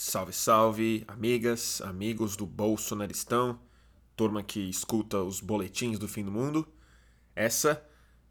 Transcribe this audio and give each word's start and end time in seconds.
Salve, 0.00 0.32
salve, 0.32 1.04
amigas, 1.08 1.80
amigos 1.80 2.36
do 2.36 2.46
Bolsonaristão, 2.46 3.58
turma 4.14 4.44
que 4.44 4.60
escuta 4.60 5.18
os 5.18 5.40
boletins 5.40 5.98
do 5.98 6.06
fim 6.06 6.24
do 6.24 6.30
mundo. 6.30 6.68
Essa 7.34 7.84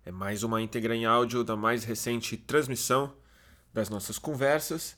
é 0.06 0.10
mais 0.10 0.44
uma 0.44 0.62
íntegra 0.62 0.96
em 0.96 1.04
áudio 1.06 1.44
da 1.44 1.58
mais 1.58 1.84
recente 1.84 2.38
transmissão 2.38 3.14
das 3.74 3.90
nossas 3.90 4.18
conversas. 4.18 4.98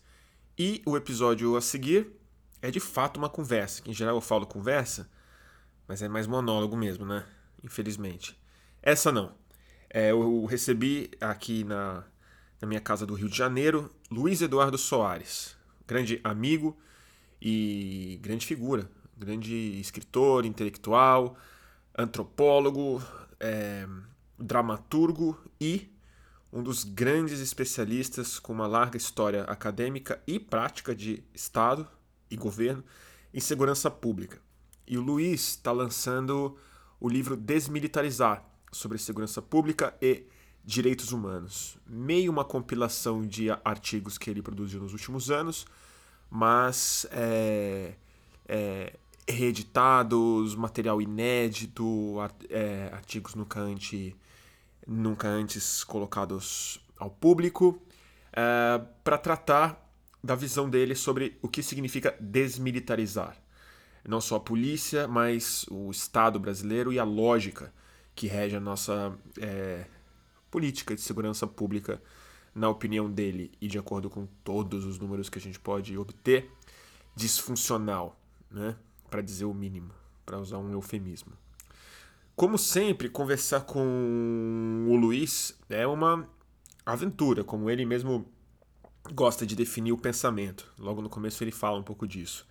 E 0.55 0.83
o 0.85 0.95
episódio 0.95 1.55
a 1.57 1.61
seguir 1.61 2.11
é 2.61 2.69
de 2.69 2.79
fato 2.79 3.17
uma 3.17 3.29
conversa, 3.29 3.81
que 3.81 3.89
em 3.89 3.93
geral 3.95 4.13
eu 4.13 4.21
falo 4.21 4.45
conversa, 4.45 5.09
mas 5.87 6.03
é 6.03 6.07
mais 6.07 6.27
monólogo 6.27 6.77
mesmo, 6.77 7.03
né? 7.03 7.25
Infelizmente. 7.63 8.39
Essa 8.79 9.11
não. 9.11 9.33
É, 9.89 10.11
eu 10.11 10.45
recebi 10.45 11.09
aqui 11.19 11.63
na, 11.63 12.03
na 12.61 12.67
minha 12.67 12.79
casa 12.79 13.07
do 13.07 13.15
Rio 13.15 13.27
de 13.27 13.35
Janeiro 13.35 13.89
Luiz 14.11 14.39
Eduardo 14.39 14.77
Soares 14.77 15.57
grande 15.89 16.21
amigo 16.23 16.77
e 17.41 18.19
grande 18.21 18.45
figura, 18.45 18.87
grande 19.17 19.79
escritor, 19.79 20.45
intelectual, 20.45 21.35
antropólogo, 21.97 23.01
é, 23.39 23.87
dramaturgo 24.37 25.35
e 25.59 25.91
um 26.53 26.61
dos 26.61 26.83
grandes 26.83 27.39
especialistas 27.39 28.37
com 28.37 28.53
uma 28.53 28.67
larga 28.67 28.97
história 28.97 29.43
acadêmica 29.45 30.21
e 30.27 30.39
prática 30.39 30.95
de 30.95 31.23
Estado 31.33 31.87
e 32.29 32.37
governo 32.37 32.83
em 33.33 33.39
segurança 33.39 33.89
pública. 33.89 34.39
E 34.85 34.95
o 34.95 35.01
Luiz 35.01 35.49
está 35.49 35.71
lançando 35.71 36.55
o 36.99 37.09
livro 37.09 37.35
Desmilitarizar 37.35 38.45
sobre 38.71 38.99
segurança 38.99 39.41
pública 39.41 39.95
e 39.99 40.27
direitos 40.63 41.11
humanos. 41.11 41.77
Meio 41.87 42.31
uma 42.31 42.45
compilação 42.45 43.25
de 43.25 43.49
artigos 43.63 44.17
que 44.17 44.29
ele 44.29 44.41
produziu 44.41 44.79
nos 44.79 44.93
últimos 44.93 45.31
anos, 45.31 45.65
mas 46.29 47.07
é, 47.11 47.93
é, 48.47 48.93
reeditados, 49.27 50.55
material 50.55 51.01
inédito, 51.01 52.17
é, 52.49 52.89
artigos 52.93 53.35
nunca 53.35 53.59
antes, 53.59 54.13
nunca 54.87 55.27
antes 55.27 55.83
colocados 55.83 56.79
ao 56.97 57.09
público, 57.09 57.81
é, 58.33 58.81
para 59.03 59.17
tratar 59.17 59.89
da 60.23 60.35
visão 60.35 60.69
dele 60.69 60.95
sobre 60.95 61.37
o 61.41 61.47
que 61.47 61.63
significa 61.63 62.15
desmilitarizar. 62.19 63.37
Não 64.07 64.19
só 64.19 64.37
a 64.37 64.39
polícia, 64.39 65.07
mas 65.07 65.65
o 65.69 65.91
Estado 65.91 66.39
brasileiro 66.39 66.91
e 66.91 66.99
a 66.99 67.03
lógica 67.03 67.73
que 68.15 68.27
rege 68.27 68.55
a 68.55 68.59
nossa 68.59 69.17
é, 69.39 69.85
política 70.49 70.95
de 70.95 71.01
segurança 71.01 71.45
pública 71.47 72.01
na 72.53 72.69
opinião 72.69 73.09
dele 73.09 73.51
e 73.61 73.67
de 73.67 73.77
acordo 73.77 74.09
com 74.09 74.27
todos 74.43 74.85
os 74.85 74.99
números 74.99 75.29
que 75.29 75.37
a 75.37 75.41
gente 75.41 75.59
pode 75.59 75.97
obter, 75.97 76.51
disfuncional, 77.15 78.19
né? 78.49 78.75
para 79.09 79.21
dizer 79.21 79.45
o 79.45 79.53
mínimo, 79.53 79.91
para 80.25 80.39
usar 80.39 80.57
um 80.57 80.71
eufemismo. 80.71 81.33
Como 82.35 82.57
sempre, 82.57 83.09
conversar 83.09 83.61
com 83.61 84.87
o 84.87 84.95
Luiz 84.95 85.57
é 85.69 85.85
uma 85.85 86.27
aventura, 86.85 87.43
como 87.43 87.69
ele 87.69 87.85
mesmo 87.85 88.25
gosta 89.13 89.45
de 89.45 89.55
definir 89.55 89.91
o 89.91 89.97
pensamento. 89.97 90.71
Logo 90.77 91.01
no 91.01 91.09
começo 91.09 91.43
ele 91.43 91.51
fala 91.51 91.77
um 91.77 91.83
pouco 91.83 92.07
disso. 92.07 92.47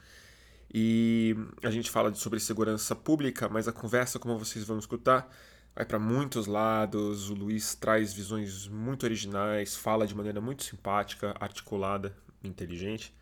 E 0.73 1.35
a 1.63 1.71
gente 1.71 1.91
fala 1.91 2.15
sobre 2.15 2.39
segurança 2.39 2.95
pública, 2.95 3.49
mas 3.49 3.67
a 3.67 3.73
conversa, 3.73 4.19
como 4.19 4.39
vocês 4.39 4.65
vão 4.65 4.79
escutar, 4.79 5.35
vai 5.75 5.85
para 5.85 5.99
muitos 5.99 6.47
lados. 6.47 7.31
O 7.31 7.35
Luiz 7.35 7.75
traz 7.75 8.13
visões 8.13 8.69
muito 8.69 9.05
originais, 9.05 9.77
fala 9.77 10.07
de 10.07 10.15
maneira 10.15 10.41
muito 10.41 10.65
simpática, 10.65 11.35
articulada, 11.41 12.17
inteligente, 12.43 13.15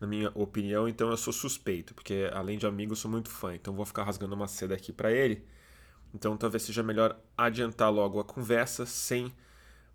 na 0.00 0.06
minha 0.06 0.30
opinião. 0.34 0.88
Então 0.88 1.10
eu 1.10 1.16
sou 1.16 1.32
suspeito, 1.32 1.94
porque 1.94 2.30
além 2.32 2.58
de 2.58 2.66
amigo, 2.66 2.92
eu 2.92 2.96
sou 2.96 3.10
muito 3.10 3.28
fã. 3.28 3.54
Então 3.54 3.74
vou 3.74 3.84
ficar 3.84 4.04
rasgando 4.04 4.34
uma 4.34 4.48
seda 4.48 4.74
aqui 4.74 4.92
para 4.92 5.12
ele. 5.12 5.44
Então 6.14 6.36
talvez 6.36 6.62
seja 6.62 6.82
melhor 6.82 7.18
adiantar 7.36 7.92
logo 7.92 8.20
a 8.20 8.24
conversa 8.24 8.84
sem 8.84 9.32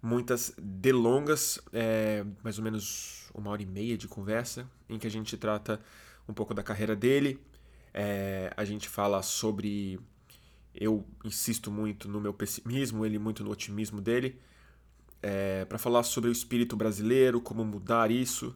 muitas 0.01 0.53
delongas, 0.57 1.59
é, 1.73 2.23
mais 2.44 2.57
ou 2.57 2.63
menos 2.63 3.29
uma 3.33 3.51
hora 3.51 3.62
e 3.62 3.66
meia 3.66 3.97
de 3.97 4.07
conversa, 4.07 4.69
em 4.89 4.97
que 4.97 5.07
a 5.07 5.12
gente 5.12 5.38
trata 5.38 5.79
um 6.28 6.33
pouco 6.33 6.53
da 6.53 6.63
carreira 6.63 6.95
dele. 6.95 7.39
É, 7.94 8.53
a 8.56 8.63
gente 8.63 8.88
fala 8.88 9.22
sobre 9.22 10.00
eu 10.79 11.05
insisto 11.25 11.71
muito 11.71 12.07
no 12.07 12.21
meu 12.21 12.33
pessimismo, 12.33 13.05
ele 13.05 13.17
muito 13.17 13.43
no 13.43 13.51
otimismo 13.51 13.99
dele, 13.99 14.39
é, 15.21 15.65
para 15.65 15.77
falar 15.77 16.03
sobre 16.03 16.29
o 16.29 16.31
espírito 16.31 16.75
brasileiro, 16.77 17.41
como 17.41 17.65
mudar 17.65 18.11
isso, 18.11 18.55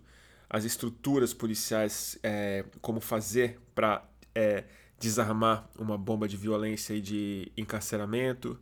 as 0.50 0.64
estruturas 0.64 1.34
policiais, 1.34 2.20
é, 2.22 2.64
como 2.80 3.02
fazer 3.02 3.60
para 3.74 4.08
é, 4.36 4.66
desarmar 5.00 5.68
uma 5.78 5.98
bomba 5.98 6.28
de 6.28 6.38
violência 6.38 6.94
e 6.94 7.02
de 7.02 7.52
encarceramento, 7.58 8.60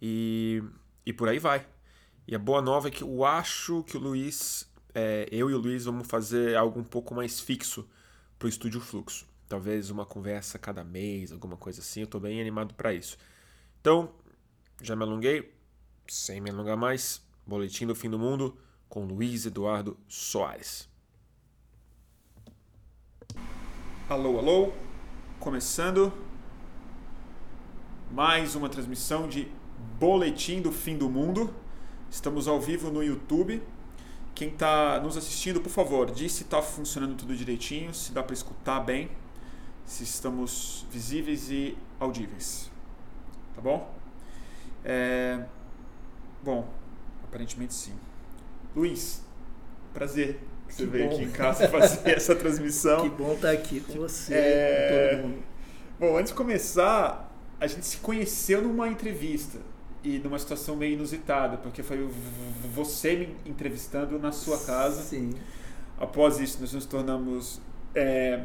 e, 0.00 0.62
e 1.04 1.12
por 1.12 1.28
aí 1.28 1.38
vai. 1.38 1.66
E 2.26 2.36
a 2.36 2.38
boa 2.38 2.62
nova 2.62 2.88
é 2.88 2.90
que 2.90 3.02
eu 3.02 3.24
acho 3.24 3.82
que 3.82 3.96
o 3.96 4.00
Luiz, 4.00 4.70
é, 4.94 5.28
eu 5.32 5.50
e 5.50 5.54
o 5.54 5.58
Luiz 5.58 5.84
vamos 5.84 6.06
fazer 6.06 6.56
algo 6.56 6.78
um 6.78 6.84
pouco 6.84 7.14
mais 7.14 7.40
fixo 7.40 7.88
para 8.38 8.46
o 8.46 8.48
Estúdio 8.48 8.80
Fluxo 8.80 9.31
talvez 9.52 9.90
uma 9.90 10.06
conversa 10.06 10.58
cada 10.58 10.82
mês, 10.82 11.30
alguma 11.30 11.58
coisa 11.58 11.82
assim. 11.82 12.00
Eu 12.00 12.04
estou 12.04 12.18
bem 12.18 12.40
animado 12.40 12.72
para 12.72 12.94
isso. 12.94 13.18
Então, 13.82 14.10
já 14.80 14.96
me 14.96 15.02
alonguei, 15.02 15.52
sem 16.08 16.40
me 16.40 16.48
alongar 16.48 16.74
mais, 16.74 17.20
Boletim 17.46 17.86
do 17.86 17.94
Fim 17.94 18.08
do 18.08 18.18
Mundo 18.18 18.56
com 18.88 19.04
Luiz 19.04 19.44
Eduardo 19.44 19.94
Soares. 20.08 20.88
Alô, 24.08 24.38
alô, 24.38 24.72
começando 25.38 26.10
mais 28.10 28.54
uma 28.54 28.70
transmissão 28.70 29.28
de 29.28 29.52
Boletim 30.00 30.62
do 30.62 30.72
Fim 30.72 30.96
do 30.96 31.10
Mundo. 31.10 31.54
Estamos 32.10 32.48
ao 32.48 32.58
vivo 32.58 32.90
no 32.90 33.04
YouTube. 33.04 33.62
Quem 34.34 34.48
está 34.48 34.98
nos 34.98 35.14
assistindo, 35.18 35.60
por 35.60 35.68
favor, 35.68 36.10
diz 36.10 36.32
se 36.32 36.44
está 36.44 36.62
funcionando 36.62 37.16
tudo 37.16 37.36
direitinho, 37.36 37.92
se 37.92 38.12
dá 38.12 38.22
para 38.22 38.32
escutar 38.32 38.80
bem 38.80 39.10
se 39.84 40.04
estamos 40.04 40.86
visíveis 40.90 41.50
e 41.50 41.76
audíveis. 41.98 42.70
Tá 43.54 43.60
bom? 43.60 43.94
É... 44.84 45.44
Bom, 46.42 46.68
aparentemente 47.24 47.74
sim. 47.74 47.94
Luiz, 48.74 49.22
prazer 49.92 50.40
que 50.66 50.74
você 50.74 50.84
que 50.84 50.90
veio 50.90 51.08
bom. 51.08 51.14
aqui 51.14 51.24
em 51.24 51.30
casa 51.30 51.68
fazer 51.68 52.08
essa 52.10 52.34
transmissão. 52.34 53.02
Que 53.02 53.16
bom 53.16 53.34
estar 53.34 53.50
aqui 53.50 53.80
com 53.80 53.92
você, 53.94 54.34
é... 54.34 54.88
com 54.88 55.16
todo 55.16 55.28
mundo. 55.28 55.42
Bom, 56.00 56.16
antes 56.16 56.32
de 56.32 56.36
começar, 56.36 57.30
a 57.60 57.66
gente 57.66 57.86
se 57.86 57.98
conheceu 57.98 58.62
numa 58.62 58.88
entrevista 58.88 59.58
e 60.02 60.18
numa 60.18 60.38
situação 60.38 60.74
meio 60.74 60.94
inusitada, 60.94 61.56
porque 61.58 61.82
foi 61.82 62.10
você 62.74 63.14
me 63.14 63.36
entrevistando 63.46 64.18
na 64.18 64.32
sua 64.32 64.58
casa. 64.58 65.02
Sim. 65.02 65.32
Após 65.98 66.40
isso, 66.40 66.60
nós 66.60 66.72
nos 66.72 66.86
tornamos 66.86 67.60
é, 67.94 68.42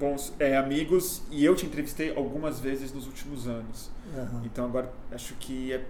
bons 0.00 0.32
é, 0.38 0.56
amigos 0.56 1.22
e 1.30 1.44
eu 1.44 1.54
te 1.54 1.66
entrevistei 1.66 2.16
algumas 2.16 2.58
vezes 2.58 2.90
nos 2.92 3.06
últimos 3.06 3.46
anos. 3.46 3.90
Uhum. 4.16 4.42
Então 4.46 4.64
agora 4.64 4.90
acho 5.12 5.34
que 5.34 5.72
é 5.72 5.84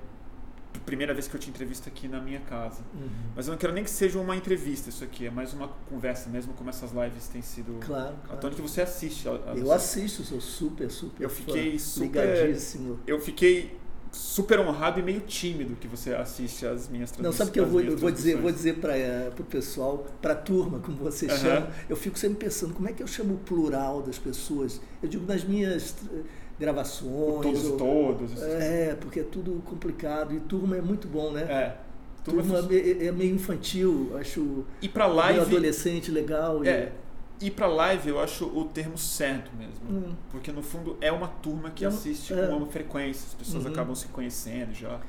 a 0.74 0.78
primeira 0.80 1.14
vez 1.14 1.28
que 1.28 1.34
eu 1.34 1.40
te 1.40 1.48
entrevisto 1.48 1.88
aqui 1.88 2.08
na 2.08 2.20
minha 2.20 2.40
casa. 2.40 2.82
Uhum. 2.92 3.08
Mas 3.36 3.46
eu 3.46 3.52
não 3.52 3.58
quero 3.58 3.72
nem 3.72 3.84
que 3.84 3.90
seja 3.90 4.18
uma 4.18 4.36
entrevista 4.36 4.88
isso 4.88 5.04
aqui, 5.04 5.26
é 5.26 5.30
mais 5.30 5.54
uma 5.54 5.68
conversa 5.88 6.28
mesmo, 6.28 6.52
como 6.54 6.68
essas 6.68 6.90
lives 6.90 7.28
têm 7.28 7.40
sido. 7.40 7.78
Claro. 7.80 8.16
claro. 8.26 8.54
que 8.54 8.60
você 8.60 8.82
assiste. 8.82 9.28
A, 9.28 9.32
a 9.32 9.54
eu 9.56 9.70
assisto, 9.70 10.24
sou 10.24 10.40
super, 10.40 10.90
super. 10.90 11.22
Eu 11.22 11.30
fiquei 11.30 11.72
fã, 11.72 11.78
super. 11.78 12.26
Ligadíssimo. 12.26 13.00
Eu 13.06 13.20
fiquei 13.20 13.78
super 14.12 14.58
honrado 14.60 14.98
e 14.98 15.02
meio 15.02 15.20
tímido 15.20 15.76
que 15.76 15.86
você 15.86 16.14
assiste 16.14 16.66
as 16.66 16.88
minhas 16.88 17.10
transmissões. 17.10 17.22
Não, 17.22 17.32
sabe 17.32 17.50
que 17.50 17.60
eu 17.60 17.66
vou, 17.66 17.80
eu 17.80 17.96
vou 17.96 18.10
dizer, 18.10 18.36
vou 18.36 18.50
dizer 18.50 18.76
para 18.76 18.94
uh, 18.94 19.40
o 19.40 19.44
pessoal, 19.44 20.06
para 20.20 20.32
a 20.32 20.36
turma, 20.36 20.80
como 20.80 20.96
você 20.96 21.26
uhum. 21.26 21.36
chama, 21.36 21.68
eu 21.88 21.96
fico 21.96 22.18
sempre 22.18 22.44
pensando 22.44 22.74
como 22.74 22.88
é 22.88 22.92
que 22.92 23.02
eu 23.02 23.06
chamo 23.06 23.34
o 23.34 23.38
plural 23.38 24.02
das 24.02 24.18
pessoas. 24.18 24.80
Eu 25.02 25.08
digo 25.08 25.24
nas 25.26 25.44
minhas 25.44 25.94
eh, 26.12 26.22
gravações. 26.58 27.42
Todos, 27.42 27.64
ou, 27.66 27.76
todos. 27.76 28.42
É, 28.42 28.96
porque 29.00 29.20
é 29.20 29.24
tudo 29.24 29.62
complicado 29.64 30.34
e 30.34 30.40
turma 30.40 30.76
é 30.76 30.82
muito 30.82 31.06
bom, 31.06 31.30
né? 31.30 31.42
É. 31.42 31.76
Turma, 32.24 32.42
turma 32.42 32.74
é, 32.74 33.06
é, 33.06 33.12
meio 33.12 33.34
infantil, 33.34 34.12
acho. 34.18 34.64
E 34.82 34.88
para 34.88 35.06
live. 35.06 35.38
Meio 35.38 35.48
adolescente, 35.48 36.10
legal. 36.10 36.64
É. 36.64 36.92
E, 37.40 37.46
ir 37.46 37.50
para 37.50 37.66
live 37.66 38.08
eu 38.08 38.20
acho 38.20 38.46
o 38.46 38.64
termo 38.64 38.98
certo 38.98 39.50
mesmo. 39.56 39.80
Hum. 39.88 40.14
Porque 40.30 40.52
no 40.52 40.62
fundo 40.62 40.96
é 41.00 41.10
uma 41.10 41.28
turma 41.28 41.70
que 41.70 41.84
assiste 41.84 42.32
é. 42.32 42.46
com 42.46 42.56
uma 42.56 42.66
frequência, 42.66 43.26
as 43.26 43.34
pessoas 43.34 43.64
uhum. 43.64 43.72
acabam 43.72 43.94
se 43.94 44.08
conhecendo 44.08 44.74
já. 44.74 45.00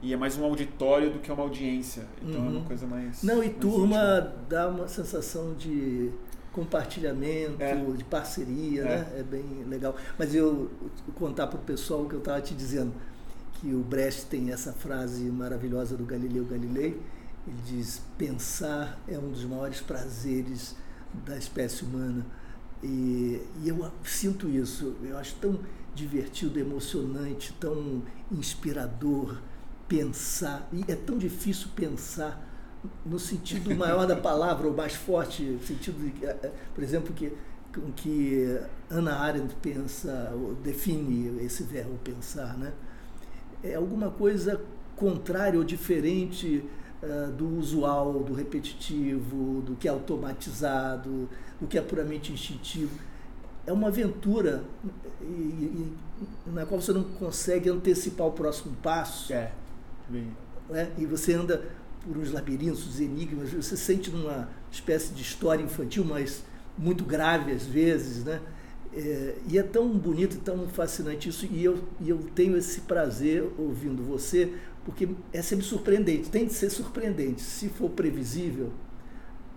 E 0.00 0.12
é 0.12 0.16
mais 0.16 0.36
um 0.36 0.44
auditório 0.44 1.10
do 1.10 1.18
que 1.18 1.30
uma 1.30 1.42
audiência. 1.42 2.04
Então 2.22 2.40
uhum. 2.40 2.46
é 2.46 2.50
uma 2.50 2.58
uhum. 2.60 2.64
coisa 2.64 2.86
mais. 2.86 3.22
Não, 3.22 3.42
e 3.42 3.48
mais 3.48 3.58
turma 3.58 3.96
íntima. 3.96 4.34
dá 4.48 4.68
uma 4.68 4.88
sensação 4.88 5.54
de 5.54 6.10
compartilhamento, 6.52 7.62
é. 7.62 7.74
de 7.74 8.04
parceria, 8.04 8.82
é. 8.82 8.84
né? 8.84 9.12
É 9.18 9.22
bem 9.22 9.64
legal. 9.66 9.94
Mas 10.18 10.34
eu, 10.34 10.70
eu 11.06 11.14
contar 11.14 11.46
para 11.46 11.58
o 11.58 11.62
pessoal 11.62 12.02
o 12.02 12.08
que 12.08 12.14
eu 12.14 12.20
estava 12.20 12.40
te 12.40 12.54
dizendo, 12.54 12.92
que 13.54 13.72
o 13.74 13.80
Brecht 13.80 14.26
tem 14.26 14.50
essa 14.50 14.72
frase 14.72 15.24
maravilhosa 15.30 15.96
do 15.96 16.04
Galileu 16.04 16.44
Galilei. 16.44 17.00
Ele 17.46 17.56
diz: 17.66 18.02
pensar 18.16 19.00
é 19.08 19.18
um 19.18 19.30
dos 19.30 19.44
maiores 19.44 19.80
prazeres 19.80 20.76
da 21.24 21.36
espécie 21.36 21.84
humana. 21.84 22.24
E, 22.82 23.42
e, 23.62 23.68
eu 23.68 23.90
sinto 24.04 24.48
isso, 24.48 24.96
eu 25.02 25.16
acho 25.18 25.34
tão 25.36 25.58
divertido, 25.94 26.58
emocionante, 26.58 27.52
tão 27.54 28.02
inspirador 28.30 29.40
pensar, 29.88 30.68
e 30.72 30.84
é 30.90 30.94
tão 30.94 31.18
difícil 31.18 31.68
pensar 31.74 32.46
no 33.04 33.18
sentido 33.18 33.74
maior 33.74 34.06
da 34.06 34.14
palavra, 34.14 34.68
ou 34.68 34.74
mais 34.74 34.94
forte, 34.94 35.58
sentido, 35.66 35.98
de, 35.98 36.24
eh, 36.24 36.36
eh, 36.42 36.52
por 36.74 36.84
exemplo, 36.84 37.12
que, 37.12 37.32
que 37.96 38.60
Ana 38.88 39.16
Arendt 39.16 39.56
pensa, 39.60 40.30
ou 40.34 40.54
define 40.54 41.42
esse 41.44 41.64
verbo 41.64 41.98
pensar, 42.04 42.56
né? 42.56 42.72
é 43.62 43.74
alguma 43.74 44.10
coisa 44.10 44.60
contrária 44.96 45.58
ou 45.58 45.64
diferente 45.64 46.64
uh, 47.02 47.32
do 47.32 47.58
usual, 47.58 48.22
do 48.22 48.32
repetitivo, 48.32 49.62
do 49.62 49.76
que 49.76 49.88
é 49.88 49.90
automatizado, 49.90 51.28
do 51.60 51.66
que 51.66 51.78
é 51.78 51.82
puramente 51.82 52.32
instintivo. 52.32 52.98
É 53.66 53.72
uma 53.72 53.88
aventura 53.88 54.64
e, 55.20 55.24
e, 55.24 55.96
na 56.46 56.64
qual 56.64 56.80
você 56.80 56.92
não 56.92 57.04
consegue 57.04 57.68
antecipar 57.68 58.26
o 58.26 58.32
próximo 58.32 58.74
passo. 58.82 59.32
É. 59.32 59.52
Bem... 60.08 60.28
É? 60.70 60.88
E 60.98 61.06
você 61.06 61.32
anda 61.34 61.64
por 62.02 62.16
uns 62.16 62.30
labirintos, 62.30 63.00
enigmas, 63.00 63.52
você 63.52 63.76
sente 63.76 64.10
numa 64.10 64.48
espécie 64.70 65.12
de 65.12 65.22
história 65.22 65.62
infantil, 65.62 66.04
mas 66.04 66.42
muito 66.76 67.04
grave 67.04 67.52
às 67.52 67.66
vezes, 67.66 68.24
né? 68.24 68.40
É, 68.94 69.34
e 69.46 69.58
é 69.58 69.62
tão 69.62 69.86
bonito 69.90 70.36
e 70.36 70.38
tão 70.38 70.66
fascinante 70.68 71.28
isso, 71.28 71.46
e 71.46 71.62
eu, 71.62 71.78
e 72.00 72.08
eu 72.08 72.18
tenho 72.34 72.56
esse 72.56 72.82
prazer 72.82 73.46
ouvindo 73.58 74.02
você, 74.02 74.54
porque 74.84 75.08
é 75.32 75.42
sempre 75.42 75.64
surpreendente, 75.64 76.30
tem 76.30 76.46
de 76.46 76.52
ser 76.52 76.70
surpreendente. 76.70 77.42
Se 77.42 77.68
for 77.68 77.90
previsível, 77.90 78.72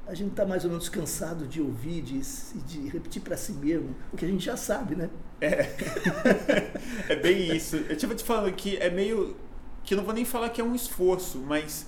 a 0.08 0.14
gente 0.14 0.32
está 0.32 0.46
mais 0.46 0.64
ou 0.66 0.70
menos 0.70 0.90
cansado 0.90 1.48
de 1.48 1.62
ouvir, 1.62 2.02
de, 2.02 2.20
de 2.66 2.90
repetir 2.90 3.22
para 3.22 3.38
si 3.38 3.54
mesmo 3.54 3.96
o 4.12 4.18
que 4.18 4.26
a 4.26 4.28
gente 4.28 4.44
já 4.44 4.58
sabe, 4.58 4.96
né? 4.96 5.10
É, 5.40 5.70
é 7.08 7.16
bem 7.16 7.56
isso. 7.56 7.78
Eu 7.78 7.96
estava 7.96 8.14
te 8.14 8.24
falando 8.24 8.54
que 8.54 8.78
é 8.78 8.90
meio. 8.90 9.36
que 9.84 9.96
não 9.96 10.04
vou 10.04 10.14
nem 10.14 10.26
falar 10.26 10.50
que 10.50 10.60
é 10.60 10.64
um 10.64 10.76
esforço, 10.76 11.38
mas 11.40 11.88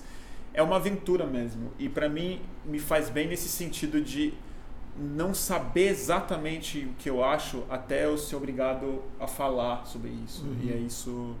é 0.54 0.62
uma 0.62 0.76
aventura 0.76 1.26
mesmo. 1.26 1.70
E 1.78 1.88
para 1.88 2.08
mim, 2.08 2.40
me 2.64 2.78
faz 2.78 3.10
bem 3.10 3.28
nesse 3.28 3.48
sentido 3.48 4.00
de 4.00 4.32
não 4.96 5.34
saber 5.34 5.88
exatamente 5.88 6.86
o 6.86 6.94
que 6.94 7.10
eu 7.10 7.22
acho 7.22 7.64
até 7.68 8.06
eu 8.06 8.16
ser 8.16 8.36
obrigado 8.36 9.02
a 9.18 9.26
falar 9.26 9.84
sobre 9.84 10.10
isso. 10.24 10.44
Uhum. 10.44 10.56
E 10.62 10.72
é 10.72 10.76
isso 10.76 11.34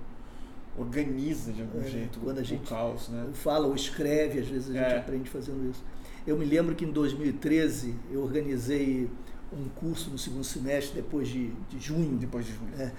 organiza 0.76 1.52
de 1.52 1.62
algum 1.62 1.80
é, 1.80 1.88
jeito 1.88 2.18
quando 2.20 2.38
o, 2.38 2.40
a 2.40 2.42
gente 2.42 2.68
caos, 2.68 3.08
né? 3.08 3.26
fala 3.32 3.66
ou 3.66 3.74
escreve, 3.74 4.40
às 4.40 4.48
vezes 4.48 4.70
a 4.70 4.72
gente 4.72 4.92
é. 4.92 4.98
aprende 4.98 5.30
fazendo 5.30 5.68
isso. 5.70 5.82
Eu 6.26 6.36
me 6.36 6.44
lembro 6.44 6.74
que 6.74 6.84
em 6.84 6.90
2013 6.90 7.94
eu 8.10 8.22
organizei 8.22 9.10
um 9.52 9.68
curso 9.68 10.10
no 10.10 10.18
segundo 10.18 10.44
semestre, 10.44 10.96
depois 10.96 11.28
de, 11.28 11.50
de 11.68 11.78
junho. 11.78 12.16
Depois 12.16 12.46
de 12.46 12.52
junho. 12.52 12.72
É, 12.78 12.90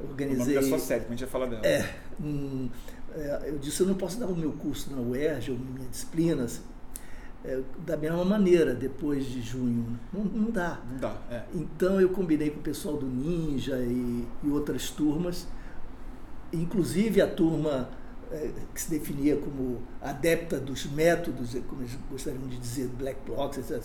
organizei. 0.00 0.56
O 0.56 0.60
nome 0.60 0.70
da 0.70 0.78
sua 0.78 0.86
série, 0.86 1.04
a 1.04 1.08
gente 1.08 1.20
vai 1.20 1.28
falar 1.28 1.46
dela. 1.46 1.66
É, 1.66 1.94
um, 2.20 2.68
é, 3.14 3.44
eu 3.46 3.58
disse, 3.58 3.80
eu 3.80 3.86
não 3.86 3.94
posso 3.94 4.18
dar 4.20 4.26
o 4.26 4.36
meu 4.36 4.52
curso 4.52 4.94
na 4.94 5.00
UERJ, 5.00 5.52
ou 5.52 5.58
minha 5.58 5.88
disciplina, 5.88 6.44
assim, 6.44 6.62
é, 7.44 7.60
da 7.84 7.96
mesma 7.96 8.24
maneira 8.24 8.74
depois 8.74 9.26
de 9.26 9.40
junho. 9.40 9.98
Não, 10.12 10.24
não 10.24 10.50
dá. 10.50 10.80
Não 10.90 10.98
dá. 10.98 11.16
É. 11.30 11.42
Então 11.54 12.00
eu 12.00 12.10
combinei 12.10 12.50
com 12.50 12.60
o 12.60 12.62
pessoal 12.62 12.96
do 12.96 13.06
Ninja 13.06 13.78
e, 13.78 14.26
e 14.42 14.48
outras 14.50 14.90
turmas, 14.90 15.46
inclusive 16.52 17.20
a 17.20 17.26
turma 17.26 17.88
é, 18.30 18.50
que 18.74 18.80
se 18.80 18.90
definia 18.90 19.36
como 19.36 19.82
adepta 20.00 20.58
dos 20.58 20.86
métodos, 20.86 21.54
é, 21.54 21.60
como 21.60 21.82
eles 21.82 21.96
gostariam 22.10 22.46
de 22.48 22.58
dizer, 22.58 22.88
black 22.88 23.20
blocks, 23.24 23.58
etc. 23.58 23.84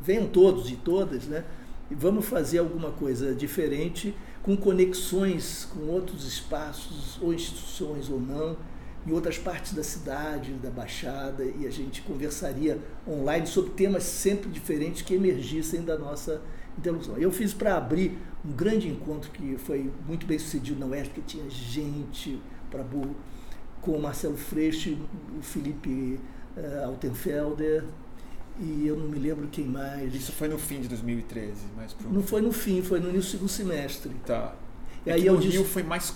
Venham 0.00 0.26
todos 0.28 0.70
e 0.70 0.76
todas, 0.76 1.24
né? 1.24 1.44
E 1.90 1.94
vamos 1.94 2.26
fazer 2.26 2.58
alguma 2.58 2.90
coisa 2.92 3.34
diferente, 3.34 4.14
com 4.42 4.56
conexões 4.56 5.66
com 5.72 5.80
outros 5.88 6.26
espaços, 6.26 7.18
ou 7.20 7.32
instituições 7.32 8.08
ou 8.08 8.20
não 8.20 8.56
em 9.06 9.12
outras 9.12 9.38
partes 9.38 9.72
da 9.72 9.82
cidade, 9.82 10.52
da 10.54 10.70
Baixada, 10.70 11.42
e 11.44 11.66
a 11.66 11.70
gente 11.70 12.02
conversaria 12.02 12.78
online 13.06 13.46
sobre 13.46 13.70
temas 13.70 14.02
sempre 14.02 14.50
diferentes 14.50 15.02
que 15.02 15.14
emergissem 15.14 15.82
da 15.82 15.96
nossa 15.96 16.42
interlocução. 16.78 17.16
Eu 17.18 17.30
fiz 17.30 17.52
para 17.52 17.76
abrir 17.76 18.18
um 18.44 18.52
grande 18.52 18.88
encontro 18.88 19.30
que 19.30 19.56
foi 19.58 19.90
muito 20.06 20.26
bem 20.26 20.38
sucedido 20.38 20.78
na 20.80 20.86
UERJ, 20.86 21.10
porque 21.10 21.22
tinha 21.26 21.48
gente 21.50 22.40
para 22.70 22.82
burro, 22.82 23.16
com 23.80 23.92
o 23.92 24.02
Marcelo 24.02 24.36
Freixo, 24.36 24.96
o 25.38 25.42
Felipe 25.42 26.20
uh, 26.56 26.86
Altenfelder, 26.86 27.84
e 28.60 28.86
eu 28.86 28.96
não 28.96 29.08
me 29.08 29.18
lembro 29.18 29.46
quem 29.48 29.66
mais. 29.66 30.14
Isso 30.14 30.32
foi 30.32 30.48
no 30.48 30.58
fim 30.58 30.80
de 30.80 30.88
2013, 30.88 31.52
mas 31.76 31.92
pro... 31.92 32.12
Não 32.12 32.22
foi 32.22 32.40
no 32.40 32.52
fim, 32.52 32.82
foi 32.82 32.98
no 32.98 33.08
início 33.08 33.38
do 33.38 33.48
segundo 33.48 33.48
semestre. 33.48 34.12
Tá. 34.26 34.54
E 35.06 35.10
é 35.10 35.12
aí 35.14 35.26
eu 35.26 35.36
disse... 35.36 35.56
Rio 35.56 35.64
foi 35.64 35.82
mais 35.82 36.12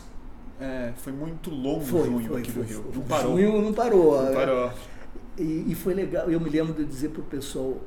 é, 0.62 0.92
foi 0.96 1.12
muito 1.12 1.50
longo 1.50 1.84
foi, 1.84 2.04
junho 2.04 2.28
foi, 2.28 2.40
aqui 2.40 2.52
foi, 2.52 2.62
do 2.62 2.68
Rio. 2.68 2.92
Não 2.94 3.02
parou. 3.02 3.36
Junho 3.36 3.62
não 3.62 3.72
parou. 3.72 4.22
Não 4.22 4.28
é. 4.28 4.32
parou. 4.32 4.72
E, 5.36 5.64
e, 5.68 5.74
foi 5.74 5.92
legal. 5.92 6.30
Eu 6.30 6.38
me 6.38 6.48
lembro 6.48 6.72
de 6.72 6.84
dizer 6.84 7.08
para 7.08 7.20
o 7.20 7.24
pessoal, 7.24 7.80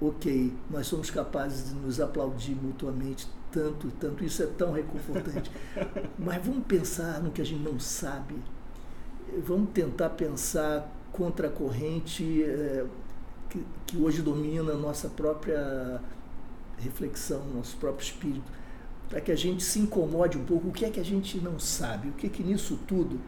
ok, 0.00 0.52
nós 0.70 0.86
somos 0.86 1.10
capazes 1.10 1.70
de 1.70 1.74
nos 1.74 2.00
aplaudir 2.00 2.54
mutuamente 2.54 3.28
tanto, 3.50 3.90
tanto. 4.00 4.24
Isso 4.24 4.42
é 4.42 4.46
tão 4.46 4.72
reconfortante. 4.72 5.50
Mas 6.18 6.44
vamos 6.44 6.64
pensar 6.66 7.22
no 7.22 7.30
que 7.30 7.40
a 7.40 7.44
gente 7.44 7.62
não 7.62 7.78
sabe. 7.78 8.34
Vamos 9.44 9.70
tentar 9.70 10.10
pensar 10.10 10.90
contra 11.12 11.48
a 11.48 11.50
corrente 11.50 12.42
é, 12.42 12.84
que, 13.48 13.64
que 13.86 13.96
hoje 13.96 14.20
domina 14.20 14.72
a 14.72 14.76
nossa 14.76 15.08
própria 15.08 16.00
reflexão, 16.78 17.44
nosso 17.54 17.76
próprio 17.76 18.04
espírito 18.04 18.64
para 19.08 19.20
que 19.20 19.30
a 19.30 19.36
gente 19.36 19.62
se 19.62 19.78
incomode 19.78 20.36
um 20.36 20.44
pouco. 20.44 20.68
O 20.68 20.72
que 20.72 20.84
é 20.84 20.90
que 20.90 21.00
a 21.00 21.04
gente 21.04 21.38
não 21.38 21.58
sabe? 21.58 22.08
O 22.08 22.12
que 22.12 22.26
é 22.26 22.30
que 22.30 22.42
nisso 22.42 22.78
tudo 22.86 23.20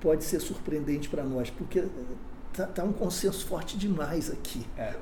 pode 0.00 0.24
ser 0.24 0.40
surpreendente 0.40 1.08
para 1.08 1.24
nós? 1.24 1.50
Porque 1.50 1.84
tá, 2.52 2.66
tá, 2.66 2.84
um 2.84 2.92
consenso 2.92 3.44
forte 3.46 3.76
demais 3.76 4.30
aqui. 4.30 4.64
É. 4.76 4.94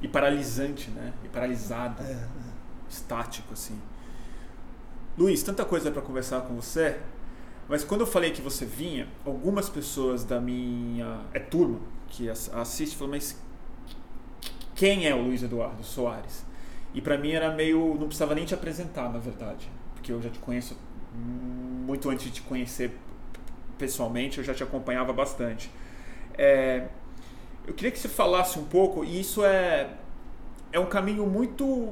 E 0.00 0.08
paralisante, 0.08 0.90
né? 0.90 1.12
E 1.24 1.28
paralisado. 1.28 2.02
É, 2.02 2.12
é. 2.12 2.28
Estático, 2.88 3.52
assim. 3.52 3.78
Luiz, 5.16 5.42
tanta 5.42 5.64
coisa 5.64 5.90
para 5.90 6.00
conversar 6.00 6.42
com 6.42 6.54
você, 6.54 6.96
mas 7.68 7.84
quando 7.84 8.02
eu 8.02 8.06
falei 8.06 8.30
que 8.30 8.40
você 8.40 8.64
vinha, 8.64 9.08
algumas 9.26 9.68
pessoas 9.68 10.24
da 10.24 10.40
minha 10.40 11.20
é 11.34 11.40
turma 11.40 11.80
que 12.08 12.28
assiste 12.30 12.96
falaram, 12.96 13.18
mas 13.18 13.38
quem 14.74 15.06
é 15.06 15.14
o 15.14 15.20
Luiz 15.20 15.42
Eduardo 15.42 15.82
Soares? 15.82 16.46
E 16.94 17.02
para 17.02 17.18
mim 17.18 17.32
era 17.32 17.52
meio. 17.52 17.96
Não 17.98 18.06
precisava 18.06 18.34
nem 18.34 18.44
te 18.44 18.54
apresentar, 18.54 19.12
na 19.12 19.18
verdade. 19.18 19.68
Porque 19.94 20.10
eu 20.10 20.22
já 20.22 20.30
te 20.30 20.38
conheço 20.38 20.76
muito 21.14 22.08
antes 22.08 22.26
de 22.26 22.30
te 22.30 22.42
conhecer 22.42 22.96
pessoalmente, 23.76 24.38
eu 24.38 24.44
já 24.44 24.54
te 24.54 24.62
acompanhava 24.62 25.12
bastante. 25.12 25.70
É, 26.36 26.88
eu 27.68 27.74
queria 27.74 27.90
que 27.90 27.98
você 27.98 28.08
falasse 28.08 28.58
um 28.58 28.64
pouco, 28.64 29.04
e 29.04 29.20
isso 29.20 29.44
é, 29.44 29.90
é 30.72 30.80
um 30.80 30.86
caminho 30.86 31.26
muito 31.26 31.90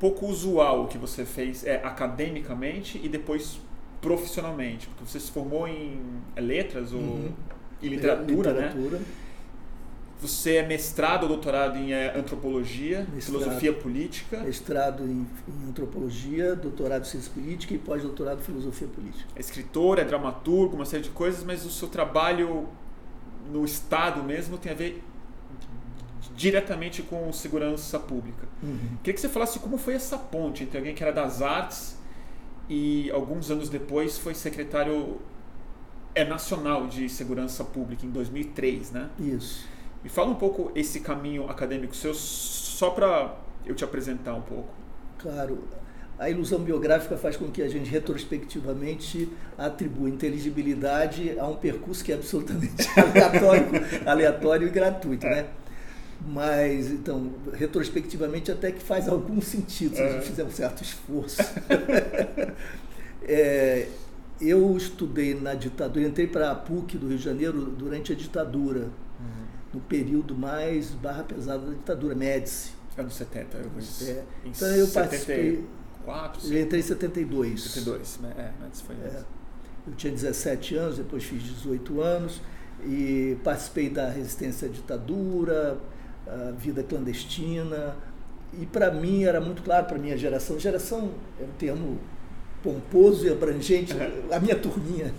pouco 0.00 0.26
usual 0.26 0.88
que 0.88 0.98
você 0.98 1.24
fez 1.24 1.64
é, 1.64 1.76
academicamente 1.76 3.00
e 3.02 3.08
depois 3.08 3.60
profissionalmente, 4.00 4.88
porque 4.88 5.04
você 5.08 5.20
se 5.20 5.30
formou 5.30 5.68
em 5.68 6.02
letras 6.36 6.92
ou 6.92 6.98
uhum. 6.98 7.32
em 7.80 7.88
literatura, 7.88 8.50
literatura, 8.50 8.98
né? 8.98 9.04
Você 10.20 10.56
é 10.56 10.66
mestrado 10.66 11.24
ou 11.24 11.28
doutorado 11.28 11.76
em 11.76 11.92
eh, 11.92 12.16
antropologia, 12.16 13.06
mestrado, 13.12 13.40
filosofia 13.40 13.72
política? 13.72 14.38
Mestrado 14.38 15.02
em, 15.04 15.26
em, 15.48 15.68
antropologia, 15.68 16.54
doutorado 16.54 17.02
em 17.02 17.04
ciência 17.04 17.32
política 17.32 17.74
e 17.74 17.78
pós-doutorado 17.78 18.40
em 18.40 18.44
filosofia 18.44 18.86
política. 18.86 19.24
É 19.34 19.40
escritor, 19.40 19.98
é 19.98 20.04
dramaturgo, 20.04 20.76
uma 20.76 20.84
série 20.84 21.02
de 21.02 21.10
coisas, 21.10 21.42
mas 21.42 21.66
o 21.66 21.70
seu 21.70 21.88
trabalho 21.88 22.68
no 23.50 23.64
Estado 23.64 24.22
mesmo 24.22 24.58
tem 24.58 24.70
a 24.70 24.74
ver 24.76 25.02
diretamente 26.34 27.02
com 27.02 27.32
segurança 27.32 27.98
pública. 27.98 28.46
Uhum. 28.62 28.96
Queria 29.02 29.14
que 29.14 29.20
você 29.20 29.28
falasse 29.28 29.58
como 29.58 29.76
foi 29.76 29.94
essa 29.94 30.16
ponte 30.18 30.62
entre 30.64 30.78
alguém 30.78 30.94
que 30.94 31.02
era 31.02 31.12
das 31.12 31.42
artes 31.42 31.98
e 32.68 33.10
alguns 33.10 33.50
anos 33.50 33.68
depois 33.68 34.18
foi 34.18 34.34
secretário 34.34 35.20
é 36.14 36.24
nacional 36.24 36.86
de 36.86 37.08
segurança 37.08 37.64
pública 37.64 38.04
em 38.04 38.10
2003, 38.10 38.92
né? 38.92 39.10
Isso. 39.18 39.66
Me 40.02 40.10
fala 40.10 40.30
um 40.30 40.34
pouco 40.34 40.70
esse 40.74 41.00
caminho 41.00 41.48
acadêmico 41.48 41.94
seu, 41.94 42.12
só 42.12 42.90
para 42.90 43.36
eu 43.64 43.74
te 43.74 43.84
apresentar 43.84 44.34
um 44.34 44.42
pouco. 44.42 44.68
Claro. 45.18 45.64
A 46.18 46.28
ilusão 46.28 46.60
biográfica 46.60 47.16
faz 47.16 47.36
com 47.36 47.50
que 47.50 47.62
a 47.62 47.68
gente 47.68 47.90
retrospectivamente 47.90 49.28
atribua 49.56 50.08
inteligibilidade 50.08 51.38
a 51.38 51.46
um 51.46 51.56
percurso 51.56 52.04
que 52.04 52.12
é 52.12 52.14
absolutamente 52.14 52.86
aleatório, 52.98 53.66
aleatório 54.06 54.68
e 54.68 54.70
gratuito, 54.70 55.26
né? 55.26 55.46
Mas, 56.26 56.90
então, 56.90 57.32
retrospectivamente 57.52 58.50
até 58.50 58.70
que 58.70 58.82
faz 58.82 59.08
algum 59.08 59.40
sentido 59.40 59.96
se 59.96 60.02
a 60.02 60.12
gente 60.12 60.18
é. 60.18 60.26
fizer 60.26 60.44
um 60.44 60.50
certo 60.50 60.82
esforço. 60.82 61.42
é, 63.22 63.88
eu 64.40 64.76
estudei 64.76 65.34
na 65.34 65.54
ditadura, 65.54 66.06
entrei 66.06 66.26
para 66.26 66.50
a 66.50 66.54
PUC 66.54 66.96
do 66.96 67.08
Rio 67.08 67.18
de 67.18 67.24
Janeiro 67.24 67.66
durante 67.70 68.12
a 68.12 68.16
ditadura. 68.16 68.88
no 69.72 69.80
período 69.80 70.34
mais 70.34 70.90
barra 70.90 71.24
pesada 71.24 71.66
da 71.66 71.72
ditadura, 71.72 72.14
Médici. 72.14 72.72
Anos 72.96 73.14
70, 73.14 73.56
eu 73.56 73.70
conheci. 73.70 74.10
É. 74.10 74.24
Então 74.44 74.68
eu 74.68 74.88
participei. 74.88 75.64
74, 76.04 76.52
eu 76.52 76.62
entrei 76.62 76.80
em 76.80 76.82
72. 76.82 77.62
72, 77.62 78.20
é, 78.36 78.50
antes 78.66 78.80
foi 78.80 78.96
é. 78.96 79.22
Eu 79.86 79.94
tinha 79.94 80.12
17 80.12 80.76
anos, 80.76 80.96
depois 80.96 81.24
fiz 81.24 81.42
18 81.42 82.00
anos 82.00 82.40
e 82.84 83.36
participei 83.42 83.88
da 83.88 84.08
resistência 84.08 84.68
à 84.68 84.70
ditadura, 84.70 85.78
a 86.26 86.50
vida 86.52 86.82
clandestina. 86.82 87.96
E 88.52 88.66
para 88.66 88.90
mim 88.90 89.24
era 89.24 89.40
muito 89.40 89.62
claro, 89.62 89.86
para 89.86 89.96
a 89.96 89.98
minha 89.98 90.16
geração, 90.16 90.58
geração 90.58 91.12
é 91.40 91.44
um 91.44 91.52
termo 91.58 91.98
pomposo 92.62 93.26
e 93.26 93.30
abrangente, 93.30 93.94
a 94.30 94.38
minha 94.38 94.56
turminha. 94.56 95.12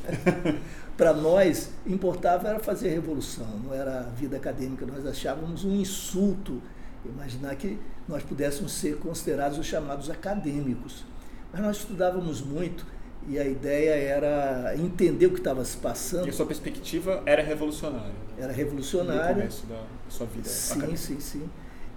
para 0.96 1.14
nós, 1.14 1.72
importava 1.86 2.48
era 2.48 2.60
fazer 2.60 2.90
revolução, 2.90 3.48
não 3.64 3.74
era 3.74 4.02
a 4.02 4.04
vida 4.04 4.38
acadêmica. 4.38 4.86
Nós 4.86 5.06
achávamos 5.06 5.66
um 5.66 5.76
insulto 5.76 6.62
imaginar 7.06 7.56
que 7.56 7.78
nós 8.08 8.24
pudéssemos 8.24 8.72
ser 8.74 8.98
considerados 8.98 9.58
os 9.58 9.66
chamados 9.66 10.10
acadêmicos. 10.10 11.04
Mas 11.52 11.62
nós 11.62 11.78
estudávamos 11.78 12.42
muito 12.42 12.86
e 13.28 13.40
a 13.40 13.46
ideia 13.46 13.92
era 13.92 14.76
entender 14.76 15.28
o 15.28 15.32
que 15.32 15.40
estava 15.40 15.64
se 15.64 15.78
passando. 15.78 16.28
E 16.28 16.30
a 16.30 16.34
sua 16.34 16.46
perspectiva 16.46 17.24
era 17.26 17.42
revolucionária? 17.42 18.14
Era 18.38 18.52
revolucionária. 18.52 19.30
No 19.30 19.36
começo 19.36 19.66
da 19.68 19.84
sua 20.10 20.28
vida 20.28 20.48
Sim, 20.48 20.74
acadêmica. 20.74 20.98
sim, 20.98 21.20
sim. 21.20 21.50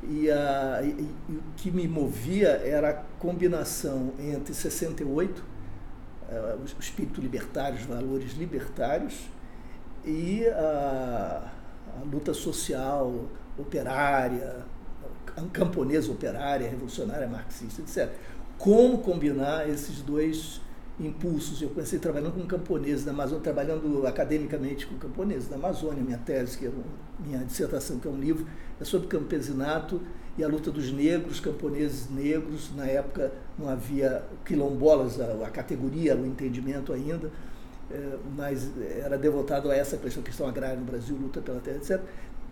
E, 0.03 0.31
a, 0.31 0.81
e, 0.83 0.89
e, 1.29 1.33
o 1.33 1.43
que 1.57 1.71
me 1.71 1.89
movia 1.89 2.49
era 2.49 2.91
a 2.91 2.95
combinação 3.19 4.13
entre 4.21 4.55
68, 4.55 5.39
uh, 5.41 5.45
eh, 6.29 6.57
o 6.77 6.81
espírito 6.81 7.21
libertário, 7.21 7.77
os 7.77 7.85
valores 7.85 8.35
libertários, 8.35 9.15
e 10.05 10.47
a, 10.47 11.51
a 12.01 12.05
luta 12.05 12.33
social, 12.33 13.25
operária, 13.59 14.65
camponesa, 15.53 16.13
operária, 16.13 16.69
revolucionária, 16.69 17.27
marxista, 17.27 17.83
etc. 17.83 18.15
Como 18.59 18.99
combinar 18.99 19.69
esses 19.69 20.01
dois 20.03 20.61
impulsos. 20.99 21.61
Eu 21.61 21.69
comecei 21.69 21.99
trabalhando 21.99 22.35
com 22.35 22.47
camponeses 22.47 23.05
da 23.05 23.13
Amazônia, 23.13 23.43
trabalhando 23.43 24.07
academicamente 24.07 24.87
com 24.87 24.97
camponeses 24.97 25.49
da 25.49 25.57
Amazônia. 25.57 26.03
Minha 26.03 26.19
tese, 26.19 26.59
que 26.59 26.67
é 26.67 26.71
minha 27.19 27.39
dissertação, 27.45 27.99
que 27.99 28.09
é 28.09 28.11
um 28.11 28.19
livro, 28.19 28.47
é 28.81 28.85
sobre 28.85 29.09
campesinato 29.09 30.01
e 30.39 30.45
a 30.45 30.49
luta 30.49 30.71
dos 30.71 30.93
negros, 30.93 31.41
camponeses 31.41 32.11
negros. 32.11 32.71
Na 32.75 32.87
época 32.87 33.33
não 33.59 33.69
havia 33.69 34.25
quilombolas, 34.45 35.21
a, 35.21 35.51
categoria, 35.51 36.17
o 36.17 36.27
entendimento 36.27 36.93
ainda, 36.93 37.31
é, 37.91 38.17
mas 38.37 38.71
era 39.03 39.17
devotado 39.17 39.71
a 39.71 39.77
essa 39.77 39.97
questão, 39.97 40.23
questão 40.23 40.49
agrária 40.49 40.77
no 40.77 40.85
Brasil, 40.85 41.17
luta 41.17 41.41
pela 41.41 41.61
terra, 41.61 41.77
etc. 41.77 42.01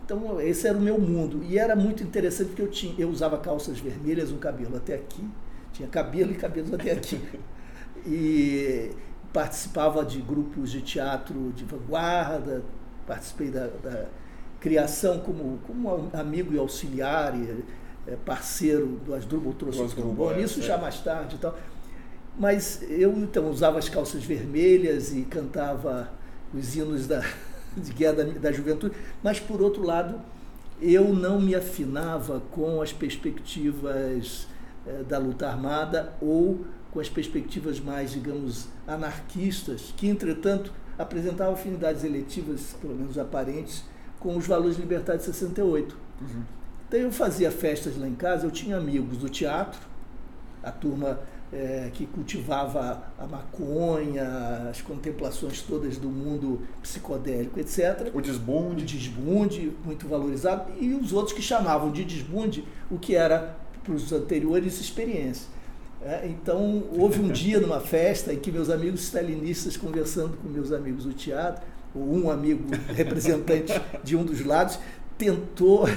Então, 0.04 0.38
esse 0.38 0.66
era 0.66 0.76
o 0.76 0.80
meu 0.80 0.98
mundo. 0.98 1.42
E 1.42 1.58
era 1.58 1.74
muito 1.74 2.02
interessante 2.02 2.48
porque 2.48 2.62
eu, 2.62 2.70
tinha, 2.70 2.94
eu 2.98 3.08
usava 3.08 3.38
calças 3.38 3.80
vermelhas, 3.80 4.30
um 4.30 4.36
cabelo 4.36 4.76
até 4.76 4.94
aqui. 4.94 5.26
Tinha 5.72 5.88
cabelo 5.88 6.30
e 6.30 6.34
cabelos 6.34 6.72
até 6.72 6.92
aqui. 6.92 7.20
e 8.06 8.90
participava 9.32 10.04
de 10.04 10.20
grupos 10.20 10.70
de 10.70 10.80
teatro 10.80 11.52
de 11.54 11.64
vanguarda, 11.64 12.62
participei 13.06 13.50
da, 13.50 13.66
da 13.82 14.06
criação 14.60 15.18
como, 15.18 15.58
como 15.66 16.10
amigo 16.12 16.54
e 16.54 16.58
auxiliar, 16.58 17.34
e, 17.36 17.64
é, 18.06 18.16
parceiro 18.24 19.00
do 19.04 19.14
Asdrubal 19.14 19.52
trouxe 19.54 19.80
o 19.80 19.88
trombone, 19.88 20.42
isso 20.42 20.60
é. 20.60 20.62
já 20.62 20.78
mais 20.78 21.00
tarde 21.00 21.36
e 21.36 21.38
tal. 21.38 21.58
Mas 22.38 22.82
eu 22.88 23.12
então 23.12 23.48
usava 23.48 23.78
as 23.78 23.88
calças 23.88 24.24
vermelhas 24.24 25.14
e 25.14 25.22
cantava 25.22 26.10
os 26.52 26.76
hinos 26.76 27.06
da, 27.06 27.24
de 27.76 27.92
guerra 27.92 28.24
da, 28.24 28.24
da 28.24 28.52
juventude, 28.52 28.94
mas 29.22 29.40
por 29.40 29.62
outro 29.62 29.82
lado 29.82 30.20
eu 30.80 31.14
não 31.14 31.40
me 31.40 31.54
afinava 31.54 32.42
com 32.50 32.82
as 32.82 32.92
perspectivas 32.92 34.46
eh, 34.86 35.02
da 35.08 35.18
luta 35.18 35.48
armada 35.48 36.12
ou 36.20 36.64
com 36.94 37.00
as 37.00 37.08
perspectivas 37.08 37.80
mais, 37.80 38.12
digamos, 38.12 38.68
anarquistas, 38.86 39.92
que, 39.96 40.06
entretanto, 40.06 40.72
apresentavam 40.96 41.54
afinidades 41.54 42.04
eletivas, 42.04 42.76
pelo 42.80 42.94
menos 42.94 43.18
aparentes, 43.18 43.82
com 44.20 44.36
os 44.36 44.46
valores 44.46 44.78
libertários 44.78 45.26
de 45.26 45.32
68. 45.32 45.98
Uhum. 46.20 46.42
Então, 46.86 47.00
eu 47.00 47.10
fazia 47.10 47.50
festas 47.50 47.98
lá 47.98 48.06
em 48.06 48.14
casa, 48.14 48.46
eu 48.46 48.50
tinha 48.52 48.76
amigos 48.76 49.18
do 49.18 49.28
teatro, 49.28 49.80
a 50.62 50.70
turma 50.70 51.18
é, 51.52 51.90
que 51.92 52.06
cultivava 52.06 53.02
a 53.18 53.26
maconha, 53.26 54.68
as 54.70 54.80
contemplações 54.80 55.62
todas 55.62 55.98
do 55.98 56.08
mundo 56.08 56.62
psicodélico, 56.80 57.58
etc. 57.58 58.12
O 58.14 58.20
desbunde. 58.20 58.84
O 58.84 58.86
desbunde, 58.86 59.72
muito 59.84 60.06
valorizado, 60.06 60.72
e 60.80 60.94
os 60.94 61.12
outros 61.12 61.34
que 61.34 61.42
chamavam 61.42 61.90
de 61.90 62.04
desbunde 62.04 62.64
o 62.88 63.00
que 63.00 63.16
era 63.16 63.56
para 63.82 63.92
os 63.92 64.12
anteriores 64.12 64.80
experiência. 64.80 65.53
É, 66.04 66.26
então, 66.26 66.84
houve 66.98 67.18
um 67.18 67.28
dia 67.28 67.58
numa 67.58 67.80
festa 67.80 68.30
em 68.30 68.38
que 68.38 68.52
meus 68.52 68.68
amigos 68.68 69.04
stalinistas, 69.04 69.74
conversando 69.74 70.36
com 70.36 70.48
meus 70.50 70.70
amigos 70.70 71.04
do 71.04 71.14
teatro, 71.14 71.64
um 71.96 72.30
amigo 72.30 72.64
representante 72.94 73.72
de 74.02 74.14
um 74.14 74.22
dos 74.22 74.44
lados, 74.44 74.78
tentou 75.16 75.88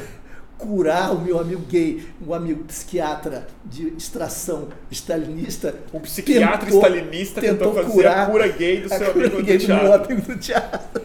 curar 0.57 1.13
o 1.13 1.21
meu 1.21 1.39
amigo 1.39 1.61
gay, 1.69 2.05
um 2.25 2.33
amigo 2.33 2.63
psiquiatra 2.63 3.47
de 3.63 3.89
extração 3.95 4.69
stalinista. 4.91 5.75
Um 5.93 5.99
psiquiatra 5.99 6.65
tentou, 6.65 6.79
stalinista 6.79 7.41
tentou, 7.41 7.67
tentou 7.67 7.73
fazer 7.73 7.91
curar 7.91 8.19
a 8.19 8.25
cura 8.31 8.47
gay 8.47 8.81
do 8.81 8.89
seu 8.89 9.11
amigo 9.11 9.37
do 9.37 9.43
teatro. 9.43 9.83
Meu 9.83 9.93
amigo 9.93 10.21
do 10.21 10.37
teatro. 10.37 11.01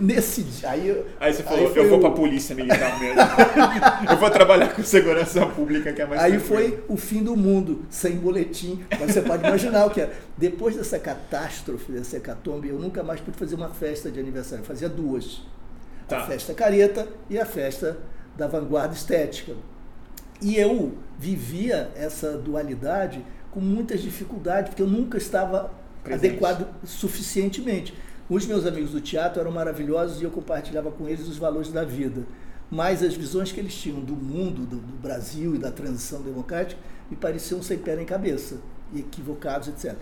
Nesse 0.00 0.42
dia. 0.42 0.70
Aí, 0.70 0.88
eu, 0.88 1.06
aí 1.20 1.32
você 1.32 1.42
falou, 1.42 1.68
aí 1.68 1.76
eu 1.76 1.88
vou 1.88 1.98
o... 1.98 2.00
para 2.00 2.08
a 2.08 2.12
polícia 2.12 2.54
militar 2.54 2.98
mesmo. 2.98 3.20
eu 4.10 4.16
vou 4.16 4.30
trabalhar 4.30 4.74
com 4.74 4.82
segurança 4.82 5.44
pública, 5.46 5.92
que 5.92 6.00
é 6.00 6.06
mais 6.06 6.22
Aí 6.22 6.38
tranquilo. 6.38 6.56
foi 6.56 6.84
o 6.88 6.96
fim 6.96 7.22
do 7.22 7.36
mundo, 7.36 7.84
sem 7.90 8.16
boletim. 8.16 8.82
Mas 8.98 9.12
você 9.12 9.20
pode 9.20 9.46
imaginar 9.46 9.84
o 9.84 9.90
que 9.90 10.00
é. 10.00 10.10
Depois 10.38 10.76
dessa 10.76 10.98
catástrofe, 10.98 11.92
dessa 11.92 12.16
hecatombe, 12.16 12.68
eu 12.68 12.78
nunca 12.78 13.02
mais 13.02 13.20
pude 13.20 13.36
fazer 13.36 13.56
uma 13.56 13.68
festa 13.68 14.10
de 14.10 14.18
aniversário. 14.18 14.62
Eu 14.62 14.66
fazia 14.66 14.88
duas. 14.88 15.42
Tá. 16.08 16.18
A 16.18 16.26
festa 16.26 16.54
careta 16.54 17.08
e 17.28 17.38
a 17.38 17.46
festa 17.46 17.98
da 18.36 18.46
vanguarda 18.46 18.94
estética. 18.94 19.54
E 20.40 20.56
eu 20.56 20.94
vivia 21.18 21.90
essa 21.94 22.36
dualidade 22.36 23.24
com 23.50 23.60
muitas 23.60 24.02
dificuldades, 24.02 24.70
porque 24.70 24.82
eu 24.82 24.86
nunca 24.86 25.16
estava 25.16 25.70
Presente. 26.02 26.26
adequado 26.26 26.66
suficientemente. 26.84 27.94
Os 28.28 28.46
meus 28.46 28.66
amigos 28.66 28.90
do 28.90 29.00
teatro 29.00 29.40
eram 29.40 29.52
maravilhosos 29.52 30.20
e 30.20 30.24
eu 30.24 30.30
compartilhava 30.30 30.90
com 30.90 31.08
eles 31.08 31.28
os 31.28 31.36
valores 31.36 31.70
da 31.70 31.84
vida. 31.84 32.26
Mas 32.70 33.02
as 33.02 33.14
visões 33.14 33.52
que 33.52 33.60
eles 33.60 33.74
tinham 33.74 34.00
do 34.00 34.14
mundo, 34.14 34.66
do, 34.66 34.76
do 34.76 34.96
Brasil 35.00 35.54
e 35.54 35.58
da 35.58 35.70
transição 35.70 36.22
democrática 36.22 36.80
me 37.10 37.16
pareciam 37.16 37.62
sem 37.62 37.78
pé 37.78 37.94
nem 37.94 38.06
cabeça, 38.06 38.56
equivocados, 38.94 39.68
etc. 39.68 39.96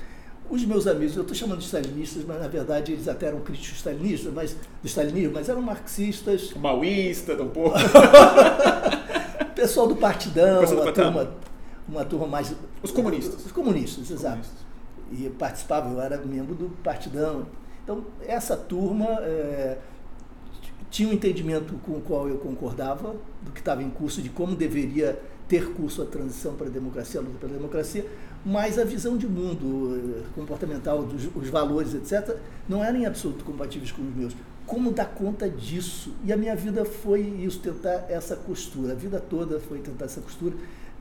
Os 0.51 0.65
meus 0.65 0.87
amigos, 0.87 1.17
eu 1.17 1.23
estou 1.23 1.35
chamando 1.35 1.61
de 1.61 1.65
stalinistas, 1.65 2.25
mas 2.25 2.41
na 2.41 2.49
verdade 2.49 2.93
eles 2.93 3.09
até 3.09 3.27
eram 3.27 3.41
críticos 3.41 3.79
stalinistas, 3.79 4.33
mas, 4.33 4.57
do 4.83 4.87
stalinismo, 4.87 5.33
mas 5.33 5.49
eram 5.49 5.63
marxistas. 5.63 6.53
Maoísta, 6.55 7.41
um 7.43 7.49
pouco. 7.49 7.77
Pessoal 9.55 9.87
do 9.87 9.97
Partidão, 9.97 10.61
Pessoal 10.61 10.81
do 10.81 10.87
uma, 10.87 10.93
turma, 10.93 11.35
uma 11.89 12.05
turma 12.05 12.27
mais. 12.27 12.55
Os 12.83 12.91
comunistas. 12.91 13.47
Os 13.47 13.53
comunistas, 13.53 14.11
exato. 14.11 14.41
Comunistas. 14.41 14.73
E 15.13 15.31
participava, 15.31 15.91
eu 15.91 16.01
era 16.01 16.19
membro 16.19 16.55
do 16.55 16.69
Partidão. 16.83 17.47
Então, 17.85 18.05
essa 18.27 18.57
turma 18.57 19.07
é, 19.21 19.79
tinha 20.91 21.09
um 21.09 21.13
entendimento 21.13 21.75
com 21.85 21.93
o 21.93 22.01
qual 22.01 22.29
eu 22.29 22.37
concordava, 22.37 23.17
do 23.41 23.51
que 23.51 23.61
estava 23.61 23.83
em 23.83 23.91
curso, 23.91 24.21
de 24.21 24.29
como 24.29 24.55
deveria 24.55 25.19
ter 25.49 25.73
curso 25.73 26.03
a 26.03 26.07
transição 26.07 26.55
para 26.55 26.67
a 26.67 26.71
democracia, 26.71 27.19
a 27.19 27.23
luta 27.23 27.39
pela 27.39 27.53
democracia, 27.53 28.07
mas 28.45 28.79
a 28.79 28.85
visão 28.85 29.17
de 29.17 29.27
mundo 29.27 30.19
eh, 30.19 30.23
comportamental, 30.35 31.05
dos, 31.05 31.29
os 31.35 31.49
valores, 31.49 31.95
etc., 31.95 32.37
não 32.69 32.83
eram 32.83 32.99
em 32.99 33.07
absoluto 33.07 33.45
compatíveis 33.45 33.93
com 33.93 34.03
os 34.03 34.15
meus. 34.15 34.37
Como 34.67 34.91
dar 34.91 35.07
conta 35.07 35.49
disso? 35.49 36.13
E 36.25 36.33
a 36.33 36.37
minha 36.37 36.55
vida 36.57 36.85
foi 36.85 37.21
isso, 37.21 37.61
tentar 37.61 38.07
essa 38.09 38.35
costura. 38.35 38.93
A 38.93 38.97
vida 38.97 39.21
toda 39.21 39.61
foi 39.61 39.79
tentar 39.79 40.07
essa 40.07 40.21
costura. 40.21 40.55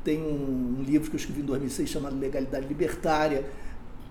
Tem 0.03 0.21
um, 0.21 0.79
um 0.79 0.83
livro 0.83 1.09
que 1.09 1.15
eu 1.15 1.19
escrevi 1.19 1.41
em 1.41 1.45
2006 1.45 1.89
chamado 1.89 2.17
Legalidade 2.19 2.67
Libertária, 2.67 3.45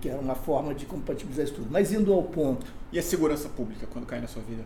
que 0.01 0.09
é 0.09 0.15
uma 0.15 0.35
forma 0.35 0.75
de 0.75 0.87
compatibilizar 0.87 1.45
isso 1.45 1.55
tudo. 1.55 1.69
Mas 1.71 1.93
indo 1.93 2.13
ao 2.13 2.23
ponto. 2.23 2.67
E 2.93 2.99
a 2.99 3.03
segurança 3.03 3.49
pública, 3.49 3.87
quando 3.93 4.07
cai 4.07 4.21
na 4.21 4.27
sua 4.27 4.43
vida? 4.43 4.63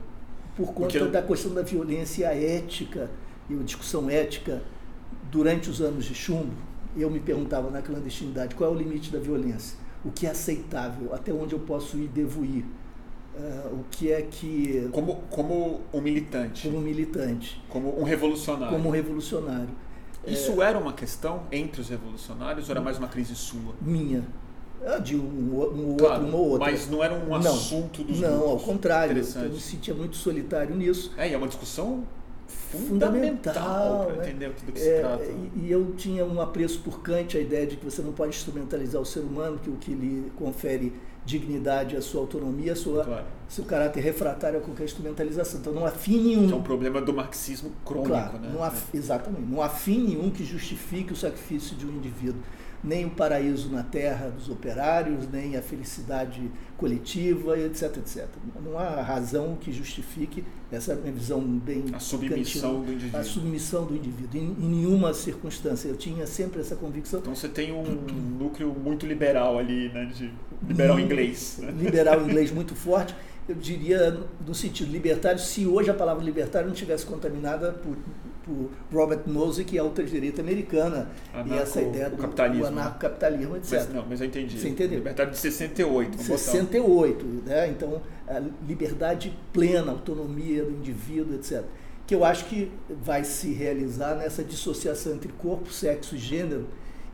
Por 0.57 0.69
conta 0.73 0.99
Porque... 0.99 1.11
da 1.11 1.23
questão 1.23 1.53
da 1.53 1.63
violência 1.63 2.27
ética 2.27 3.11
e 3.51 3.55
a 3.55 3.63
discussão 3.63 4.09
ética 4.09 4.63
durante 5.31 5.69
os 5.69 5.81
anos 5.81 6.05
de 6.05 6.15
chumbo, 6.15 6.53
eu 7.03 7.11
me 7.11 7.21
perguntava 7.21 7.71
na 7.71 7.83
clandestinidade 7.83 8.55
qual 8.55 8.71
é 8.71 8.73
o 8.73 8.77
limite 8.77 9.11
da 9.11 9.19
violência, 9.19 9.79
o 10.05 10.11
que 10.11 10.27
é 10.27 10.31
aceitável, 10.31 11.15
até 11.15 11.33
onde 11.33 11.55
eu 11.55 11.61
posso 11.61 11.97
ir, 11.97 12.09
devo 12.09 12.45
ir. 12.45 12.65
Uh, 13.37 13.81
o 13.81 13.85
que 13.91 14.13
é 14.13 14.23
que. 14.23 14.89
Como, 14.93 15.17
como 15.29 15.81
um 15.93 16.01
militante. 16.01 16.69
Como 16.69 16.79
um 16.79 16.81
militante. 16.81 17.61
Como 17.69 18.01
um 18.01 18.05
revolucionário. 18.05 18.77
Como 18.77 18.89
um 18.89 18.93
revolucionário. 18.93 19.71
Isso 20.25 20.63
é... 20.63 20.67
era 20.67 20.79
uma 20.79 20.93
questão 20.93 21.43
entre 21.51 21.81
os 21.81 21.89
revolucionários 21.89 22.69
ou 22.69 22.73
era 22.73 22.81
mais 22.81 22.97
uma 22.97 23.09
crise 23.09 23.35
sua? 23.35 23.75
Minha. 23.81 24.25
Ah, 24.87 24.99
de 24.99 25.17
um, 25.17 25.21
um 25.21 25.97
claro, 25.97 26.15
outro, 26.15 26.29
uma 26.29 26.37
ou 26.37 26.49
outra. 26.51 26.71
Mas 26.71 26.89
não 26.89 27.03
era 27.03 27.15
um 27.15 27.29
não, 27.29 27.37
assunto 27.37 28.05
dos 28.05 28.21
Não, 28.21 28.39
grupos. 28.39 28.51
ao 28.51 28.59
contrário. 28.59 29.17
Eu 29.17 29.51
me 29.51 29.61
sentia 29.61 29.95
muito 29.95 30.17
solitário 30.17 30.75
nisso. 30.77 31.13
É, 31.17 31.29
e 31.29 31.33
é 31.33 31.37
uma 31.37 31.49
discussão 31.49 32.05
fundamental 32.75 34.07
para 34.07 34.17
né? 34.17 34.29
entender 34.29 34.51
do 34.51 34.73
que 34.73 34.79
é, 34.79 34.97
se 34.97 35.01
trata. 35.01 35.25
E, 35.25 35.51
e, 35.57 35.71
eu 35.71 35.95
tinha 35.97 36.25
um 36.25 36.41
apreço 36.41 36.81
por 36.81 37.01
Kant, 37.01 37.37
a 37.37 37.41
ideia 37.41 37.67
de 37.67 37.77
que 37.77 37.85
você 37.85 38.03
não 38.03 38.13
pode 38.13 38.31
instrumentalizar 38.31 39.01
o 39.01 39.07
ser 39.07 39.21
humano, 39.21 39.59
que 39.59 39.71
o 39.71 39.77
que 39.77 39.93
lhe 39.93 40.31
confere 40.37 40.93
dignidade, 41.25 41.97
a 41.97 42.03
sua 42.03 42.21
autonomia, 42.21 42.73
a 42.73 42.77
sua, 42.77 43.05
claro. 43.05 43.25
seu 43.49 43.65
caráter 43.65 44.01
refratário 44.03 44.59
a 44.59 44.63
qualquer 44.63 44.85
instrumentalização. 44.85 45.61
Então 45.61 45.73
não 45.73 45.87
há 45.87 45.91
fim 45.91 46.21
nenhum. 46.21 46.51
é 46.51 46.55
um 46.55 46.63
problema 46.63 47.01
do 47.01 47.15
marxismo 47.15 47.73
crônico, 47.85 48.11
claro, 48.11 48.39
né? 48.39 48.51
Não 48.53 48.63
há, 48.63 48.69
é. 48.69 48.97
exatamente. 48.97 49.47
Não 49.51 49.63
há 49.63 49.69
fim 49.69 50.05
nenhum 50.07 50.31
que 50.31 50.45
justifique 50.45 51.13
o 51.13 51.17
sacrifício 51.17 51.77
de 51.77 51.87
um 51.87 51.91
indivíduo 51.91 52.41
nem 52.85 53.07
o 53.07 53.11
paraíso 53.11 53.71
na 53.71 53.83
terra 53.83 54.29
dos 54.29 54.51
operários, 54.51 55.27
nem 55.33 55.57
a 55.57 55.63
felicidade 55.63 56.51
coletiva, 56.77 57.59
etc, 57.59 57.97
etc. 57.97 58.27
Não 58.63 58.79
há 58.79 59.01
razão 59.01 59.57
que 59.59 59.73
justifique 59.73 60.45
essa 60.71 60.95
minha 60.95 61.13
visão 61.13 61.41
bem 61.41 61.85
a 61.95 61.99
submissão 61.99 62.83
do 62.83 62.93
indivíduo. 62.93 63.21
A 63.21 63.25
submissão 63.25 63.87
do 63.87 63.97
indivíduo 63.97 64.41
em, 64.41 64.45
em, 64.45 64.69
nenhuma 64.69 65.15
circunstância. 65.15 65.89
Eu 65.89 65.97
tinha 65.97 66.27
sempre 66.27 66.61
essa 66.61 66.77
convicção. 66.77 67.21
Então 67.21 67.35
você 67.35 67.49
tem 67.49 67.73
um 67.73 67.85
núcleo 68.39 68.75
muito 68.75 69.07
liberal 69.07 69.59
ali, 69.59 69.89
né, 69.89 70.05
de 70.15 70.31
liberal 70.69 71.01
inglês. 71.01 71.59
Né? 71.61 71.73
Liberal 71.79 72.23
inglês 72.23 72.53
muito 72.53 72.75
forte. 72.75 73.15
Eu 73.49 73.55
diria 73.55 74.21
no 74.47 74.55
sentido 74.55 74.91
libertário, 74.91 75.39
se 75.39 75.67
hoje 75.67 75.91
a 75.91 75.95
palavra 75.95 76.25
libertário 76.25 76.69
não 76.69 76.75
tivesse 76.75 77.05
contaminada 77.05 77.73
por 77.73 77.97
por 78.45 78.71
Robert 78.93 79.23
Nozick 79.27 79.71
que 79.71 79.79
é 79.79 79.81
a 79.81 79.85
ultradireita 79.85 80.43
americana. 80.43 81.09
Anarco, 81.33 81.55
e 81.55 81.59
essa 81.59 81.81
ideia 81.81 82.11
do, 82.11 82.17
capitalismo, 82.17 82.63
do 82.63 82.69
anarcocapitalismo, 82.69 83.57
etc. 83.57 83.73
Mas, 83.73 83.95
não, 83.95 84.07
mas 84.09 84.21
eu 84.21 84.27
entendi. 84.27 84.59
Você 84.59 84.69
entendeu? 84.69 84.99
Libertário 84.99 85.33
de 85.33 85.39
68. 85.39 86.23
68, 86.23 87.27
né? 87.47 87.69
Então, 87.69 88.03
a 88.29 88.41
liberdade 88.67 89.37
plena, 89.53 89.93
autonomia 89.93 90.65
do 90.65 90.71
indivíduo, 90.71 91.35
etc. 91.35 91.63
Que 92.07 92.15
eu 92.15 92.25
acho 92.25 92.45
que 92.45 92.71
vai 93.03 93.25
se 93.25 93.53
realizar 93.53 94.15
nessa 94.15 94.45
dissociação 94.45 95.15
entre 95.15 95.33
corpo, 95.33 95.73
sexo 95.73 96.15
e 96.15 96.19
gênero, 96.19 96.67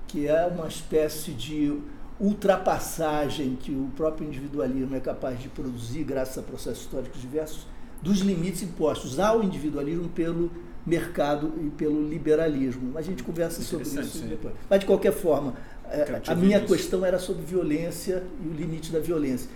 que 0.09 0.27
é 0.27 0.45
uma 0.47 0.67
espécie 0.67 1.31
de 1.31 1.79
ultrapassagem 2.19 3.57
que 3.57 3.71
o 3.71 3.91
próprio 3.97 4.27
individualismo 4.27 4.95
é 4.95 5.01
capaz 5.01 5.41
de 5.41 5.49
produzir, 5.49 6.05
graças 6.05 6.37
a 6.37 6.43
processos 6.43 6.85
históricos 6.85 7.21
diversos, 7.21 7.67
dos 8.03 8.21
limites 8.21 8.63
impostos 8.63 9.19
ao 9.19 9.43
individualismo 9.43 10.09
pelo 10.09 10.51
mercado 10.87 11.53
e 11.61 11.71
pelo 11.71 12.09
liberalismo. 12.09 12.91
Mas 12.93 13.07
a 13.07 13.11
gente 13.11 13.23
conversa 13.23 13.63
sobre 13.63 13.87
isso 13.87 14.25
depois. 14.25 14.55
Mas, 14.69 14.81
de 14.81 14.87
qualquer 14.87 15.13
forma, 15.13 15.55
é, 15.91 16.21
a 16.27 16.35
minha 16.35 16.61
questão 16.61 17.05
era 17.05 17.19
sobre 17.19 17.45
violência 17.45 18.23
e 18.43 18.49
o 18.49 18.53
limite 18.53 18.91
da 18.91 18.99
violência. 18.99 19.51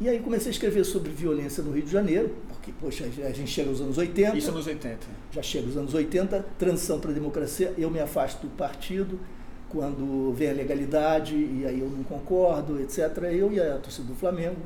E 0.00 0.08
aí 0.08 0.18
comecei 0.18 0.48
a 0.48 0.50
escrever 0.50 0.84
sobre 0.84 1.10
violência 1.10 1.62
no 1.62 1.70
Rio 1.70 1.84
de 1.84 1.90
Janeiro, 1.90 2.34
porque, 2.48 2.72
poxa, 2.80 3.04
a 3.04 3.30
gente 3.30 3.50
chega 3.50 3.68
aos 3.68 3.80
anos 3.80 3.98
80. 3.98 4.36
Isso 4.36 4.50
nos 4.50 4.66
80. 4.66 4.98
Já 5.30 5.42
chega 5.42 5.66
aos 5.66 5.76
anos 5.76 5.94
80, 5.94 6.44
transição 6.58 6.98
para 6.98 7.10
a 7.10 7.14
democracia, 7.14 7.72
eu 7.78 7.90
me 7.90 8.00
afasto 8.00 8.42
do 8.42 8.48
partido, 8.56 9.20
quando 9.68 10.32
vem 10.32 10.50
a 10.50 10.54
legalidade, 10.54 11.36
e 11.36 11.64
aí 11.66 11.80
eu 11.80 11.88
não 11.88 12.02
concordo, 12.02 12.80
etc. 12.80 13.16
Eu 13.32 13.52
e 13.52 13.60
a 13.60 13.78
torcida 13.78 14.08
do 14.08 14.14
Flamengo 14.14 14.56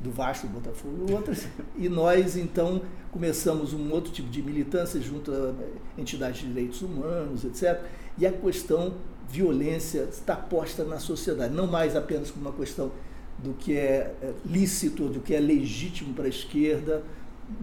do 0.00 0.10
Vasco, 0.10 0.46
do 0.46 0.54
Botafogo 0.54 1.06
e 1.08 1.12
outras. 1.12 1.46
E 1.76 1.88
nós, 1.88 2.36
então, 2.36 2.82
começamos 3.10 3.72
um 3.72 3.90
outro 3.90 4.12
tipo 4.12 4.28
de 4.28 4.42
militância 4.42 5.00
junto 5.00 5.32
a 5.32 5.54
entidades 5.98 6.40
de 6.40 6.48
direitos 6.48 6.82
humanos, 6.82 7.44
etc. 7.44 7.80
E 8.18 8.26
a 8.26 8.32
questão 8.32 8.94
violência 9.28 10.08
está 10.10 10.36
posta 10.36 10.84
na 10.84 10.98
sociedade, 10.98 11.52
não 11.52 11.66
mais 11.66 11.96
apenas 11.96 12.30
como 12.30 12.48
uma 12.48 12.56
questão 12.56 12.92
do 13.38 13.52
que 13.54 13.76
é, 13.76 14.14
é 14.22 14.32
lícito, 14.44 15.08
do 15.08 15.20
que 15.20 15.34
é 15.34 15.40
legítimo 15.40 16.14
para 16.14 16.24
a 16.24 16.28
esquerda 16.28 17.02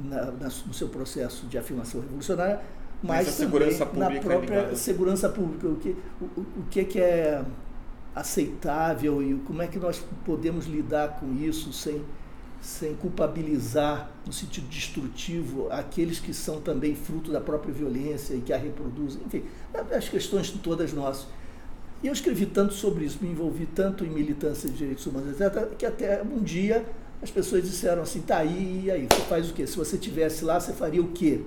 na, 0.03 0.25
na, 0.25 0.49
no 0.65 0.73
seu 0.73 0.89
processo 0.89 1.47
de 1.47 1.57
afirmação 1.57 2.01
revolucionária, 2.01 2.59
mas, 3.01 3.27
mas 3.27 3.37
também 3.37 3.77
na 3.93 4.13
é 4.13 4.19
própria 4.19 4.55
é 4.71 4.75
segurança 4.75 5.29
pública. 5.29 5.67
O 5.67 5.75
que, 5.75 5.95
o, 6.21 6.41
o 6.41 6.65
que, 6.69 6.79
é 6.79 6.83
que 6.83 6.99
é 6.99 7.43
aceitável 8.15 9.21
e 9.21 9.35
como 9.39 9.61
é 9.61 9.67
que 9.67 9.79
nós 9.79 10.03
podemos 10.25 10.65
lidar 10.65 11.19
com 11.19 11.33
isso 11.33 11.73
sem 11.73 12.01
sem 12.63 12.95
culpabilizar 12.95 14.09
no 14.25 14.31
sentido 14.31 14.67
destrutivo 14.69 15.67
aqueles 15.69 16.17
que 16.17 16.33
são 16.33 16.61
também 16.61 16.95
fruto 16.95 17.29
da 17.29 17.41
própria 17.41 17.73
violência 17.73 18.33
e 18.35 18.39
que 18.39 18.53
a 18.53 18.57
reproduzem, 18.57 19.21
enfim, 19.25 19.43
as 19.91 20.07
questões 20.07 20.49
todas 20.49 20.93
nossas. 20.93 21.27
E 22.01 22.07
eu 22.07 22.13
escrevi 22.13 22.45
tanto 22.45 22.73
sobre 22.73 23.03
isso, 23.03 23.17
me 23.21 23.29
envolvi 23.29 23.65
tanto 23.65 24.05
em 24.05 24.09
militância 24.09 24.69
de 24.69 24.77
direitos 24.77 25.05
humanos, 25.05 25.39
etc., 25.39 25.75
que 25.77 25.85
até 25.85 26.23
um 26.23 26.39
dia 26.41 26.85
as 27.21 27.29
pessoas 27.29 27.63
disseram 27.63 28.01
assim, 28.01 28.21
tá 28.21 28.37
aí, 28.37 28.83
e 28.85 28.91
aí, 28.91 29.07
você 29.11 29.21
faz 29.23 29.49
o 29.49 29.53
quê? 29.53 29.67
Se 29.67 29.75
você 29.75 29.97
tivesse 29.97 30.45
lá, 30.45 30.57
você 30.57 30.71
faria 30.71 31.01
o 31.01 31.09
quê? 31.09 31.41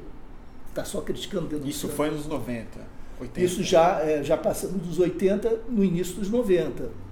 Está 0.68 0.84
só 0.84 1.00
criticando, 1.00 1.46
denunciando. 1.46 1.70
Isso 1.70 1.88
foi 1.88 2.10
nos 2.10 2.26
90, 2.26 2.78
80. 3.20 3.40
Isso 3.40 3.62
já, 3.62 4.00
é, 4.00 4.22
já 4.22 4.36
passando 4.36 4.78
dos 4.78 4.98
80, 4.98 5.60
no 5.70 5.82
início 5.82 6.14
dos 6.16 6.28
90 6.28 7.05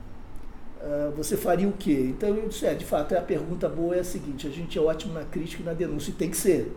ah, 0.85 1.11
você 1.17 1.35
faria 1.35 1.67
o 1.67 1.73
quê? 1.73 2.11
Então 2.11 2.29
eu 2.29 2.47
disse, 2.47 2.67
é, 2.67 2.75
de 2.75 2.85
fato, 2.85 3.17
a 3.17 3.23
pergunta 3.23 3.69
boa 3.69 3.97
é 3.97 4.01
a 4.01 4.05
seguinte, 4.05 4.47
a 4.47 4.51
gente 4.51 4.79
é 4.79 4.81
ótimo 4.81 5.15
na 5.15 5.25
crítica 5.25 5.63
e 5.63 5.67
na 5.67 5.73
denúncia, 5.73 6.11
e 6.11 6.15
tem 6.15 6.31
que 6.31 6.37
ser. 6.37 6.77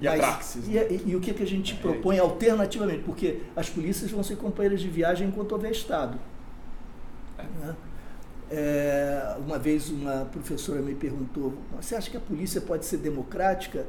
E 0.00 0.06
Mas, 0.06 0.20
a 0.20 0.26
praxis? 0.26 0.66
E, 0.66 0.76
e, 0.76 1.02
e, 1.08 1.16
o 1.16 1.20
que, 1.20 1.34
que 1.34 1.42
a 1.42 1.46
gente 1.46 1.74
é, 1.74 1.76
propõe 1.76 2.16
é. 2.16 2.20
alternativamente? 2.20 3.02
Porque 3.02 3.42
as 3.54 3.68
polícias 3.68 4.10
vão 4.10 4.22
ser 4.22 4.36
companheiras 4.36 4.80
de 4.80 4.88
viagem 4.88 5.28
enquanto 5.28 5.52
houver 5.52 5.72
Estado. 5.72 6.18
É. 7.36 7.42
Né? 7.42 7.76
É, 8.50 9.36
uma 9.44 9.58
vez 9.58 9.90
uma 9.90 10.24
professora 10.24 10.80
me 10.80 10.94
perguntou, 10.94 11.52
você 11.78 11.96
acha 11.96 12.10
que 12.10 12.16
a 12.16 12.20
polícia 12.20 12.62
pode 12.62 12.86
ser 12.86 12.96
democrática? 12.96 13.84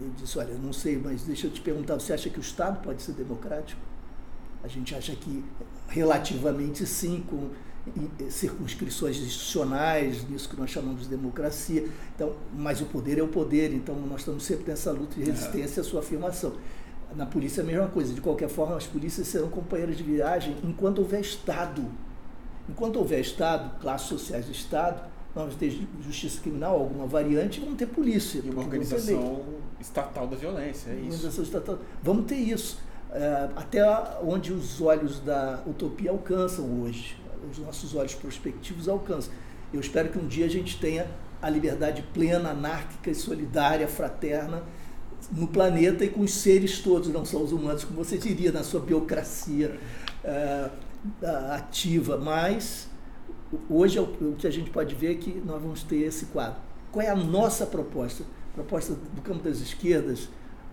Eu 0.00 0.10
disse, 0.16 0.38
olha, 0.38 0.54
não 0.54 0.72
sei, 0.72 0.96
mas 1.02 1.24
deixa 1.24 1.48
eu 1.48 1.50
te 1.50 1.60
perguntar, 1.60 1.94
você 1.94 2.12
acha 2.12 2.30
que 2.30 2.38
o 2.38 2.40
Estado 2.40 2.80
pode 2.80 3.02
ser 3.02 3.12
democrático? 3.12 3.89
A 4.62 4.68
gente 4.68 4.94
acha 4.94 5.14
que 5.14 5.44
relativamente 5.88 6.86
sim, 6.86 7.24
com 7.28 7.50
circunscrições 8.28 9.16
institucionais, 9.16 10.28
nisso 10.28 10.48
que 10.48 10.56
nós 10.56 10.70
chamamos 10.70 11.02
de 11.02 11.08
democracia. 11.08 11.88
Então, 12.14 12.34
mas 12.54 12.80
o 12.80 12.86
poder 12.86 13.18
é 13.18 13.22
o 13.22 13.28
poder, 13.28 13.72
então 13.72 13.94
nós 13.94 14.20
estamos 14.20 14.44
sempre 14.44 14.70
nessa 14.70 14.92
luta 14.92 15.14
de 15.16 15.24
resistência 15.24 15.80
à 15.80 15.84
sua 15.84 16.00
afirmação. 16.00 16.52
Na 17.16 17.26
polícia 17.26 17.62
é 17.62 17.64
a 17.64 17.66
mesma 17.66 17.88
coisa, 17.88 18.14
de 18.14 18.20
qualquer 18.20 18.48
forma, 18.48 18.76
as 18.76 18.86
polícias 18.86 19.26
serão 19.26 19.48
companheiras 19.48 19.96
de 19.96 20.02
viagem 20.02 20.56
enquanto 20.62 21.00
houver 21.00 21.20
Estado. 21.20 21.84
Enquanto 22.68 22.96
houver 22.96 23.20
Estado, 23.20 23.80
classes 23.80 24.06
sociais 24.06 24.46
do 24.46 24.52
Estado, 24.52 25.02
nós 25.34 25.44
vamos 25.44 25.56
ter 25.56 25.86
justiça 26.02 26.40
criminal, 26.40 26.78
alguma 26.78 27.06
variante, 27.06 27.60
vamos 27.60 27.76
ter 27.76 27.86
polícia. 27.86 28.40
E 28.44 28.50
uma 28.50 28.62
organização 28.62 29.42
estatal 29.80 30.26
da 30.26 30.36
violência, 30.36 30.90
é 30.90 30.94
isso. 30.94 31.04
Organização 31.04 31.44
estatal. 31.44 31.78
Vamos 32.02 32.26
ter 32.26 32.36
isso 32.36 32.78
é, 32.78 32.89
até 33.56 33.82
onde 34.22 34.52
os 34.52 34.80
olhos 34.80 35.20
da 35.20 35.62
utopia 35.66 36.10
alcançam 36.10 36.82
hoje, 36.82 37.16
os 37.50 37.58
nossos 37.58 37.94
olhos 37.94 38.14
prospectivos 38.14 38.88
alcançam. 38.88 39.32
Eu 39.72 39.80
espero 39.80 40.08
que 40.08 40.18
um 40.18 40.26
dia 40.26 40.46
a 40.46 40.48
gente 40.48 40.78
tenha 40.78 41.06
a 41.40 41.48
liberdade 41.48 42.02
plena, 42.14 42.50
anárquica 42.50 43.10
e 43.10 43.14
solidária, 43.14 43.88
fraterna 43.88 44.62
no 45.32 45.46
planeta 45.46 46.04
e 46.04 46.08
com 46.08 46.20
os 46.20 46.32
seres 46.32 46.80
todos, 46.80 47.08
não 47.08 47.24
só 47.24 47.38
os 47.38 47.52
humanos, 47.52 47.84
como 47.84 48.02
você 48.02 48.16
diria 48.16 48.50
na 48.50 48.62
sua 48.62 48.80
biocracia 48.80 49.78
é, 50.24 50.70
ativa. 51.52 52.16
Mas 52.16 52.88
hoje 53.68 53.98
é 53.98 54.00
o 54.00 54.34
que 54.38 54.46
a 54.46 54.50
gente 54.50 54.70
pode 54.70 54.94
ver 54.94 55.12
é 55.12 55.14
que 55.16 55.42
nós 55.44 55.60
vamos 55.60 55.82
ter 55.82 55.98
esse 55.98 56.26
quadro. 56.26 56.60
Qual 56.90 57.04
é 57.04 57.08
a 57.08 57.16
nossa 57.16 57.66
proposta? 57.66 58.24
A 58.52 58.54
proposta 58.54 58.94
do 58.94 59.22
campo 59.22 59.44
das 59.44 59.58
esquerdas 59.58 60.28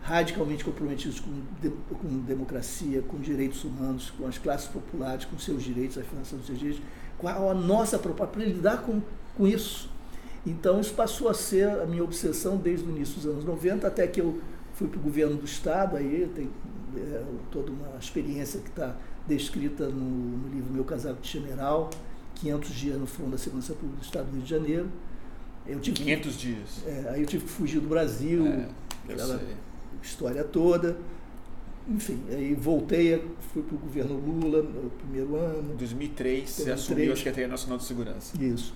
radicalmente 0.08 0.64
comprometidos 0.64 1.20
com, 1.20 1.30
de, 1.62 1.70
com 1.70 2.08
democracia, 2.20 3.02
com 3.02 3.20
direitos 3.20 3.66
humanos, 3.66 4.10
com 4.10 4.26
as 4.26 4.38
classes 4.38 4.68
populares, 4.68 5.26
com 5.26 5.38
seus 5.38 5.62
direitos, 5.62 5.98
a 5.98 6.02
afirmação 6.02 6.38
dos 6.38 6.48
seus 6.48 6.58
direitos, 6.58 6.82
qual 7.18 7.52
a 7.52 7.54
nossa 7.54 8.00
proposta 8.00 8.34
para 8.34 8.46
lidar 8.46 8.84
com, 8.84 9.02
com 9.36 9.46
isso. 9.46 9.90
Então, 10.46 10.80
isso 10.80 10.94
passou 10.94 11.28
a 11.28 11.34
ser 11.34 11.68
a 11.68 11.86
minha 11.86 12.06
obsessão 12.06 12.56
desde 12.56 12.86
o 12.86 12.90
início 12.90 13.16
dos 13.16 13.26
anos 13.26 13.44
90, 13.44 13.86
até 13.86 14.08
que 14.08 14.22
eu 14.22 14.42
fui 14.76 14.88
para 14.88 14.98
o 14.98 15.02
governo 15.02 15.36
do 15.36 15.44
Estado, 15.44 15.98
aí 15.98 16.32
tem 16.34 16.50
é, 16.96 17.24
toda 17.52 17.70
uma 17.70 17.98
experiência 18.00 18.62
que 18.62 18.70
está 18.70 18.96
descrita 19.28 19.90
no, 19.90 20.00
no, 20.00 20.48
livro 20.48 20.72
Meu 20.72 20.86
Casaco 20.86 21.20
de 21.20 21.30
General, 21.30 21.90
500 22.36 22.70
dias 22.70 22.98
no 22.98 23.08
front 23.08 23.32
da 23.32 23.38
segurança 23.38 23.74
pública 23.74 24.00
do 24.00 24.06
Estado 24.06 24.26
do 24.28 24.36
Rio 24.36 24.44
de 24.44 24.50
Janeiro. 24.50 24.90
Eu 25.68 25.82
tive 25.82 25.98
500 25.98 26.32
que, 26.32 26.42
dias. 26.42 26.84
É, 26.86 27.10
aí 27.10 27.22
eu 27.24 27.28
tive 27.28 27.44
que 27.44 27.52
fugir 27.52 27.82
do 27.82 27.90
Brasil. 27.90 28.48
É, 28.48 28.70
aquela, 29.04 29.38
sei 29.38 29.68
história 30.02 30.44
toda. 30.44 30.98
Enfim, 31.88 32.22
aí 32.30 32.54
voltei, 32.54 33.24
fui 33.54 33.64
para 33.64 33.76
o 33.76 33.78
governo 33.78 34.16
Lula 34.16 34.62
no 34.62 34.90
primeiro 34.90 35.36
ano. 35.38 35.74
Em 35.74 35.78
2003, 35.78 36.50
você 36.50 36.72
assumiu 36.72 37.14
a 37.14 37.16
Secretaria 37.16 37.48
Nacional 37.48 37.78
de 37.78 37.86
Segurança. 37.86 38.42
Isso. 38.42 38.74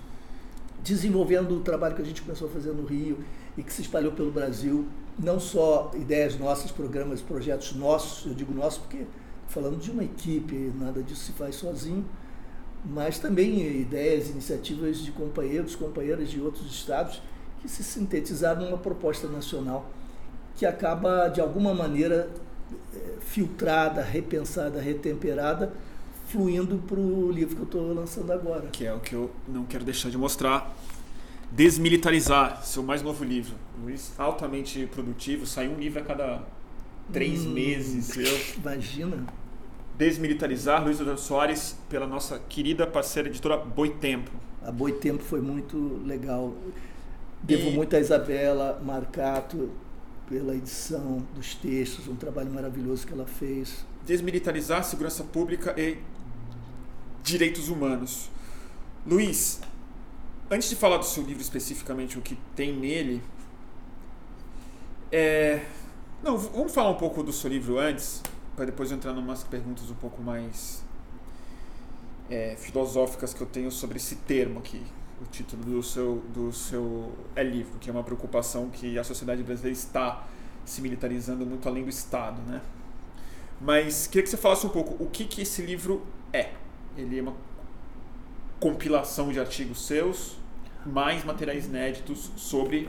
Desenvolvendo 0.82 1.56
o 1.56 1.60
trabalho 1.60 1.94
que 1.94 2.02
a 2.02 2.04
gente 2.04 2.22
começou 2.22 2.48
a 2.48 2.50
fazer 2.50 2.72
no 2.72 2.84
Rio 2.84 3.18
e 3.56 3.62
que 3.62 3.72
se 3.72 3.82
espalhou 3.82 4.12
pelo 4.12 4.30
Brasil, 4.30 4.86
não 5.18 5.38
só 5.38 5.90
ideias 5.94 6.38
nossas, 6.38 6.70
programas, 6.70 7.20
projetos 7.20 7.74
nossos, 7.74 8.26
eu 8.26 8.34
digo 8.34 8.52
nossos 8.54 8.78
porque 8.78 9.04
falando 9.46 9.78
de 9.78 9.90
uma 9.90 10.02
equipe, 10.02 10.72
nada 10.78 11.02
disso 11.02 11.24
se 11.24 11.32
faz 11.32 11.56
sozinho, 11.56 12.04
mas 12.84 13.18
também 13.18 13.60
ideias, 13.80 14.30
iniciativas 14.30 14.98
de 14.98 15.12
companheiros, 15.12 15.76
companheiras 15.76 16.30
de 16.30 16.40
outros 16.40 16.66
estados 16.72 17.22
que 17.60 17.68
se 17.68 17.84
sintetizaram 17.84 18.62
numa 18.62 18.78
proposta 18.78 19.28
nacional 19.28 19.90
que 20.56 20.66
acaba, 20.66 21.28
de 21.28 21.40
alguma 21.40 21.74
maneira, 21.74 22.28
é, 22.94 22.98
filtrada, 23.20 24.02
repensada, 24.02 24.80
retemperada, 24.80 25.72
fluindo 26.28 26.78
para 26.78 26.98
o 26.98 27.30
livro 27.30 27.56
que 27.56 27.62
eu 27.62 27.66
estou 27.66 27.94
lançando 27.94 28.32
agora. 28.32 28.68
Que 28.72 28.86
é 28.86 28.92
o 28.92 29.00
que 29.00 29.14
eu 29.14 29.30
não 29.48 29.64
quero 29.64 29.84
deixar 29.84 30.10
de 30.10 30.18
mostrar. 30.18 30.74
Desmilitarizar, 31.50 32.64
seu 32.64 32.82
mais 32.82 33.02
novo 33.02 33.24
livro. 33.24 33.54
Luiz, 33.82 34.12
altamente 34.18 34.86
produtivo, 34.86 35.44
sai 35.44 35.68
um 35.68 35.78
livro 35.78 36.00
a 36.00 36.02
cada 36.02 36.42
três 37.12 37.44
hum, 37.44 37.50
meses. 37.50 38.16
Eu... 38.16 38.40
Imagina. 38.58 39.26
Desmilitarizar, 39.96 40.82
Luiz 40.82 40.98
Eduardo 40.98 41.20
Soares, 41.20 41.76
pela 41.88 42.06
nossa 42.06 42.38
querida 42.48 42.86
parceira 42.86 43.28
editora 43.28 43.58
Boitempo. 43.58 44.30
A 44.64 44.72
Boitempo 44.72 45.22
foi 45.22 45.40
muito 45.40 46.00
legal. 46.06 46.54
Devo 47.42 47.68
e... 47.68 47.72
muito 47.72 47.94
a 47.94 48.00
Isabela 48.00 48.80
Marcato 48.82 49.70
pela 50.28 50.54
edição 50.54 51.26
dos 51.34 51.54
textos, 51.54 52.08
um 52.08 52.16
trabalho 52.16 52.50
maravilhoso 52.50 53.06
que 53.06 53.12
ela 53.12 53.26
fez. 53.26 53.84
Desmilitarizar 54.06 54.84
segurança 54.84 55.22
pública 55.24 55.74
e 55.78 55.98
direitos 57.22 57.68
humanos. 57.68 58.30
Luiz, 59.06 59.60
antes 60.50 60.68
de 60.68 60.76
falar 60.76 60.98
do 60.98 61.04
seu 61.04 61.22
livro 61.22 61.42
especificamente, 61.42 62.18
o 62.18 62.22
que 62.22 62.36
tem 62.54 62.72
nele, 62.74 63.22
é... 65.10 65.64
não, 66.22 66.38
vamos 66.38 66.72
falar 66.72 66.90
um 66.90 66.96
pouco 66.96 67.22
do 67.22 67.32
seu 67.32 67.50
livro 67.50 67.78
antes, 67.78 68.22
para 68.56 68.66
depois 68.66 68.92
entrar 68.92 69.12
em 69.12 69.18
umas 69.18 69.44
perguntas 69.44 69.90
um 69.90 69.94
pouco 69.94 70.22
mais 70.22 70.82
é, 72.30 72.56
filosóficas 72.56 73.34
que 73.34 73.40
eu 73.40 73.46
tenho 73.46 73.70
sobre 73.70 73.98
esse 73.98 74.16
termo 74.16 74.58
aqui. 74.58 74.82
O 75.22 75.26
título 75.30 75.62
do 75.62 75.82
seu, 75.82 76.22
do 76.34 76.52
seu 76.52 77.12
é 77.36 77.44
livro, 77.44 77.78
que 77.78 77.88
é 77.88 77.92
uma 77.92 78.02
preocupação 78.02 78.68
que 78.68 78.98
a 78.98 79.04
sociedade 79.04 79.42
brasileira 79.42 79.78
está 79.78 80.26
se 80.64 80.80
militarizando 80.80 81.46
muito 81.46 81.68
além 81.68 81.84
do 81.84 81.90
Estado, 81.90 82.42
né? 82.42 82.60
Mas 83.60 84.08
queria 84.08 84.24
que 84.24 84.30
você 84.30 84.36
falasse 84.36 84.66
um 84.66 84.70
pouco 84.70 85.00
o 85.02 85.08
que, 85.08 85.24
que 85.24 85.42
esse 85.42 85.62
livro 85.62 86.04
é. 86.32 86.50
Ele 86.96 87.18
é 87.18 87.22
uma 87.22 87.34
compilação 88.58 89.32
de 89.32 89.38
artigos 89.38 89.86
seus, 89.86 90.36
mais 90.84 91.24
materiais 91.24 91.66
inéditos 91.66 92.32
sobre. 92.36 92.88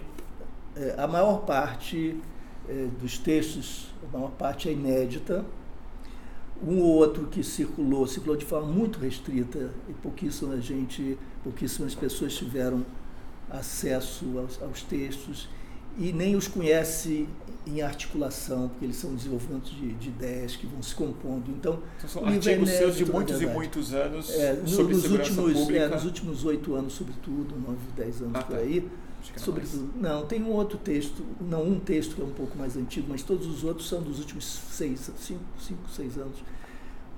É, 0.75 0.95
a 0.97 1.07
maior 1.07 1.41
parte 1.45 2.19
é, 2.67 2.87
dos 2.99 3.19
textos, 3.19 3.93
a 4.07 4.17
maior 4.17 4.31
parte 4.31 4.67
é 4.67 4.71
inédita. 4.71 5.45
Um 6.65 6.79
ou 6.79 6.95
outro 6.95 7.27
que 7.27 7.43
circulou, 7.43 8.07
circulou 8.07 8.37
de 8.37 8.45
forma 8.45 8.67
muito 8.67 8.97
restrita 8.97 9.71
e 9.89 9.93
pouquíssima 9.93 10.59
gente, 10.61 11.17
pouquíssimas 11.43 11.93
pessoas 11.93 12.33
tiveram 12.33 12.85
acesso 13.49 14.25
aos, 14.39 14.61
aos 14.61 14.81
textos 14.81 15.49
e 15.97 16.11
nem 16.11 16.35
os 16.35 16.47
conhece 16.47 17.27
em 17.65 17.81
articulação, 17.81 18.67
porque 18.69 18.85
eles 18.85 18.97
são 18.97 19.15
desenvolvimentos 19.15 19.71
de, 19.71 19.93
de 19.93 20.09
ideias 20.09 20.55
que 20.55 20.65
vão 20.65 20.81
se 20.81 20.93
compondo. 20.95 21.51
Então, 21.51 21.79
então 21.97 22.09
são 22.09 22.25
artigos 22.25 22.69
é 22.69 22.77
seus 22.77 22.97
de 22.97 23.05
muitos 23.05 23.41
e 23.41 23.45
muitos 23.45 23.93
anos 23.93 24.29
é, 24.31 24.53
no, 24.53 24.67
sobre 24.67 24.95
nos 24.95 25.09
últimos, 25.09 25.69
é, 25.69 25.87
nos 25.87 26.03
últimos 26.03 26.45
oito 26.45 26.73
anos, 26.73 26.93
sobretudo, 26.93 27.55
nove, 27.55 27.77
dez 27.95 28.21
anos 28.21 28.35
ah, 28.35 28.43
por 28.43 28.55
tá. 28.55 28.61
aí. 28.61 28.89
Sobretudo, 29.37 29.89
não, 29.95 30.25
tem 30.25 30.43
um 30.43 30.51
outro 30.51 30.77
texto, 30.77 31.23
não 31.39 31.63
um 31.63 31.79
texto 31.79 32.15
que 32.15 32.21
é 32.21 32.25
um 32.25 32.31
pouco 32.31 32.57
mais 32.57 32.75
antigo, 32.75 33.07
mas 33.09 33.23
todos 33.23 33.47
os 33.47 33.63
outros 33.63 33.87
são 33.87 34.01
dos 34.01 34.19
últimos 34.19 34.43
seis, 34.43 35.09
cinco, 35.17 35.41
cinco 35.57 35.89
seis 35.89 36.17
anos. 36.17 36.43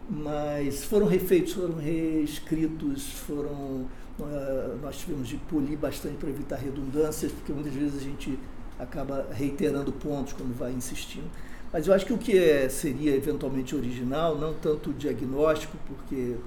Mas 0.07 0.83
foram 0.83 1.07
refeitos, 1.07 1.53
foram 1.53 1.77
reescritos, 1.77 3.07
foram. 3.11 3.87
Uh, 4.17 4.77
nós 4.81 4.97
tivemos 4.97 5.27
de 5.27 5.35
polir 5.35 5.77
bastante 5.77 6.15
para 6.15 6.29
evitar 6.29 6.55
redundâncias, 6.55 7.31
porque 7.31 7.51
muitas 7.51 7.73
vezes 7.73 8.01
a 8.01 8.03
gente 8.03 8.39
acaba 8.79 9.27
reiterando 9.31 9.91
pontos 9.91 10.33
quando 10.33 10.57
vai 10.57 10.71
insistindo. 10.71 11.29
Mas 11.71 11.87
eu 11.87 11.93
acho 11.93 12.05
que 12.05 12.13
o 12.13 12.17
que 12.17 12.37
é, 12.37 12.69
seria 12.69 13.13
eventualmente 13.13 13.75
original, 13.75 14.37
não 14.37 14.53
tanto 14.53 14.91
o 14.91 14.93
diagnóstico, 14.93 15.77
porque 15.87 16.37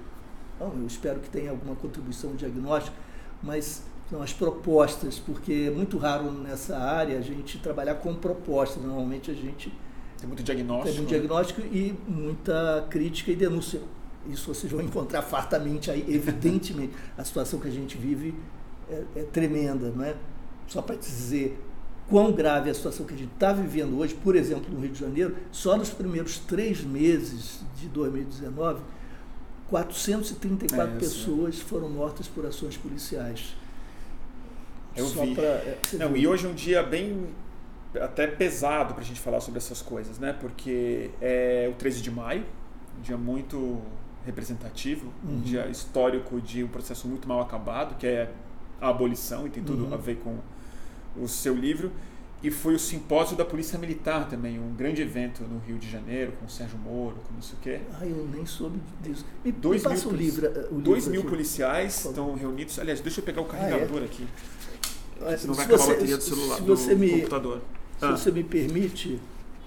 não, 0.58 0.72
eu 0.74 0.86
espero 0.86 1.20
que 1.20 1.28
tenha 1.28 1.50
alguma 1.50 1.76
contribuição 1.76 2.34
diagnóstico, 2.34 2.96
mas 3.42 3.82
não, 4.10 4.22
as 4.22 4.32
propostas, 4.32 5.18
porque 5.18 5.66
é 5.68 5.70
muito 5.70 5.98
raro 5.98 6.30
nessa 6.32 6.78
área 6.78 7.18
a 7.18 7.20
gente 7.20 7.58
trabalhar 7.58 7.96
com 7.96 8.14
propostas. 8.14 8.82
Normalmente 8.82 9.30
a 9.30 9.34
gente 9.34 9.72
tem 10.18 10.26
muito 10.26 10.42
diagnóstico. 10.42 10.88
Tem 10.88 10.96
muito 10.96 11.08
diagnóstico 11.08 11.60
e 11.60 11.94
muita 12.08 12.86
crítica 12.88 13.30
e 13.30 13.36
denúncia. 13.36 13.80
Isso 14.26 14.52
vocês 14.52 14.70
vão 14.70 14.82
encontrar 14.82 15.22
fartamente 15.22 15.90
aí, 15.90 16.04
evidentemente. 16.08 16.92
a 17.16 17.24
situação 17.24 17.58
que 17.60 17.68
a 17.68 17.70
gente 17.70 17.96
vive 17.96 18.34
é, 18.90 19.04
é 19.16 19.22
tremenda, 19.22 19.90
não 19.94 20.04
é? 20.04 20.14
Só 20.66 20.82
para 20.82 20.96
dizer, 20.96 21.58
quão 22.08 22.32
grave 22.32 22.68
é 22.68 22.72
a 22.72 22.74
situação 22.74 23.06
que 23.06 23.14
a 23.14 23.16
gente 23.16 23.32
está 23.32 23.52
vivendo 23.52 23.98
hoje, 23.98 24.14
por 24.14 24.36
exemplo, 24.36 24.72
no 24.72 24.80
Rio 24.80 24.90
de 24.90 24.98
Janeiro, 24.98 25.36
só 25.52 25.76
nos 25.76 25.90
primeiros 25.90 26.38
três 26.38 26.82
meses 26.82 27.60
de 27.76 27.88
2019, 27.88 28.80
434 29.68 30.94
é, 30.94 30.98
pessoas 30.98 31.60
foram 31.60 31.88
mortas 31.88 32.26
por 32.26 32.44
ações 32.46 32.76
policiais. 32.76 33.54
Eu 34.96 35.06
só 35.06 35.24
vi. 35.24 35.34
Pra, 35.34 35.44
é, 35.44 35.78
Não, 35.94 36.16
e 36.16 36.26
hoje 36.26 36.46
é 36.46 36.48
um 36.48 36.54
dia 36.54 36.82
bem 36.82 37.28
até 38.00 38.26
pesado 38.26 38.94
para 38.94 39.02
a 39.02 39.06
gente 39.06 39.20
falar 39.20 39.40
sobre 39.40 39.58
essas 39.58 39.80
coisas, 39.80 40.18
né? 40.18 40.32
Porque 40.32 41.10
é 41.20 41.68
o 41.70 41.74
13 41.74 42.02
de 42.02 42.10
maio, 42.10 42.44
um 42.98 43.02
dia 43.02 43.16
muito 43.16 43.80
representativo, 44.28 45.06
uhum. 45.24 45.36
um 45.36 45.40
dia 45.40 45.66
histórico 45.68 46.40
de 46.40 46.62
um 46.62 46.68
processo 46.68 47.08
muito 47.08 47.26
mal 47.26 47.40
acabado, 47.40 47.96
que 47.96 48.06
é 48.06 48.30
a 48.80 48.90
abolição, 48.90 49.46
e 49.46 49.50
tem 49.50 49.64
tudo 49.64 49.86
uhum. 49.86 49.94
a 49.94 49.96
ver 49.96 50.16
com 50.16 50.36
o 51.16 51.26
seu 51.26 51.54
livro. 51.54 51.90
E 52.40 52.52
foi 52.52 52.74
o 52.74 52.78
simpósio 52.78 53.36
da 53.36 53.44
Polícia 53.44 53.76
Militar 53.78 54.28
também, 54.28 54.60
um 54.60 54.72
grande 54.72 55.02
evento 55.02 55.42
no 55.42 55.58
Rio 55.58 55.76
de 55.76 55.90
Janeiro, 55.90 56.32
com 56.38 56.46
o 56.46 56.48
Sérgio 56.48 56.78
Moro, 56.78 57.16
com 57.26 57.34
não 57.34 57.42
sei 57.42 57.56
o 57.58 57.60
quê. 57.60 57.80
Ah, 58.00 58.06
eu 58.06 58.28
nem 58.32 58.46
soube 58.46 58.78
disso. 59.02 59.24
Me, 59.44 59.50
dois 59.50 59.82
me 59.82 59.96
mil, 59.96 60.08
o 60.08 60.12
livro, 60.12 60.46
o 60.70 60.80
dois 60.80 61.04
livro 61.04 61.10
mil 61.10 61.20
aqui. 61.22 61.30
policiais 61.30 62.04
estão 62.04 62.34
reunidos. 62.36 62.78
Aliás, 62.78 63.00
deixa 63.00 63.18
eu 63.20 63.24
pegar 63.24 63.40
o 63.40 63.44
carregador 63.44 63.98
ah, 63.98 64.02
é? 64.02 64.04
aqui. 64.04 64.26
Senão 65.36 65.54
vai 65.54 65.64
acabar 65.64 65.82
a 65.82 65.86
bateria 65.88 66.16
do 66.16 66.22
celular, 66.22 66.56
se 66.56 66.62
você 66.62 66.94
do 66.94 67.00
me, 67.00 67.10
computador. 67.10 67.60
Se 67.98 68.04
ah. 68.04 68.10
você 68.12 68.30
me 68.30 68.44
permite... 68.44 69.18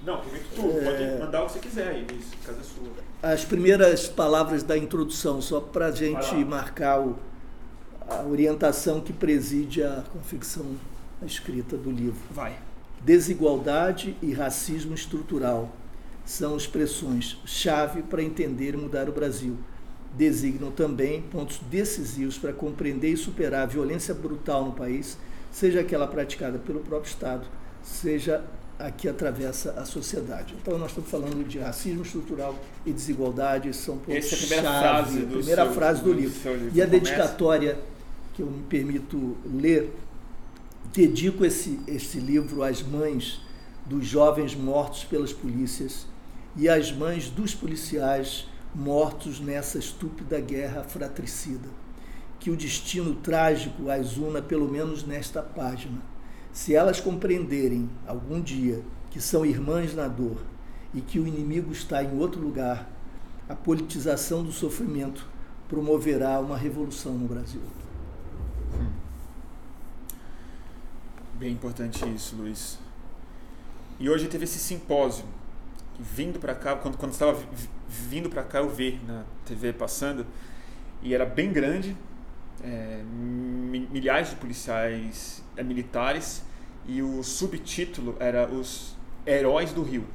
Não, 0.05 0.19
permito 0.19 0.45
tudo. 0.55 0.79
É... 0.79 0.83
Pode 0.83 1.23
mandar 1.23 1.43
o 1.43 1.45
que 1.45 1.53
você 1.53 1.59
quiser 1.59 1.87
aí, 1.87 2.07
isso, 2.19 2.31
casa 2.45 2.59
é 2.59 2.63
sua. 2.63 2.89
As 3.21 3.45
primeiras 3.45 4.07
palavras 4.07 4.63
da 4.63 4.77
introdução, 4.77 5.41
só 5.41 5.59
para 5.59 5.87
a 5.87 5.91
gente 5.91 6.33
marcar 6.43 6.99
o, 6.99 7.17
a 8.09 8.23
orientação 8.23 8.99
que 8.99 9.13
preside 9.13 9.83
a 9.83 10.03
confecção 10.11 10.65
a 11.21 11.25
escrita 11.25 11.77
do 11.77 11.91
livro. 11.91 12.19
Vai. 12.31 12.57
Desigualdade 13.03 14.15
e 14.21 14.33
racismo 14.33 14.93
estrutural 14.93 15.71
são 16.25 16.57
expressões 16.57 17.37
chave 17.45 18.01
para 18.01 18.23
entender 18.23 18.73
e 18.73 18.77
mudar 18.77 19.07
o 19.09 19.11
Brasil. 19.11 19.57
Designam 20.15 20.71
também 20.71 21.21
pontos 21.21 21.59
decisivos 21.69 22.37
para 22.37 22.51
compreender 22.51 23.09
e 23.09 23.17
superar 23.17 23.63
a 23.63 23.65
violência 23.65 24.13
brutal 24.13 24.65
no 24.65 24.73
país, 24.73 25.17
seja 25.51 25.79
aquela 25.79 26.07
praticada 26.07 26.59
pelo 26.59 26.81
próprio 26.81 27.09
Estado, 27.09 27.47
seja 27.81 28.37
a 28.37 28.60
que 28.89 29.07
atravessa 29.07 29.71
a 29.71 29.85
sociedade. 29.85 30.55
Então 30.61 30.77
nós 30.77 30.91
estamos 30.91 31.09
falando 31.09 31.45
de 31.47 31.59
racismo 31.59 32.01
estrutural 32.01 32.55
e 32.85 32.93
desigualdade, 32.93 33.73
são 33.73 33.97
pontos 33.97 34.15
Essa 34.15 34.35
é 34.35 34.37
a 34.37 34.41
primeira 34.41 34.63
chave, 34.63 34.81
frase 34.81 35.19
do, 35.19 35.37
primeira 35.37 35.65
seu, 35.65 35.73
frase 35.73 35.99
do, 36.01 36.05
do 36.05 36.13
livro. 36.13 36.53
livro. 36.53 36.71
E 36.73 36.81
a 36.81 36.85
dedicatória 36.85 37.77
que 38.33 38.41
eu 38.41 38.47
me 38.47 38.63
permito 38.63 39.37
ler 39.45 39.93
dedico 40.93 41.45
esse, 41.45 41.79
esse 41.87 42.19
livro 42.19 42.63
às 42.63 42.81
mães 42.81 43.41
dos 43.85 44.05
jovens 44.05 44.55
mortos 44.55 45.03
pelas 45.03 45.33
polícias 45.33 46.05
e 46.55 46.67
às 46.67 46.91
mães 46.91 47.29
dos 47.29 47.53
policiais 47.53 48.47
mortos 48.73 49.39
nessa 49.39 49.77
estúpida 49.77 50.39
guerra 50.39 50.83
fratricida. 50.83 51.69
Que 52.39 52.49
o 52.49 52.57
destino 52.57 53.15
trágico 53.15 53.89
as 53.89 54.17
una 54.17 54.41
pelo 54.41 54.67
menos 54.67 55.05
nesta 55.05 55.41
página. 55.41 56.01
Se 56.53 56.75
elas 56.75 56.99
compreenderem 56.99 57.89
algum 58.05 58.41
dia 58.41 58.83
que 59.09 59.21
são 59.21 59.45
irmãs 59.45 59.95
na 59.95 60.07
dor 60.07 60.37
e 60.93 61.01
que 61.01 61.19
o 61.19 61.27
inimigo 61.27 61.71
está 61.71 62.03
em 62.03 62.17
outro 62.17 62.41
lugar, 62.41 62.89
a 63.47 63.55
politização 63.55 64.43
do 64.43 64.51
sofrimento 64.51 65.27
promoverá 65.67 66.39
uma 66.39 66.57
revolução 66.57 67.13
no 67.13 67.27
Brasil. 67.27 67.61
Bem 71.35 71.53
importante 71.53 72.07
isso, 72.13 72.35
Luiz. 72.35 72.77
E 73.99 74.09
hoje 74.09 74.27
teve 74.27 74.43
esse 74.43 74.59
simpósio. 74.59 75.25
Vindo 75.99 76.39
para 76.39 76.53
cá, 76.53 76.75
quando, 76.75 76.97
quando 76.97 77.13
estava 77.13 77.39
vindo 77.87 78.29
para 78.29 78.43
cá, 78.43 78.59
eu 78.59 78.69
vi 78.69 78.99
na 79.07 79.23
TV 79.45 79.73
passando, 79.73 80.25
e 81.01 81.13
era 81.13 81.25
bem 81.25 81.51
grande, 81.51 81.95
é, 82.63 83.03
milhares 83.03 84.31
de 84.31 84.35
policiais 84.35 85.40
militares, 85.57 86.43
e 86.85 87.01
o 87.01 87.23
subtítulo 87.23 88.15
era 88.19 88.49
Os 88.49 88.95
Heróis 89.25 89.71
do 89.71 89.83
Rio 89.83 90.07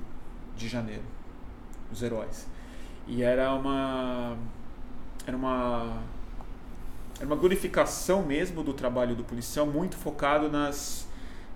de 0.56 0.68
Janeiro. 0.68 1.04
Os 1.92 2.02
heróis. 2.02 2.46
E 3.06 3.22
era 3.22 3.54
uma. 3.54 4.36
Era 5.26 5.36
uma. 5.36 6.02
Era 7.18 7.26
uma 7.26 7.36
glorificação 7.36 8.22
mesmo 8.22 8.62
do 8.62 8.74
trabalho 8.74 9.14
do 9.14 9.24
policial, 9.24 9.66
muito 9.66 9.96
focado 9.96 10.50
nas 10.50 11.06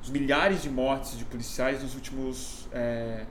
milhares 0.09 0.63
de 0.63 0.71
mortes 0.71 1.19
de 1.19 1.25
policiais 1.27 1.83
nos 1.83 1.95
últimos 1.95 2.67
é, 2.73 3.27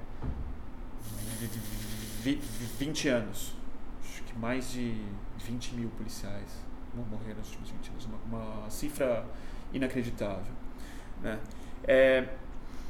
20 2.78 3.08
anos. 3.08 3.54
Acho 4.04 4.24
que 4.24 4.38
mais 4.38 4.72
de 4.72 4.96
20 5.38 5.74
mil 5.76 5.90
policiais 5.90 6.64
morreram 6.94 7.40
nos 7.40 7.50
últimos 7.50 7.72
20 7.72 7.90
anos. 7.90 8.06
Uma, 8.06 8.38
uma 8.38 8.70
cifra 8.70 9.26
inacreditável. 9.74 10.54
Né? 11.22 11.40
É, 11.84 12.26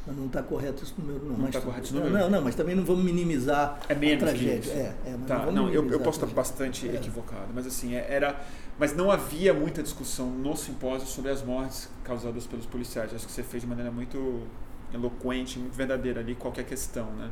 mas 0.10 0.18
não 0.18 0.26
está 0.26 0.42
correto 0.42 0.84
esse 0.84 0.94
número, 1.00 1.24
não. 1.24 1.38
Não 1.38 1.48
está 1.48 1.62
correto 1.62 1.86
esse 1.86 1.94
número? 1.94 2.12
Não, 2.12 2.30
não, 2.30 2.42
mas 2.42 2.56
também 2.56 2.76
não 2.76 2.84
vamos 2.84 3.04
minimizar 3.04 3.80
é 3.88 3.94
menos 3.94 4.24
a 4.24 4.28
tragédia. 4.28 4.72
É, 4.72 4.96
é, 5.06 5.18
tá, 5.28 5.46
não, 5.46 5.52
não 5.52 5.70
eu, 5.70 5.88
eu 5.88 6.00
posso 6.00 6.24
estar 6.24 6.34
bastante 6.34 6.89
é. 6.89 6.96
equivocado, 6.96 7.48
mas 7.54 7.68
assim, 7.68 7.94
é, 7.96 8.08
era. 8.10 8.39
Mas 8.80 8.96
não 8.96 9.12
havia 9.12 9.54
muita 9.54 9.84
discussão 9.84 10.30
no 10.30 10.56
simpósio 10.56 11.08
sobre 11.08 11.30
as 11.30 11.44
mortes 11.44 11.89
causadas 12.04 12.48
pelos 12.48 12.65
policiais. 12.65 13.13
Acho 13.13 13.26
que 13.26 13.32
você 13.32 13.44
fez 13.44 13.62
de 13.62 13.68
maneira 13.68 13.92
muito 13.92 14.48
eloquente, 14.94 15.60
muito 15.60 15.76
verdadeira 15.76 16.22
ali 16.22 16.34
qualquer 16.34 16.65
questão, 16.65 17.06
né? 17.12 17.30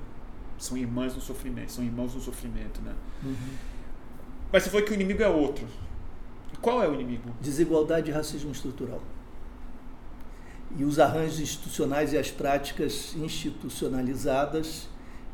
São 0.59 0.77
irmãs 0.77 1.15
no 1.15 1.21
sofrimento, 1.21 1.71
são 1.71 1.83
irmãos 1.83 2.13
no 2.13 2.21
sofrimento, 2.21 2.81
né? 2.81 2.93
Uhum. 3.23 3.35
Mas 4.51 4.63
você 4.63 4.69
falou 4.69 4.85
que 4.85 4.91
o 4.91 4.95
inimigo 4.95 5.23
é 5.23 5.27
outro. 5.29 5.65
Qual 6.61 6.83
é 6.83 6.87
o 6.87 6.93
inimigo? 6.93 7.31
Desigualdade 7.41 8.11
e 8.11 8.13
racismo 8.13 8.51
estrutural 8.51 9.01
e 10.75 10.83
os 10.83 10.99
arranjos 10.99 11.39
institucionais 11.39 12.13
e 12.13 12.17
as 12.17 12.29
práticas 12.29 13.15
institucionalizadas 13.15 14.87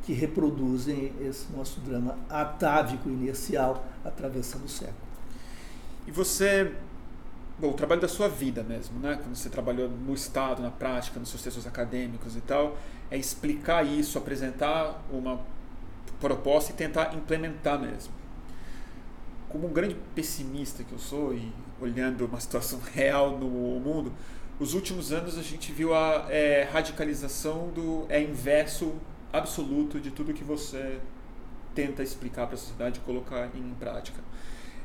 que 0.05 0.13
reproduzem 0.13 1.13
esse 1.21 1.51
nosso 1.51 1.79
drama 1.79 2.17
atávico 2.29 3.09
inercial 3.09 3.85
atravessando 4.03 4.65
o 4.65 4.69
século. 4.69 4.97
E 6.05 6.11
você, 6.11 6.73
bom, 7.57 7.69
o 7.69 7.73
trabalho 7.73 8.01
da 8.01 8.07
sua 8.07 8.27
vida 8.27 8.63
mesmo, 8.63 8.99
né? 8.99 9.17
Quando 9.21 9.35
você 9.35 9.49
trabalhou 9.49 9.89
no 9.89 10.13
Estado, 10.13 10.61
na 10.61 10.69
prática, 10.69 11.19
nos 11.19 11.29
seus 11.29 11.41
textos 11.41 11.65
acadêmicos 11.65 12.35
e 12.35 12.41
tal, 12.41 12.77
é 13.09 13.17
explicar 13.17 13.85
isso, 13.85 14.17
apresentar 14.17 15.01
uma 15.09 15.39
proposta 16.19 16.71
e 16.71 16.75
tentar 16.75 17.15
implementar 17.15 17.79
mesmo. 17.79 18.11
Como 19.47 19.67
um 19.67 19.71
grande 19.71 19.95
pessimista 20.13 20.83
que 20.83 20.91
eu 20.91 20.99
sou 20.99 21.33
e 21.33 21.51
olhando 21.79 22.25
uma 22.25 22.39
situação 22.39 22.79
real 22.93 23.37
no 23.37 23.47
mundo, 23.47 24.11
os 24.59 24.73
últimos 24.73 25.11
anos 25.11 25.37
a 25.37 25.41
gente 25.41 25.71
viu 25.71 25.95
a 25.95 26.27
é, 26.29 26.63
radicalização 26.71 27.69
do 27.69 28.05
é 28.07 28.21
inverso 28.21 28.93
absoluto 29.31 29.99
de 29.99 30.11
tudo 30.11 30.33
que 30.33 30.43
você 30.43 30.99
tenta 31.73 32.03
explicar 32.03 32.45
para 32.45 32.55
a 32.55 32.57
sociedade 32.57 32.99
e 32.99 33.01
colocar 33.01 33.49
em 33.55 33.73
prática. 33.79 34.21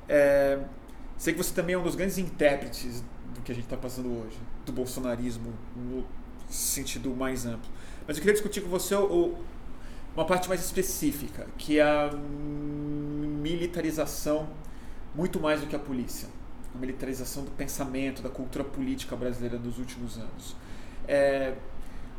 É, 0.08 0.58
sei 1.18 1.34
que 1.34 1.38
você 1.42 1.52
também 1.52 1.74
é 1.74 1.78
um 1.78 1.82
dos 1.82 1.94
grandes 1.94 2.16
intérpretes 2.16 3.04
do 3.34 3.42
que 3.42 3.52
a 3.52 3.54
gente 3.54 3.64
está 3.64 3.76
passando 3.76 4.08
hoje, 4.08 4.38
do 4.64 4.72
bolsonarismo 4.72 5.52
no 5.76 6.06
sentido 6.48 7.14
mais 7.14 7.44
amplo. 7.44 7.70
Mas 8.06 8.16
eu 8.16 8.22
queria 8.22 8.32
discutir 8.32 8.62
com 8.62 8.70
você 8.70 8.94
o, 8.94 9.34
uma 10.14 10.24
parte 10.24 10.48
mais 10.48 10.64
específica, 10.64 11.46
que 11.58 11.78
é 11.78 11.82
a 11.82 12.10
militarização 13.42 14.48
muito 15.14 15.38
mais 15.38 15.60
do 15.60 15.66
que 15.66 15.76
a 15.76 15.78
polícia 15.78 16.28
a 16.74 16.78
militarização 16.78 17.44
do 17.44 17.50
pensamento, 17.50 18.22
da 18.22 18.28
cultura 18.28 18.64
política 18.64 19.16
brasileira 19.16 19.58
nos 19.58 19.78
últimos 19.78 20.18
anos. 20.18 20.56
É, 21.06 21.54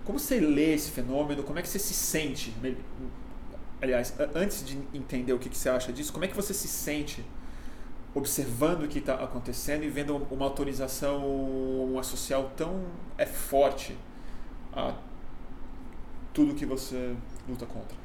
como 0.03 0.17
você 0.17 0.39
lê 0.39 0.73
esse 0.73 0.91
fenômeno? 0.91 1.43
Como 1.43 1.59
é 1.59 1.61
que 1.61 1.67
você 1.67 1.79
se 1.79 1.93
sente? 1.93 2.53
Aliás, 3.81 4.13
antes 4.33 4.65
de 4.65 4.77
entender 4.93 5.33
o 5.33 5.39
que 5.39 5.55
você 5.55 5.69
acha 5.69 5.93
disso, 5.93 6.11
como 6.11 6.25
é 6.25 6.27
que 6.27 6.35
você 6.35 6.53
se 6.53 6.67
sente 6.67 7.23
observando 8.13 8.83
o 8.83 8.87
que 8.87 8.99
está 8.99 9.15
acontecendo 9.23 9.83
e 9.83 9.89
vendo 9.89 10.15
uma 10.31 10.45
autorização 10.45 11.21
social 12.03 12.51
tão 12.57 12.85
é 13.17 13.25
forte 13.25 13.95
a 14.73 14.95
tudo 16.33 16.55
que 16.55 16.65
você 16.65 17.15
luta 17.47 17.65
contra? 17.65 17.97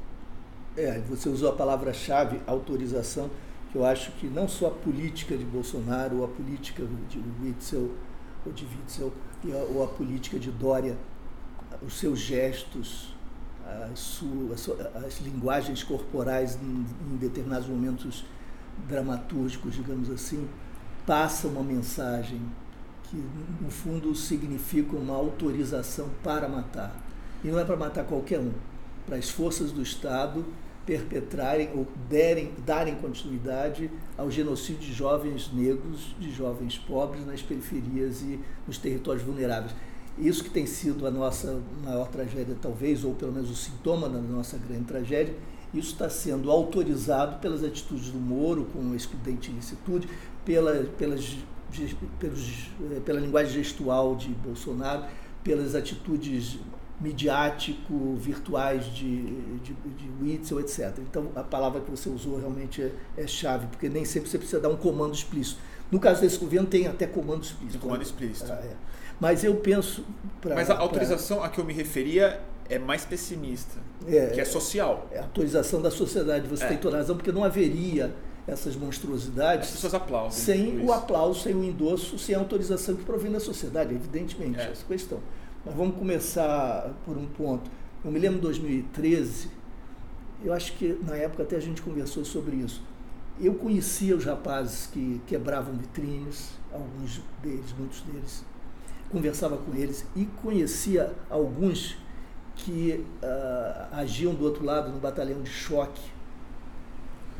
É, 0.77 0.99
você 0.99 1.29
usou 1.29 1.49
a 1.49 1.53
palavra-chave, 1.53 2.39
autorização 2.45 3.29
eu 3.75 3.85
acho 3.85 4.11
que 4.13 4.27
não 4.27 4.47
só 4.47 4.67
a 4.67 4.71
política 4.71 5.35
de 5.35 5.43
Bolsonaro, 5.43 6.19
ou 6.19 6.25
a 6.25 6.27
política 6.29 6.83
de 7.09 7.21
Witzel, 7.43 7.91
ou 8.45 8.53
de 8.53 8.65
Witzel, 8.65 9.11
ou 9.73 9.83
a 9.83 9.87
política 9.87 10.39
de 10.39 10.49
Dória, 10.49 10.97
os 11.85 11.99
seus 11.99 12.19
gestos, 12.19 13.13
as, 13.91 13.99
suas, 13.99 14.69
as 15.05 15.19
linguagens 15.19 15.83
corporais 15.83 16.57
em, 16.61 16.85
em 17.13 17.17
determinados 17.17 17.67
momentos 17.67 18.23
dramatúrgicos, 18.87 19.73
digamos 19.73 20.09
assim, 20.09 20.47
passa 21.05 21.47
uma 21.47 21.63
mensagem 21.63 22.41
que, 23.03 23.21
no 23.59 23.69
fundo, 23.69 24.15
significa 24.15 24.95
uma 24.95 25.15
autorização 25.15 26.09
para 26.23 26.47
matar. 26.47 26.95
E 27.43 27.49
não 27.49 27.59
é 27.59 27.65
para 27.65 27.75
matar 27.75 28.05
qualquer 28.05 28.39
um, 28.39 28.53
para 29.05 29.17
as 29.17 29.29
forças 29.29 29.71
do 29.71 29.81
Estado 29.81 30.45
perpetrarem 30.85 31.69
ou 31.73 31.87
derem, 32.09 32.51
darem 32.65 32.95
continuidade 32.95 33.89
ao 34.17 34.29
genocídio 34.29 34.81
de 34.81 34.93
jovens 34.93 35.51
negros, 35.51 36.15
de 36.19 36.31
jovens 36.31 36.77
pobres 36.77 37.25
nas 37.25 37.41
periferias 37.41 38.21
e 38.21 38.39
nos 38.67 38.77
territórios 38.77 39.23
vulneráveis. 39.23 39.73
Isso 40.17 40.43
que 40.43 40.49
tem 40.49 40.65
sido 40.65 41.05
a 41.05 41.11
nossa 41.11 41.59
maior 41.83 42.07
tragédia, 42.07 42.55
talvez, 42.61 43.03
ou 43.03 43.13
pelo 43.13 43.33
menos 43.33 43.49
o 43.49 43.55
sintoma 43.55 44.07
da 44.07 44.19
nossa 44.19 44.57
grande 44.57 44.85
tragédia, 44.85 45.35
isso 45.73 45.91
está 45.91 46.09
sendo 46.09 46.49
autorizado 46.49 47.39
pelas 47.39 47.63
atitudes 47.63 48.09
do 48.09 48.17
Moro, 48.17 48.65
com 48.71 48.95
excludente 48.95 49.51
ilicitude, 49.51 50.07
pela, 50.45 50.85
pelas, 50.97 51.35
pelos, 52.17 52.69
eh, 52.91 53.01
pela 53.03 53.19
linguagem 53.19 53.61
gestual 53.61 54.15
de 54.15 54.29
Bolsonaro, 54.29 55.03
pelas 55.43 55.75
atitudes 55.75 56.57
midiático, 56.99 58.15
virtuais 58.15 58.85
de, 58.85 59.23
de, 59.59 59.73
de 59.73 60.09
Witzel, 60.21 60.59
etc. 60.59 60.97
Então, 60.99 61.29
a 61.35 61.43
palavra 61.43 61.81
que 61.81 61.91
você 61.91 62.09
usou 62.09 62.39
realmente 62.39 62.81
é, 62.81 62.91
é, 63.17 63.27
chave, 63.27 63.67
porque 63.67 63.89
nem 63.89 64.05
sempre 64.05 64.29
você 64.29 64.37
precisa 64.37 64.61
dar 64.61 64.69
um 64.69 64.77
comando 64.77 65.13
explícito. 65.13 65.59
No 65.91 65.99
caso 65.99 66.21
desse 66.21 66.37
governo, 66.37 66.67
tem 66.67 66.87
até 66.87 67.05
comando 67.05 67.43
explícito. 67.43 67.73
Tem 67.73 67.81
comando 67.81 68.01
explícito. 68.01 68.51
Ah, 68.51 68.61
é. 68.63 68.73
Mas 69.19 69.43
eu 69.43 69.55
penso... 69.55 70.05
Pra, 70.41 70.55
Mas 70.55 70.69
a 70.69 70.77
autorização 70.77 71.37
pra... 71.37 71.47
a 71.47 71.49
que 71.49 71.59
eu 71.59 71.65
me 71.65 71.73
referia 71.73 72.41
é 72.69 72.79
mais 72.79 73.05
pessimista, 73.05 73.79
é, 74.07 74.27
que 74.27 74.41
é 74.41 74.45
social. 74.45 75.07
É 75.11 75.19
a 75.19 75.23
autorização 75.23 75.81
da 75.81 75.91
sociedade. 75.91 76.47
Você 76.47 76.63
é. 76.63 76.67
tem 76.69 76.77
toda 76.77 76.97
razão, 76.97 77.15
porque 77.15 77.31
não 77.31 77.43
haveria 77.43 78.13
essas 78.47 78.75
monstruosidades. 78.75 79.67
As 79.67 79.75
pessoas 79.75 79.93
aplaudem. 79.93 80.31
Sem 80.31 80.79
o 80.79 80.91
aplauso, 80.91 81.41
sem 81.41 81.53
o 81.53 81.63
endosso, 81.63 82.17
sem 82.17 82.35
a 82.35 82.39
autorização 82.39 82.95
que 82.95 83.03
provém 83.03 83.31
da 83.31 83.39
sociedade, 83.39 83.93
evidentemente, 83.93 84.59
é. 84.59 84.71
essa 84.71 84.85
questão. 84.85 85.19
Mas 85.65 85.73
vamos 85.73 85.97
começar 85.97 86.93
por 87.03 87.17
um 87.17 87.25
ponto. 87.25 87.71
Eu 88.03 88.11
me 88.11 88.19
lembro 88.19 88.37
de 88.37 88.43
2013, 88.43 89.49
eu 90.43 90.53
acho 90.53 90.73
que 90.73 90.99
na 91.03 91.15
época 91.15 91.41
até 91.41 91.55
a 91.55 91.59
gente 91.59 91.81
conversou 91.81 92.23
sobre 92.23 92.57
isso. 92.57 92.83
Eu 93.39 93.55
conhecia 93.55 94.15
os 94.15 94.23
rapazes 94.23 94.87
que 94.87 95.19
quebravam 95.25 95.73
vitrines, 95.73 96.51
alguns 96.71 97.19
deles, 97.41 97.73
muitos 97.77 98.01
deles, 98.01 98.45
conversava 99.09 99.57
com 99.57 99.73
eles 99.73 100.05
e 100.15 100.25
conhecia 100.25 101.11
alguns 101.29 101.97
que 102.55 103.03
uh, 103.23 103.95
agiam 103.95 104.35
do 104.35 104.45
outro 104.45 104.63
lado 104.63 104.91
no 104.91 104.99
batalhão 104.99 105.41
de 105.41 105.49
choque, 105.49 106.01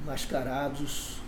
mascarados, 0.03 1.19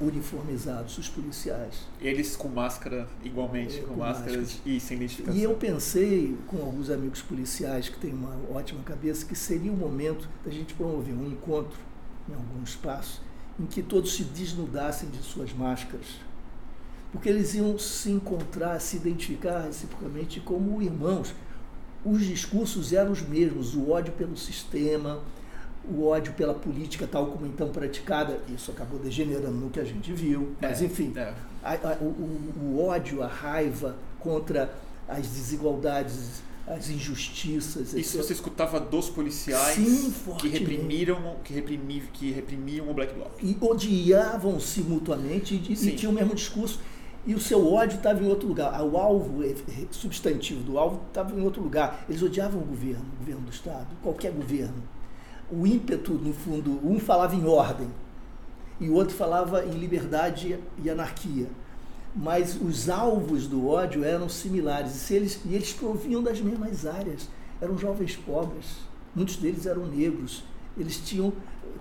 uniformizados, 0.00 0.98
os 0.98 1.08
policiais. 1.08 1.86
Eles 2.00 2.36
com 2.36 2.48
máscara 2.48 3.08
igualmente, 3.24 3.78
é, 3.78 3.80
com, 3.82 3.88
com 3.88 4.00
máscaras 4.00 4.58
e 4.64 4.78
sem 4.80 4.96
identificação. 4.96 5.38
E 5.38 5.42
eu 5.42 5.54
pensei, 5.54 6.36
com 6.46 6.58
alguns 6.58 6.90
amigos 6.90 7.22
policiais 7.22 7.88
que 7.88 7.98
têm 7.98 8.12
uma 8.12 8.36
ótima 8.50 8.82
cabeça, 8.82 9.24
que 9.26 9.34
seria 9.34 9.72
o 9.72 9.76
momento 9.76 10.28
da 10.44 10.50
gente 10.50 10.74
promover 10.74 11.14
um 11.14 11.26
encontro 11.26 11.78
em 12.28 12.34
algum 12.34 12.62
espaço 12.62 13.22
em 13.58 13.66
que 13.66 13.82
todos 13.82 14.14
se 14.14 14.22
desnudassem 14.22 15.08
de 15.10 15.18
suas 15.18 15.52
máscaras. 15.52 16.06
Porque 17.10 17.28
eles 17.28 17.54
iam 17.54 17.78
se 17.78 18.10
encontrar, 18.10 18.78
se 18.80 18.96
identificar 18.96 19.62
reciprocamente 19.62 20.40
como 20.40 20.80
irmãos. 20.82 21.34
Os 22.04 22.24
discursos 22.24 22.92
eram 22.92 23.10
os 23.10 23.22
mesmos, 23.22 23.74
o 23.74 23.90
ódio 23.90 24.12
pelo 24.12 24.36
sistema, 24.36 25.20
o 25.90 26.06
ódio 26.06 26.32
pela 26.34 26.54
política 26.54 27.08
tal 27.10 27.26
como 27.26 27.46
então 27.46 27.68
praticada, 27.70 28.40
isso 28.48 28.70
acabou 28.70 28.98
degenerando 28.98 29.52
no 29.52 29.70
que 29.70 29.80
a 29.80 29.84
gente 29.84 30.12
viu, 30.12 30.54
mas 30.60 30.82
é, 30.82 30.84
enfim, 30.84 31.12
é. 31.16 31.32
a, 31.62 31.74
a, 31.74 31.96
o, 32.00 32.52
o, 32.60 32.84
ódio, 32.86 33.22
a 33.22 33.26
raiva 33.26 33.96
contra 34.20 34.74
as 35.08 35.26
desigualdades, 35.26 36.42
as 36.66 36.90
injustiças. 36.90 37.94
Isso 37.94 38.18
você 38.18 38.34
escutava 38.34 38.78
dos 38.78 39.08
policiais 39.08 39.76
Sim, 39.76 40.12
que 40.38 40.48
reprimiram, 40.48 41.36
que, 41.42 41.54
reprimi, 41.54 42.02
que 42.12 42.30
reprimiam 42.30 42.90
o 42.90 42.94
Black 42.94 43.14
Bloc. 43.14 43.30
E 43.42 43.56
odiavam-se 43.60 44.82
mutuamente 44.82 45.54
e, 45.54 45.72
e 45.72 45.96
tinham 45.96 46.12
o 46.12 46.14
mesmo 46.14 46.34
discurso 46.34 46.78
e 47.26 47.34
o 47.34 47.40
seu 47.40 47.66
ódio 47.72 47.96
estava 47.96 48.22
em 48.22 48.28
outro 48.28 48.46
lugar. 48.46 48.82
O 48.82 48.96
alvo 48.96 49.42
substantivo 49.90 50.62
do 50.62 50.78
alvo 50.78 51.00
estava 51.08 51.38
em 51.38 51.42
outro 51.42 51.62
lugar. 51.62 52.04
Eles 52.08 52.22
odiavam 52.22 52.60
o 52.60 52.64
governo, 52.64 53.04
o 53.14 53.18
governo 53.18 53.42
do 53.42 53.50
Estado, 53.50 53.86
qualquer 54.02 54.32
governo 54.32 54.82
o 55.50 55.66
ímpeto, 55.66 56.12
no 56.12 56.32
fundo, 56.32 56.78
um 56.84 56.98
falava 56.98 57.34
em 57.34 57.44
ordem 57.46 57.88
e 58.80 58.88
o 58.88 58.94
outro 58.94 59.14
falava 59.14 59.64
em 59.64 59.72
liberdade 59.72 60.58
e 60.82 60.90
anarquia. 60.90 61.48
mas 62.14 62.58
os 62.60 62.88
alvos 62.88 63.46
do 63.46 63.68
ódio 63.68 64.02
eram 64.04 64.28
similares 64.28 64.94
e, 64.94 64.98
se 64.98 65.14
eles, 65.14 65.40
e 65.44 65.54
eles 65.54 65.72
provinham 65.72 66.22
das 66.22 66.40
mesmas 66.40 66.86
áreas. 66.86 67.28
Eram 67.60 67.76
jovens 67.76 68.16
pobres, 68.16 68.76
muitos 69.14 69.36
deles 69.36 69.66
eram 69.66 69.86
negros, 69.86 70.44
eles 70.76 70.96
tinham 70.98 71.32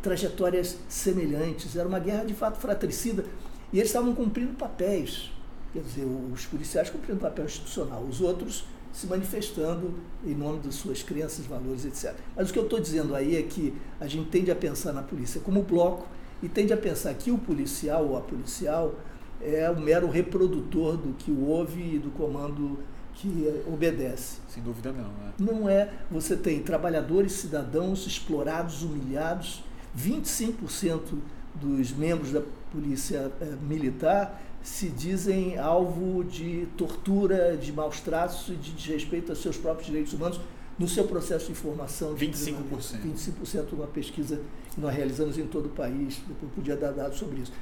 trajetórias 0.01 0.77
semelhantes, 0.89 1.75
era 1.75 1.87
uma 1.87 1.99
guerra 1.99 2.25
de 2.25 2.33
fato 2.33 2.59
fratricida 2.59 3.25
e 3.71 3.77
eles 3.77 3.89
estavam 3.89 4.13
cumprindo 4.13 4.53
papéis. 4.53 5.31
Quer 5.73 5.81
dizer, 5.81 6.05
os 6.05 6.45
policiais 6.45 6.89
cumprindo 6.89 7.19
papel 7.19 7.45
institucional, 7.45 8.01
os 8.03 8.21
outros 8.21 8.65
se 8.97 9.05
manifestando 9.05 9.93
em 10.25 10.33
nome 10.33 10.57
das 10.57 10.73
suas 10.73 11.03
crenças, 11.03 11.45
valores, 11.45 11.85
etc. 11.85 12.15
Mas 12.35 12.49
o 12.49 12.53
que 12.53 12.57
eu 12.57 12.63
estou 12.63 12.79
dizendo 12.79 13.13
aí 13.13 13.35
é 13.35 13.43
que 13.43 13.71
a 13.99 14.07
gente 14.07 14.27
tende 14.29 14.49
a 14.49 14.55
pensar 14.55 14.91
na 14.91 15.03
polícia 15.03 15.39
como 15.39 15.61
bloco 15.61 16.07
e 16.41 16.49
tende 16.49 16.73
a 16.73 16.77
pensar 16.77 17.13
que 17.13 17.29
o 17.29 17.37
policial 17.37 18.07
ou 18.07 18.17
a 18.17 18.21
policial 18.21 18.95
é 19.39 19.69
o 19.69 19.79
mero 19.79 20.09
reprodutor 20.09 20.97
do 20.97 21.13
que 21.13 21.31
ouve 21.31 21.97
e 21.97 21.99
do 21.99 22.09
comando 22.09 22.79
que 23.13 23.63
obedece. 23.67 24.39
Sem 24.47 24.63
dúvida 24.63 24.91
não. 24.91 25.09
Né? 25.09 25.33
Não 25.37 25.69
é. 25.69 25.93
Você 26.09 26.35
tem 26.35 26.63
trabalhadores, 26.63 27.33
cidadãos 27.33 28.07
explorados, 28.07 28.81
humilhados. 28.81 29.63
25% 29.95 31.19
dos 31.53 31.91
membros 31.91 32.31
da 32.31 32.41
polícia 32.71 33.31
é, 33.39 33.45
militar 33.61 34.41
se 34.67 34.89
dizem 34.89 35.57
alvo 35.57 36.25
de 36.25 36.67
tortura, 36.77 37.55
de 37.55 37.71
maus 37.71 38.01
tratos 38.01 38.49
e 38.49 38.51
de 38.51 38.71
desrespeito 38.71 39.31
aos 39.31 39.41
seus 39.41 39.57
próprios 39.57 39.87
direitos 39.87 40.11
humanos 40.13 40.41
no 40.77 40.87
seu 40.87 41.05
processo 41.05 41.47
de 41.47 41.55
formação. 41.55 42.13
25%. 42.13 43.01
25% 43.01 43.73
uma 43.73 43.87
pesquisa 43.87 44.41
que 44.75 44.81
nós 44.81 44.93
realizamos 44.93 45.37
em 45.37 45.47
todo 45.47 45.67
o 45.67 45.69
país, 45.69 46.21
depois 46.27 46.51
podia 46.53 46.75
dar 46.75 46.91
dados 46.91 47.17
sobre 47.17 47.39
isso. 47.39 47.53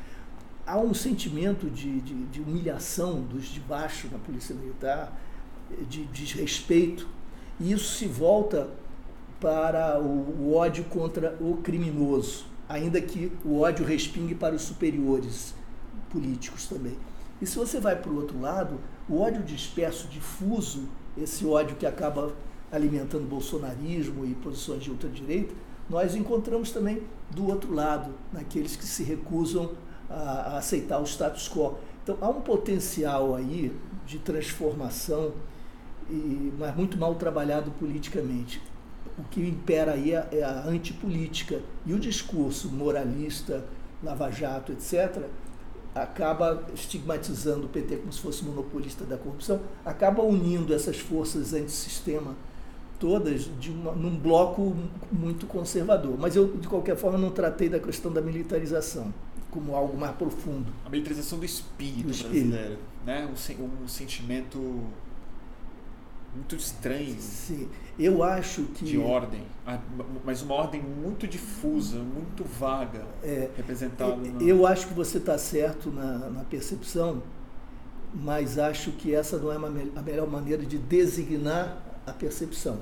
Há 0.65 0.79
um 0.79 0.95
sentimento 0.95 1.69
de, 1.69 2.01
de, 2.01 2.25
de 2.25 2.41
humilhação 2.41 3.21
dos 3.21 3.45
de 3.45 3.59
baixo 3.59 4.09
na 4.11 4.17
polícia 4.17 4.55
militar, 4.55 5.15
de 5.87 6.05
desrespeito, 6.05 7.07
e 7.59 7.71
isso 7.71 7.95
se 7.95 8.07
volta 8.07 8.67
para 9.39 10.01
o, 10.01 10.41
o 10.41 10.55
ódio 10.55 10.83
contra 10.85 11.37
o 11.39 11.57
criminoso, 11.57 12.45
ainda 12.67 12.99
que 12.99 13.31
o 13.45 13.59
ódio 13.59 13.85
respingue 13.85 14.33
para 14.33 14.55
os 14.55 14.63
superiores 14.63 15.53
políticos 16.09 16.67
também. 16.67 16.97
E 17.41 17.45
se 17.45 17.57
você 17.57 17.79
vai 17.79 17.95
para 17.95 18.11
o 18.11 18.15
outro 18.15 18.39
lado, 18.39 18.79
o 19.09 19.19
ódio 19.19 19.43
disperso, 19.43 20.07
difuso, 20.07 20.87
esse 21.17 21.45
ódio 21.45 21.75
que 21.75 21.85
acaba 21.85 22.33
alimentando 22.71 23.27
bolsonarismo 23.27 24.25
e 24.25 24.33
posições 24.35 24.83
de 24.83 24.91
ultradireita, 24.91 25.53
nós 25.89 26.15
encontramos 26.15 26.71
também 26.71 27.03
do 27.29 27.47
outro 27.47 27.73
lado, 27.73 28.11
naqueles 28.33 28.75
que 28.75 28.85
se 28.85 29.03
recusam 29.03 29.71
a, 30.09 30.13
a 30.13 30.57
aceitar 30.57 30.99
o 30.99 31.03
status 31.03 31.47
quo. 31.47 31.77
Então 32.03 32.17
há 32.21 32.29
um 32.29 32.41
potencial 32.41 33.35
aí 33.35 33.71
de 34.05 34.19
transformação, 34.19 35.33
e, 36.09 36.53
mas 36.57 36.75
muito 36.75 36.97
mal 36.97 37.15
trabalhado 37.15 37.71
politicamente. 37.71 38.61
O 39.17 39.23
que 39.23 39.41
impera 39.41 39.93
aí 39.93 40.13
é, 40.13 40.27
é 40.31 40.43
a 40.43 40.65
antipolítica 40.67 41.61
e 41.85 41.93
o 41.93 41.99
discurso 41.99 42.69
moralista, 42.69 43.65
lava-jato, 44.03 44.71
etc., 44.71 45.23
acaba 45.95 46.61
estigmatizando 46.73 47.67
o 47.67 47.69
PT 47.69 47.95
como 47.97 48.11
se 48.11 48.19
fosse 48.19 48.43
monopolista 48.43 49.05
da 49.05 49.17
corrupção, 49.17 49.61
acaba 49.85 50.21
unindo 50.21 50.73
essas 50.73 50.99
forças 50.99 51.53
antissistema 51.53 52.35
todas 52.99 53.49
de 53.59 53.71
uma, 53.71 53.93
num 53.93 54.15
bloco 54.17 54.75
muito 55.11 55.45
conservador. 55.47 56.17
Mas 56.19 56.35
eu, 56.35 56.57
de 56.57 56.67
qualquer 56.67 56.97
forma, 56.97 57.17
não 57.17 57.31
tratei 57.31 57.69
da 57.69 57.79
questão 57.79 58.11
da 58.11 58.21
militarização 58.21 59.13
como 59.49 59.73
algo 59.73 59.97
mais 59.97 60.13
profundo. 60.17 60.71
A 60.85 60.89
militarização 60.89 61.39
do 61.39 61.45
espírito, 61.45 62.03
do 62.03 62.11
espírito. 62.11 62.49
brasileiro, 62.49 62.79
né? 63.05 63.25
Um, 63.25 63.83
um 63.83 63.87
sentimento 63.87 64.81
muito 66.35 66.55
estranho. 66.55 67.15
Sim, 67.19 67.69
eu 67.97 68.21
acho 68.21 68.63
que. 68.63 68.85
De 68.85 68.97
ordem, 68.97 69.41
ah, 69.65 69.79
mas 70.23 70.41
uma 70.41 70.55
ordem 70.55 70.81
muito 70.81 71.25
difusa, 71.27 71.97
muito 71.97 72.43
vaga, 72.43 73.03
é, 73.23 73.49
representada. 73.55 74.21
Eu 74.41 74.67
acho 74.67 74.87
que 74.87 74.93
você 74.93 75.17
está 75.17 75.37
certo 75.37 75.89
na, 75.89 76.29
na, 76.29 76.43
percepção, 76.43 77.23
mas 78.13 78.59
acho 78.59 78.91
que 78.91 79.15
essa 79.15 79.37
não 79.37 79.51
é 79.51 79.57
uma, 79.57 79.71
a 79.95 80.01
melhor 80.01 80.27
maneira 80.27 80.63
de 80.65 80.77
designar 80.77 81.81
a 82.05 82.11
percepção. 82.11 82.79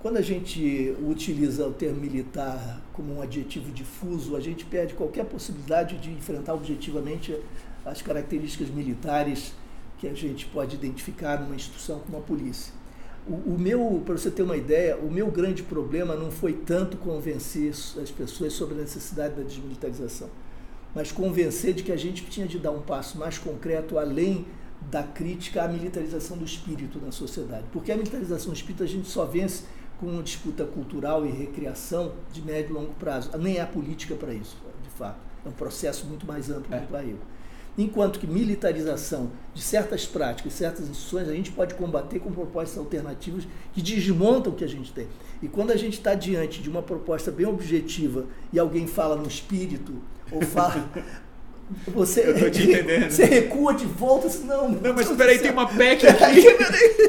Quando 0.00 0.16
a 0.18 0.22
gente 0.22 0.94
utiliza 1.02 1.66
o 1.66 1.72
termo 1.72 2.00
militar 2.00 2.80
como 2.92 3.16
um 3.16 3.22
adjetivo 3.22 3.72
difuso, 3.72 4.36
a 4.36 4.40
gente 4.40 4.64
perde 4.64 4.94
qualquer 4.94 5.24
possibilidade 5.24 5.98
de 5.98 6.10
enfrentar 6.10 6.54
objetivamente 6.54 7.36
as 7.84 8.00
características 8.00 8.68
militares 8.68 9.54
que 9.98 10.06
a 10.06 10.14
gente 10.14 10.46
pode 10.46 10.76
identificar 10.76 11.40
numa 11.40 11.54
instituição 11.54 11.98
como 12.00 12.18
a 12.18 12.20
polícia. 12.20 12.72
O, 13.26 13.54
o 13.54 13.58
meu, 13.58 14.02
para 14.06 14.16
você 14.16 14.30
ter 14.30 14.42
uma 14.42 14.56
ideia, 14.56 14.96
o 14.96 15.10
meu 15.10 15.30
grande 15.30 15.62
problema 15.62 16.14
não 16.14 16.30
foi 16.30 16.52
tanto 16.52 16.96
convencer 16.96 17.70
as 17.70 18.10
pessoas 18.10 18.52
sobre 18.52 18.76
a 18.76 18.78
necessidade 18.78 19.34
da 19.34 19.42
desmilitarização, 19.42 20.30
mas 20.94 21.12
convencer 21.12 21.74
de 21.74 21.82
que 21.82 21.92
a 21.92 21.96
gente 21.96 22.24
tinha 22.24 22.46
de 22.46 22.58
dar 22.58 22.70
um 22.70 22.80
passo 22.80 23.18
mais 23.18 23.36
concreto 23.36 23.98
além 23.98 24.46
da 24.90 25.02
crítica 25.02 25.64
à 25.64 25.68
militarização 25.68 26.38
do 26.38 26.44
espírito 26.44 26.98
na 27.04 27.12
sociedade. 27.12 27.64
Porque 27.72 27.92
a 27.92 27.96
militarização 27.96 28.52
do 28.52 28.56
espírito 28.56 28.84
a 28.84 28.86
gente 28.86 29.08
só 29.08 29.24
vence 29.24 29.64
com 29.98 30.06
uma 30.06 30.22
disputa 30.22 30.64
cultural 30.64 31.26
e 31.26 31.30
recreação 31.30 32.12
de 32.32 32.40
médio 32.40 32.70
e 32.70 32.72
longo 32.74 32.94
prazo. 32.94 33.36
Nem 33.36 33.58
há 33.60 33.66
política 33.66 34.14
para 34.14 34.32
isso, 34.32 34.56
de 34.82 34.90
fato. 34.90 35.18
É 35.44 35.48
um 35.48 35.52
processo 35.52 36.06
muito 36.06 36.26
mais 36.26 36.48
amplo, 36.48 36.72
é. 36.72 36.78
muito 36.78 36.92
maior. 36.92 37.18
Enquanto 37.78 38.18
que 38.18 38.26
militarização 38.26 39.30
de 39.54 39.62
certas 39.62 40.04
práticas, 40.04 40.52
certas 40.52 40.88
instituições, 40.88 41.28
a 41.28 41.32
gente 41.32 41.52
pode 41.52 41.74
combater 41.74 42.18
com 42.18 42.32
propostas 42.32 42.76
alternativas 42.76 43.46
que 43.72 43.80
desmontam 43.80 44.52
o 44.52 44.56
que 44.56 44.64
a 44.64 44.68
gente 44.68 44.92
tem. 44.92 45.06
E 45.40 45.46
quando 45.46 45.70
a 45.70 45.76
gente 45.76 45.94
está 45.94 46.12
diante 46.12 46.60
de 46.60 46.68
uma 46.68 46.82
proposta 46.82 47.30
bem 47.30 47.46
objetiva 47.46 48.26
e 48.52 48.58
alguém 48.58 48.88
fala 48.88 49.14
no 49.14 49.28
espírito, 49.28 49.94
ou 50.32 50.42
fala. 50.42 50.90
Você, 51.88 52.24
você 53.10 53.24
recua 53.26 53.74
de 53.74 53.84
volta, 53.84 54.26
assim, 54.26 54.46
não. 54.46 54.70
Não, 54.70 54.94
mas 54.94 55.06
peraí, 55.10 55.38
tem 55.38 55.50
uma 55.50 55.68
PEC 55.68 56.06
aqui. 56.08 56.46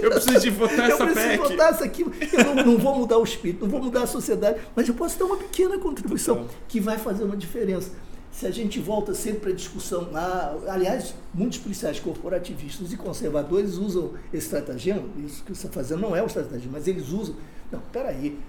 eu 0.02 0.12
preciso 0.12 0.40
de 0.42 0.50
votar 0.50 0.90
eu 0.90 0.96
essa 0.96 1.08
PEC. 1.08 1.08
Eu 1.08 1.14
preciso 1.14 1.44
votar 1.44 1.70
essa 1.72 1.86
aqui. 1.86 2.02
Eu 2.02 2.44
não, 2.44 2.56
não, 2.56 2.78
vou 2.78 2.94
mudar 2.94 3.18
o 3.20 3.24
espírito, 3.24 3.62
não 3.62 3.72
vou 3.72 3.82
mudar 3.82 4.04
a 4.04 4.08
sociedade, 4.08 4.60
mas 4.76 4.86
eu 4.86 4.94
posso 4.94 5.18
dar 5.18 5.28
uma 5.28 5.38
pequena 5.38 5.78
contribuição 5.78 6.40
então. 6.40 6.50
que 6.68 6.82
vai 6.82 6.98
fazer 6.98 7.24
uma 7.24 7.38
diferença 7.38 7.92
se 8.40 8.48
a 8.48 8.52
gente 8.52 8.80
volta 8.80 9.14
sempre 9.14 9.52
a 9.52 9.54
discussão, 9.54 10.12
ah, 10.14 10.56
aliás, 10.70 11.14
muitos 11.34 11.58
policiais 11.58 12.00
corporativistas 12.00 12.94
e 12.94 12.96
conservadores 12.96 13.76
usam 13.76 14.14
esse 14.34 14.46
estratagema, 14.46 15.04
isso 15.18 15.44
que 15.44 15.54
você 15.54 15.68
está 15.68 15.70
fazendo 15.70 16.00
não 16.00 16.16
é 16.16 16.24
o 16.24 16.26
estratagema, 16.26 16.72
mas 16.72 16.88
eles 16.88 17.10
usam. 17.10 17.36
Não, 17.70 17.82
peraí, 17.92 18.40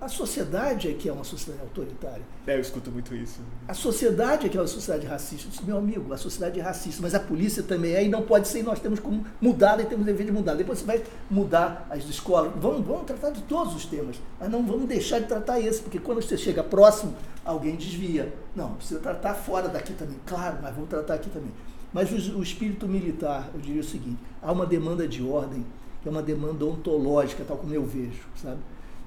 a 0.00 0.08
sociedade 0.08 0.88
é 0.88 0.92
que 0.92 1.08
é 1.08 1.12
uma 1.12 1.24
sociedade 1.24 1.60
autoritária. 1.62 2.22
É, 2.46 2.54
eu 2.54 2.60
escuto 2.60 2.90
muito 2.90 3.14
isso. 3.16 3.40
A 3.66 3.74
sociedade 3.74 4.46
é 4.46 4.48
que 4.48 4.56
é 4.56 4.60
uma 4.60 4.66
sociedade 4.66 5.06
racista. 5.06 5.48
Disse, 5.48 5.64
meu 5.64 5.76
amigo, 5.76 6.12
a 6.12 6.16
sociedade 6.16 6.60
é 6.60 6.62
racista, 6.62 7.02
mas 7.02 7.16
a 7.16 7.20
polícia 7.20 7.64
também 7.64 7.94
é 7.94 8.04
e 8.04 8.08
não 8.08 8.22
pode 8.22 8.46
ser, 8.46 8.60
e 8.60 8.62
nós 8.62 8.78
temos 8.78 9.00
como 9.00 9.26
mudar 9.40 9.80
e 9.80 9.86
temos 9.86 10.06
dever 10.06 10.24
de 10.24 10.32
mudar. 10.32 10.54
Depois 10.54 10.78
você 10.78 10.84
vai 10.84 11.02
mudar 11.28 11.86
as 11.90 12.04
escolas. 12.04 12.52
Vamos, 12.56 12.86
vamos 12.86 13.06
tratar 13.06 13.30
de 13.30 13.42
todos 13.42 13.74
os 13.74 13.86
temas, 13.86 14.16
mas 14.38 14.48
não 14.48 14.64
vamos 14.64 14.86
deixar 14.86 15.18
de 15.18 15.26
tratar 15.26 15.60
esse, 15.60 15.82
porque 15.82 15.98
quando 15.98 16.22
você 16.22 16.36
chega 16.36 16.62
próximo, 16.62 17.14
alguém 17.44 17.74
desvia. 17.74 18.32
Não, 18.54 18.74
precisa 18.74 19.00
tratar 19.00 19.34
fora 19.34 19.68
daqui 19.68 19.92
também. 19.94 20.16
Claro, 20.24 20.58
mas 20.62 20.74
vamos 20.74 20.88
tratar 20.88 21.14
aqui 21.14 21.28
também. 21.28 21.50
Mas 21.92 22.10
o, 22.12 22.38
o 22.38 22.42
espírito 22.42 22.86
militar, 22.86 23.50
eu 23.52 23.60
diria 23.60 23.80
o 23.80 23.84
seguinte, 23.84 24.18
há 24.40 24.52
uma 24.52 24.64
demanda 24.64 25.08
de 25.08 25.24
ordem, 25.24 25.66
que 26.02 26.08
é 26.08 26.10
uma 26.10 26.22
demanda 26.22 26.64
ontológica, 26.64 27.44
tal 27.44 27.56
como 27.56 27.74
eu 27.74 27.84
vejo, 27.84 28.22
sabe? 28.40 28.58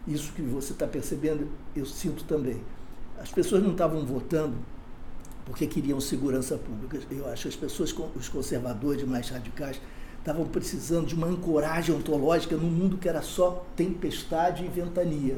Isso 0.08 0.34
que 0.34 0.42
você 0.42 0.74
está 0.74 0.88
percebendo, 0.88 1.48
eu 1.76 1.86
sinto 1.86 2.24
também. 2.24 2.62
As 3.20 3.32
pessoas 3.32 3.62
não 3.62 3.72
estavam 3.72 4.06
votando 4.06 4.56
porque 5.46 5.68
queriam 5.68 6.00
segurança 6.00 6.58
pública. 6.58 7.00
Eu 7.12 7.28
acho 7.30 7.44
que 7.44 7.48
as 7.50 7.56
pessoas, 7.56 7.96
os 8.16 8.30
conservadores 8.30 9.04
mais 9.04 9.30
radicais, 9.30 9.80
estavam 10.18 10.46
precisando 10.46 11.08
de 11.08 11.16
uma 11.16 11.28
ancoragem 11.28 11.96
ontológica 11.96 12.56
num 12.56 12.70
mundo 12.70 12.98
que 12.98 13.10
era 13.10 13.22
só 13.22 13.66
tempestade 13.76 14.64
e 14.64 14.68
ventania. 14.68 15.38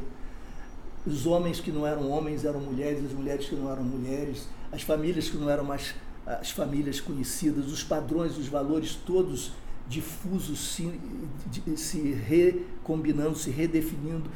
Os 1.05 1.26
homens 1.26 1.59
que 1.59 1.72
não 1.72 1.86
eram 1.86 2.09
homens 2.09 2.45
eram 2.45 2.59
mulheres, 2.59 3.03
as 3.05 3.11
mulheres 3.11 3.45
que 3.47 3.55
não 3.55 3.70
eram 3.70 3.84
mulheres, 3.84 4.47
as 4.72 4.82
famílias 4.82 5.30
que 5.30 5.38
não 5.38 5.49
eram 5.49 5.64
mais 5.64 5.93
as 6.26 6.51
famílias 6.51 7.01
conhecidas, 7.01 7.70
os 7.70 7.84
padrões, 7.84 8.38
os 8.38 8.47
valores 8.47 8.95
todos 8.95 9.51
difusos 9.89 10.59
se, 10.59 10.89
se 11.76 12.14
recombinando, 12.14 13.38
se 13.38 13.49
redefinindo 13.49 14.30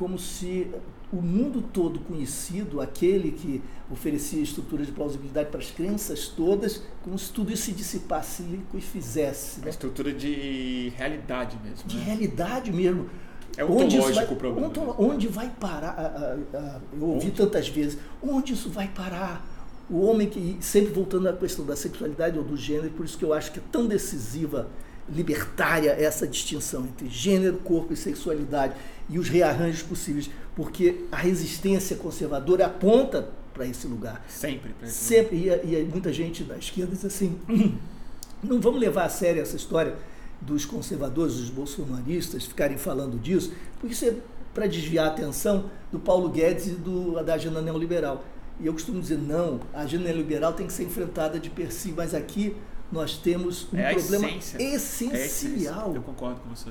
como 0.00 0.18
se 0.18 0.66
o 1.12 1.20
mundo 1.20 1.60
todo 1.60 2.00
conhecido, 2.00 2.80
aquele 2.80 3.32
que 3.32 3.60
oferecia 3.90 4.42
estruturas 4.42 4.86
de 4.86 4.92
plausibilidade 4.92 5.50
para 5.50 5.60
as 5.60 5.70
crenças 5.70 6.28
todas, 6.28 6.82
como 7.02 7.18
se 7.18 7.30
tudo 7.30 7.52
isso 7.52 7.64
se 7.64 7.72
dissipasse 7.72 8.42
e 8.72 8.80
fizesse. 8.80 9.58
Né? 9.58 9.66
Uma 9.66 9.70
estrutura 9.70 10.10
de 10.10 10.90
realidade 10.96 11.58
mesmo. 11.62 11.86
De 11.86 11.98
né? 11.98 12.04
realidade 12.04 12.72
mesmo. 12.72 13.10
É 13.58 13.62
ontológico 13.62 14.14
vai, 14.14 14.24
o 14.24 14.36
problema. 14.36 14.68
Onde, 14.68 14.80
né? 14.80 14.94
onde 14.98 15.28
vai 15.28 15.52
parar? 15.60 15.90
A, 15.90 16.56
a, 16.56 16.58
a, 16.58 16.80
eu 16.94 17.06
ouvi 17.06 17.26
onde? 17.26 17.30
tantas 17.32 17.68
vezes. 17.68 17.98
Onde 18.22 18.54
isso 18.54 18.70
vai 18.70 18.88
parar? 18.88 19.46
O 19.90 20.00
homem 20.00 20.30
que, 20.30 20.56
sempre 20.60 20.94
voltando 20.94 21.28
à 21.28 21.32
questão 21.34 21.66
da 21.66 21.76
sexualidade 21.76 22.38
ou 22.38 22.44
do 22.44 22.56
gênero, 22.56 22.88
por 22.90 23.04
isso 23.04 23.18
que 23.18 23.24
eu 23.24 23.34
acho 23.34 23.52
que 23.52 23.58
é 23.58 23.62
tão 23.70 23.86
decisiva, 23.86 24.70
libertária 25.12 25.90
essa 25.90 26.26
distinção 26.26 26.84
entre 26.84 27.08
gênero, 27.08 27.56
corpo 27.58 27.92
e 27.92 27.96
sexualidade 27.96 28.74
e 29.08 29.18
os 29.18 29.28
rearranjos 29.28 29.82
possíveis, 29.82 30.30
porque 30.54 31.04
a 31.10 31.16
resistência 31.16 31.96
conservadora 31.96 32.66
aponta 32.66 33.28
para 33.52 33.66
esse 33.66 33.86
lugar. 33.86 34.24
Sempre. 34.28 34.74
Sempre. 34.86 35.36
E, 35.36 35.48
e 35.48 35.88
muita 35.90 36.12
gente 36.12 36.44
da 36.44 36.56
esquerda 36.56 36.94
diz 36.94 37.04
assim: 37.04 37.38
não 38.42 38.60
vamos 38.60 38.80
levar 38.80 39.04
a 39.04 39.08
sério 39.08 39.42
essa 39.42 39.56
história 39.56 39.96
dos 40.40 40.64
conservadores, 40.64 41.34
dos 41.34 41.50
bolsonaristas 41.50 42.44
ficarem 42.44 42.78
falando 42.78 43.18
disso, 43.18 43.52
porque 43.78 43.92
isso 43.92 44.06
é 44.06 44.14
para 44.54 44.66
desviar 44.66 45.06
a 45.06 45.10
atenção 45.10 45.70
do 45.92 45.98
Paulo 45.98 46.28
Guedes 46.28 46.68
e 46.68 46.70
do, 46.70 47.22
da 47.22 47.34
agenda 47.34 47.60
neoliberal. 47.60 48.24
E 48.58 48.66
eu 48.66 48.72
costumo 48.72 49.00
dizer, 49.00 49.18
não, 49.18 49.60
a 49.72 49.80
agenda 49.82 50.04
neoliberal 50.04 50.52
tem 50.52 50.66
que 50.66 50.72
ser 50.72 50.84
enfrentada 50.84 51.38
de 51.38 51.48
per 51.48 51.72
si, 51.72 51.92
mas 51.96 52.14
aqui 52.14 52.56
nós 52.90 53.16
temos 53.16 53.66
um 53.72 53.78
é 53.78 53.94
problema 53.94 54.28
essência. 54.28 54.58
essencial. 55.16 55.92
É. 55.92 55.96
Eu 55.96 56.02
concordo 56.02 56.40
com 56.40 56.48
você. 56.54 56.70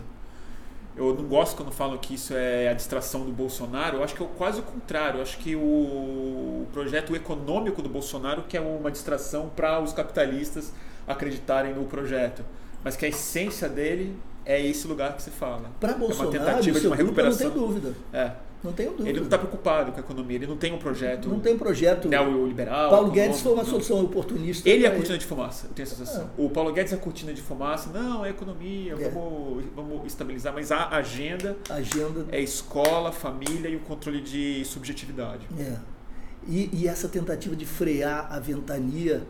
Eu 0.95 1.13
não 1.13 1.23
gosto 1.25 1.55
quando 1.55 1.71
falam 1.71 1.97
que 1.97 2.15
isso 2.15 2.33
é 2.33 2.67
a 2.67 2.73
distração 2.73 3.23
do 3.23 3.31
Bolsonaro. 3.31 3.97
Eu 3.97 4.03
acho 4.03 4.13
que 4.13 4.21
é 4.21 4.27
quase 4.37 4.59
o 4.59 4.63
contrário. 4.63 5.19
Eu 5.19 5.21
acho 5.21 5.37
que 5.37 5.55
o 5.55 6.67
projeto 6.73 7.15
econômico 7.15 7.81
do 7.81 7.87
Bolsonaro 7.87 8.43
que 8.43 8.57
é 8.57 8.61
uma 8.61 8.91
distração 8.91 9.49
para 9.55 9.79
os 9.81 9.93
capitalistas 9.93 10.73
acreditarem 11.07 11.73
no 11.73 11.85
projeto. 11.85 12.43
Mas 12.83 12.95
que 12.95 13.05
a 13.05 13.09
essência 13.09 13.69
dele 13.69 14.17
é 14.45 14.59
esse 14.61 14.87
lugar 14.87 15.15
que 15.15 15.21
se 15.21 15.31
fala. 15.31 15.71
Para 15.79 15.93
Bolsonaro, 15.93 16.35
é 16.35 16.39
uma 16.39 16.45
tentativa 16.45 16.79
de 16.79 16.87
uma 16.87 16.95
recuperação. 16.95 17.47
não 17.47 17.53
tem 17.53 17.61
dúvida. 17.61 17.95
É. 18.11 18.31
Não 18.63 18.73
tenho 18.73 18.91
dúvida. 18.91 19.09
Ele 19.09 19.19
não 19.19 19.25
está 19.25 19.37
preocupado 19.37 19.91
com 19.91 19.97
a 19.97 20.01
economia, 20.01 20.35
ele 20.35 20.47
não 20.47 20.57
tem 20.57 20.73
um 20.73 20.77
projeto. 20.77 21.29
Não 21.29 21.39
tem 21.39 21.53
um 21.53 21.57
projeto. 21.57 22.09
Neoliberal. 22.09 22.89
Paulo 22.89 23.11
Guedes 23.11 23.39
foi 23.39 23.53
uma 23.53 23.63
solução 23.63 24.03
oportunista. 24.03 24.67
Ele 24.67 24.85
é 24.85 24.89
a 24.89 24.95
cortina 24.95 25.17
de 25.17 25.25
fumaça, 25.25 25.67
eu 25.67 25.73
tenho 25.73 25.85
essa 25.85 25.95
sensação. 25.95 26.29
É. 26.37 26.41
O 26.41 26.49
Paulo 26.49 26.73
Guedes 26.73 26.91
é 26.91 26.95
a 26.95 26.99
cortina 26.99 27.33
de 27.33 27.41
fumaça, 27.41 27.89
não, 27.89 28.25
é 28.25 28.29
economia, 28.29 28.93
é. 28.99 29.09
Vamos, 29.09 29.63
vamos 29.73 30.05
estabilizar, 30.05 30.53
mas 30.53 30.71
a 30.71 30.89
agenda, 30.89 31.57
agenda 31.69 32.25
é 32.31 32.41
escola, 32.41 33.11
família 33.11 33.69
e 33.69 33.77
o 33.77 33.79
controle 33.79 34.19
de 34.19 34.65
subjetividade. 34.65 35.47
É. 35.57 35.77
E, 36.47 36.69
e 36.73 36.87
essa 36.87 37.07
tentativa 37.07 37.55
de 37.55 37.65
frear 37.65 38.27
a 38.31 38.39
ventania 38.39 39.25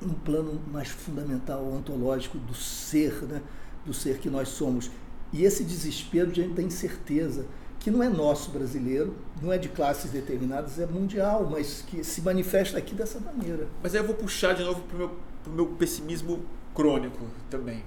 um 0.00 0.12
plano 0.12 0.60
mais 0.70 0.88
fundamental, 0.88 1.64
ontológico 1.66 2.38
do 2.38 2.54
ser, 2.54 3.22
né? 3.22 3.42
do 3.84 3.92
ser 3.92 4.18
que 4.18 4.30
nós 4.30 4.48
somos. 4.48 4.90
E 5.32 5.44
esse 5.44 5.64
desespero 5.64 6.30
de 6.30 6.46
da 6.48 6.62
incerteza 6.62 7.46
que 7.78 7.90
não 7.90 8.02
é 8.02 8.08
nosso 8.08 8.50
brasileiro, 8.50 9.14
não 9.40 9.52
é 9.52 9.58
de 9.58 9.68
classes 9.68 10.10
determinadas, 10.10 10.78
é 10.78 10.86
mundial, 10.86 11.48
mas 11.50 11.82
que 11.82 12.02
se 12.02 12.20
manifesta 12.20 12.76
aqui 12.76 12.94
dessa 12.94 13.20
maneira. 13.20 13.68
Mas 13.82 13.94
aí 13.94 14.00
eu 14.00 14.06
vou 14.06 14.16
puxar 14.16 14.54
de 14.54 14.64
novo 14.64 14.80
para 14.82 14.96
o 14.96 14.98
meu, 14.98 15.10
meu 15.46 15.66
pessimismo 15.66 16.44
crônico 16.74 17.24
também. 17.48 17.84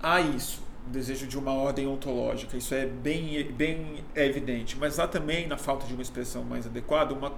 Há 0.00 0.20
isso, 0.20 0.62
o 0.86 0.90
desejo 0.90 1.26
de 1.26 1.36
uma 1.36 1.52
ordem 1.52 1.86
ontológica, 1.86 2.56
isso 2.56 2.74
é 2.74 2.86
bem, 2.86 3.50
bem 3.52 4.04
evidente, 4.14 4.76
mas 4.78 4.98
há 4.98 5.08
também, 5.08 5.48
na 5.48 5.56
falta 5.56 5.86
de 5.86 5.92
uma 5.92 6.02
expressão 6.02 6.44
mais 6.44 6.66
adequada, 6.66 7.12
uma 7.12 7.32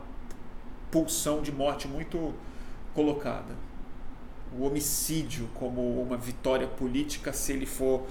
pulsão 0.91 1.41
de 1.41 1.53
morte 1.53 1.89
muito 1.89 2.35
colocada. 2.95 3.55
O 4.59 4.65
homicídio 4.65 5.49
como 5.55 6.03
uma 6.03 6.17
vitória 6.17 6.67
política, 6.67 7.33
se 7.33 7.53
ele 7.53 7.67
for 7.67 8.07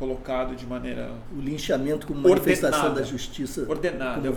colocado 0.00 0.56
de 0.56 0.66
maneira. 0.66 1.12
O 1.30 1.38
linchamento 1.38 2.06
como 2.06 2.22
manifestação 2.22 2.86
ordenada, 2.86 3.00
da 3.00 3.06
justiça. 3.06 3.66
Ordenada. 3.68 4.28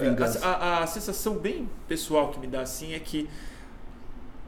A, 0.42 0.48
a, 0.50 0.84
a, 0.84 0.88
sensação 0.88 1.38
bem 1.38 1.70
pessoal 1.88 2.32
que 2.32 2.40
me 2.40 2.48
dá 2.48 2.62
assim 2.62 2.94
é 2.94 3.00
que 3.00 3.30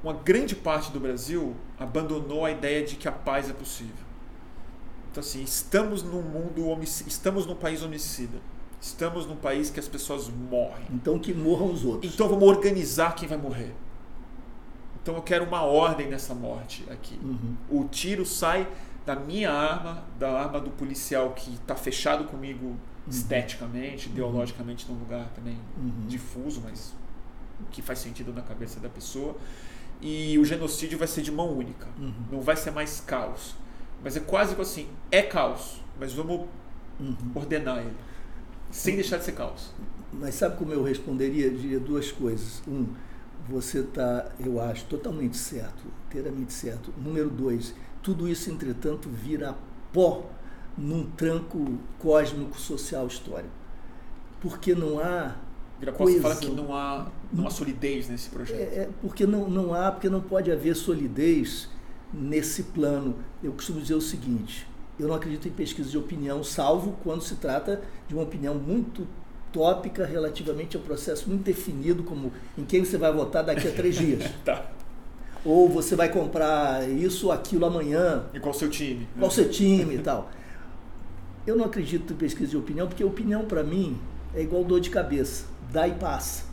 uma 0.03 0.11
grande 0.11 0.57
parte 0.57 0.91
do 0.91 0.99
Brasil 0.99 1.55
abandonou 1.79 2.43
a 2.43 2.51
ideia 2.51 2.85
de 2.85 2.97
que 2.97 3.07
a 3.07 3.13
paz 3.13 3.49
é 3.49 3.53
possível. 3.53 4.05
Então, 5.09 5.21
assim, 5.21 5.41
estamos 5.41 6.03
num 6.03 6.21
mundo 6.21 6.77
estamos 6.83 7.45
num 7.45 7.55
país 7.55 7.81
homicida. 7.81 8.37
Estamos 8.81 9.25
num 9.25 9.37
país 9.37 9.69
que 9.69 9.79
as 9.79 9.87
pessoas 9.87 10.27
morrem. 10.27 10.85
Então 10.91 11.17
que 11.17 11.33
morram 11.33 11.71
os 11.71 11.85
outros. 11.85 12.13
Então 12.13 12.27
vamos 12.27 12.43
organizar 12.43 13.15
quem 13.15 13.27
vai 13.27 13.37
morrer. 13.37 13.73
Então 15.01 15.15
eu 15.15 15.21
quero 15.21 15.45
uma 15.45 15.61
ordem 15.61 16.07
nessa 16.09 16.35
morte 16.35 16.83
aqui. 16.91 17.17
Uhum. 17.23 17.55
O 17.69 17.85
tiro 17.85 18.25
sai 18.25 18.67
da 19.05 19.15
minha 19.15 19.51
arma, 19.51 20.03
da 20.19 20.31
arma 20.31 20.59
do 20.59 20.71
policial 20.71 21.31
que 21.33 21.53
está 21.53 21.75
fechado 21.75 22.25
comigo 22.25 22.65
uhum. 22.65 22.77
esteticamente, 23.07 24.09
ideologicamente, 24.09 24.91
num 24.91 24.97
lugar 24.97 25.29
também 25.35 25.57
uhum. 25.77 26.07
difuso, 26.07 26.61
mas 26.63 26.93
que 27.71 27.81
faz 27.81 27.99
sentido 27.99 28.33
na 28.33 28.41
cabeça 28.41 28.79
da 28.79 28.89
pessoa. 28.89 29.35
E 30.01 30.37
o 30.39 30.43
genocídio 30.43 30.97
vai 30.97 31.07
ser 31.07 31.21
de 31.21 31.31
mão 31.31 31.55
única, 31.55 31.87
uhum. 31.97 32.13
não 32.31 32.41
vai 32.41 32.55
ser 32.55 32.71
mais 32.71 32.99
caos. 32.99 33.55
Mas 34.03 34.17
é 34.17 34.19
quase 34.19 34.59
assim: 34.59 34.87
é 35.11 35.21
caos, 35.21 35.81
mas 35.99 36.11
vamos 36.13 36.47
uhum. 36.99 37.15
ordenar 37.33 37.79
ele, 37.79 37.95
sem 38.71 38.95
deixar 38.95 39.17
de 39.17 39.23
ser 39.23 39.33
caos. 39.33 39.71
Mas 40.11 40.35
sabe 40.35 40.57
como 40.57 40.71
eu 40.71 40.83
responderia? 40.83 41.45
Eu 41.45 41.57
diria 41.57 41.79
duas 41.79 42.11
coisas. 42.11 42.61
Um, 42.67 42.87
você 43.47 43.79
está, 43.79 44.31
eu 44.39 44.59
acho, 44.59 44.85
totalmente 44.85 45.37
certo, 45.37 45.83
inteiramente 46.07 46.51
certo. 46.51 46.93
Número 46.97 47.29
dois, 47.29 47.75
tudo 48.05 48.29
isso, 48.29 48.51
entretanto, 48.51 49.09
vira 49.09 49.55
pó 49.91 50.29
num 50.77 51.07
tranco 51.07 51.79
cósmico 51.97 52.59
social 52.59 53.07
histórico. 53.07 53.49
Porque 54.39 54.75
não 54.75 54.99
há. 54.99 55.35
Você 55.97 56.19
fala 56.21 56.35
que 56.35 56.49
não 56.51 56.73
há, 56.73 57.11
não 57.33 57.47
há 57.47 57.49
solidez 57.49 58.07
nesse 58.07 58.29
projeto. 58.29 58.59
É, 58.59 58.63
é, 58.63 58.89
porque 59.01 59.25
não, 59.25 59.49
não 59.49 59.73
há, 59.73 59.91
porque 59.91 60.07
não 60.07 60.21
pode 60.21 60.51
haver 60.51 60.75
solidez 60.75 61.67
nesse 62.13 62.63
plano. 62.63 63.15
Eu 63.43 63.51
costumo 63.51 63.81
dizer 63.81 63.95
o 63.95 64.01
seguinte: 64.01 64.67
eu 64.99 65.07
não 65.07 65.15
acredito 65.15 65.47
em 65.47 65.51
pesquisa 65.51 65.89
de 65.89 65.97
opinião, 65.97 66.43
salvo 66.43 66.95
quando 67.03 67.23
se 67.23 67.35
trata 67.35 67.81
de 68.07 68.13
uma 68.13 68.23
opinião 68.23 68.53
muito 68.53 69.07
tópica 69.51 70.05
relativamente 70.05 70.77
ao 70.77 70.83
processo 70.83 71.27
muito 71.27 71.43
definido, 71.43 72.03
como 72.03 72.31
em 72.55 72.65
quem 72.65 72.85
você 72.85 72.97
vai 72.97 73.11
votar 73.11 73.43
daqui 73.43 73.67
a 73.67 73.71
três 73.71 73.95
dias. 73.97 74.29
tá 74.45 74.74
ou 75.45 75.69
você 75.69 75.95
vai 75.95 76.09
comprar 76.09 76.89
isso 76.89 77.27
ou 77.27 77.31
aquilo 77.31 77.65
amanhã. 77.65 78.25
E 78.33 78.39
qual 78.39 78.53
o 78.53 78.57
seu 78.57 78.69
time? 78.69 79.07
Qual 79.17 79.29
o 79.29 79.33
seu 79.33 79.49
time 79.49 79.95
e 79.95 79.99
tal. 79.99 80.31
Eu 81.45 81.55
não 81.55 81.65
acredito 81.65 82.11
em 82.11 82.15
pesquisa 82.15 82.49
de 82.49 82.57
opinião, 82.57 82.87
porque 82.87 83.03
opinião 83.03 83.45
para 83.45 83.63
mim 83.63 83.99
é 84.33 84.41
igual 84.41 84.63
dor 84.63 84.81
de 84.81 84.89
cabeça, 84.89 85.45
dá 85.71 85.87
e 85.87 85.93
passa. 85.93 86.43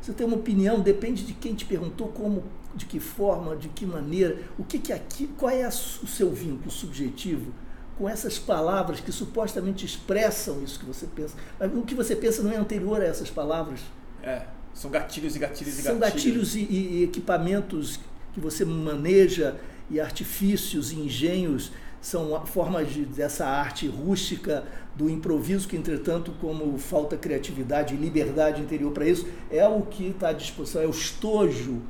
Você 0.00 0.12
tem 0.12 0.26
uma 0.26 0.36
opinião, 0.36 0.80
depende 0.80 1.22
de 1.22 1.32
quem 1.32 1.54
te 1.54 1.64
perguntou, 1.64 2.08
como, 2.08 2.42
de 2.74 2.86
que 2.86 2.98
forma, 2.98 3.54
de 3.54 3.68
que 3.68 3.86
maneira, 3.86 4.36
o 4.58 4.64
que, 4.64 4.80
que 4.80 4.92
é 4.92 4.96
aqui, 4.96 5.28
qual 5.38 5.52
é 5.52 5.66
o 5.68 5.70
seu 5.70 6.30
vínculo 6.30 6.72
subjetivo 6.72 7.52
com 7.96 8.08
essas 8.08 8.36
palavras 8.36 8.98
que 8.98 9.12
supostamente 9.12 9.86
expressam 9.86 10.60
isso 10.62 10.80
que 10.80 10.86
você 10.86 11.06
pensa. 11.06 11.36
Mas 11.58 11.72
o 11.72 11.82
que 11.82 11.94
você 11.94 12.16
pensa 12.16 12.42
não 12.42 12.50
é 12.50 12.56
anterior 12.56 13.00
a 13.00 13.04
essas 13.04 13.30
palavras. 13.30 13.78
É. 14.22 14.42
São 14.74 14.90
gatilhos 14.90 15.36
e 15.36 15.38
gatilhos 15.38 15.78
e 15.78 15.82
São 15.82 15.98
gatilhos. 15.98 16.22
São 16.22 16.60
gatilhos 16.60 16.70
e, 16.70 16.72
e, 16.72 17.04
equipamentos 17.04 18.00
que 18.32 18.40
você 18.40 18.64
maneja 18.64 19.56
e 19.90 20.00
artifícios 20.00 20.92
e 20.92 20.96
engenhos 20.96 21.70
são 22.02 22.44
formas 22.46 22.92
de, 22.92 23.04
dessa 23.04 23.46
arte 23.46 23.86
rústica 23.86 24.64
do 24.96 25.08
improviso 25.08 25.68
que, 25.68 25.76
entretanto, 25.76 26.32
como 26.40 26.76
falta 26.76 27.16
criatividade 27.16 27.94
e 27.94 27.96
liberdade 27.96 28.60
interior 28.60 28.92
para 28.92 29.06
isso, 29.06 29.26
é 29.50 29.66
o 29.66 29.82
que 29.82 30.08
está 30.08 30.30
à 30.30 30.32
disposição, 30.32 30.82
é 30.82 30.86
o 30.86 30.90
estojo, 30.90 31.80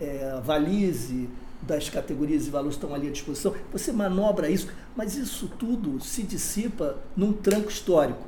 é, 0.00 0.30
a 0.30 0.40
valise 0.40 1.28
das 1.60 1.88
categorias 1.88 2.46
e 2.46 2.50
valores 2.50 2.76
estão 2.76 2.94
ali 2.94 3.08
à 3.08 3.10
disposição. 3.10 3.54
Você 3.70 3.92
manobra 3.92 4.48
isso, 4.48 4.68
mas 4.96 5.16
isso 5.16 5.48
tudo 5.58 6.00
se 6.00 6.22
dissipa 6.22 6.96
num 7.14 7.32
tranco 7.32 7.68
histórico. 7.68 8.26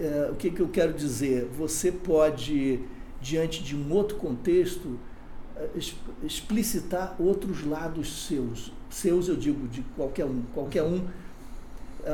É, 0.00 0.30
o 0.32 0.34
que, 0.36 0.50
que 0.50 0.60
eu 0.60 0.68
quero 0.68 0.94
dizer? 0.94 1.48
Você 1.56 1.92
pode 1.92 2.80
diante 3.26 3.62
de 3.62 3.74
um 3.74 3.92
outro 3.92 4.16
contexto, 4.16 4.98
eh, 5.56 5.68
explicitar 6.22 7.16
outros 7.18 7.66
lados 7.66 8.26
seus. 8.26 8.72
Seus, 8.88 9.28
eu 9.28 9.36
digo, 9.36 9.66
de 9.66 9.82
qualquer 9.96 10.24
um. 10.24 10.42
Qualquer 10.54 10.84
um, 10.84 11.04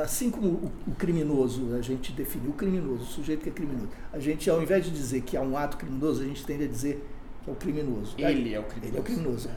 assim 0.03 0.31
como 0.31 0.73
o, 0.87 0.95
criminoso, 0.97 1.75
a 1.75 1.83
gente 1.83 2.13
define 2.13 2.49
o 2.49 2.53
criminoso, 2.53 3.03
o 3.03 3.07
sujeito 3.07 3.43
que 3.43 3.51
é 3.51 3.53
criminoso. 3.53 3.91
A 4.11 4.19
gente, 4.19 4.49
ao 4.49 4.63
invés 4.63 4.87
de 4.87 4.91
dizer 4.91 5.21
que 5.21 5.37
há 5.37 5.43
um 5.43 5.57
ato 5.57 5.77
criminoso, 5.77 6.23
a 6.23 6.25
gente 6.25 6.45
tende 6.47 6.65
a 6.65 6.69
dizer 6.69 7.07
que 7.45 7.51
é 7.51 7.53
o 7.53 7.57
criminoso. 7.57 8.15
Ele 8.17 8.55
é 8.55 8.59
o 8.59 8.63
criminoso. 8.63 8.89
Ele 8.89 8.97
é 8.97 9.01
o 9.01 9.03
criminoso. 9.03 9.51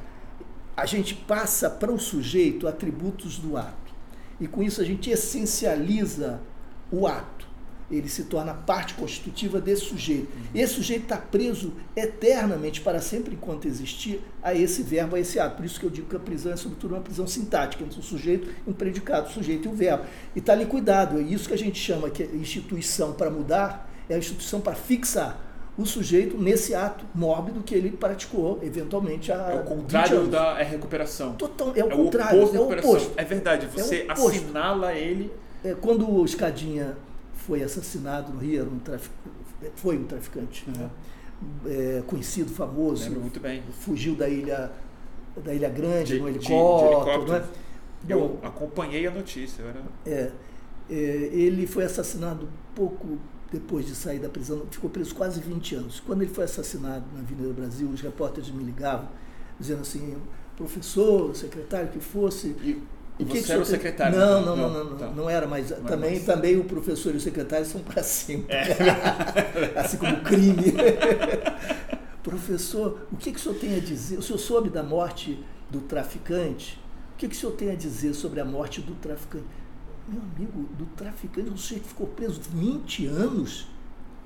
A 0.76 0.86
gente 0.86 1.16
passa 1.16 1.70
para 1.70 1.89
o 1.89 1.97
sujeito 1.97 2.68
atributos 2.68 3.39
do 3.39 3.56
ato. 3.56 3.93
E 4.41 4.45
com 4.45 4.62
isso 4.62 4.82
a 4.82 4.84
gente 4.84 5.10
essencializa 5.10 6.41
o 6.91 7.08
ato 7.08 7.45
ele 7.89 8.09
se 8.09 8.23
torna 8.23 8.53
parte 8.53 8.95
constitutiva 8.95 9.61
desse 9.61 9.86
sujeito. 9.86 10.27
Esse 10.53 10.73
sujeito 10.73 11.03
está 11.03 11.17
preso 11.17 11.73
eternamente, 11.95 12.81
para 12.81 12.99
sempre, 12.99 13.36
enquanto 13.36 13.67
existir, 13.67 14.21
a 14.41 14.53
esse 14.55 14.81
verbo, 14.81 15.15
a 15.15 15.19
esse 15.19 15.39
ato. 15.39 15.57
Por 15.57 15.65
isso 15.65 15.79
que 15.79 15.86
eu 15.86 15.89
digo 15.89 16.09
que 16.09 16.15
a 16.15 16.19
prisão 16.19 16.51
é, 16.51 16.55
sobretudo, 16.55 16.95
uma 16.95 17.01
prisão 17.01 17.27
sintática 17.27 17.83
entre 17.83 17.99
o 17.99 18.03
sujeito 18.03 18.49
e 18.65 18.69
um 18.69 18.73
predicado, 18.73 19.29
o 19.29 19.31
sujeito 19.31 19.67
e 19.67 19.71
o 19.71 19.73
verbo. 19.73 20.05
E 20.36 20.39
está 20.39 20.53
ali 20.53 20.65
cuidado. 20.65 21.19
É 21.19 21.21
isso 21.21 21.47
que 21.47 21.53
a 21.53 21.57
gente 21.57 21.79
chama 21.79 22.09
que 22.09 22.23
é 22.23 22.25
instituição 22.25 23.13
para 23.13 23.29
mudar, 23.29 23.91
é 24.09 24.15
a 24.15 24.17
instituição 24.17 24.59
para 24.61 24.73
fixar. 24.73 25.41
o 25.77 25.86
sujeito 25.86 26.38
nesse 26.38 26.73
ato 26.73 27.05
mórbido 27.13 27.61
que 27.61 27.75
ele 27.75 27.91
praticou 27.91 28.59
eventualmente 28.63 29.31
a 29.31 29.51
É 29.51 29.55
o 29.59 29.63
contrário 29.63 30.25
da 30.27 30.59
é 30.59 30.63
recuperação. 30.63 31.33
Total, 31.33 31.73
é 31.75 31.83
o 31.83 31.91
é 31.91 31.95
contrário, 31.95 32.39
o 32.39 32.43
oposto 32.45 32.55
é 32.55 32.59
o 32.59 32.79
oposto. 32.79 33.11
É 33.17 33.23
verdade, 33.23 33.67
você 33.67 34.05
é 34.07 34.07
o 34.07 34.27
assinala 34.27 34.93
ele. 34.93 35.31
É, 35.63 35.73
quando 35.73 36.09
o 36.09 36.23
Escadinha 36.23 36.95
foi 37.46 37.62
assassinado 37.62 38.34
no 38.34 38.39
Rio, 38.39 38.66
um 38.66 38.80
foi 39.76 39.98
um 39.98 40.04
traficante 40.04 40.66
uhum. 40.68 40.74
né? 40.74 40.89
é, 41.66 42.04
conhecido, 42.08 42.52
famoso. 42.52 43.04
Lembro 43.04 43.22
muito 43.22 43.39
bem. 43.39 43.64
Fugiu 43.82 44.16
da 44.16 44.28
ilha, 44.28 44.72
da 45.43 45.54
ilha 45.54 45.70
Grande 45.70 46.14
de, 46.14 46.20
no 46.20 46.28
helicóptero. 46.28 46.78
De, 46.78 47.06
de 47.06 47.12
helicóptero. 47.12 47.39
Né? 47.39 47.48
Eu 48.08 48.20
Bom, 48.20 48.39
acompanhei 48.43 49.08
a 49.08 49.12
notícia. 49.12 49.64
Era... 49.64 49.84
É, 50.06 50.32
é, 50.89 50.93
ele 50.93 51.68
foi 51.68 51.84
assassinado 51.84 52.48
pouco 52.74 53.20
depois 53.52 53.86
de 53.86 53.96
sair 53.96 54.20
da 54.20 54.28
prisão, 54.28 54.66
ficou 54.70 54.89
preso 54.89 55.14
quase 55.16 55.39
20 55.39 55.76
anos. 55.76 56.00
Quando 56.00 56.24
ele 56.24 56.34
foi 56.34 56.43
assassinado 56.43 57.06
na 57.14 57.20
Avenida 57.20 57.54
Brasil, 57.54 57.88
os 57.88 58.02
repórteres 58.02 58.50
me 58.50 58.64
ligavam 58.64 59.08
dizendo 59.60 59.82
assim, 59.82 60.18
professor, 60.58 61.34
secretário 61.36 61.89
que 61.89 62.00
fosse. 62.00 62.48
E, 62.62 62.84
e 63.18 63.24
o 63.24 63.28
você 63.28 63.41
que 63.41 63.51
era 63.51 63.61
o 63.61 63.66
secretário? 63.66 64.18
Não, 64.18 64.45
não, 64.45 64.55
não, 64.55 64.70
não, 64.70 64.84
não, 64.84 64.97
tá. 64.97 65.07
não 65.07 65.30
era, 65.30 65.47
mas 65.47 65.72
também, 65.88 66.20
também 66.20 66.57
o 66.57 66.66
professor 66.66 67.13
e 67.13 67.18
o 67.18 67.22
secretário 67.22 67.66
são 67.66 67.82
para 67.82 68.03
cima. 68.03 68.43
É. 68.49 69.80
assim 69.80 69.97
como 69.97 70.16
o 70.16 70.22
crime. 70.22 70.74
professor, 72.22 73.07
o 73.11 73.16
que, 73.16 73.32
que 73.32 73.39
o 73.39 73.41
senhor 73.41 73.55
tem 73.55 73.76
a 73.76 73.80
dizer? 73.80 74.18
O 74.18 74.22
senhor 74.22 74.39
soube 74.39 74.70
da 74.70 74.84
morte 74.84 75.43
do 75.70 75.80
traficante? 75.80 76.80
O 77.13 77.18
que, 77.18 77.28
que 77.28 77.36
o 77.36 77.38
senhor 77.38 77.53
tem 77.53 77.72
a 77.72 77.76
dizer 77.76 78.13
sobre 78.13 78.41
a 78.41 78.45
morte 78.45 78.82
do 78.82 78.95
traficante? 78.95 79.45
Meu 80.07 80.22
amigo, 80.22 80.70
do 80.78 80.86
traficante, 80.97 81.49
um 81.49 81.57
sujeito 81.57 81.88
ficou 81.88 82.07
preso 82.07 82.41
20 82.51 83.07
anos, 83.07 83.68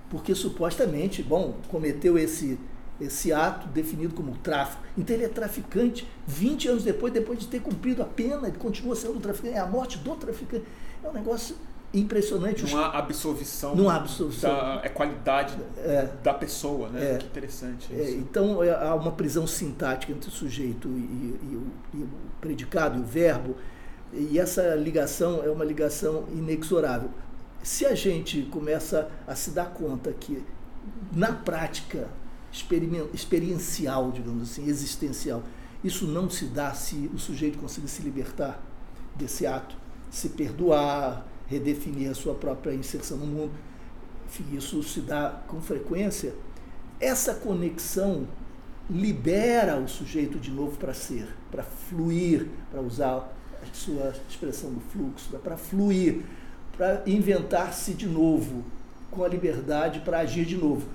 porque 0.10 0.34
supostamente, 0.34 1.22
bom, 1.22 1.58
cometeu 1.68 2.18
esse, 2.18 2.60
esse 3.00 3.32
ato 3.32 3.68
definido 3.68 4.14
como 4.14 4.36
tráfico. 4.38 4.84
Então 4.97 5.16
ele 5.16 5.26
é 5.26 5.30
traficante 5.30 6.08
20 6.28 6.68
anos 6.68 6.84
depois, 6.84 7.14
depois 7.14 7.39
de 7.39 7.47
ter 7.47 7.62
cumprido 7.62 8.02
a 8.02 8.06
pena, 8.06 8.47
ele 8.47 8.58
continua 8.58 8.95
sendo 8.95 9.20
traficante. 9.20 9.56
É 9.56 9.60
a 9.60 9.66
morte 9.66 9.97
do 9.97 10.16
traficante. 10.16 10.66
É 11.04 11.08
um 11.08 11.14
negócio 11.14 11.56
impressionante. 11.93 12.64
Não 12.70 12.78
há 12.78 12.97
absolvição. 12.97 13.76
Não 13.76 13.89
há 13.89 13.95
absolvição. 13.95 14.50
Da, 14.52 14.82
é 14.84 14.89
qualidade 14.89 15.58
é, 15.78 16.10
da 16.24 16.34
pessoa, 16.34 16.89
né? 16.89 17.16
É, 17.16 17.18
que 17.18 17.26
interessante 17.26 17.93
é, 17.93 18.12
então 18.12 18.64
é, 18.64 18.72
há 18.72 18.93
uma 18.93 19.12
prisão 19.12 19.47
sintática 19.47 20.12
entre 20.12 20.30
o 20.30 20.32
sujeito 20.32 20.88
e, 20.88 20.91
e, 20.91 21.39
e, 21.52 21.56
o, 21.56 21.68
e 21.95 22.04
o 22.04 22.10
predicado 22.39 23.00
e 23.00 23.02
o 23.02 23.06
verbo 23.06 23.56
e 24.12 24.39
essa 24.39 24.76
ligação 24.76 25.43
é 25.43 25.50
uma 25.50 25.64
ligação 25.64 26.26
inexorável. 26.32 27.10
Se 27.62 27.86
a 27.86 27.93
gente 27.93 28.43
começa 28.43 29.10
a 29.28 29.36
se 29.36 29.52
dar 29.52 29.72
conta 29.72 30.12
que, 30.14 30.43
na 31.12 31.32
prática 31.32 32.08
experiencial, 32.52 34.12
digamos 34.12 34.52
assim, 34.52 34.68
existencial, 34.68 35.43
isso 35.84 36.06
não 36.06 36.30
se 36.30 36.45
dá 36.45 36.74
se 36.74 37.10
o 37.14 37.18
sujeito 37.18 37.58
conseguir 37.58 37.88
se 37.88 38.02
libertar 38.02 38.62
desse 39.16 39.45
ato, 39.45 39.76
se 40.10 40.30
perdoar, 40.30 41.26
redefinir 41.47 42.10
a 42.10 42.16
sua 42.16 42.36
própria 42.36 42.74
inserção 42.74 43.18
no 43.18 43.26
mundo. 43.26 43.54
Enfim, 44.28 44.45
isso 44.56 44.82
se 44.84 45.02
dá 45.02 45.41
com 45.47 45.62
frequência. 45.62 46.36
Essa 47.00 47.34
conexão 47.34 48.28
libera 48.89 49.78
o 49.78 49.88
sujeito 49.88 50.39
de 50.39 50.52
novo 50.52 50.78
para 50.78 50.93
ser, 50.93 51.28
para 51.52 51.64
fluir, 51.64 52.47
para 52.72 52.82
usar 52.82 53.36
sua 53.74 54.14
expressão 54.30 54.72
do 54.72 54.80
fluxo, 54.80 55.30
para 55.39 55.58
fluir, 55.58 56.24
para 56.76 57.04
inventar-se 57.06 57.93
de 57.93 58.08
novo, 58.08 58.64
com 59.12 59.24
a 59.24 59.28
liberdade 59.28 60.00
para 60.02 60.20
agir 60.20 60.45
de 60.45 60.58
novo, 60.58 60.88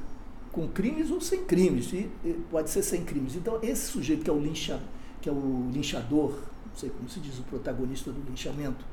com 0.55 0.69
crimes 0.69 1.11
ou 1.11 1.21
sem 1.21 1.45
crimes, 1.45 1.93
e 1.93 2.09
pode 2.49 2.71
ser 2.71 2.83
sem 2.85 3.05
crimes. 3.05 3.35
Então, 3.35 3.59
esse 3.61 3.87
sujeito 3.87 4.23
que 4.23 4.31
é 4.31 4.33
o, 4.33 4.39
lincha, 4.39 4.81
que 5.21 5.29
é 5.29 5.33
o 5.33 5.69
linchador, 5.73 6.31
não 6.31 6.77
sei 6.77 6.91
como 6.91 7.09
se 7.09 7.19
diz, 7.19 7.37
o 7.41 7.43
protagonista 7.43 8.13
do 8.13 8.23
linchamento, 8.31 8.85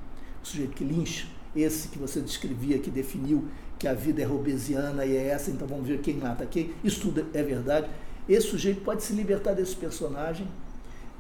o 0.43 0.47
sujeito 0.47 0.71
que 0.71 0.83
lincha, 0.83 1.27
esse 1.55 1.89
que 1.89 1.99
você 1.99 2.19
descrevia, 2.19 2.79
que 2.79 2.89
definiu 2.89 3.47
que 3.77 3.87
a 3.87 3.93
vida 3.93 4.23
é 4.23 4.25
robesiana 4.25 5.05
e 5.05 5.15
é 5.15 5.27
essa, 5.27 5.51
então 5.51 5.67
vamos 5.67 5.87
ver 5.87 5.99
quem 5.99 6.15
mata 6.15 6.45
quem, 6.47 6.71
isso 6.83 7.01
tudo 7.01 7.27
é 7.31 7.43
verdade. 7.43 7.87
Esse 8.27 8.47
sujeito 8.47 8.81
pode 8.81 9.03
se 9.03 9.13
libertar 9.13 9.53
desse 9.53 9.75
personagem, 9.75 10.47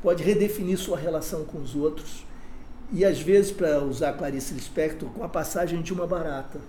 pode 0.01 0.23
redefinir 0.23 0.77
sua 0.79 0.97
relação 0.97 1.43
com 1.45 1.59
os 1.59 1.75
outros, 1.75 2.25
e 2.91 3.05
às 3.05 3.21
vezes, 3.21 3.51
para 3.51 3.83
usar 3.83 4.13
Clarice 4.13 4.55
Lispector, 4.55 5.07
com 5.09 5.23
a 5.23 5.29
passagem 5.29 5.83
de 5.83 5.93
uma 5.93 6.07
barata, 6.07 6.59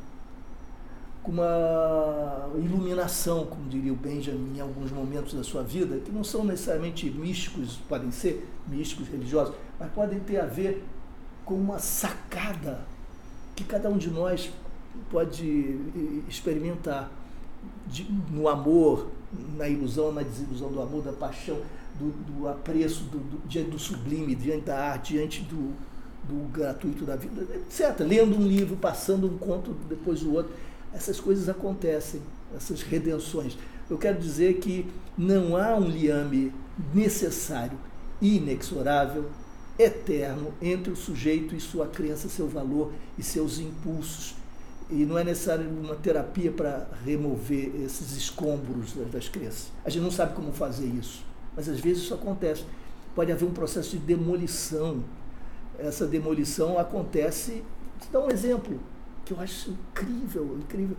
com 1.22 1.30
uma 1.30 2.50
iluminação, 2.56 3.46
como 3.46 3.68
diria 3.68 3.92
o 3.92 3.96
Benjamin, 3.96 4.56
em 4.56 4.60
alguns 4.60 4.90
momentos 4.90 5.34
da 5.34 5.44
sua 5.44 5.62
vida, 5.62 5.98
que 5.98 6.10
não 6.10 6.24
são 6.24 6.44
necessariamente 6.44 7.08
místicos, 7.10 7.78
podem 7.88 8.10
ser 8.10 8.48
místicos 8.66 9.08
religiosos, 9.08 9.54
mas 9.78 9.90
podem 9.92 10.18
ter 10.20 10.40
a 10.40 10.46
ver 10.46 10.84
com 11.44 11.54
uma 11.54 11.78
sacada 11.78 12.80
que 13.54 13.64
cada 13.64 13.88
um 13.88 13.98
de 13.98 14.10
nós 14.10 14.50
pode 15.10 15.78
experimentar 16.28 17.10
de, 17.86 18.04
no 18.30 18.48
amor, 18.48 19.08
na 19.56 19.68
ilusão, 19.68 20.12
na 20.12 20.22
desilusão 20.22 20.70
do 20.72 20.80
amor, 20.80 21.02
da 21.02 21.12
paixão, 21.12 21.58
do, 21.98 22.10
do 22.10 22.48
apreço, 22.48 23.04
do, 23.04 23.18
do, 23.18 23.48
diante 23.48 23.70
do 23.70 23.78
sublime, 23.78 24.34
diante 24.34 24.66
da 24.66 24.78
arte, 24.78 25.14
diante 25.14 25.42
do, 25.42 25.72
do 26.24 26.48
gratuito 26.50 27.04
da 27.04 27.16
vida, 27.16 27.46
etc. 27.54 28.00
Lendo 28.00 28.36
um 28.36 28.46
livro, 28.46 28.76
passando 28.76 29.26
um 29.26 29.38
conto 29.38 29.72
depois 29.88 30.20
do 30.20 30.34
outro. 30.34 30.52
Essas 30.92 31.18
coisas 31.20 31.48
acontecem, 31.48 32.20
essas 32.54 32.82
redenções. 32.82 33.56
Eu 33.88 33.98
quero 33.98 34.18
dizer 34.18 34.54
que 34.54 34.86
não 35.16 35.56
há 35.56 35.74
um 35.76 35.88
liame 35.88 36.52
necessário, 36.94 37.78
inexorável, 38.20 39.30
eterno 39.78 40.52
entre 40.60 40.92
o 40.92 40.96
sujeito 40.96 41.54
e 41.54 41.60
sua 41.60 41.86
crença, 41.86 42.28
seu 42.28 42.46
valor 42.46 42.92
e 43.18 43.22
seus 43.22 43.58
impulsos. 43.58 44.34
E 44.90 45.06
não 45.06 45.16
é 45.16 45.24
necessário 45.24 45.68
uma 45.68 45.94
terapia 45.94 46.52
para 46.52 46.86
remover 47.04 47.72
esses 47.82 48.16
escombros 48.16 48.92
das 49.10 49.28
crenças. 49.28 49.72
A 49.84 49.90
gente 49.90 50.02
não 50.02 50.10
sabe 50.10 50.34
como 50.34 50.52
fazer 50.52 50.86
isso, 50.86 51.24
mas 51.56 51.68
às 51.68 51.80
vezes 51.80 52.02
isso 52.02 52.14
acontece. 52.14 52.64
Pode 53.14 53.32
haver 53.32 53.46
um 53.46 53.52
processo 53.52 53.90
de 53.90 53.98
demolição 53.98 55.02
essa 55.78 56.06
demolição 56.06 56.78
acontece. 56.78 57.62
Vou 58.00 58.22
dar 58.22 58.26
um 58.26 58.30
exemplo 58.30 58.78
que 59.32 59.38
eu 59.38 59.40
acho 59.40 59.70
incrível, 59.70 60.58
incrível. 60.58 60.96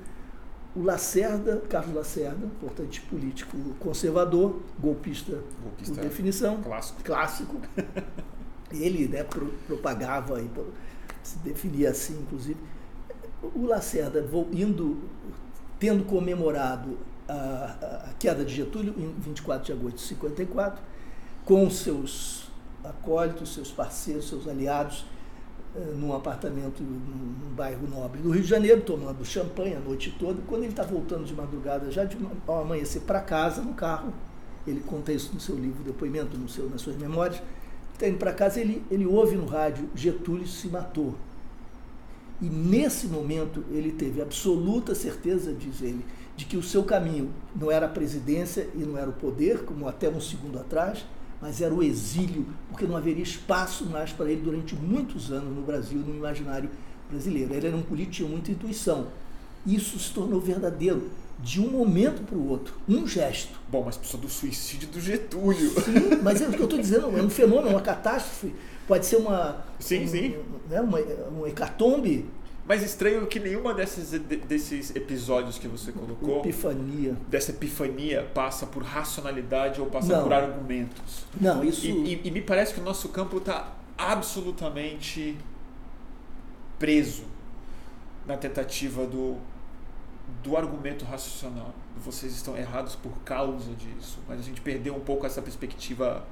O 0.75 0.81
Lacerda, 0.81 1.61
Carlos 1.69 1.93
Lacerda, 1.93 2.45
importante 2.47 2.99
político 3.01 3.55
conservador, 3.79 4.59
golpista, 4.79 5.39
golpista 5.61 5.95
por 5.95 6.03
definição, 6.03 6.61
clássico. 6.63 7.03
clássico. 7.03 7.61
Ele 8.71 9.07
né, 9.07 9.23
pro, 9.23 9.47
propagava 9.67 10.41
e 10.41 10.49
se 11.21 11.38
definia 11.39 11.91
assim, 11.91 12.19
inclusive. 12.19 12.59
O 13.53 13.67
Lacerda 13.67 14.27
indo, 14.51 14.97
tendo 15.79 16.05
comemorado 16.05 16.97
a, 17.27 18.07
a 18.09 18.13
queda 18.17 18.43
de 18.43 18.55
Getúlio 18.55 18.95
em 18.97 19.13
24 19.19 19.65
de 19.65 19.71
agosto 19.73 19.97
de 19.97 20.01
54, 20.01 20.84
com 21.45 21.69
seus 21.69 22.51
acólitos, 22.84 23.53
seus 23.53 23.71
parceiros, 23.71 24.27
seus 24.27 24.47
aliados, 24.47 25.05
num 25.95 26.13
apartamento 26.13 26.84
num 26.84 27.55
bairro 27.55 27.88
nobre 27.88 28.21
do 28.21 28.32
Rio 28.32 28.43
de 28.43 28.47
Janeiro, 28.47 28.82
tomando 28.82 29.26
champanhe 29.26 29.76
a 29.76 29.80
noite 29.80 30.15
toda. 30.19 30.39
Quando 30.47 30.63
ele 30.63 30.71
está 30.71 30.84
voltando 30.84 31.26
de 31.26 31.34
madrugada, 31.34 31.91
já 31.91 32.05
de, 32.05 32.17
ao 32.47 32.61
amanhecer 32.61 33.01
para 33.01 33.19
casa, 33.19 33.61
no 33.61 33.74
carro, 33.74 34.13
ele 34.67 34.82
conta 34.82 35.11
isso 35.11 35.32
no 35.34 35.39
seu 35.39 35.55
livro, 35.55 35.84
depoimento, 35.84 36.38
no 36.38 36.47
seu, 36.47 36.69
nas 36.69 36.82
suas 36.82 36.95
memórias, 36.95 37.41
está 37.93 38.07
indo 38.07 38.17
para 38.17 38.34
casa, 38.34 38.59
ele, 38.59 38.84
ele 38.89 39.05
ouve 39.05 39.36
no 39.36 39.45
rádio, 39.45 39.89
Getúlio 39.95 40.47
se 40.47 40.67
matou. 40.67 41.15
E 42.41 42.45
nesse 42.45 43.07
momento 43.07 43.63
ele 43.71 43.91
teve 43.91 44.21
absoluta 44.21 44.93
certeza, 44.93 45.53
diz 45.53 45.82
ele, 45.82 46.05
de 46.36 46.45
que 46.45 46.57
o 46.57 46.63
seu 46.63 46.84
caminho 46.84 47.32
não 47.55 47.71
era 47.71 47.86
a 47.86 47.89
presidência 47.89 48.67
e 48.76 48.80
não 48.80 48.97
era 48.97 49.09
o 49.09 49.13
poder, 49.13 49.63
como 49.63 49.88
até 49.88 50.09
um 50.09 50.19
segundo 50.19 50.59
atrás, 50.59 51.05
mas 51.44 51.60
era 51.60 51.74
o 51.74 51.84
exílio, 51.84 52.46
porque 52.70 52.86
não 52.86 52.96
haveria 52.96 53.22
espaço 53.22 53.86
mais 53.88 54.14
para 54.14 54.32
ele 54.32 54.41
durante 54.41 54.76
muitos 54.76 55.30
anos 55.30 55.54
no 55.54 55.62
Brasil, 55.62 56.00
no 56.00 56.16
imaginário 56.16 56.70
brasileiro. 57.12 57.54
Ele 57.54 57.68
era 57.68 57.76
um 57.76 57.82
político, 57.82 58.14
tinha 58.14 58.30
muita 58.30 58.50
intuição. 58.50 59.08
Isso 59.68 60.00
se 60.00 60.14
tornou 60.14 60.39
verdadeiro 60.39 61.12
de 61.39 61.60
um 61.60 61.70
momento 61.70 62.24
para 62.24 62.38
o 62.38 62.48
outro, 62.48 62.76
um 62.88 63.06
gesto. 63.06 63.60
Bom, 63.70 63.84
mas 63.86 63.98
precisa 63.98 64.18
do 64.20 64.30
suicídio 64.30 64.88
do 64.88 65.02
Getúlio. 65.02 65.70
Sim, 65.82 66.22
mas 66.24 66.41
é 66.41 66.48
o 66.48 66.52
que 66.52 66.60
eu 66.60 66.64
estou 66.64 66.80
dizendo, 66.80 67.08
é 67.18 67.22
um 67.22 67.30
fenômeno, 67.30 67.72
uma 67.72 67.82
catástrofe. 67.82 68.56
Pode 68.88 69.06
ser 69.06 69.18
uma. 69.18 69.66
Sim, 69.80 70.06
um, 70.06 70.08
sim. 70.08 70.36
Né, 70.70 70.80
uma, 70.80 71.00
uma 71.30 71.50
hecatombe 71.50 72.26
mas 72.66 72.82
estranho 72.82 73.28
que 73.28 73.39
nenhuma 73.39 73.74
desses, 73.74 74.11
desses 74.47 74.95
episódios 74.95 75.57
que 75.57 75.68
você 75.68 75.91
colocou. 75.91 76.39
Epifania. 76.39 77.18
Dessa 77.28 77.51
epifania 77.51 78.24
passa 78.34 78.66
por 78.66 78.84
racionalidade 78.84 79.82
ou 79.82 79.88
passa 79.88 80.16
Não. 80.16 80.24
por 80.24 80.34
argumentos. 80.34 81.26
Não, 81.39 81.64
isso. 81.64 81.86
E, 81.86 82.16
e, 82.16 82.22
e 82.28 82.32
me 82.32 82.41
parece 82.41 82.74
que 82.74 82.80
o 82.80 82.84
nosso 82.84 83.09
campo 83.09 83.38
está 83.38 83.74
absolutamente 83.97 85.38
preso 86.80 87.24
na 88.26 88.38
tentativa 88.38 89.05
do, 89.05 89.38
do 90.41 90.55
argumento 90.55 91.03
racional. 91.03 91.74
Vocês 91.97 92.34
estão 92.34 92.57
errados 92.57 92.95
por 92.95 93.11
causa 93.26 93.74
disso, 93.76 94.20
mas 94.28 94.39
a 94.39 94.41
gente 94.41 94.61
perdeu 94.61 94.95
um 94.95 95.01
pouco 95.01 95.26
essa 95.26 95.41
perspectiva. 95.41 96.26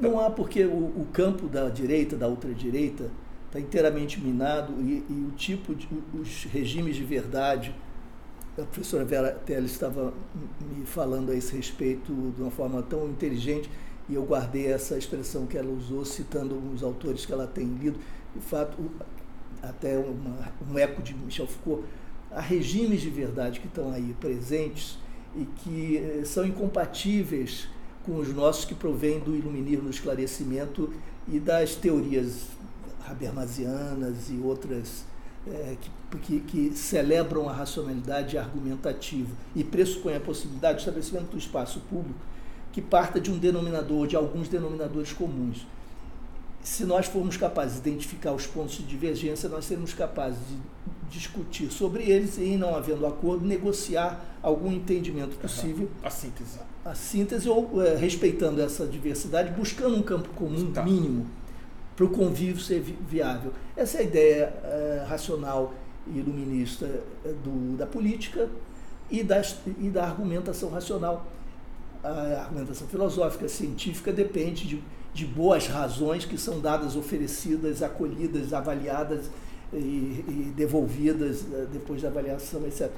Não 0.00 0.18
há 0.18 0.30
porque 0.30 0.64
o, 0.64 1.00
o 1.00 1.06
campo 1.12 1.48
da 1.48 1.68
direita, 1.68 2.16
da 2.16 2.28
ultradireita, 2.28 3.08
está 3.48 3.58
inteiramente 3.58 4.20
minado 4.20 4.74
e, 4.80 5.04
e, 5.08 5.26
o 5.26 5.32
tipo 5.32 5.74
de 5.74 5.88
os 6.14 6.44
regimes 6.44 6.96
de 6.96 7.04
verdade. 7.04 7.74
A 8.58 8.62
professora 8.62 9.04
Vera 9.04 9.30
Teles 9.30 9.70
estava 9.70 10.12
me 10.60 10.84
falando 10.84 11.30
a 11.30 11.34
esse 11.34 11.56
respeito 11.56 12.12
de 12.36 12.42
uma 12.42 12.50
forma 12.50 12.82
tão 12.82 13.08
inteligente 13.08 13.70
e 14.08 14.14
eu 14.14 14.24
guardei 14.24 14.66
essa 14.66 14.98
expressão 14.98 15.46
que 15.46 15.56
ela 15.56 15.70
usou 15.70 16.04
citando 16.04 16.54
alguns 16.54 16.82
autores 16.82 17.24
que 17.24 17.32
ela 17.32 17.46
tem 17.46 17.66
lido. 17.66 17.98
De 18.34 18.40
fato, 18.40 18.76
até 19.62 19.96
uma, 19.96 20.52
um 20.70 20.78
eco 20.78 21.02
de 21.02 21.14
Michel 21.14 21.46
Foucault, 21.46 21.84
há 22.30 22.40
regimes 22.40 23.00
de 23.00 23.10
verdade 23.10 23.60
que 23.60 23.66
estão 23.66 23.92
aí 23.92 24.14
presentes 24.20 24.98
e 25.36 25.44
que 25.44 25.98
eh, 25.98 26.24
são 26.24 26.44
incompatíveis 26.44 27.68
com 28.04 28.16
os 28.16 28.34
nossos 28.34 28.64
que 28.64 28.74
provêm 28.74 29.20
do 29.20 29.36
iluminismo, 29.36 29.84
do 29.84 29.90
esclarecimento 29.90 30.92
e 31.28 31.38
das 31.38 31.74
teorias 31.74 32.48
habermasianas 33.10 34.30
e 34.30 34.38
outras 34.42 35.04
é, 35.46 35.76
que, 36.22 36.40
que, 36.40 36.72
celebram 36.76 37.48
a 37.48 37.52
racionalidade 37.52 38.36
argumentativa 38.36 39.30
e 39.54 39.64
pressupõem 39.64 40.16
a 40.16 40.20
possibilidade 40.20 40.74
de 40.74 40.80
estabelecimento 40.80 41.30
do 41.30 41.38
espaço 41.38 41.80
público 41.88 42.20
que 42.72 42.82
parta 42.82 43.20
de 43.20 43.30
um 43.30 43.38
denominador, 43.38 44.06
de 44.06 44.16
alguns 44.16 44.48
denominadores 44.48 45.12
comuns 45.12 45.66
se 46.62 46.84
nós 46.84 47.06
formos 47.06 47.36
capazes 47.36 47.80
de 47.80 47.88
identificar 47.88 48.32
os 48.32 48.46
pontos 48.46 48.76
de 48.76 48.82
divergência, 48.82 49.48
nós 49.48 49.64
seremos 49.64 49.94
capazes 49.94 50.38
de 50.48 50.56
discutir 51.10 51.70
sobre 51.70 52.02
eles 52.02 52.36
e, 52.36 52.56
não 52.56 52.74
havendo 52.74 53.06
acordo, 53.06 53.46
negociar 53.46 54.22
algum 54.42 54.70
entendimento 54.70 55.36
possível. 55.36 55.88
A 56.02 56.10
síntese. 56.10 56.58
A 56.84 56.94
síntese, 56.94 57.48
ou 57.48 57.82
é, 57.82 57.96
respeitando 57.96 58.60
essa 58.60 58.86
diversidade, 58.86 59.52
buscando 59.52 59.96
um 59.96 60.02
campo 60.02 60.28
comum 60.30 60.70
tá. 60.70 60.82
mínimo 60.82 61.26
para 61.98 62.06
o 62.06 62.08
convívio 62.10 62.62
ser 62.62 62.80
viável. 62.80 63.52
Essa 63.76 63.98
é 63.98 64.00
a 64.00 64.04
ideia 64.04 64.54
é, 64.62 65.04
racional 65.08 65.74
e 66.06 66.18
iluminista 66.18 66.86
é, 66.86 67.32
do, 67.44 67.76
da 67.76 67.86
política 67.86 68.48
e, 69.10 69.26
e 69.80 69.90
da 69.90 70.04
argumentação 70.04 70.70
racional. 70.70 71.26
A 72.02 72.42
argumentação 72.42 72.86
filosófica, 72.86 73.48
científica, 73.48 74.12
depende 74.12 74.64
de 74.66 74.82
de 75.18 75.26
boas 75.26 75.66
razões 75.66 76.24
que 76.24 76.38
são 76.38 76.60
dadas, 76.60 76.94
oferecidas, 76.94 77.82
acolhidas, 77.82 78.52
avaliadas 78.52 79.28
e, 79.72 79.76
e 79.76 80.52
devolvidas 80.56 81.44
eh, 81.52 81.66
depois 81.72 82.02
da 82.02 82.08
avaliação, 82.08 82.64
etc. 82.66 82.88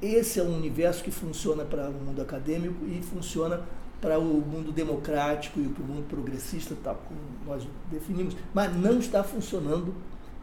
Esse 0.00 0.40
é 0.40 0.42
um 0.42 0.56
universo 0.56 1.04
que 1.04 1.10
funciona 1.10 1.64
para 1.64 1.90
o 1.90 1.92
mundo 1.92 2.22
acadêmico 2.22 2.86
e 2.86 3.02
funciona 3.02 3.60
para 4.00 4.18
o 4.18 4.24
mundo 4.24 4.70
democrático 4.70 5.60
e 5.60 5.68
para 5.68 5.82
o 5.82 5.86
mundo 5.86 6.06
progressista, 6.08 6.76
tal 6.82 7.02
como 7.06 7.20
nós 7.46 7.66
definimos, 7.90 8.36
mas 8.54 8.74
não 8.76 8.98
está 8.98 9.24
funcionando 9.24 9.94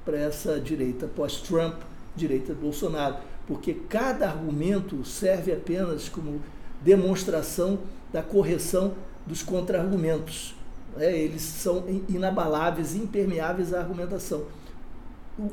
para 0.03 0.17
essa 0.17 0.59
direita 0.59 1.07
pós-Trump, 1.07 1.81
direita 2.15 2.53
Bolsonaro, 2.53 3.17
porque 3.47 3.73
cada 3.73 4.27
argumento 4.27 5.03
serve 5.05 5.53
apenas 5.53 6.09
como 6.09 6.41
demonstração 6.81 7.79
da 8.11 8.21
correção 8.21 8.93
dos 9.25 9.41
contra-argumentos. 9.41 10.55
É, 10.97 11.17
eles 11.17 11.41
são 11.41 11.83
inabaláveis, 12.07 12.95
impermeáveis 12.95 13.73
à 13.73 13.79
argumentação. 13.79 14.45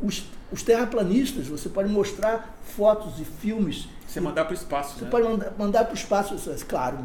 Os, 0.03 0.25
os, 0.53 0.63
terraplanistas, 0.63 1.49
você 1.49 1.69
pode 1.69 1.89
mostrar 1.89 2.57
fotos 2.77 3.19
e 3.19 3.25
filmes. 3.25 3.89
Você 4.07 4.21
mandar 4.21 4.45
para 4.45 4.53
o 4.53 4.55
espaço. 4.55 4.99
Você 4.99 5.05
né? 5.05 5.11
pode 5.11 5.27
mandar, 5.27 5.53
mandar 5.59 5.85
para 5.85 5.93
o 5.93 5.97
espaço. 5.97 6.37
Claro, 6.69 6.99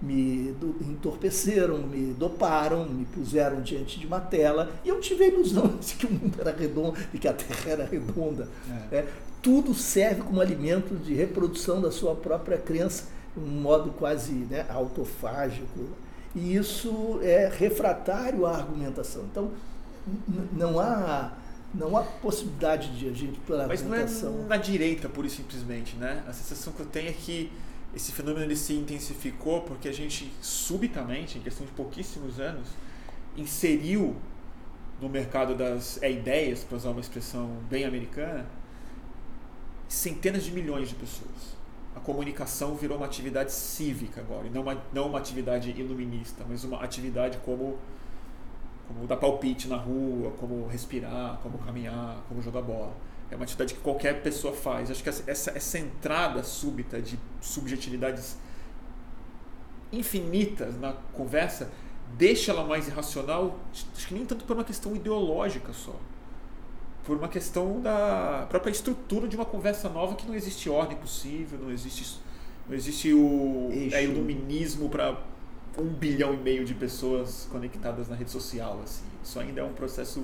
me, 0.00 0.54
entorpeceram, 0.80 1.78
me 1.78 2.12
doparam, 2.14 2.86
me 2.86 3.04
puseram 3.04 3.60
diante 3.60 3.98
de 3.98 4.06
uma 4.06 4.20
tela 4.20 4.70
e 4.84 4.88
eu 4.88 5.00
tive 5.00 5.24
a 5.24 5.28
ilusão 5.28 5.66
de 5.80 5.94
que 5.94 6.06
o 6.06 6.10
mundo 6.10 6.36
era 6.40 6.52
redondo, 6.52 6.96
de 7.12 7.18
que 7.18 7.28
a 7.28 7.32
Terra 7.32 7.70
era 7.70 7.84
redonda. 7.84 8.48
É. 8.90 8.96
É, 8.96 9.08
tudo 9.42 9.74
serve 9.74 10.22
como 10.22 10.40
alimento 10.40 10.94
de 10.96 11.14
reprodução 11.14 11.80
da 11.80 11.90
sua 11.90 12.14
própria 12.14 12.58
crença, 12.58 13.04
um 13.36 13.46
modo 13.46 13.90
quase 13.90 14.32
né, 14.32 14.66
autofágico 14.68 15.88
e 16.34 16.54
isso 16.54 17.18
é 17.22 17.50
refratário 17.52 18.46
à 18.46 18.56
argumentação. 18.56 19.24
Então, 19.30 19.50
não 20.52 20.78
há 20.78 21.32
não 21.72 21.96
há 21.96 22.02
possibilidade 22.02 22.98
de 22.98 23.08
a 23.08 23.12
gente 23.12 23.38
pela 23.40 23.66
Mas 23.68 23.82
não 23.82 23.94
é 23.94 24.04
na 24.48 24.56
direita, 24.56 25.08
pura 25.08 25.28
e 25.28 25.30
simplesmente, 25.30 25.96
né? 25.96 26.22
A 26.26 26.32
sensação 26.32 26.72
que 26.72 26.80
eu 26.80 26.86
tenho 26.86 27.08
é 27.08 27.12
que 27.12 27.50
esse 27.94 28.12
fenômeno 28.12 28.44
ele 28.44 28.56
se 28.56 28.72
intensificou 28.74 29.62
porque 29.62 29.88
a 29.88 29.92
gente 29.92 30.32
subitamente, 30.40 31.38
em 31.38 31.40
questão 31.40 31.66
de 31.66 31.72
pouquíssimos 31.72 32.38
anos, 32.38 32.68
inseriu 33.36 34.16
no 35.00 35.08
mercado 35.08 35.54
das 35.54 36.02
é, 36.02 36.10
ideias, 36.10 36.62
para 36.62 36.76
usar 36.76 36.90
uma 36.90 37.00
expressão 37.00 37.48
bem 37.68 37.84
americana, 37.84 38.46
centenas 39.88 40.44
de 40.44 40.52
milhões 40.52 40.88
de 40.88 40.94
pessoas 40.94 41.60
a 41.94 42.00
comunicação 42.00 42.74
virou 42.74 42.96
uma 42.96 43.06
atividade 43.06 43.52
cívica 43.52 44.20
agora, 44.20 44.46
e 44.46 44.50
não 44.50 44.62
uma, 44.62 44.82
não 44.92 45.08
uma 45.08 45.18
atividade 45.18 45.70
iluminista, 45.70 46.44
mas 46.48 46.62
uma 46.64 46.82
atividade 46.82 47.38
como, 47.38 47.78
como 48.86 49.06
dar 49.06 49.16
palpite 49.16 49.68
na 49.68 49.76
rua, 49.76 50.32
como 50.38 50.66
respirar, 50.66 51.38
como 51.42 51.58
caminhar, 51.58 52.18
como 52.28 52.40
jogar 52.40 52.62
bola. 52.62 52.92
É 53.30 53.36
uma 53.36 53.44
atividade 53.44 53.74
que 53.74 53.80
qualquer 53.80 54.22
pessoa 54.22 54.54
faz. 54.54 54.90
Acho 54.90 55.02
que 55.02 55.08
essa, 55.08 55.52
essa 55.52 55.78
entrada 55.78 56.42
súbita 56.42 57.00
de 57.00 57.18
subjetividades 57.40 58.36
infinitas 59.92 60.78
na 60.80 60.92
conversa 61.12 61.70
deixa 62.16 62.50
ela 62.50 62.64
mais 62.64 62.88
irracional, 62.88 63.58
acho 63.72 64.08
que 64.08 64.14
nem 64.14 64.26
tanto 64.26 64.44
por 64.44 64.56
uma 64.56 64.64
questão 64.64 64.96
ideológica 64.96 65.72
só 65.72 65.94
por 67.04 67.16
uma 67.16 67.28
questão 67.28 67.80
da 67.80 68.46
própria 68.48 68.70
estrutura 68.70 69.26
de 69.26 69.36
uma 69.36 69.44
conversa 69.44 69.88
nova 69.88 70.14
que 70.14 70.26
não 70.26 70.34
existe 70.34 70.68
ordem 70.68 70.96
possível, 70.96 71.58
não 71.58 71.70
existe, 71.70 72.20
não 72.68 72.74
existe 72.74 73.12
o 73.12 73.68
é, 73.92 74.04
iluminismo 74.04 74.88
para 74.88 75.16
um 75.78 75.86
bilhão 75.86 76.34
e 76.34 76.36
meio 76.36 76.64
de 76.64 76.74
pessoas 76.74 77.48
conectadas 77.50 78.08
na 78.08 78.14
rede 78.14 78.30
social. 78.30 78.80
Assim. 78.84 79.04
Isso 79.24 79.40
ainda 79.40 79.60
é 79.60 79.64
um 79.64 79.72
processo 79.72 80.20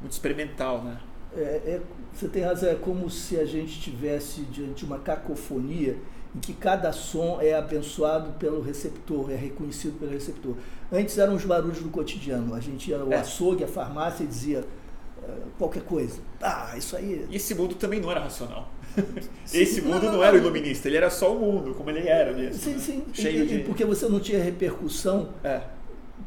muito 0.00 0.12
experimental, 0.12 0.82
né? 0.82 0.98
É, 1.36 1.40
é, 1.40 1.80
você 2.12 2.28
tem 2.28 2.42
razão, 2.42 2.70
é 2.70 2.74
como 2.74 3.08
se 3.10 3.38
a 3.38 3.44
gente 3.44 3.72
estivesse 3.72 4.42
diante 4.42 4.74
de 4.74 4.84
uma 4.84 4.98
cacofonia 4.98 5.96
em 6.34 6.40
que 6.40 6.52
cada 6.52 6.92
som 6.92 7.38
é 7.40 7.54
abençoado 7.54 8.32
pelo 8.38 8.60
receptor, 8.60 9.30
é 9.30 9.36
reconhecido 9.36 9.98
pelo 9.98 10.10
receptor. 10.10 10.54
Antes 10.92 11.18
eram 11.18 11.34
os 11.34 11.44
barulhos 11.44 11.80
do 11.80 11.90
cotidiano, 11.90 12.54
a 12.54 12.60
gente 12.60 12.90
ia 12.90 12.98
ao 12.98 13.12
é. 13.12 13.16
açougue, 13.16 13.64
à 13.64 13.68
farmácia 13.68 14.24
e 14.24 14.26
dizia 14.26 14.64
qualquer 15.58 15.82
coisa. 15.82 16.20
Ah, 16.40 16.74
isso 16.76 16.96
aí. 16.96 17.26
E 17.30 17.36
esse 17.36 17.54
mundo 17.54 17.74
também 17.74 18.00
não 18.00 18.10
era 18.10 18.20
racional. 18.20 18.70
Sim, 19.44 19.58
esse 19.58 19.82
mundo 19.82 20.04
não, 20.04 20.12
não, 20.12 20.12
não, 20.14 20.24
era 20.24 20.36
o 20.36 20.38
iluminista, 20.38 20.88
ele 20.88 20.96
era 20.96 21.10
só 21.10 21.34
o 21.34 21.38
mundo, 21.38 21.74
como 21.74 21.90
ele 21.90 22.06
era 22.06 22.32
mesmo. 22.32 22.54
Sim, 22.54 22.72
né? 22.72 22.78
sim. 22.78 23.04
Cheio 23.12 23.44
e, 23.44 23.46
de... 23.46 23.58
Porque 23.60 23.84
você 23.84 24.08
não 24.08 24.18
tinha 24.18 24.42
repercussão 24.42 25.30
é. 25.44 25.60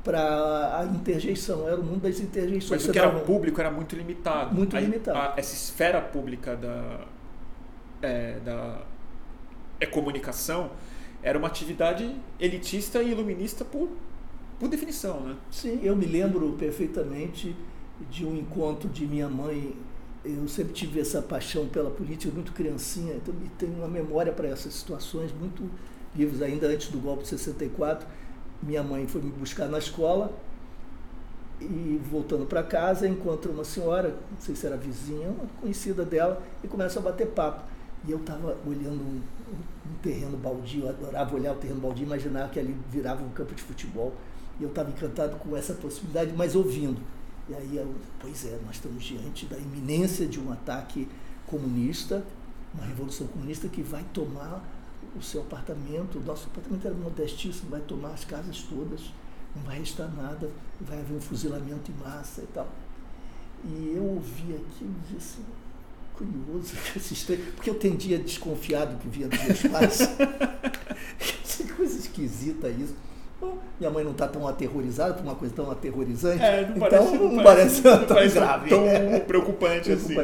Para 0.03 0.79
a 0.79 0.85
interjeição, 0.85 1.67
era 1.67 1.79
o 1.79 1.83
mundo 1.83 2.01
das 2.01 2.19
interjeições. 2.19 2.81
Mas 2.81 2.89
o 2.89 2.91
que 2.91 2.99
era 2.99 3.09
público 3.11 3.59
era 3.59 3.69
muito 3.69 3.95
limitado. 3.95 4.53
Muito 4.53 4.75
a, 4.75 4.79
limitado. 4.79 5.17
A, 5.17 5.33
essa 5.37 5.53
esfera 5.53 6.01
pública 6.01 6.55
da, 6.55 7.01
é, 8.01 8.39
da 8.39 8.81
é, 9.79 9.85
comunicação 9.85 10.71
era 11.21 11.37
uma 11.37 11.47
atividade 11.47 12.15
elitista 12.39 13.01
e 13.03 13.11
iluminista 13.11 13.63
por, 13.63 13.89
por 14.59 14.67
definição. 14.69 15.19
Né? 15.19 15.35
Sim, 15.51 15.79
eu 15.83 15.95
me 15.95 16.05
lembro 16.05 16.53
perfeitamente 16.53 17.55
de 18.09 18.25
um 18.25 18.35
encontro 18.35 18.89
de 18.89 19.05
minha 19.05 19.29
mãe. 19.29 19.75
Eu 20.25 20.47
sempre 20.47 20.73
tive 20.73 20.99
essa 20.99 21.21
paixão 21.21 21.67
pela 21.67 21.89
política, 21.89 22.33
muito 22.33 22.53
criancinha, 22.53 23.15
então 23.15 23.33
tenho 23.57 23.73
uma 23.73 23.87
memória 23.87 24.31
para 24.31 24.47
essas 24.47 24.73
situações 24.73 25.31
muito 25.31 25.69
vivas. 26.13 26.41
Ainda 26.41 26.67
antes 26.67 26.89
do 26.89 26.99
golpe 26.99 27.23
de 27.23 27.29
64, 27.29 28.07
minha 28.61 28.83
mãe 28.83 29.07
foi 29.07 29.21
me 29.21 29.31
buscar 29.31 29.67
na 29.67 29.77
escola 29.77 30.31
e 31.61 32.01
voltando 32.09 32.45
para 32.45 32.63
casa 32.63 33.07
encontra 33.07 33.51
uma 33.51 33.63
senhora, 33.63 34.09
não 34.09 34.39
sei 34.39 34.55
se 34.55 34.65
era 34.65 34.75
vizinha, 34.75 35.29
uma 35.29 35.45
conhecida 35.59 36.03
dela, 36.03 36.41
e 36.63 36.67
começa 36.67 36.99
a 36.99 37.01
bater 37.01 37.27
papo. 37.27 37.63
E 38.07 38.11
eu 38.11 38.17
estava 38.17 38.57
olhando 38.65 38.99
um, 38.99 39.21
um, 39.21 39.93
terreno 40.01 40.35
baldio, 40.37 40.83
eu 40.83 40.89
adorava 40.89 41.35
olhar 41.35 41.53
o 41.53 41.55
terreno 41.55 41.79
baldio, 41.79 42.03
imaginar 42.03 42.49
que 42.49 42.59
ali 42.59 42.75
virava 42.89 43.23
um 43.23 43.29
campo 43.29 43.53
de 43.53 43.61
futebol. 43.61 44.13
E 44.59 44.63
eu 44.63 44.69
estava 44.69 44.89
encantado 44.89 45.37
com 45.37 45.55
essa 45.55 45.73
possibilidade, 45.75 46.33
mas 46.35 46.55
ouvindo. 46.55 46.99
E 47.47 47.53
aí, 47.53 47.77
eu, 47.77 47.93
pois 48.19 48.45
é, 48.45 48.57
nós 48.65 48.75
estamos 48.75 49.03
diante 49.03 49.45
da 49.45 49.57
iminência 49.57 50.25
de 50.25 50.39
um 50.39 50.51
ataque 50.51 51.07
comunista, 51.45 52.23
uma 52.73 52.85
revolução 52.85 53.27
comunista 53.27 53.67
que 53.67 53.83
vai 53.83 54.03
tomar 54.13 54.63
o 55.17 55.21
seu 55.21 55.41
apartamento, 55.41 56.17
o 56.17 56.23
nosso 56.23 56.47
apartamento 56.47 56.85
era 56.85 56.95
modestíssimo, 56.95 57.69
vai 57.69 57.81
tomar 57.81 58.09
as 58.09 58.23
casas 58.23 58.61
todas, 58.63 59.01
não 59.55 59.63
vai 59.63 59.79
restar 59.79 60.09
nada, 60.15 60.49
vai 60.79 60.99
haver 60.99 61.15
um 61.15 61.21
fuzilamento 61.21 61.91
em 61.91 62.03
massa 62.03 62.41
e 62.41 62.47
tal. 62.47 62.67
E 63.65 63.93
eu 63.95 64.03
ouvi 64.03 64.53
aquilo 64.55 64.95
e 65.09 65.13
disse 65.13 65.39
assim, 65.39 65.45
curioso, 66.13 66.73
porque 67.55 67.69
eu 67.69 67.75
tendia 67.75 68.17
a 68.17 68.21
desconfiar 68.21 68.85
do 68.85 68.97
que 68.97 69.07
vinha 69.07 69.27
dos 69.27 69.43
meus 69.43 69.61
pais. 69.63 69.99
que 71.57 71.73
coisa 71.73 71.97
esquisita 71.97 72.69
isso. 72.69 72.95
Bom, 73.39 73.57
minha 73.79 73.89
mãe 73.89 74.03
não 74.03 74.11
está 74.11 74.27
tão 74.27 74.47
aterrorizada 74.47 75.15
por 75.15 75.23
uma 75.23 75.35
coisa 75.35 75.53
tão 75.53 75.71
aterrorizante. 75.71 76.43
É, 76.43 76.67
não 76.67 76.77
então 76.77 76.89
parece, 76.89 77.17
não, 77.17 77.31
não 77.31 77.43
parece, 77.43 77.83
não 77.83 78.05
tão 78.05 78.15
parece 78.15 78.35
grave. 78.35 78.69
tão 78.69 78.85
É. 78.85 79.19
preocupante 79.19 79.91
assim. 79.91 80.15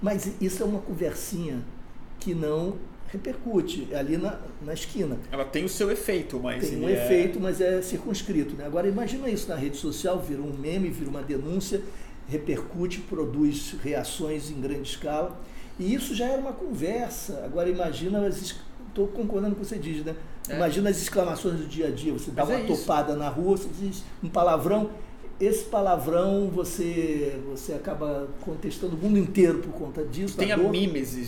Mas 0.00 0.32
isso 0.40 0.62
é 0.62 0.66
uma 0.66 0.80
conversinha 0.80 1.62
que 2.18 2.34
não 2.34 2.76
repercute 3.12 3.88
é 3.90 3.96
ali 3.98 4.16
na, 4.16 4.38
na 4.62 4.72
esquina. 4.72 5.18
Ela 5.30 5.44
tem 5.44 5.64
o 5.64 5.68
seu 5.68 5.90
efeito, 5.90 6.38
mas 6.38 6.68
Tem 6.68 6.80
um 6.80 6.88
é- 6.88 6.92
efeito, 6.92 7.40
mas 7.40 7.60
é 7.60 7.82
circunscrito. 7.82 8.54
Né? 8.54 8.64
Agora 8.64 8.88
imagina 8.88 9.28
isso 9.28 9.48
na 9.48 9.56
rede 9.56 9.76
social, 9.76 10.18
vira 10.20 10.40
um 10.40 10.52
meme, 10.52 10.88
vira 10.90 11.10
uma 11.10 11.22
denúncia, 11.22 11.82
repercute, 12.28 13.00
produz 13.00 13.74
reações 13.82 14.50
em 14.50 14.60
grande 14.60 14.88
escala. 14.88 15.38
E 15.78 15.92
isso 15.94 16.14
já 16.14 16.26
era 16.26 16.40
uma 16.40 16.52
conversa. 16.52 17.42
Agora 17.44 17.68
imagina 17.68 18.26
as. 18.26 18.54
Estou 18.88 19.06
concordando 19.06 19.54
com 19.54 19.62
o 19.62 19.64
que 19.64 19.68
você 19.70 19.78
diz, 19.78 20.04
né? 20.04 20.16
É. 20.48 20.56
Imagina 20.56 20.90
as 20.90 21.00
exclamações 21.00 21.58
do 21.60 21.66
dia 21.66 21.86
a 21.86 21.90
dia. 21.90 22.12
Você 22.12 22.30
dá 22.32 22.44
Mas 22.44 22.54
uma 22.54 22.60
é 22.60 22.64
isso. 22.70 22.82
topada 22.82 23.14
na 23.14 23.28
rua, 23.28 23.56
você 23.56 23.68
diz 23.80 24.02
um 24.22 24.28
palavrão. 24.28 24.90
Esse 25.40 25.64
palavrão 25.64 26.50
você, 26.52 27.40
você 27.48 27.72
acaba 27.72 28.28
contestando 28.42 28.94
o 28.94 28.98
mundo 28.98 29.18
inteiro 29.18 29.60
por 29.60 29.72
conta 29.72 30.04
disso. 30.04 30.36
Tem 30.36 30.48
da 30.48 30.54
a 30.54 30.56
dor. 30.58 30.70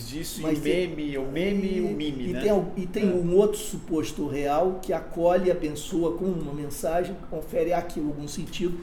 disso, 0.07 0.39
e 0.41 0.43
Mas 0.43 0.59
o 0.59 0.61
meme, 0.61 1.17
o 1.17 1.25
meme 1.31 1.77
e 1.77 1.81
o 1.81 1.87
mime, 1.89 2.27
e 2.29 2.33
né? 2.33 2.41
Tem, 2.41 2.67
e 2.77 2.85
tem 2.85 3.09
É. 3.09 3.13
um 3.13 3.35
outro 3.35 3.57
suposto 3.57 4.27
real 4.27 4.79
que 4.83 4.93
acolhe 4.93 5.49
a 5.49 5.55
pessoa 5.55 6.15
com 6.15 6.25
uma 6.25 6.53
mensagem, 6.53 7.15
confere 7.31 7.73
àquilo 7.73 8.09
algum 8.09 8.27
sentido, 8.27 8.77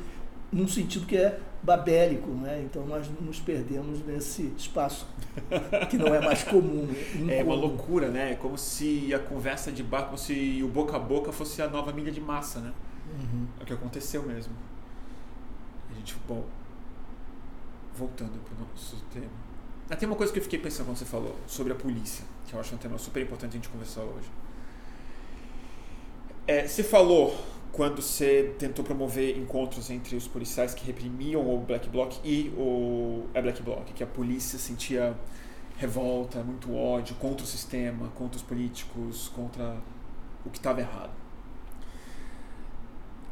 num 0.52 0.66
sentido 0.66 1.06
que 1.06 1.16
é 1.16 1.38
babélico, 1.62 2.28
né? 2.30 2.62
Então 2.68 2.84
nós 2.84 3.06
nos 3.20 3.38
perdemos 3.38 4.04
nesse 4.04 4.50
espaço 4.58 5.06
que 5.88 5.96
não 5.96 6.12
é 6.12 6.20
mais 6.20 6.42
comum. 6.42 6.88
né? 7.20 7.36
É 7.38 7.44
uma 7.44 7.54
loucura, 7.54 8.08
né? 8.08 8.32
É 8.32 8.34
como 8.34 8.58
se 8.58 9.14
a 9.14 9.18
conversa 9.20 9.70
de 9.70 9.84
bar, 9.84 10.06
como 10.06 10.18
se 10.18 10.60
o 10.64 10.66
boca 10.66 10.96
a 10.96 10.98
boca 10.98 11.30
fosse 11.30 11.62
a 11.62 11.68
nova 11.68 11.92
mídia 11.92 12.10
de 12.10 12.20
massa, 12.20 12.58
né? 12.58 12.72
Uhum. 13.16 13.46
É 13.60 13.62
o 13.62 13.66
que 13.66 13.72
aconteceu 13.72 14.24
mesmo. 14.24 14.52
Gente, 16.00 16.16
bom, 16.26 16.42
voltando 17.94 18.42
para 18.42 18.54
o 18.54 18.60
nosso 18.60 18.96
tema. 19.12 19.28
Ah, 19.90 19.94
tem 19.94 20.08
uma 20.08 20.16
coisa 20.16 20.32
que 20.32 20.38
eu 20.38 20.42
fiquei 20.42 20.58
pensando 20.58 20.86
quando 20.86 20.96
você 20.96 21.04
falou 21.04 21.36
sobre 21.46 21.74
a 21.74 21.76
polícia, 21.76 22.24
que 22.46 22.54
eu 22.54 22.60
acho 22.60 22.74
um 22.74 22.78
tema 22.78 22.96
super 22.96 23.22
importante 23.22 23.50
a 23.50 23.56
gente 23.56 23.68
conversar 23.68 24.00
hoje. 24.00 24.30
É, 26.46 26.66
você 26.66 26.82
falou 26.82 27.36
quando 27.70 28.00
você 28.00 28.54
tentou 28.58 28.82
promover 28.82 29.36
encontros 29.36 29.90
entre 29.90 30.16
os 30.16 30.26
policiais 30.26 30.72
que 30.72 30.86
reprimiam 30.86 31.46
o 31.46 31.58
Black 31.60 31.86
Bloc 31.90 32.14
e 32.24 32.48
o 32.56 33.26
é 33.34 33.42
Black 33.42 33.62
Bloc, 33.62 33.84
que 33.92 34.02
a 34.02 34.06
polícia 34.06 34.58
sentia 34.58 35.14
revolta, 35.76 36.42
muito 36.42 36.74
ódio 36.74 37.14
contra 37.16 37.44
o 37.44 37.46
sistema, 37.46 38.08
contra 38.14 38.38
os 38.38 38.42
políticos, 38.42 39.30
contra 39.34 39.76
o 40.46 40.50
que 40.50 40.56
estava 40.56 40.80
errado. 40.80 41.12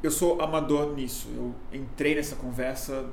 Eu 0.00 0.12
sou 0.12 0.40
amador 0.40 0.94
nisso. 0.94 1.28
Eu 1.34 1.54
entrei 1.72 2.14
nessa 2.14 2.36
conversa 2.36 3.10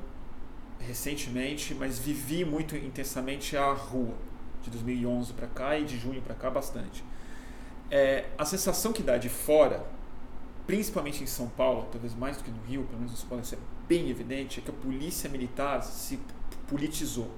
recentemente, 0.78 1.74
mas 1.74 1.98
vivi 1.98 2.44
muito 2.44 2.76
intensamente 2.76 3.56
a 3.56 3.72
rua 3.72 4.14
de 4.62 4.70
2011 4.70 5.32
para 5.32 5.48
cá 5.48 5.76
e 5.76 5.84
de 5.84 5.98
junho 5.98 6.22
para 6.22 6.34
cá 6.34 6.48
bastante. 6.48 7.02
É, 7.90 8.26
a 8.38 8.44
sensação 8.44 8.92
que 8.92 9.02
dá 9.02 9.16
de 9.16 9.28
fora, 9.28 9.84
principalmente 10.64 11.24
em 11.24 11.26
São 11.26 11.48
Paulo, 11.48 11.88
talvez 11.90 12.14
mais 12.14 12.36
do 12.36 12.44
que 12.44 12.50
no 12.52 12.62
Rio, 12.62 12.84
pelo 12.84 12.98
menos 12.98 13.14
isso 13.14 13.26
pode 13.26 13.46
ser 13.48 13.58
bem 13.88 14.08
evidente, 14.08 14.60
é 14.60 14.62
que 14.62 14.70
a 14.70 14.74
polícia 14.74 15.28
militar 15.28 15.82
se 15.82 16.20
politizou. 16.68 17.30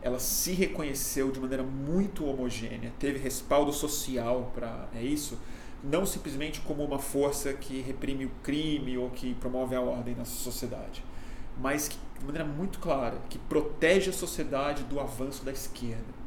Ela 0.00 0.18
se 0.18 0.52
reconheceu 0.52 1.30
de 1.30 1.40
maneira 1.40 1.62
muito 1.62 2.24
homogênea, 2.26 2.90
teve 2.98 3.18
respaldo 3.18 3.72
social 3.72 4.50
para 4.54 4.88
é 4.94 5.02
isso, 5.02 5.38
não 5.84 6.06
simplesmente 6.06 6.60
como 6.62 6.82
uma 6.82 6.98
força 6.98 7.52
que 7.52 7.80
reprime 7.82 8.24
o 8.24 8.30
crime 8.42 8.96
ou 8.96 9.10
que 9.10 9.34
promove 9.34 9.76
a 9.76 9.80
ordem 9.80 10.14
na 10.14 10.24
sociedade, 10.24 11.04
mas 11.60 11.88
que, 11.88 11.98
de 12.18 12.24
maneira 12.24 12.46
muito 12.46 12.78
clara, 12.78 13.18
que 13.28 13.38
protege 13.38 14.10
a 14.10 14.12
sociedade 14.12 14.82
do 14.84 14.98
avanço 14.98 15.44
da 15.44 15.52
esquerda. 15.52 16.24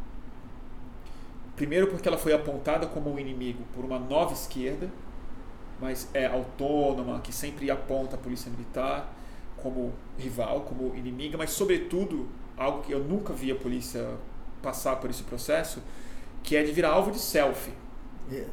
Primeiro 1.55 1.87
porque 1.87 2.07
ela 2.07 2.19
foi 2.19 2.33
apontada 2.33 2.85
como 2.85 3.11
um 3.11 3.17
inimigo 3.17 3.63
por 3.73 3.83
uma 3.83 3.97
nova 3.97 4.31
esquerda, 4.31 4.89
mas 5.81 6.07
é 6.13 6.27
autônoma, 6.27 7.19
que 7.19 7.33
sempre 7.33 7.71
aponta 7.71 8.15
a 8.15 8.19
polícia 8.19 8.51
militar 8.51 9.11
como 9.57 9.91
rival, 10.19 10.61
como 10.61 10.95
inimiga, 10.95 11.35
mas 11.35 11.49
sobretudo 11.49 12.27
algo 12.55 12.83
que 12.83 12.91
eu 12.91 13.03
nunca 13.03 13.33
vi 13.33 13.51
a 13.51 13.55
polícia 13.55 14.17
passar 14.61 14.97
por 14.97 15.09
esse 15.09 15.23
processo, 15.23 15.81
que 16.43 16.55
é 16.55 16.63
de 16.63 16.71
virar 16.71 16.89
alvo 16.89 17.11
de 17.11 17.19
selfie, 17.19 17.73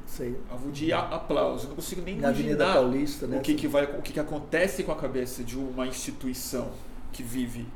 sei. 0.06 0.36
alvo 0.50 0.70
de 0.70 0.92
aplauso. 0.92 1.64
Eu 1.64 1.68
não 1.70 1.76
consigo 1.76 2.02
nem 2.02 2.16
Na 2.16 2.28
imaginar 2.30 2.74
Paulista, 2.74 3.26
né? 3.26 3.38
o 3.38 3.40
que, 3.40 3.54
que 3.54 3.66
vai, 3.68 3.84
o 3.84 4.02
que, 4.02 4.12
que 4.12 4.20
acontece 4.20 4.82
com 4.84 4.92
a 4.92 4.96
cabeça 4.96 5.42
de 5.42 5.58
uma 5.58 5.86
instituição 5.86 6.70
que 7.12 7.22
vive 7.22 7.66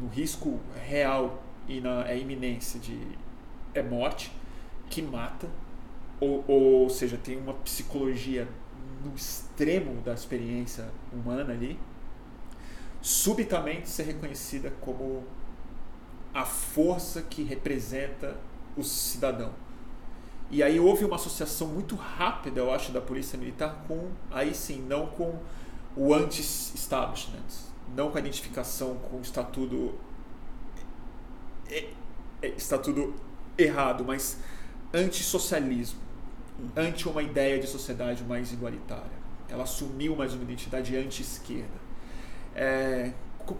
no- 0.00 0.08
risco 0.08 0.60
real 0.86 1.42
e 1.68 1.80
na 1.80 2.06
é 2.08 2.18
iminência 2.18 2.78
de 2.78 2.98
é 3.74 3.82
morte, 3.82 4.32
que 4.88 5.02
mata, 5.02 5.48
ou, 6.20 6.44
ou 6.46 6.88
seja, 6.88 7.18
tem 7.18 7.36
uma 7.36 7.52
psicologia 7.54 8.48
no 9.04 9.14
extremo 9.14 10.00
da 10.02 10.14
experiência 10.14 10.88
humana 11.12 11.52
ali, 11.52 11.78
subitamente 13.02 13.88
ser 13.88 14.04
reconhecida 14.04 14.72
como 14.80 15.24
a 16.32 16.44
força 16.44 17.22
que 17.22 17.42
representa 17.42 18.36
o 18.76 18.82
cidadão. 18.82 19.52
E 20.50 20.62
aí 20.62 20.78
houve 20.78 21.04
uma 21.04 21.16
associação 21.16 21.66
muito 21.68 21.96
rápida, 21.96 22.60
eu 22.60 22.72
acho, 22.72 22.92
da 22.92 23.00
polícia 23.00 23.36
militar 23.36 23.84
com, 23.88 24.10
aí 24.30 24.54
sim, 24.54 24.80
não 24.88 25.06
com 25.06 25.38
o 25.96 26.14
anti-establishment, 26.14 27.42
não 27.96 28.10
com 28.10 28.18
a 28.18 28.20
identificação 28.20 28.94
com 28.96 29.16
o 29.16 29.20
estatuto, 29.20 29.94
é, 31.68 31.88
é, 32.42 32.48
estatuto 32.48 33.14
errado, 33.58 34.04
mas 34.04 34.38
anti-socialismo, 34.94 35.98
anti 36.76 37.08
uma 37.08 37.22
ideia 37.22 37.58
de 37.58 37.66
sociedade 37.66 38.22
mais 38.22 38.52
igualitária. 38.52 39.16
Ela 39.48 39.64
assumiu 39.64 40.14
mais 40.14 40.32
uma 40.32 40.42
identidade 40.44 40.96
anti-esquerda. 40.96 41.86
É, 42.54 43.12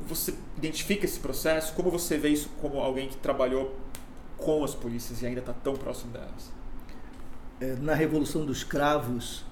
você 0.03 0.35
identifica 0.57 1.05
esse 1.05 1.19
processo? 1.19 1.75
Como 1.75 1.91
você 1.91 2.17
vê 2.17 2.29
isso 2.29 2.49
como 2.61 2.79
alguém 2.79 3.09
que 3.09 3.17
trabalhou 3.17 3.77
com 4.37 4.65
as 4.65 4.75
polícias 4.75 5.23
e 5.23 5.27
ainda 5.27 5.41
está 5.41 5.53
tão 5.53 5.75
próximo 5.75 6.13
delas? 6.13 6.51
É, 7.61 7.75
na 7.81 7.95
Revolução 7.95 8.45
dos 8.45 8.63
Cravos, 8.63 9.45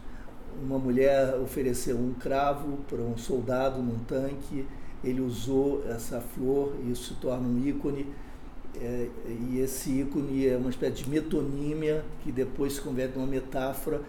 uma 0.62 0.78
mulher 0.78 1.36
ofereceu 1.40 1.96
um 1.96 2.12
cravo 2.12 2.78
para 2.88 3.00
um 3.00 3.16
soldado 3.16 3.82
num 3.82 3.98
tanque, 4.00 4.66
ele 5.02 5.20
usou 5.20 5.82
essa 5.88 6.20
flor 6.20 6.74
e 6.84 6.90
isso 6.92 7.14
se 7.14 7.20
torna 7.20 7.46
um 7.48 7.66
ícone. 7.66 8.06
É, 8.76 9.08
e 9.50 9.58
esse 9.60 10.00
ícone 10.00 10.46
é 10.46 10.56
uma 10.56 10.68
espécie 10.68 11.04
de 11.04 11.10
metonímia 11.10 12.04
que 12.22 12.32
depois 12.32 12.74
se 12.74 12.80
converte 12.80 13.16
numa 13.16 13.26
metáfora, 13.26 14.02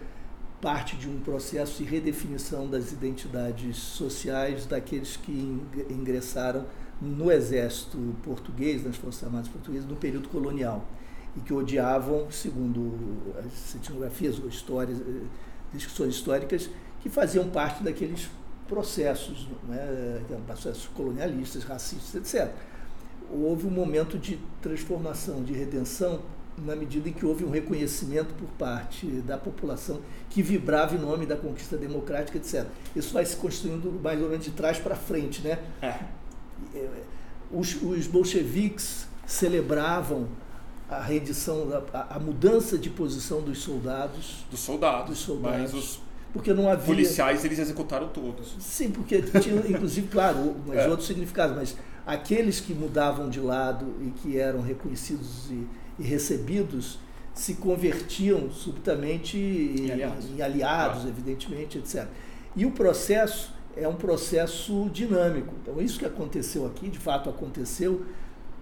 parte 0.60 0.96
de 0.96 1.08
um 1.08 1.20
processo 1.20 1.82
de 1.82 1.88
redefinição 1.88 2.68
das 2.68 2.92
identidades 2.92 3.76
sociais 3.76 4.66
daqueles 4.66 5.16
que 5.16 5.30
ing- 5.30 5.86
ingressaram 5.90 6.64
no 7.00 7.30
exército 7.30 7.98
português, 8.22 8.84
nas 8.84 8.96
Forças 8.96 9.22
Armadas 9.24 9.48
Portuguesas, 9.48 9.88
no 9.88 9.96
período 9.96 10.28
colonial 10.28 10.84
e 11.36 11.40
que 11.40 11.52
odiavam, 11.52 12.30
segundo 12.30 13.34
as 13.38 13.74
etnografias 13.74 14.38
ou 14.38 14.48
histórias, 14.48 15.00
eh, 15.00 15.22
discussões 15.72 16.14
históricas, 16.14 16.70
que 17.00 17.08
faziam 17.08 17.48
parte 17.48 17.82
daqueles 17.82 18.28
processos, 18.66 19.48
né, 19.68 20.22
processos 20.46 20.88
colonialistas, 20.88 21.62
racistas, 21.62 22.14
etc. 22.14 22.52
Houve 23.30 23.66
um 23.66 23.70
momento 23.70 24.18
de 24.18 24.38
transformação, 24.60 25.42
de 25.42 25.52
redenção, 25.52 26.22
na 26.64 26.74
medida 26.74 27.08
em 27.08 27.12
que 27.12 27.26
houve 27.26 27.44
um 27.44 27.50
reconhecimento 27.50 28.32
por 28.34 28.48
parte 28.50 29.06
da 29.06 29.36
população 29.36 30.00
que 30.30 30.42
vibrava 30.42 30.94
em 30.94 30.98
nome 30.98 31.26
da 31.26 31.36
conquista 31.36 31.76
democrática, 31.76 32.38
etc. 32.38 32.66
Isso 32.94 33.12
vai 33.12 33.26
se 33.26 33.36
construindo 33.36 34.00
mais 34.02 34.20
ou 34.22 34.28
menos 34.28 34.44
de 34.44 34.52
trás 34.52 34.78
para 34.78 34.96
frente, 34.96 35.42
né? 35.42 35.58
É. 35.82 35.98
Os, 37.50 37.80
os 37.82 38.06
bolcheviques 38.06 39.06
celebravam 39.26 40.28
a 40.88 41.00
rendição, 41.00 41.66
a, 41.92 42.16
a 42.16 42.18
mudança 42.18 42.78
de 42.78 42.88
posição 42.90 43.40
dos 43.42 43.58
soldados, 43.58 44.44
Dos 44.50 44.60
soldados, 44.60 45.10
Dos 45.10 45.18
soldados. 45.18 45.60
mas 45.60 45.74
os 45.74 46.00
porque 46.32 46.52
não 46.52 46.68
havia. 46.68 46.84
policiais 46.84 47.44
eles 47.46 47.58
executaram 47.58 48.08
todos. 48.08 48.56
Sim, 48.60 48.90
porque 48.90 49.22
tinha, 49.22 49.56
inclusive, 49.68 50.06
claro, 50.08 50.54
mas 50.66 50.80
É. 50.80 50.88
outros 50.88 51.06
significados, 51.06 51.56
mas 51.56 51.76
aqueles 52.04 52.60
que 52.60 52.74
mudavam 52.74 53.30
de 53.30 53.40
lado 53.40 53.86
e 54.02 54.10
que 54.10 54.36
eram 54.38 54.60
reconhecidos 54.60 55.50
e, 55.50 55.66
e 55.98 56.02
recebidos 56.02 56.98
se 57.32 57.54
convertiam 57.54 58.50
subitamente 58.50 59.36
em, 59.38 59.90
aliados. 59.90 60.26
em 60.26 60.42
aliados, 60.42 61.02
Claro. 61.02 61.08
evidentemente, 61.08 61.78
etc. 61.78 62.06
E 62.54 62.66
o 62.66 62.70
processo 62.70 63.50
é 63.74 63.88
um 63.88 63.94
processo 63.96 64.88
dinâmico. 64.92 65.54
Então, 65.62 65.80
isso 65.80 65.98
que 65.98 66.04
aconteceu 66.06 66.66
aqui, 66.66 66.88
de 66.90 66.98
fato 66.98 67.28
aconteceu, 67.30 68.04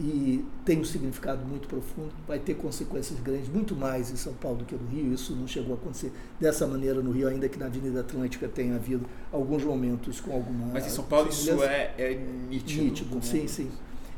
e 0.00 0.44
tem 0.64 0.80
um 0.80 0.84
significado 0.84 1.44
muito 1.46 1.68
profundo, 1.68 2.12
vai 2.26 2.38
ter 2.38 2.54
consequências 2.54 3.18
grandes, 3.20 3.48
muito 3.48 3.76
mais 3.76 4.10
em 4.10 4.16
São 4.16 4.32
Paulo 4.32 4.58
do 4.58 4.64
que 4.64 4.74
no 4.74 4.88
Rio. 4.88 5.12
Isso 5.12 5.36
não 5.36 5.46
chegou 5.46 5.72
a 5.72 5.78
acontecer 5.78 6.12
dessa 6.40 6.66
maneira 6.66 7.00
no 7.00 7.12
Rio, 7.12 7.28
ainda 7.28 7.48
que 7.48 7.58
na 7.58 7.66
Avenida 7.66 8.00
Atlântica 8.00 8.48
tenha 8.48 8.74
havido 8.74 9.06
alguns 9.32 9.62
momentos 9.62 10.20
com 10.20 10.32
alguma. 10.32 10.66
Mas 10.72 10.86
em 10.86 10.90
São 10.90 11.04
Paulo 11.04 11.28
isso 11.28 11.62
é, 11.62 11.94
é 11.96 12.14
nítido. 12.48 12.82
Nítido, 12.82 13.10
como... 13.10 13.22
sim, 13.22 13.46
sim. 13.46 13.70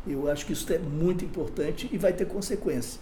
Eu 0.07 0.31
acho 0.31 0.47
que 0.47 0.53
isso 0.53 0.73
é 0.73 0.79
muito 0.79 1.25
importante 1.25 1.89
e 1.93 1.99
vai 1.99 2.13
ter 2.13 2.27
consequências. 2.27 3.01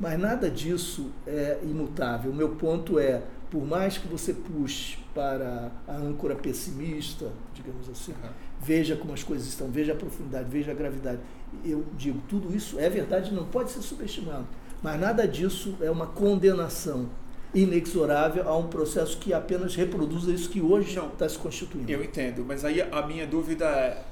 Mas 0.00 0.18
nada 0.18 0.50
disso 0.50 1.10
é 1.26 1.58
imutável. 1.62 2.30
O 2.30 2.34
meu 2.34 2.50
ponto 2.50 2.98
é, 2.98 3.22
por 3.50 3.64
mais 3.64 3.96
que 3.96 4.08
você 4.08 4.32
puxe 4.34 4.98
para 5.14 5.70
a 5.86 5.96
âncora 5.96 6.34
pessimista, 6.34 7.30
digamos 7.54 7.88
assim, 7.88 8.12
uhum. 8.12 8.30
veja 8.60 8.96
como 8.96 9.12
as 9.12 9.22
coisas 9.22 9.46
estão, 9.46 9.68
veja 9.68 9.92
a 9.92 9.96
profundidade, 9.96 10.48
veja 10.50 10.72
a 10.72 10.74
gravidade 10.74 11.20
eu 11.64 11.84
digo, 11.96 12.20
tudo 12.28 12.54
isso 12.54 12.78
é 12.78 12.88
verdade, 12.88 13.32
não 13.32 13.44
pode 13.44 13.70
ser 13.70 13.82
subestimado. 13.82 14.46
Mas 14.82 15.00
nada 15.00 15.26
disso 15.26 15.76
é 15.80 15.90
uma 15.90 16.06
condenação 16.06 17.08
inexorável 17.54 18.48
a 18.48 18.56
um 18.56 18.68
processo 18.68 19.16
que 19.18 19.32
apenas 19.32 19.74
reproduz 19.74 20.24
isso 20.24 20.50
que 20.50 20.60
hoje 20.60 20.98
está 20.98 21.28
se 21.28 21.38
constituindo. 21.38 21.90
Eu 21.90 22.02
entendo, 22.04 22.44
mas 22.44 22.64
aí 22.64 22.82
a 22.82 23.06
minha 23.06 23.26
dúvida 23.26 23.64
é: 23.66 24.02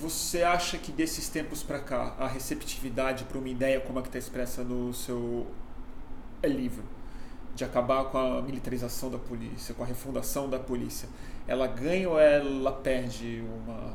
você 0.00 0.42
acha 0.42 0.76
que 0.76 0.90
desses 0.90 1.28
tempos 1.28 1.62
para 1.62 1.78
cá 1.78 2.14
a 2.18 2.26
receptividade 2.26 3.24
para 3.24 3.38
uma 3.38 3.48
ideia 3.48 3.80
como 3.80 3.98
a 3.98 4.02
que 4.02 4.08
está 4.08 4.18
expressa 4.18 4.64
no 4.64 4.92
seu 4.92 5.46
livro, 6.42 6.82
de 7.54 7.64
acabar 7.64 8.04
com 8.04 8.18
a 8.18 8.42
militarização 8.42 9.10
da 9.10 9.18
polícia, 9.18 9.74
com 9.74 9.82
a 9.82 9.86
refundação 9.86 10.48
da 10.48 10.58
polícia, 10.58 11.08
ela 11.46 11.66
ganha 11.66 12.08
ou 12.08 12.18
ela 12.18 12.72
perde 12.72 13.42
uma 13.66 13.94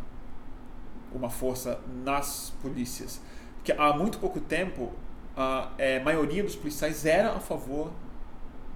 uma 1.16 1.30
força 1.30 1.80
nas 2.04 2.54
polícias. 2.62 3.22
Porque 3.56 3.72
há 3.72 3.96
muito 3.96 4.20
pouco 4.20 4.40
tempo, 4.40 4.92
a 5.36 5.72
é, 5.78 6.00
maioria 6.00 6.44
dos 6.44 6.56
policiais 6.56 7.06
era 7.06 7.34
a 7.34 7.40
favor 7.40 7.92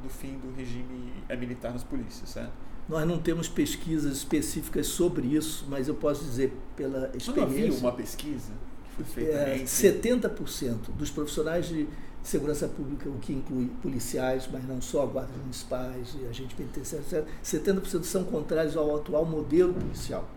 do 0.01 0.09
fim 0.09 0.37
do 0.39 0.51
regime 0.55 1.13
militar 1.37 1.73
nas 1.73 1.83
polícias, 1.83 2.29
certo? 2.29 2.53
Nós 2.87 3.07
não 3.07 3.19
temos 3.19 3.47
pesquisas 3.47 4.17
específicas 4.17 4.87
sobre 4.87 5.27
isso, 5.27 5.67
mas 5.69 5.87
eu 5.87 5.93
posso 5.93 6.23
dizer 6.23 6.57
pela 6.75 7.11
experiência. 7.15 7.35
Não 7.35 7.43
havia 7.43 7.73
uma 7.73 7.91
pesquisa 7.91 8.53
que 8.83 9.03
foi 9.03 9.05
feita 9.05 9.37
é, 9.37 9.55
entre... 9.57 9.65
70% 9.65 10.91
dos 10.97 11.11
profissionais 11.11 11.67
de 11.67 11.87
segurança 12.23 12.67
pública, 12.67 13.09
o 13.09 13.17
que 13.19 13.33
inclui 13.33 13.69
policiais, 13.81 14.47
mas 14.51 14.67
não 14.67 14.81
só 14.81 15.05
guardas 15.05 15.35
municipais 15.37 16.15
e 16.21 16.25
agentes 16.27 16.55
penitenciários, 16.55 17.09
70% 17.43 18.03
são 18.03 18.23
contrários 18.23 18.75
ao 18.75 18.95
atual 18.95 19.25
modelo 19.25 19.73
policial. 19.73 20.27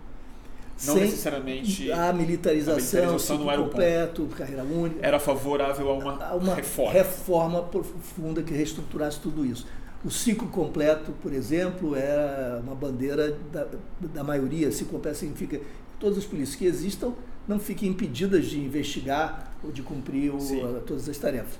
Não 0.84 0.94
sem 0.94 1.04
necessariamente. 1.04 1.92
A 1.92 2.12
militarização, 2.12 2.74
a 2.74 2.76
militarização 2.76 3.38
não 3.38 3.50
era 3.50 3.62
completo, 3.62 4.26
carreira 4.36 4.64
única. 4.64 5.06
Era 5.06 5.20
favorável 5.20 5.90
a 5.90 5.94
uma, 5.94 6.24
a 6.24 6.34
uma 6.34 6.54
reforma. 6.54 6.92
reforma 6.92 7.62
profunda 7.62 8.42
que 8.42 8.52
reestruturasse 8.52 9.20
tudo 9.20 9.44
isso. 9.44 9.66
O 10.04 10.10
ciclo 10.10 10.48
completo, 10.48 11.12
por 11.22 11.32
exemplo, 11.32 11.94
é 11.94 12.60
uma 12.60 12.74
bandeira 12.74 13.38
da, 13.52 13.68
da 14.00 14.24
maioria. 14.24 14.72
Ciclo 14.72 14.94
completo 14.94 15.18
significa 15.18 15.58
que 15.58 15.64
todas 16.00 16.18
as 16.18 16.24
polícias 16.24 16.56
que 16.56 16.64
existam 16.64 17.12
não 17.46 17.60
fiquem 17.60 17.88
impedidas 17.88 18.46
de 18.46 18.58
investigar 18.58 19.52
ou 19.62 19.70
de 19.70 19.82
cumprir 19.82 20.34
o, 20.34 20.38
todas 20.80 21.08
as 21.08 21.18
tarefas. 21.18 21.56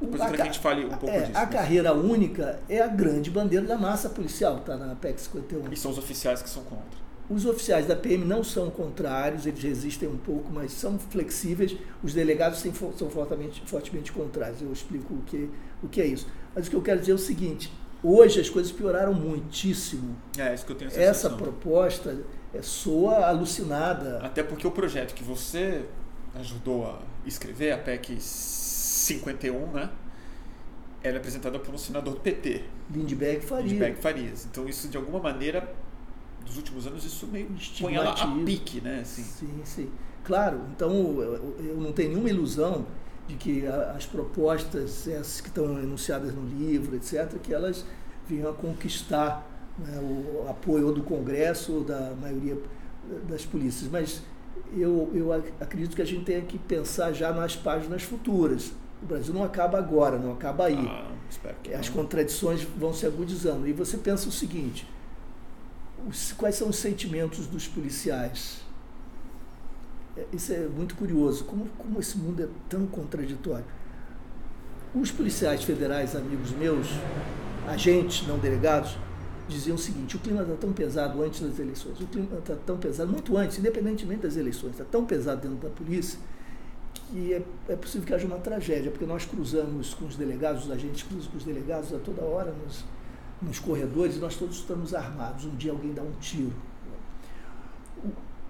Depois 0.00 0.20
a, 0.20 0.30
que 0.30 0.40
a 0.40 0.44
gente 0.44 0.58
fale 0.58 0.84
um 0.84 0.88
pouco 0.88 1.10
é, 1.10 1.20
disso. 1.20 1.32
A 1.36 1.40
mas... 1.40 1.50
carreira 1.50 1.92
única 1.92 2.58
é 2.68 2.80
a 2.80 2.86
grande 2.86 3.30
bandeira 3.30 3.66
da 3.66 3.76
massa 3.76 4.08
policial, 4.08 4.58
está 4.58 4.76
na 4.76 4.94
PEC 4.94 5.20
51. 5.20 5.72
E 5.72 5.76
são 5.76 5.90
os 5.90 5.98
oficiais 5.98 6.42
que 6.42 6.48
são 6.48 6.62
contra. 6.64 7.00
Os 7.28 7.46
oficiais 7.46 7.86
da 7.86 7.94
PM 7.94 8.24
não 8.24 8.42
são 8.42 8.70
contrários, 8.70 9.46
eles 9.46 9.62
resistem 9.62 10.08
um 10.08 10.16
pouco, 10.16 10.50
mas 10.52 10.72
são 10.72 10.98
flexíveis. 10.98 11.76
Os 12.02 12.12
delegados 12.12 12.58
são 12.58 12.72
fortemente, 12.72 13.62
fortemente 13.66 14.10
contrários. 14.10 14.60
Eu 14.60 14.72
explico 14.72 15.14
o 15.14 15.22
que, 15.22 15.48
o 15.80 15.88
que 15.88 16.00
é 16.00 16.06
isso. 16.06 16.26
Mas 16.52 16.66
o 16.66 16.70
que 16.70 16.74
eu 16.74 16.82
quero 16.82 16.98
dizer 16.98 17.12
é 17.12 17.14
o 17.14 17.18
seguinte: 17.18 17.72
hoje 18.02 18.40
as 18.40 18.50
coisas 18.50 18.72
pioraram 18.72 19.14
muitíssimo. 19.14 20.16
É, 20.36 20.52
isso 20.52 20.66
que 20.66 20.72
eu 20.72 20.76
tenho 20.76 20.90
Essa 20.92 21.30
proposta 21.30 22.18
é, 22.52 22.62
soa 22.62 23.28
alucinada. 23.28 24.18
Até 24.24 24.42
porque 24.42 24.66
o 24.66 24.72
projeto 24.72 25.14
que 25.14 25.22
você 25.22 25.84
ajudou 26.34 26.86
a 26.86 26.98
escrever, 27.24 27.70
a 27.70 27.78
PEC 27.78 28.18
51, 29.00 29.72
né? 29.72 29.90
Ela 31.02 31.16
é 31.16 31.18
apresentada 31.18 31.58
por 31.58 31.74
um 31.74 31.78
senador 31.78 32.14
do 32.14 32.20
PT. 32.20 32.62
Lindbergh 32.90 33.40
Farias. 33.40 33.72
Lindbergh 33.72 34.00
Farias. 34.00 34.46
Então 34.50 34.68
isso, 34.68 34.88
de 34.88 34.96
alguma 34.96 35.18
maneira, 35.18 35.72
dos 36.44 36.56
últimos 36.56 36.86
anos 36.86 37.04
isso 37.04 37.26
meio 37.26 37.48
põe 37.80 37.94
ela 37.94 38.12
a 38.12 38.44
pique, 38.44 38.80
né? 38.80 39.00
Assim. 39.00 39.22
Sim, 39.22 39.60
sim. 39.64 39.90
Claro, 40.24 40.60
então 40.74 40.92
eu 41.60 41.76
não 41.80 41.92
tenho 41.92 42.10
nenhuma 42.10 42.28
ilusão 42.28 42.86
de 43.26 43.36
que 43.36 43.66
as 43.66 44.04
propostas, 44.04 45.08
essas 45.08 45.40
que 45.40 45.48
estão 45.48 45.78
enunciadas 45.78 46.34
no 46.34 46.46
livro, 46.46 46.96
etc., 46.96 47.38
que 47.42 47.54
elas 47.54 47.84
venham 48.28 48.50
a 48.50 48.52
conquistar 48.52 49.46
né, 49.78 49.98
o 49.98 50.48
apoio 50.48 50.92
do 50.92 51.02
Congresso 51.02 51.72
ou 51.72 51.84
da 51.84 52.12
maioria 52.20 52.58
das 53.28 53.44
polícias. 53.44 53.90
Mas 53.90 54.22
eu, 54.76 55.10
eu 55.14 55.32
acredito 55.60 55.96
que 55.96 56.02
a 56.02 56.04
gente 56.04 56.24
tem 56.24 56.40
que 56.42 56.58
pensar 56.58 57.12
já 57.12 57.32
nas 57.32 57.56
páginas 57.56 58.02
futuras. 58.02 58.72
O 59.02 59.06
Brasil 59.06 59.32
não 59.32 59.42
acaba 59.42 59.78
agora, 59.78 60.18
não 60.18 60.32
acaba 60.32 60.66
aí. 60.66 60.86
Ah, 60.86 61.10
As 61.78 61.88
contradições 61.88 62.62
vão 62.62 62.92
se 62.92 63.06
agudizando. 63.06 63.66
E 63.66 63.72
você 63.72 63.96
pensa 63.96 64.28
o 64.28 64.32
seguinte: 64.32 64.86
os, 66.06 66.32
quais 66.32 66.54
são 66.54 66.68
os 66.68 66.76
sentimentos 66.76 67.46
dos 67.46 67.66
policiais. 67.66 68.60
É, 70.16 70.24
isso 70.32 70.52
é 70.52 70.66
muito 70.66 70.94
curioso, 70.96 71.44
como, 71.44 71.66
como 71.78 71.98
esse 72.00 72.18
mundo 72.18 72.42
é 72.42 72.48
tão 72.68 72.86
contraditório. 72.86 73.64
Os 74.94 75.10
policiais 75.10 75.62
federais, 75.62 76.16
amigos 76.16 76.50
meus, 76.50 76.88
agentes, 77.66 78.26
não 78.26 78.38
delegados, 78.38 78.98
diziam 79.48 79.76
o 79.76 79.78
seguinte: 79.78 80.16
o 80.16 80.18
clima 80.18 80.42
está 80.42 80.56
tão 80.56 80.72
pesado 80.72 81.22
antes 81.22 81.40
das 81.40 81.58
eleições, 81.58 82.00
o 82.00 82.06
clima 82.06 82.38
está 82.38 82.56
tão 82.66 82.76
pesado, 82.76 83.10
muito 83.10 83.36
antes, 83.36 83.58
independentemente 83.58 84.22
das 84.22 84.36
eleições, 84.36 84.72
está 84.72 84.84
tão 84.84 85.06
pesado 85.06 85.40
dentro 85.40 85.68
da 85.68 85.70
polícia 85.74 86.18
que 87.10 87.34
é, 87.34 87.42
é, 87.68 87.76
possível 87.76 88.06
que 88.06 88.14
haja 88.14 88.26
uma 88.26 88.38
tragédia, 88.38 88.90
porque 88.90 89.04
nós 89.04 89.24
cruzamos 89.24 89.94
com 89.94 90.06
os 90.06 90.16
delegados, 90.16 90.64
os 90.64 90.70
agentes 90.70 91.02
cruzam 91.02 91.30
com 91.30 91.36
os 91.36 91.44
delegados 91.44 91.92
a 91.92 91.98
toda 91.98 92.22
hora 92.22 92.52
nos, 92.64 92.84
nos 93.42 93.58
corredores 93.58 94.16
e 94.16 94.18
nós 94.18 94.36
todos 94.36 94.56
estamos 94.56 94.94
armados. 94.94 95.44
Um 95.44 95.56
dia 95.56 95.72
alguém 95.72 95.92
dá 95.92 96.02
um 96.02 96.12
tiro. 96.20 96.52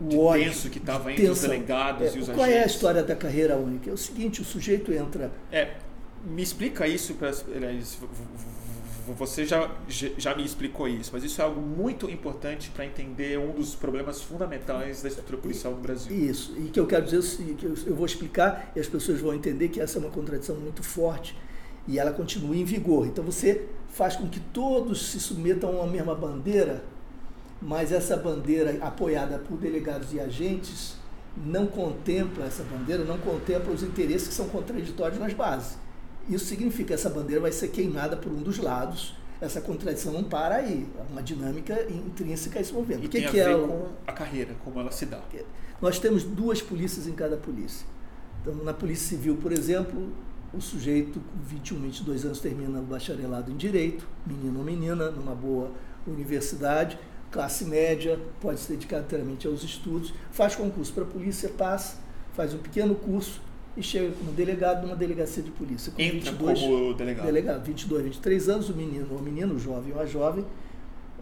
O, 0.01 0.15
o 0.15 0.25
ódio, 0.25 0.45
tenso 0.45 0.71
que 0.71 0.79
estava 0.79 1.13
entre 1.13 1.29
os 1.29 1.41
delegados 1.41 2.03
é, 2.03 2.17
e 2.17 2.21
os 2.21 2.27
qual 2.27 2.37
agentes. 2.37 2.37
Qual 2.37 2.47
é 2.47 2.63
a 2.63 2.67
história 2.67 3.03
da 3.03 3.17
carreira 3.17 3.57
única? 3.57 3.91
É 3.91 3.93
o 3.93 3.99
seguinte, 3.99 4.41
o 4.41 4.45
sujeito 4.45 4.93
entra... 4.93 5.31
É, 5.51 5.77
me 6.25 6.43
explica 6.43 6.87
isso, 6.87 7.15
para 7.15 7.31
você 9.17 9.45
já, 9.45 9.71
já 9.89 10.35
me 10.35 10.45
explicou 10.45 10.89
isso, 10.89 11.11
mas 11.13 11.25
isso 11.25 11.41
é 11.41 11.45
algo 11.45 11.61
muito 11.61 12.09
importante 12.11 12.71
para 12.71 12.85
entender 12.85 13.39
um 13.39 13.53
dos 13.53 13.75
problemas 13.75 14.23
fundamentais 14.23 15.03
da 15.03 15.09
estrutura 15.09 15.39
policial 15.39 15.75
no 15.75 15.81
Brasil. 15.81 16.15
Isso, 16.15 16.55
e 16.59 16.69
que 16.69 16.79
eu 16.79 16.87
quero 16.87 17.05
dizer, 17.05 17.55
que 17.55 17.67
eu 17.67 17.95
vou 17.95 18.07
explicar 18.07 18.73
e 18.75 18.81
as 18.81 18.87
pessoas 18.87 19.21
vão 19.21 19.35
entender 19.35 19.69
que 19.69 19.81
essa 19.81 19.99
é 19.99 20.01
uma 20.01 20.11
contradição 20.11 20.57
muito 20.57 20.83
forte 20.83 21.37
e 21.87 21.99
ela 21.99 22.13
continua 22.13 22.57
em 22.57 22.65
vigor. 22.65 23.07
Então 23.07 23.25
você 23.25 23.67
faz 23.89 24.17
com 24.17 24.29
que 24.29 24.41
todos 24.41 25.11
se 25.11 25.21
submetam 25.21 25.71
a 25.71 25.83
uma 25.83 25.87
mesma 25.87 26.15
bandeira, 26.15 26.85
mas 27.61 27.93
essa 27.93 28.17
bandeira 28.17 28.79
apoiada 28.81 29.39
por 29.39 29.59
delegados 29.59 30.13
e 30.13 30.21
agentes 30.21 30.97
não 31.37 31.67
contempla 31.67 32.47
essa 32.47 32.63
bandeira, 32.65 33.05
não 33.05 33.19
contempla 33.19 33.73
os 33.73 33.83
interesses 33.83 34.29
que 34.29 34.35
são 34.35 34.49
contraditórios 34.49 35.19
nas 35.19 35.33
bases. 35.33 35.79
Isso 36.29 36.45
significa 36.45 36.89
que 36.89 36.95
essa 36.95 37.11
bandeira 37.11 37.41
vai 37.41 37.53
ser 37.53 37.69
queimada 37.69 38.17
por 38.17 38.31
um 38.31 38.43
dos 38.43 38.59
lados. 38.59 39.15
Essa 39.41 39.61
contradição 39.61 40.13
não 40.13 40.25
para 40.25 40.57
aí. 40.57 40.87
É 40.99 41.13
uma 41.13 41.23
dinâmica 41.23 41.87
intrínseca 41.91 42.59
a 42.59 42.63
esse 42.63 42.73
movimento. 42.73 43.05
E 43.05 43.07
o 43.07 43.09
que, 43.09 43.21
tem 43.21 43.29
que 43.29 43.41
a 43.41 43.45
ver 43.45 43.55
é 43.55 43.67
com 43.67 43.89
a 44.07 44.13
carreira, 44.13 44.55
como 44.63 44.79
ela 44.79 44.91
se 44.91 45.07
dá. 45.07 45.21
Nós 45.81 45.99
temos 45.99 46.25
duas 46.25 46.61
polícias 46.61 47.07
em 47.07 47.13
cada 47.13 47.37
polícia. 47.37 47.87
Então, 48.43 48.55
na 48.57 48.73
Polícia 48.73 49.09
Civil, 49.09 49.37
por 49.37 49.53
exemplo, 49.53 50.13
o 50.53 50.61
sujeito 50.61 51.21
com 51.21 51.43
21, 51.43 51.81
22 51.81 52.25
anos 52.25 52.41
termina 52.41 52.79
o 52.79 52.83
bacharelado 52.83 53.51
em 53.51 53.57
Direito, 53.57 54.07
menino 54.27 54.59
ou 54.59 54.65
menina, 54.65 55.11
numa 55.11 55.35
boa 55.35 55.71
universidade, 56.07 56.99
classe 57.31 57.65
média, 57.65 58.19
pode 58.41 58.61
se 58.61 58.73
dedicar 58.73 59.01
inteiramente 59.01 59.47
aos 59.47 59.63
estudos, 59.63 60.13
faz 60.33 60.57
concurso 60.57 60.93
para 60.93 61.05
a 61.05 61.07
polícia, 61.07 61.49
passa, 61.51 61.99
faz 62.35 62.53
um 62.55 62.59
pequeno 62.59 62.95
curso 62.95 63.41
e 63.77 63.83
chega 63.83 64.13
como 64.13 64.33
delegado 64.33 64.83
numa 64.83 64.97
delegacia 64.97 65.43
de 65.43 65.51
polícia. 65.51 65.93
Com 65.93 66.01
Entra 66.01 66.33
22, 66.33 66.61
como 66.61 66.95
delegado. 66.95 67.27
delegado. 67.27 67.65
22, 67.65 68.05
23 68.05 68.49
anos, 68.49 68.69
o 68.69 68.75
menino 68.75 69.09
ou 69.13 69.23
menino, 69.23 69.55
o 69.55 69.59
jovem 69.59 69.93
ou 69.93 70.01
a 70.01 70.07
jovem, 70.07 70.45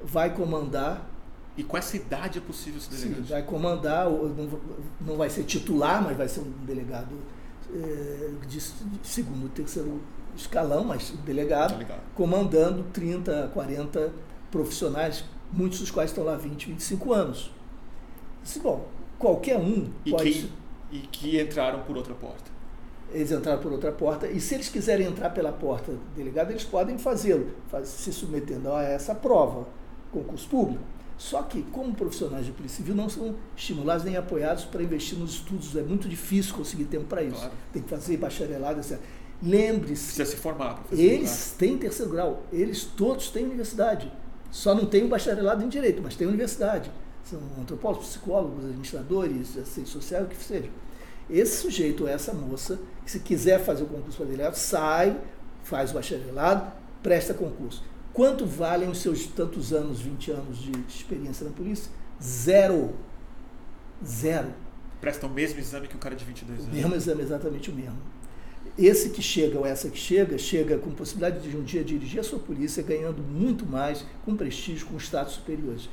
vai 0.02 0.34
comandar 0.34 1.08
e 1.56 1.64
com 1.64 1.76
essa 1.76 1.96
idade 1.96 2.38
é 2.38 2.40
possível 2.40 2.80
ser 2.80 2.94
delegado? 2.94 3.26
Sim, 3.26 3.32
vai 3.32 3.42
comandar, 3.42 4.06
não 5.00 5.16
vai 5.16 5.28
ser 5.28 5.42
titular, 5.42 6.02
mas 6.02 6.16
vai 6.16 6.28
ser 6.28 6.40
um 6.40 6.52
delegado 6.64 7.16
é, 7.74 8.30
de 8.46 8.60
segundo, 9.02 9.48
terceiro 9.50 10.00
escalão, 10.36 10.84
mas 10.84 11.12
delegado, 11.24 11.72
delegado, 11.72 12.00
comandando 12.14 12.84
30, 12.92 13.50
40 13.52 14.12
profissionais, 14.52 15.24
muitos 15.52 15.80
dos 15.80 15.90
quais 15.90 16.10
estão 16.10 16.22
lá 16.22 16.36
20, 16.36 16.68
25 16.68 17.12
anos. 17.12 17.50
Disse, 18.40 18.60
bom, 18.60 18.86
qualquer 19.18 19.58
um 19.58 19.90
e 20.04 20.10
pode. 20.12 20.32
Quem 20.32 20.48
E 20.90 20.98
que 20.98 21.40
entraram 21.40 21.82
por 21.82 21.96
outra 21.96 22.14
porta. 22.14 22.50
Eles 23.12 23.30
entraram 23.30 23.60
por 23.60 23.72
outra 23.72 23.92
porta. 23.92 24.26
E 24.26 24.40
se 24.40 24.54
eles 24.54 24.68
quiserem 24.68 25.06
entrar 25.06 25.30
pela 25.30 25.52
porta 25.52 25.92
delegada, 26.14 26.50
eles 26.50 26.64
podem 26.64 26.98
fazê-lo, 26.98 27.50
se 27.84 28.12
submetendo 28.12 28.72
a 28.72 28.82
essa 28.82 29.14
prova, 29.14 29.66
concurso 30.12 30.48
público. 30.48 30.82
Só 31.16 31.42
que, 31.42 31.62
como 31.62 31.92
profissionais 31.94 32.46
de 32.46 32.52
polícia 32.52 32.76
civil, 32.76 32.94
não 32.94 33.08
são 33.08 33.34
estimulados 33.56 34.04
nem 34.04 34.16
apoiados 34.16 34.64
para 34.64 34.82
investir 34.82 35.18
nos 35.18 35.32
estudos. 35.32 35.74
É 35.74 35.82
muito 35.82 36.08
difícil 36.08 36.54
conseguir 36.54 36.84
tempo 36.84 37.06
para 37.06 37.22
isso. 37.22 37.36
Claro. 37.36 37.52
Tem 37.72 37.82
que 37.82 37.88
fazer 37.88 38.16
bacharelado, 38.18 38.78
etc. 38.78 39.00
Lembre-se. 39.42 40.14
Precisa 40.14 40.26
se 40.26 40.36
formar. 40.36 40.84
Eles 40.92 41.54
têm 41.58 41.76
terceiro 41.76 42.12
grau. 42.12 42.42
Eles 42.52 42.84
todos 42.84 43.30
têm 43.30 43.44
universidade. 43.44 44.12
Só 44.50 44.74
não 44.74 44.86
tem 44.86 45.04
o 45.04 45.08
bacharelado 45.08 45.64
em 45.64 45.68
direito, 45.68 46.00
mas 46.02 46.14
tem 46.14 46.26
universidade. 46.26 46.90
São 47.28 47.40
antropólogos, 47.60 48.08
psicólogos, 48.08 48.64
administradores, 48.64 49.56
assistentes 49.58 49.92
sociais, 49.92 50.24
o 50.24 50.28
que 50.28 50.36
seja. 50.36 50.70
Esse 51.28 51.58
sujeito 51.58 52.04
ou 52.04 52.08
essa 52.08 52.32
moça, 52.32 52.78
se 53.04 53.20
quiser 53.20 53.62
fazer 53.62 53.82
o 53.82 53.86
concurso 53.86 54.16
para 54.16 54.26
delegado, 54.26 54.54
sai, 54.54 55.18
faz 55.62 55.90
o 55.90 55.94
bacharelado, 55.94 56.72
presta 57.02 57.34
concurso. 57.34 57.84
Quanto 58.14 58.46
valem 58.46 58.88
os 58.88 58.98
seus 58.98 59.26
tantos 59.26 59.72
anos, 59.72 60.00
20 60.00 60.30
anos 60.30 60.58
de 60.58 60.72
experiência 60.88 61.46
na 61.46 61.52
polícia? 61.52 61.92
Zero. 62.22 62.94
Zero. 64.04 64.48
Presta 65.00 65.26
o 65.26 65.30
mesmo 65.30 65.60
exame 65.60 65.86
que 65.86 65.96
um 65.96 66.00
cara 66.00 66.16
de 66.16 66.24
22 66.24 66.60
anos. 66.60 66.72
O 66.72 66.74
mesmo 66.74 66.94
exame, 66.94 67.22
exatamente 67.22 67.70
o 67.70 67.74
mesmo. 67.74 67.98
Esse 68.76 69.10
que 69.10 69.22
chega 69.22 69.58
ou 69.58 69.66
essa 69.66 69.90
que 69.90 69.98
chega, 69.98 70.38
chega 70.38 70.78
com 70.78 70.90
possibilidade 70.90 71.48
de 71.48 71.56
um 71.56 71.62
dia 71.62 71.84
dirigir 71.84 72.20
a 72.20 72.24
sua 72.24 72.38
polícia, 72.38 72.82
ganhando 72.82 73.22
muito 73.22 73.66
mais, 73.66 74.04
com 74.24 74.34
prestígio, 74.34 74.86
com 74.86 74.96
status 74.96 75.34
superiores. 75.34 75.88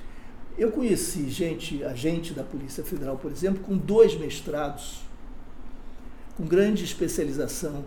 Eu 0.57 0.71
conheci 0.71 1.29
gente, 1.29 1.83
agente 1.83 2.33
da 2.33 2.43
Polícia 2.43 2.83
Federal, 2.83 3.17
por 3.17 3.29
exemplo, 3.29 3.61
com 3.61 3.75
dois 3.75 4.17
mestrados, 4.17 5.01
com 6.37 6.45
grande 6.45 6.85
especialização, 6.85 7.83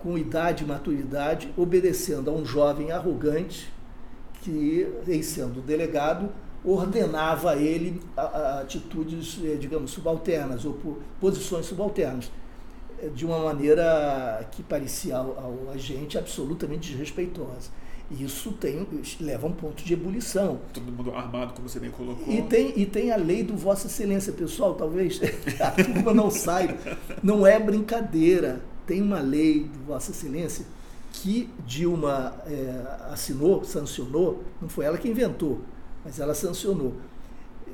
com 0.00 0.18
idade 0.18 0.64
e 0.64 0.66
maturidade, 0.66 1.52
obedecendo 1.56 2.28
a 2.28 2.32
um 2.32 2.44
jovem 2.44 2.90
arrogante 2.90 3.72
que, 4.42 4.88
em 5.06 5.22
sendo 5.22 5.60
delegado, 5.60 6.28
ordenava 6.64 7.52
a 7.52 7.56
ele 7.56 8.00
atitudes, 8.60 9.38
eh, 9.44 9.54
digamos, 9.54 9.92
subalternas 9.92 10.64
ou 10.64 10.76
posições 11.20 11.66
subalternas 11.66 12.30
de 13.14 13.24
uma 13.24 13.38
maneira 13.38 14.44
que 14.50 14.62
parecia 14.62 15.16
ao 15.16 15.70
agente 15.72 16.18
absolutamente 16.18 16.90
desrespeitosa. 16.90 17.70
Isso 18.10 18.52
tem, 18.52 18.86
leva 19.20 19.46
a 19.46 19.50
um 19.50 19.52
ponto 19.52 19.84
de 19.84 19.92
ebulição. 19.92 20.60
Todo 20.72 20.90
mundo 20.90 21.12
armado, 21.12 21.52
como 21.52 21.68
você 21.68 21.78
bem 21.78 21.90
colocou. 21.90 22.32
E 22.32 22.40
tem, 22.42 22.72
e 22.74 22.86
tem 22.86 23.12
a 23.12 23.16
lei 23.16 23.42
do 23.42 23.54
Vossa 23.54 23.86
Excelência. 23.86 24.32
Pessoal, 24.32 24.74
talvez 24.74 25.20
a 25.60 25.70
turma 25.72 26.14
não 26.14 26.30
saiba, 26.30 26.76
não 27.22 27.46
é 27.46 27.60
brincadeira. 27.60 28.62
Tem 28.86 29.02
uma 29.02 29.20
lei 29.20 29.64
do 29.64 29.84
Vossa 29.84 30.10
Excelência 30.10 30.64
que 31.12 31.50
Dilma 31.66 32.34
é, 32.46 33.12
assinou, 33.12 33.64
sancionou, 33.64 34.42
não 34.60 34.68
foi 34.68 34.84
ela 34.84 34.96
que 34.96 35.08
inventou, 35.08 35.60
mas 36.04 36.18
ela 36.18 36.34
sancionou. 36.34 36.94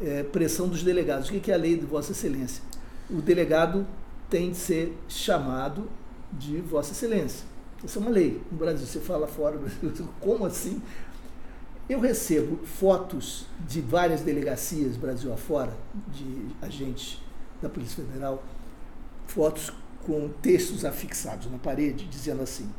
É, 0.03 0.25
pressão 0.25 0.67
dos 0.67 0.83
delegados. 0.83 1.29
O 1.29 1.33
que 1.33 1.51
é 1.53 1.55
a 1.55 1.59
lei 1.59 1.77
do 1.77 1.87
Vossa 1.87 2.11
Excelência? 2.11 2.61
O 3.09 3.23
delegado 3.23 3.87
tem 4.29 4.51
de 4.51 4.57
ser 4.57 4.99
chamado 5.07 5.89
de 6.33 6.61
Vossa 6.61 6.91
Excelência. 6.91 7.47
Isso 7.85 7.99
é 7.99 8.03
uma 8.03 8.11
lei. 8.11 8.41
No 8.51 8.59
Brasil, 8.59 8.87
você 8.87 9.01
fala 9.01 9.27
fora, 9.27 9.59
como 10.21 10.47
assim? 10.47 10.81
Eu 11.89 12.01
recebo 12.01 12.65
fotos 12.65 13.47
de 13.69 13.81
várias 13.83 14.23
delegacias 14.23 14.97
Brasil 14.97 15.33
afora, 15.33 15.73
de 16.09 16.47
agentes 16.63 17.21
da 17.61 17.69
Polícia 17.69 18.03
Federal, 18.03 18.43
fotos 19.27 19.71
com 20.07 20.31
textos 20.41 20.85
afixados 20.85 21.51
na 21.51 21.59
parede, 21.59 22.07
dizendo 22.07 22.43
assim: 22.43 22.71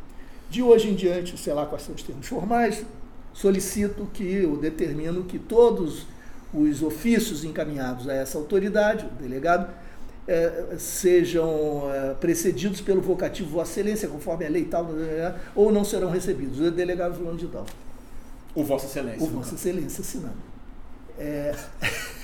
de 0.50 0.64
hoje 0.64 0.90
em 0.90 0.96
diante, 0.96 1.38
sei 1.38 1.54
lá 1.54 1.68
quais 1.68 1.84
são 1.84 1.94
os 1.94 2.02
termos 2.02 2.28
formais, 2.28 2.84
solicito 3.32 4.10
que, 4.12 4.24
eu 4.24 4.58
determino 4.58 5.24
que 5.24 5.38
todos 5.38 6.08
os 6.54 6.82
ofícios 6.82 7.44
encaminhados 7.44 8.08
a 8.08 8.14
essa 8.14 8.38
autoridade, 8.38 9.06
o 9.06 9.10
delegado, 9.22 9.72
é, 10.28 10.76
sejam 10.78 11.92
é, 11.92 12.14
precedidos 12.16 12.82
pelo 12.82 13.02
vocativo 13.02 13.50
Vossa 13.50 13.80
Excelência, 13.80 14.08
conforme 14.08 14.46
a 14.46 14.50
lei 14.50 14.66
tal, 14.66 14.88
ou 15.56 15.72
não 15.72 15.84
serão 15.84 16.10
recebidos. 16.10 16.60
O 16.60 16.72
delegado 16.72 17.16
fulano 17.16 17.38
de 17.38 17.48
tal. 17.48 17.66
O 18.54 18.64
Vossa 18.64 18.86
Excelência. 18.86 19.24
O 19.24 19.30
Vossa 19.30 19.56
Excelência 19.56 20.02
assinando. 20.02 20.38
É... 21.18 21.54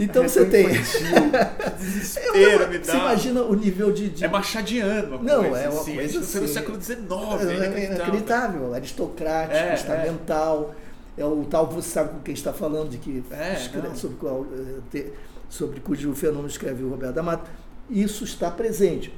Então 0.00 0.22
você 0.22 0.44
tem. 0.46 0.66
Desespero, 1.78 2.68
me 2.68 2.78
dá. 2.78 2.84
Você 2.84 2.96
imagina 2.96 3.42
o 3.42 3.54
nível 3.54 3.92
de. 3.92 4.08
de... 4.08 4.24
É 4.24 4.28
machadiano. 4.28 5.22
Não, 5.22 5.44
coisa, 5.44 5.58
é 5.58 5.68
uma 5.68 5.80
assim. 5.80 5.94
coisa. 5.94 6.20
Assim. 6.20 6.40
no 6.40 6.48
século 6.48 6.82
XIX. 6.82 7.00
É, 7.46 7.80
é 7.80 7.84
inacreditável, 7.84 8.74
aristocrático, 8.74 9.56
é, 9.56 9.74
estamental. 9.74 10.74
É. 11.16 11.20
é. 11.20 11.24
o 11.24 11.44
tal, 11.48 11.66
você 11.68 11.90
sabe 11.90 12.10
com 12.10 12.20
quem 12.20 12.34
está 12.34 12.52
falando, 12.52 12.90
de 12.90 12.98
que. 12.98 13.22
É, 13.30 13.56
sobre 13.94 14.16
qual. 14.16 14.46
Eh, 14.94 15.04
sobre 15.52 15.80
cujo 15.80 16.14
fenômeno 16.14 16.48
escreve 16.48 16.82
o 16.82 16.88
Roberto 16.88 17.14
D'Amato, 17.14 17.50
isso 17.90 18.24
está 18.24 18.50
presente. 18.50 19.12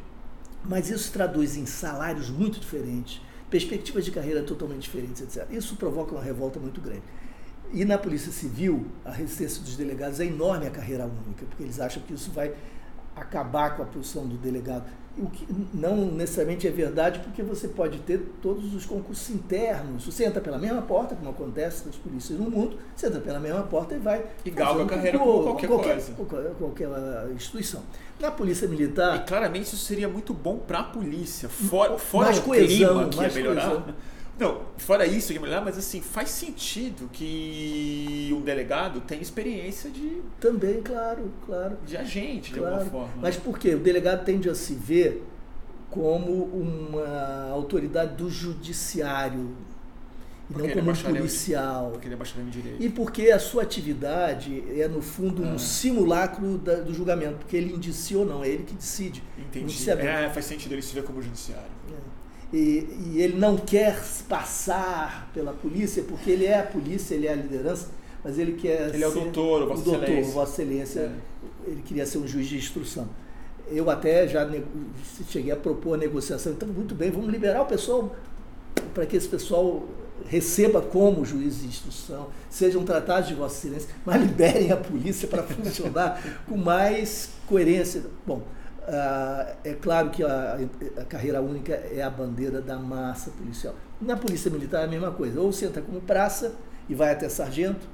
Mas 0.64 0.91
isso 0.91 1.12
traduz 1.12 1.57
em 1.57 1.64
salários 1.64 2.28
muito 2.28 2.59
diferentes, 2.59 3.20
perspectivas 3.49 4.05
de 4.05 4.11
carreira 4.11 4.43
totalmente 4.43 4.82
diferentes, 4.82 5.22
etc. 5.22 5.47
Isso 5.53 5.76
provoca 5.76 6.12
uma 6.12 6.22
revolta 6.22 6.59
muito 6.59 6.80
grande. 6.80 7.05
E 7.72 7.85
na 7.85 7.97
Polícia 7.97 8.32
Civil, 8.32 8.85
a 9.05 9.12
resistência 9.12 9.62
dos 9.62 9.76
delegados 9.76 10.18
é 10.18 10.24
enorme 10.24 10.66
à 10.66 10.70
carreira 10.70 11.05
única, 11.05 11.47
porque 11.47 11.62
eles 11.62 11.78
acham 11.78 12.03
que 12.03 12.12
isso 12.12 12.32
vai 12.32 12.53
acabar 13.14 13.76
com 13.76 13.85
a 13.85 13.87
posição 13.87 14.26
do 14.26 14.37
delegado. 14.37 14.91
O 15.16 15.26
que 15.26 15.46
não 15.72 15.96
necessariamente 16.06 16.66
é 16.66 16.70
verdade, 16.70 17.20
porque 17.20 17.40
você 17.42 17.68
pode 17.68 17.98
ter 18.00 18.18
todos 18.42 18.74
os 18.74 18.84
concursos 18.84 19.30
internos. 19.30 20.04
Você 20.06 20.24
entra 20.24 20.40
pela 20.40 20.58
mesma 20.58 20.82
porta, 20.82 21.14
como 21.14 21.30
acontece 21.30 21.86
nas 21.86 21.94
polícias 21.94 22.38
no 22.38 22.50
mundo, 22.50 22.76
você 22.96 23.06
entra 23.06 23.20
pela 23.20 23.38
mesma 23.38 23.62
porta 23.62 23.94
e 23.94 23.98
vai. 23.98 24.24
E 24.44 24.50
galga 24.50 24.82
a 24.82 24.86
carreira 24.86 25.18
com 25.18 25.24
qualquer, 25.24 25.68
qualquer 25.68 25.92
coisa. 25.92 26.12
Qualquer, 26.14 26.54
qualquer, 26.54 26.88
instituição. 27.32 27.82
Na 28.18 28.30
Polícia 28.30 28.66
Militar. 28.66 29.16
E 29.16 29.20
claramente 29.20 29.64
isso 29.64 29.76
seria 29.76 30.08
muito 30.08 30.34
bom 30.34 30.58
para 30.58 30.80
a 30.80 30.84
polícia. 30.84 31.48
Fora, 31.48 31.96
fora 31.96 32.26
mais 32.26 32.40
coesão, 32.40 32.66
clima 32.66 33.08
que 33.08 33.16
mais 33.16 33.36
ia 33.36 33.42
melhorar. 33.42 33.70
Coesão. 33.70 33.94
Não, 34.39 34.62
fora 34.76 35.07
isso, 35.07 35.32
mas 35.64 35.78
assim, 35.78 36.01
faz 36.01 36.30
sentido 36.30 37.09
que 37.12 38.35
um 38.37 38.41
delegado 38.41 39.01
tenha 39.01 39.22
experiência 39.22 39.89
de. 39.91 40.22
Também, 40.41 40.82
claro, 40.82 41.30
claro. 41.47 41.76
De 41.87 41.97
agente, 41.97 42.53
claro. 42.53 42.76
de 42.76 42.82
alguma 42.82 42.91
forma. 42.91 43.22
Mas 43.22 43.37
por 43.37 43.59
quê? 43.59 43.74
O 43.74 43.78
delegado 43.78 44.24
tende 44.24 44.51
a 44.51 44.55
se 44.55 44.74
ver 44.74 45.24
como 45.89 46.45
uma 46.47 47.51
autoridade 47.51 48.16
do 48.16 48.28
judiciário 48.28 49.55
e 50.51 50.53
porque 50.53 50.68
não 50.68 50.74
como 50.74 50.91
é 50.91 50.93
um 50.93 51.16
policial. 51.16 51.91
Porque 51.93 52.07
ele 52.07 52.14
é 52.14 52.16
bacharel 52.16 52.47
em 52.47 52.51
direito. 52.51 52.82
E 52.82 52.89
porque 52.91 53.30
a 53.30 53.39
sua 53.39 53.62
atividade 53.62 54.62
é, 54.78 54.87
no 54.89 55.01
fundo, 55.01 55.43
um 55.43 55.55
ah. 55.55 55.59
simulacro 55.59 56.59
da, 56.59 56.76
do 56.76 56.93
julgamento, 56.93 57.37
porque 57.39 57.57
ele 57.57 57.72
indicia 57.72 58.18
ou 58.18 58.26
não, 58.26 58.45
é 58.45 58.49
ele 58.49 58.64
que 58.64 58.74
decide. 58.74 59.22
Entendi. 59.39 59.91
É, 59.91 60.28
faz 60.30 60.47
sentido 60.47 60.72
ele 60.72 60.82
se 60.82 60.95
ver 60.95 61.05
como 61.05 61.22
judiciário. 61.22 61.64
E, 62.55 62.86
e, 63.12 63.20
ele 63.20 63.36
não 63.36 63.57
quer 63.57 64.00
passar 64.28 65.28
pela 65.34 65.52
polícia, 65.52 66.05
porque 66.05 66.30
ele 66.30 66.44
é 66.44 66.61
a 66.61 66.62
polícia, 66.62 67.16
ele 67.16 67.26
é 67.26 67.32
a 67.32 67.34
liderança, 67.34 67.88
mas 68.22 68.38
ele 68.38 68.52
quer 68.52 68.94
Ele 68.94 69.02
é 69.02 69.09
o 69.09 69.11
doutor, 69.11 69.66
Vossa 69.66 69.80
o 69.80 69.84
doutor, 69.84 70.05
Excelência. 70.05 70.32
Vossa 70.32 70.62
Excelência. 70.62 71.00
É. 71.00 71.12
Ele 71.66 71.82
queria 71.82 72.07
ser 72.07 72.18
um 72.18 72.28
juiz 72.28 72.46
de 72.46 72.57
instrução. 72.57 73.09
Eu 73.68 73.90
até 73.90 74.28
já 74.28 74.48
cheguei 75.28 75.50
a 75.50 75.57
propor 75.57 75.94
a 75.94 75.96
negociação, 75.96 76.52
então 76.52 76.68
muito 76.68 76.94
bem, 76.94 77.11
vamos 77.11 77.28
liberar 77.28 77.62
o 77.62 77.66
pessoal 77.66 78.14
para 78.92 79.05
que 79.05 79.16
esse 79.16 79.26
pessoal 79.26 79.82
receba 80.26 80.80
como 80.80 81.24
juiz 81.24 81.61
de 81.61 81.66
instrução, 81.66 82.28
sejam 82.48 82.84
tratados 82.84 83.30
de 83.30 83.34
Vossa 83.34 83.66
Excelência, 83.66 83.88
mas 84.07 84.22
liberem 84.22 84.70
a 84.70 84.76
polícia 84.76 85.26
para 85.26 85.42
funcionar 85.42 86.44
com 86.46 86.57
mais 86.57 87.30
coerência. 87.48 88.05
Bom, 88.24 88.42
é 89.64 89.74
claro 89.74 90.11
que 90.11 90.22
a, 90.22 90.59
a, 90.99 91.05
carreira 91.05 91.41
única 91.41 91.72
é 91.72 92.03
a 92.03 92.11
bandeira 92.11 92.61
da 92.61 92.78
massa 92.78 93.30
policial. 93.30 93.74
Na 94.01 94.16
polícia 94.16 94.51
militar 94.51 94.82
é 94.82 94.85
a 94.85 94.89
mesma 94.89 95.11
coisa. 95.11 95.41
Ou 95.41 95.53
você 95.53 95.66
entra 95.66 95.80
como 95.80 96.01
praça 96.01 96.55
e 96.89 96.95
vai 96.95 97.12
até 97.12 97.28
sargento, 97.28 97.87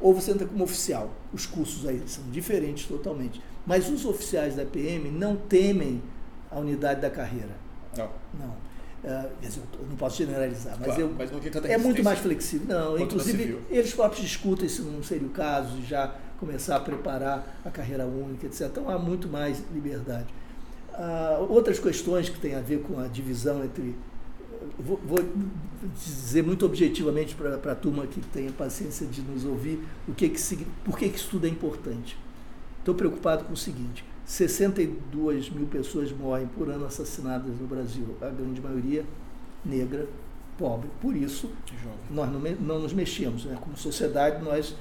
ou 0.00 0.14
você 0.14 0.30
entra 0.30 0.46
como 0.46 0.62
oficial. 0.62 1.10
Os 1.32 1.46
cursos 1.46 1.86
aí 1.86 2.02
são 2.06 2.24
diferentes 2.30 2.86
totalmente. 2.86 3.42
Mas 3.66 3.88
os 3.88 4.04
oficiais 4.04 4.54
da 4.54 4.64
PM 4.64 5.10
não 5.10 5.36
temem 5.36 6.02
a 6.50 6.58
unidade 6.58 7.00
da 7.00 7.10
carreira. 7.10 7.56
Não. 7.96 8.10
Não. 8.38 8.66
Uh, 9.04 9.30
eu 9.42 9.86
não 9.88 9.96
posso 9.96 10.16
generalizar, 10.16 10.74
mas, 10.78 10.86
claro, 10.86 11.00
eu, 11.00 11.14
mas 11.16 11.30
é 11.64 11.78
muito 11.78 12.02
mais 12.02 12.18
flexível. 12.18 12.66
Não, 12.66 12.98
inclusive 12.98 13.60
eles 13.70 13.92
próprios 13.94 14.22
discutem 14.22 14.68
se 14.68 14.82
não 14.82 15.02
seria 15.02 15.28
o 15.28 15.30
caso, 15.30 15.80
já 15.82 16.16
começar 16.38 16.76
a 16.76 16.80
preparar 16.80 17.60
a 17.64 17.70
carreira 17.70 18.06
única, 18.06 18.46
etc. 18.46 18.68
Então 18.70 18.88
há 18.88 18.98
muito 18.98 19.28
mais 19.28 19.62
liberdade. 19.72 20.26
Ah, 20.92 21.44
outras 21.48 21.78
questões 21.78 22.28
que 22.28 22.38
têm 22.38 22.54
a 22.54 22.60
ver 22.60 22.80
com 22.80 22.98
a 22.98 23.06
divisão 23.06 23.64
entre. 23.64 23.94
Vou, 24.78 25.00
vou 25.06 25.18
dizer 25.94 26.42
muito 26.42 26.64
objetivamente 26.64 27.34
para 27.34 27.72
a 27.72 27.74
turma 27.74 28.06
que 28.06 28.20
tenha 28.20 28.50
paciência 28.50 29.06
de 29.06 29.20
nos 29.20 29.44
ouvir 29.44 29.80
o 30.08 30.12
que 30.12 30.28
que, 30.28 30.66
por 30.84 30.98
que, 30.98 31.08
que 31.08 31.16
isso 31.16 31.28
tudo 31.30 31.46
é 31.46 31.50
importante. 31.50 32.18
Estou 32.78 32.94
preocupado 32.94 33.44
com 33.44 33.52
o 33.52 33.56
seguinte: 33.56 34.04
62 34.24 35.50
mil 35.50 35.66
pessoas 35.66 36.10
morrem 36.10 36.46
por 36.46 36.68
ano 36.68 36.86
assassinadas 36.86 37.54
no 37.60 37.66
Brasil, 37.66 38.16
a 38.20 38.28
grande 38.28 38.60
maioria 38.60 39.04
negra, 39.64 40.06
pobre. 40.58 40.88
Por 41.00 41.14
isso, 41.14 41.50
nós 42.10 42.30
não, 42.30 42.40
não, 42.40 42.78
nos 42.80 42.92
mexemos. 42.92 43.44
Né? 43.44 43.56
Como 43.60 43.76
sociedade, 43.76 44.42
nós 44.42 44.74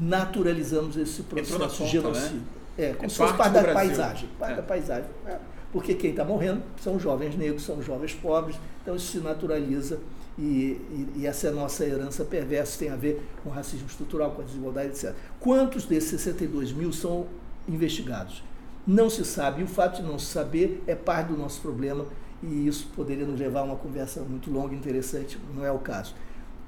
naturalizamos 0.00 0.96
esse 0.96 1.22
processo 1.22 1.84
de 1.84 1.88
genocídio. 1.88 2.36
Né? 2.36 2.42
É, 2.78 2.92
como 2.92 3.06
é 3.06 3.08
se 3.08 3.16
fosse 3.16 3.34
parte 3.34 3.52
da 3.52 3.62
Brasil. 3.62 3.74
paisagem. 3.74 4.28
Parte 4.38 4.52
é. 4.52 4.56
da 4.56 4.62
paisagem. 4.62 5.10
É. 5.26 5.38
Porque 5.72 5.94
quem 5.94 6.10
está 6.10 6.24
morrendo 6.24 6.62
são 6.80 6.98
jovens 6.98 7.36
negros, 7.36 7.64
são 7.64 7.82
jovens 7.82 8.14
pobres, 8.14 8.58
então 8.82 8.96
isso 8.96 9.12
se 9.12 9.18
naturaliza 9.18 9.98
e, 10.38 10.42
e, 10.42 11.08
e, 11.16 11.26
essa 11.26 11.48
é 11.48 11.50
a 11.50 11.52
nossa 11.52 11.84
herança 11.84 12.24
perversa, 12.24 12.78
tem 12.78 12.90
a 12.90 12.96
ver 12.96 13.20
com 13.42 13.50
racismo 13.50 13.86
estrutural, 13.88 14.30
com 14.30 14.42
a 14.42 14.44
desigualdade, 14.44 14.90
etc. 14.90 15.12
Quantos 15.40 15.84
desses 15.84 16.10
62 16.10 16.72
mil 16.72 16.92
são 16.92 17.26
investigados? 17.68 18.44
Não 18.86 19.10
se 19.10 19.24
sabe, 19.24 19.60
e 19.60 19.64
o 19.64 19.66
fato 19.66 20.00
de 20.00 20.08
não 20.08 20.18
se 20.18 20.26
saber 20.26 20.82
é 20.86 20.94
parte 20.94 21.32
do 21.32 21.36
nosso 21.36 21.60
problema, 21.60 22.06
e 22.40 22.68
isso 22.68 22.88
poderia 22.94 23.26
nos 23.26 23.38
levar 23.38 23.60
a 23.60 23.64
uma 23.64 23.76
conversa 23.76 24.20
muito 24.20 24.48
longa 24.48 24.74
e 24.74 24.78
interessante, 24.78 25.36
não 25.54 25.64
é 25.64 25.72
o 25.72 25.80
caso. 25.80 26.14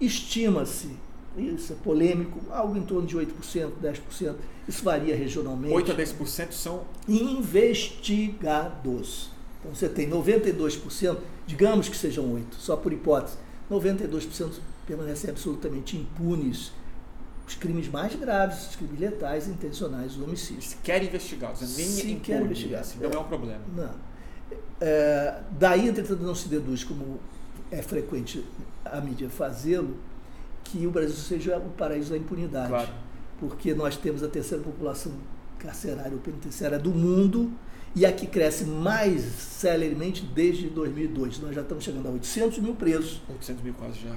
Estima-se, 0.01 0.97
isso 1.37 1.73
é 1.73 1.77
polêmico, 1.77 2.41
algo 2.51 2.77
em 2.77 2.83
torno 2.83 3.07
de 3.07 3.17
8%, 3.17 3.71
10%, 3.83 4.35
isso 4.67 4.85
varia 4.85 5.15
regionalmente. 5.17 5.73
8 5.75 5.93
a 5.93 5.97
10% 5.97 6.53
são 6.53 6.83
investigados. 7.09 8.11
Então 9.61 9.75
você 9.75 9.89
tem 9.89 10.09
92%, 10.09 11.19
digamos 11.47 11.89
que 11.89 11.97
sejam 11.97 12.33
8, 12.33 12.57
só 12.57 12.77
por 12.77 12.93
hipótese, 12.93 13.37
92% 13.71 14.55
permanecem 14.87 15.31
absolutamente 15.31 15.97
impunes 15.97 16.73
os 17.47 17.55
crimes 17.57 17.89
mais 17.89 18.15
graves, 18.15 18.69
os 18.69 18.77
crimes 18.77 19.01
letais, 19.01 19.49
intencionais, 19.49 20.17
os 20.17 20.23
homicídios. 20.23 20.71
Sequer 20.71 21.03
investigados, 21.03 21.77
nem 21.77 21.87
Sequer 21.87 22.43
investigados. 22.43 22.91
Assim, 22.91 23.01
não 23.01 23.11
é, 23.11 23.15
é 23.15 23.19
um 23.19 23.25
problema. 23.25 23.61
Não. 23.77 23.91
É, 24.81 25.41
daí, 25.59 25.89
entretanto, 25.89 26.23
não 26.23 26.35
se 26.35 26.49
deduz, 26.49 26.85
como 26.85 27.19
é 27.71 27.83
frequente 27.83 28.45
a 28.85 29.01
mídia 29.01 29.29
fazê-lo, 29.29 29.97
que 30.71 30.87
o 30.87 30.91
Brasil 30.91 31.17
seja 31.17 31.59
o 31.59 31.71
paraíso 31.71 32.11
da 32.11 32.17
impunidade. 32.17 32.69
Claro. 32.69 32.91
Porque 33.39 33.75
nós 33.75 33.97
temos 33.97 34.23
a 34.23 34.29
terceira 34.29 34.63
população 34.63 35.13
carcerária 35.59 36.13
ou 36.13 36.19
penitenciária 36.19 36.79
do 36.79 36.91
mundo 36.91 37.53
e 37.95 38.07
a 38.07 38.13
que 38.13 38.27
cresce 38.27 38.65
mais 38.65 39.23
celeremente 39.23 40.25
desde 40.25 40.69
2002. 40.69 41.41
Nós 41.41 41.55
já 41.55 41.63
estamos 41.63 41.83
chegando 41.83 42.07
a 42.07 42.11
800 42.13 42.59
mil 42.59 42.75
presos. 42.75 43.21
800 43.29 43.63
mil 43.63 43.75
quase 43.75 44.01
já. 44.01 44.11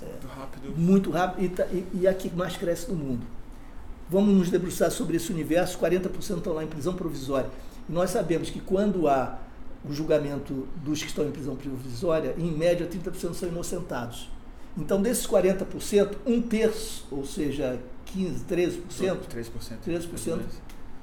É, 0.00 0.06
muito 0.06 0.26
rápido. 0.26 0.74
Muito 0.76 1.10
rápido 1.10 1.44
e, 1.44 1.48
tá, 1.50 1.66
e, 1.66 1.86
e 2.00 2.08
a 2.08 2.14
que 2.14 2.34
mais 2.34 2.56
cresce 2.56 2.90
no 2.90 2.96
mundo. 2.96 3.26
Vamos 4.08 4.34
nos 4.34 4.50
debruçar 4.50 4.90
sobre 4.90 5.16
esse 5.16 5.30
universo. 5.30 5.78
40% 5.78 6.38
estão 6.38 6.52
lá 6.52 6.64
em 6.64 6.66
prisão 6.66 6.94
provisória. 6.94 7.50
E 7.88 7.92
nós 7.92 8.10
sabemos 8.10 8.50
que 8.50 8.60
quando 8.60 9.06
há 9.06 9.38
o 9.88 9.92
julgamento 9.92 10.66
dos 10.76 11.02
que 11.02 11.08
estão 11.08 11.26
em 11.26 11.30
prisão 11.30 11.56
provisória, 11.56 12.34
em 12.38 12.50
média 12.50 12.86
30% 12.86 13.34
são 13.34 13.48
inocentados. 13.48 14.30
Então, 14.76 15.02
desses 15.02 15.26
40%, 15.26 16.16
um 16.26 16.40
terço, 16.40 17.06
ou 17.10 17.26
seja, 17.26 17.78
15, 18.06 18.44
13%, 18.44 18.78
13%, 18.90 19.50
13% 19.86 20.40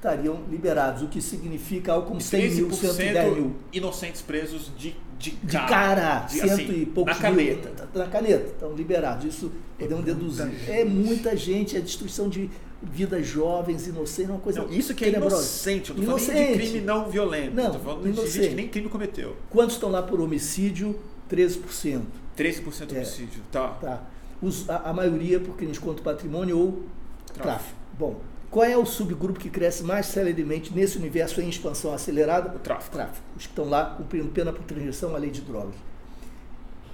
estariam 0.00 0.40
liberados, 0.50 1.02
o 1.02 1.08
que 1.08 1.20
significa 1.20 1.92
algo 1.92 2.08
como 2.08 2.20
100 2.20 2.50
mil, 2.50 2.72
110 2.72 3.34
mil. 3.34 3.54
inocentes 3.70 4.22
presos 4.22 4.72
de, 4.76 4.96
de, 5.18 5.32
de 5.32 5.52
cara, 5.52 6.20
de, 6.20 6.40
cento 6.40 6.52
assim, 6.52 6.80
e 6.80 6.86
poucos 6.86 7.14
na 7.14 7.20
caneta. 7.20 7.68
Mil, 7.68 8.02
na 8.02 8.06
caneta, 8.10 8.46
estão 8.46 8.72
liberados. 8.72 9.26
Isso 9.26 9.52
é 9.78 9.82
podemos 9.82 10.04
deduzir. 10.04 10.50
É 10.68 10.84
muita 10.86 11.36
gente, 11.36 11.76
é 11.76 11.80
destruição 11.80 12.30
de 12.30 12.50
vidas 12.82 13.26
jovens, 13.26 13.86
inocentes, 13.86 14.30
uma 14.30 14.40
coisa. 14.40 14.62
Não, 14.62 14.72
isso 14.72 14.94
que 14.94 15.04
é 15.04 15.10
inocente, 15.10 15.90
eu 15.90 15.96
inocente. 15.98 16.32
falando 16.32 16.48
de 16.48 16.58
crime 16.58 16.80
não 16.80 17.10
violento. 17.10 17.54
Não, 17.54 17.72
tô 17.72 17.78
falando 17.78 18.06
inocente. 18.06 18.26
de 18.26 18.32
gente 18.32 18.48
que 18.48 18.54
nem 18.54 18.68
crime 18.68 18.88
cometeu. 18.88 19.36
Quantos 19.50 19.74
estão 19.74 19.90
lá 19.90 20.02
por 20.02 20.18
homicídio? 20.18 20.98
13%. 21.30 22.00
13% 22.40 22.92
homicídio, 22.92 23.42
é, 23.48 23.52
tá. 23.52 23.68
tá. 23.68 24.02
Os, 24.40 24.68
a, 24.70 24.90
a, 24.90 24.92
maioria 24.92 25.38
por 25.38 25.56
crimes 25.56 25.78
contra 25.78 26.00
o 26.00 26.04
patrimônio 26.04 26.58
ou 26.58 26.84
tráfico. 27.26 27.42
tráfico. 27.42 27.76
Bom, 27.98 28.20
qual 28.50 28.64
é 28.64 28.76
o 28.76 28.86
subgrupo 28.86 29.38
que 29.38 29.50
cresce 29.50 29.82
mais 29.82 30.06
celeremente 30.06 30.72
nesse 30.74 30.96
universo 30.96 31.40
em 31.40 31.48
expansão 31.48 31.92
acelerada? 31.92 32.56
O 32.56 32.58
tráfico. 32.58 32.96
tráfico. 32.96 33.24
Os 33.36 33.44
que 33.44 33.52
estão 33.52 33.68
lá 33.68 33.94
cumprindo 33.96 34.28
pena 34.30 34.52
por 34.52 34.64
transgressão 34.64 35.14
à 35.14 35.18
lei 35.18 35.30
de 35.30 35.42
drogas. 35.42 35.74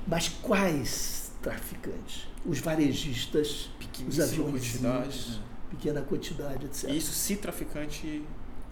Mas 0.07 0.29
quais 0.29 1.31
traficantes? 1.41 2.29
Os 2.45 2.59
varejistas, 2.59 3.71
os 4.07 4.21
aviões, 4.21 4.81
né? 4.81 5.09
pequena 5.71 6.03
quantidade, 6.03 6.67
etc. 6.67 6.91
Isso 6.91 7.13
se 7.13 7.37
traficante 7.37 8.23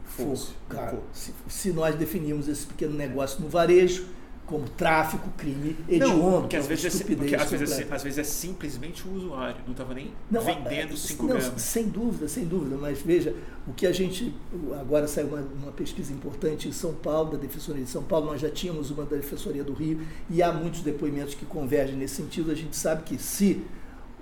fosse. 0.04 0.52
For, 0.68 1.02
se, 1.12 1.34
se 1.48 1.72
nós 1.72 1.94
definirmos 1.94 2.48
esse 2.48 2.66
pequeno 2.66 2.94
negócio 2.94 3.40
no 3.40 3.48
varejo, 3.48 4.06
como 4.47 4.68
tráfico, 4.68 5.30
crime, 5.38 5.76
hediondo, 5.88 6.30
não, 6.30 6.40
porque 6.42 6.57
às 6.57 6.66
vezes, 6.66 7.01
é, 7.01 7.14
porque 7.14 7.34
às 7.34 7.51
vezes, 7.51 7.78
é, 7.78 7.86
às 7.90 8.03
vezes 8.03 8.18
é 8.18 8.24
simplesmente 8.24 9.09
o 9.09 9.14
usuário, 9.14 9.57
não 9.64 9.72
estava 9.72 9.95
nem 9.95 10.12
não, 10.30 10.42
vendendo 10.42 10.97
5 10.97 11.26
gramas. 11.26 11.62
Sem 11.62 11.88
dúvida, 11.88 12.28
sem 12.28 12.45
dúvida, 12.45 12.76
mas 12.76 13.01
veja, 13.01 13.34
o 13.66 13.72
que 13.72 13.86
a 13.86 13.92
gente, 13.92 14.34
agora 14.78 15.09
saiu 15.09 15.28
uma, 15.28 15.40
uma, 15.40 15.72
pesquisa 15.72 16.12
importante 16.12 16.68
em 16.68 16.72
São 16.72 16.92
Paulo, 16.92 17.32
da 17.32 17.38
Defensoria 17.38 17.82
de 17.82 17.88
São 17.88 18.03
Paulo, 18.03 18.26
nós 18.26 18.40
já 18.40 18.51
tínhamos 18.51 18.90
uma 18.90 19.05
da 19.05 19.16
Defensoria 19.16 19.64
do 19.64 19.72
Rio, 19.72 20.01
e 20.28 20.42
há 20.42 20.53
muitos 20.53 20.82
depoimentos 20.82 21.34
que 21.34 21.47
convergem 21.47 21.97
nesse 21.97 22.16
sentido, 22.16 22.51
a 22.51 22.55
gente 22.55 22.76
sabe 22.76 23.03
que 23.03 23.16
se 23.16 23.62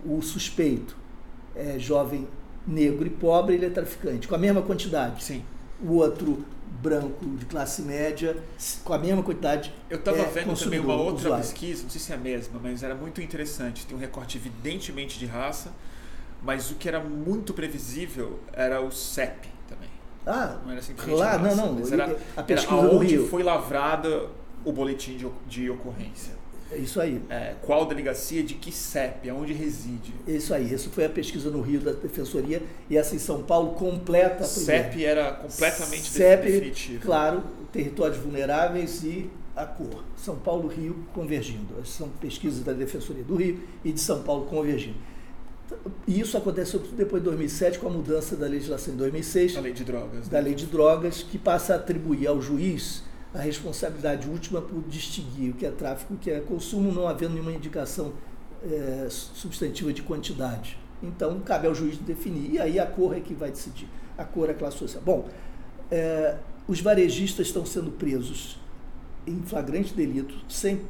o 0.04 0.22
suspeito 0.22 0.96
é 1.54 1.78
jovem, 1.78 2.28
negro 2.66 3.06
e 3.06 3.10
pobre, 3.10 3.56
ele 3.56 3.66
é 3.66 3.70
traficante, 3.70 4.28
com 4.28 4.36
a 4.36 4.38
mesma 4.38 4.62
quantidade. 4.62 5.24
Sim. 5.24 5.42
O 5.84 5.94
outro 5.94 6.44
branco 6.80 7.24
de 7.36 7.44
classe 7.44 7.82
média 7.82 8.36
com 8.84 8.92
a 8.92 8.98
mesma 8.98 9.22
quantidade. 9.22 9.72
Eu 9.90 9.98
estava 9.98 10.18
é, 10.18 10.24
vendo 10.24 10.58
também 10.58 10.80
uma 10.80 10.94
outra 10.94 11.26
usuário. 11.26 11.44
pesquisa, 11.44 11.82
não 11.82 11.90
sei 11.90 12.00
se 12.00 12.12
é 12.12 12.14
a 12.14 12.18
mesma, 12.18 12.58
mas 12.62 12.82
era 12.82 12.94
muito 12.94 13.20
interessante. 13.20 13.86
Tem 13.86 13.96
um 13.96 14.00
recorte 14.00 14.38
evidentemente 14.38 15.18
de 15.18 15.26
raça, 15.26 15.72
mas 16.42 16.70
o 16.70 16.74
que 16.76 16.88
era 16.88 17.00
muito 17.00 17.52
previsível 17.52 18.40
era 18.52 18.80
o 18.80 18.90
CEP 18.90 19.48
também. 19.68 19.90
Ah, 20.26 20.58
não 20.64 20.72
era 20.72 20.82
simplesmente 20.82 21.16
claro, 21.16 21.42
raça, 21.42 21.56
não, 21.56 21.72
não. 21.74 21.92
Era, 21.92 22.16
a 22.36 22.42
pesquisa 22.42 22.76
era 22.76 22.94
onde 22.94 23.18
foi 23.28 23.42
lavrada 23.42 24.28
o 24.64 24.72
boletim 24.72 25.16
de, 25.16 25.28
de 25.46 25.70
ocorrência. 25.70 26.41
É 26.72 26.78
isso 26.78 27.00
aí. 27.00 27.20
É, 27.28 27.54
qual 27.60 27.84
delegacia 27.84 28.42
de 28.42 28.54
que 28.54 28.72
CEP, 28.72 29.28
aonde 29.28 29.52
reside? 29.52 30.14
Isso 30.26 30.54
aí, 30.54 30.72
isso 30.72 30.88
foi 30.90 31.04
a 31.04 31.08
pesquisa 31.08 31.50
no 31.50 31.60
Rio 31.60 31.80
da 31.80 31.92
Defensoria 31.92 32.62
e 32.88 32.96
essa 32.96 33.14
em 33.14 33.18
São 33.18 33.42
Paulo 33.42 33.72
completa 33.72 34.44
a 34.44 34.46
CEP 34.46 35.04
era 35.04 35.32
completamente 35.32 36.08
CEP. 36.08 36.98
Claro, 37.02 37.42
territórios 37.70 38.18
vulneráveis 38.18 39.04
e 39.04 39.30
a 39.54 39.66
cor. 39.66 40.02
São 40.16 40.36
Paulo 40.36 40.66
Rio 40.66 41.06
convergindo. 41.12 41.74
Essas 41.74 41.90
são 41.90 42.08
pesquisas 42.08 42.64
da 42.64 42.72
Defensoria 42.72 43.22
do 43.22 43.36
Rio 43.36 43.60
e 43.84 43.92
de 43.92 44.00
São 44.00 44.22
Paulo 44.22 44.46
convergindo. 44.46 44.96
E 46.06 46.20
isso 46.20 46.36
aconteceu 46.36 46.80
depois 46.96 47.22
de 47.22 47.28
2007 47.28 47.78
com 47.78 47.88
a 47.88 47.90
mudança 47.90 48.34
da 48.34 48.46
legislação 48.46 48.94
em 48.94 48.96
2006. 48.96 49.56
A 49.56 49.60
lei 49.60 49.72
de 49.72 49.84
drogas. 49.84 50.28
Da 50.28 50.38
né? 50.38 50.44
lei 50.44 50.54
de 50.54 50.66
drogas, 50.66 51.22
que 51.22 51.38
passa 51.38 51.74
a 51.74 51.76
atribuir 51.76 52.26
ao 52.26 52.40
juiz 52.40 53.02
a 53.34 53.38
responsabilidade 53.38 54.28
última 54.28 54.60
por 54.60 54.82
distinguir 54.82 55.50
o 55.50 55.54
que 55.54 55.64
é 55.64 55.70
tráfico 55.70 56.12
e 56.12 56.16
o 56.16 56.18
que 56.18 56.30
é 56.30 56.40
consumo, 56.40 56.92
não 56.92 57.08
havendo 57.08 57.32
nenhuma 57.32 57.52
indicação 57.52 58.12
é, 58.62 59.06
substantiva 59.10 59.92
de 59.92 60.02
quantidade. 60.02 60.78
Então, 61.02 61.40
cabe 61.40 61.66
ao 61.66 61.74
juiz 61.74 61.96
definir. 61.98 62.52
E 62.52 62.60
aí 62.60 62.78
a 62.78 62.86
cor 62.86 63.16
é 63.16 63.20
que 63.20 63.34
vai 63.34 63.50
decidir. 63.50 63.88
A 64.16 64.24
cor 64.24 64.48
é 64.48 64.52
a 64.52 64.54
classe 64.54 64.78
social. 64.78 65.02
Bom, 65.02 65.28
é, 65.90 66.36
os 66.68 66.80
varejistas 66.80 67.46
estão 67.46 67.64
sendo 67.64 67.90
presos 67.90 68.60
em 69.26 69.42
flagrante 69.42 69.94
delito, 69.94 70.34
sem 70.48 70.82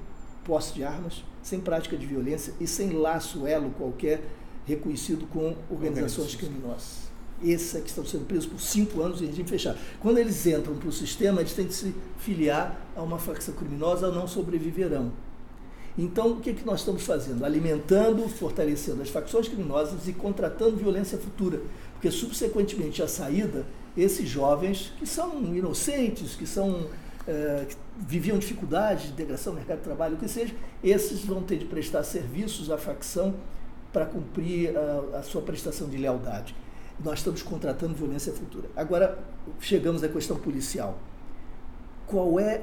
posse 0.44 0.74
de 0.74 0.82
armas, 0.82 1.24
sem 1.42 1.60
prática 1.60 1.96
de 1.96 2.06
violência 2.06 2.52
e 2.60 2.66
sem 2.66 2.90
laço, 2.90 3.46
elo 3.46 3.70
qualquer 3.70 4.22
reconhecido 4.66 5.26
com 5.26 5.56
organizações 5.70 6.34
criminosas 6.34 7.01
esses 7.44 7.80
que 7.80 7.88
estão 7.88 8.04
sendo 8.04 8.26
presos 8.26 8.46
por 8.46 8.60
cinco 8.60 9.02
anos 9.02 9.20
em 9.20 9.26
regime 9.26 9.48
fechado. 9.48 9.78
Quando 10.00 10.18
eles 10.18 10.46
entram 10.46 10.74
para 10.74 10.88
o 10.88 10.92
sistema, 10.92 11.40
eles 11.40 11.52
têm 11.52 11.66
que 11.66 11.74
se 11.74 11.94
filiar 12.18 12.78
a 12.96 13.02
uma 13.02 13.18
facção 13.18 13.54
criminosa 13.54 14.08
ou 14.08 14.14
não 14.14 14.26
sobreviverão. 14.26 15.12
Então, 15.96 16.32
o 16.32 16.40
que, 16.40 16.50
é 16.50 16.52
que 16.54 16.64
nós 16.64 16.80
estamos 16.80 17.04
fazendo? 17.04 17.44
Alimentando, 17.44 18.26
fortalecendo 18.28 19.02
as 19.02 19.10
facções 19.10 19.46
criminosas 19.46 20.08
e 20.08 20.12
contratando 20.12 20.76
violência 20.76 21.18
futura. 21.18 21.60
Porque, 21.92 22.10
subsequentemente 22.10 23.02
à 23.02 23.08
saída, 23.08 23.66
esses 23.96 24.26
jovens, 24.26 24.92
que 24.98 25.06
são 25.06 25.42
inocentes, 25.54 26.34
que 26.34 26.46
são 26.46 26.86
é, 27.26 27.66
que 27.68 27.76
viviam 27.98 28.38
dificuldades 28.38 29.04
de 29.04 29.12
integração 29.12 29.52
mercado 29.52 29.78
de 29.78 29.84
trabalho, 29.84 30.14
o 30.14 30.18
que 30.18 30.28
seja, 30.28 30.54
esses 30.82 31.24
vão 31.24 31.42
ter 31.42 31.58
de 31.58 31.66
prestar 31.66 32.02
serviços 32.02 32.70
à 32.70 32.78
facção 32.78 33.34
para 33.92 34.06
cumprir 34.06 34.74
a, 34.76 35.18
a 35.18 35.22
sua 35.22 35.42
prestação 35.42 35.88
de 35.88 35.98
lealdade 35.98 36.54
nós 37.02 37.18
estamos 37.18 37.42
contratando 37.42 37.94
violência 37.94 38.32
futura. 38.32 38.68
Agora, 38.76 39.18
chegamos 39.60 40.02
à 40.02 40.08
questão 40.08 40.36
policial. 40.36 40.98
Qual 42.06 42.38
é 42.38 42.62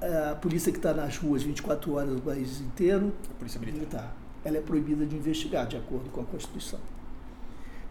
a 0.00 0.34
polícia 0.34 0.72
que 0.72 0.78
está 0.78 0.92
nas 0.92 1.16
ruas 1.16 1.42
24 1.42 1.94
horas 1.94 2.10
do 2.10 2.22
país 2.22 2.60
inteiro? 2.60 3.12
A 3.30 3.34
polícia 3.34 3.60
militar. 3.60 3.78
militar. 3.78 4.16
Ela 4.44 4.58
é 4.58 4.60
proibida 4.60 5.04
de 5.04 5.16
investigar, 5.16 5.66
de 5.66 5.76
acordo 5.76 6.10
com 6.10 6.20
a 6.20 6.24
Constituição. 6.24 6.80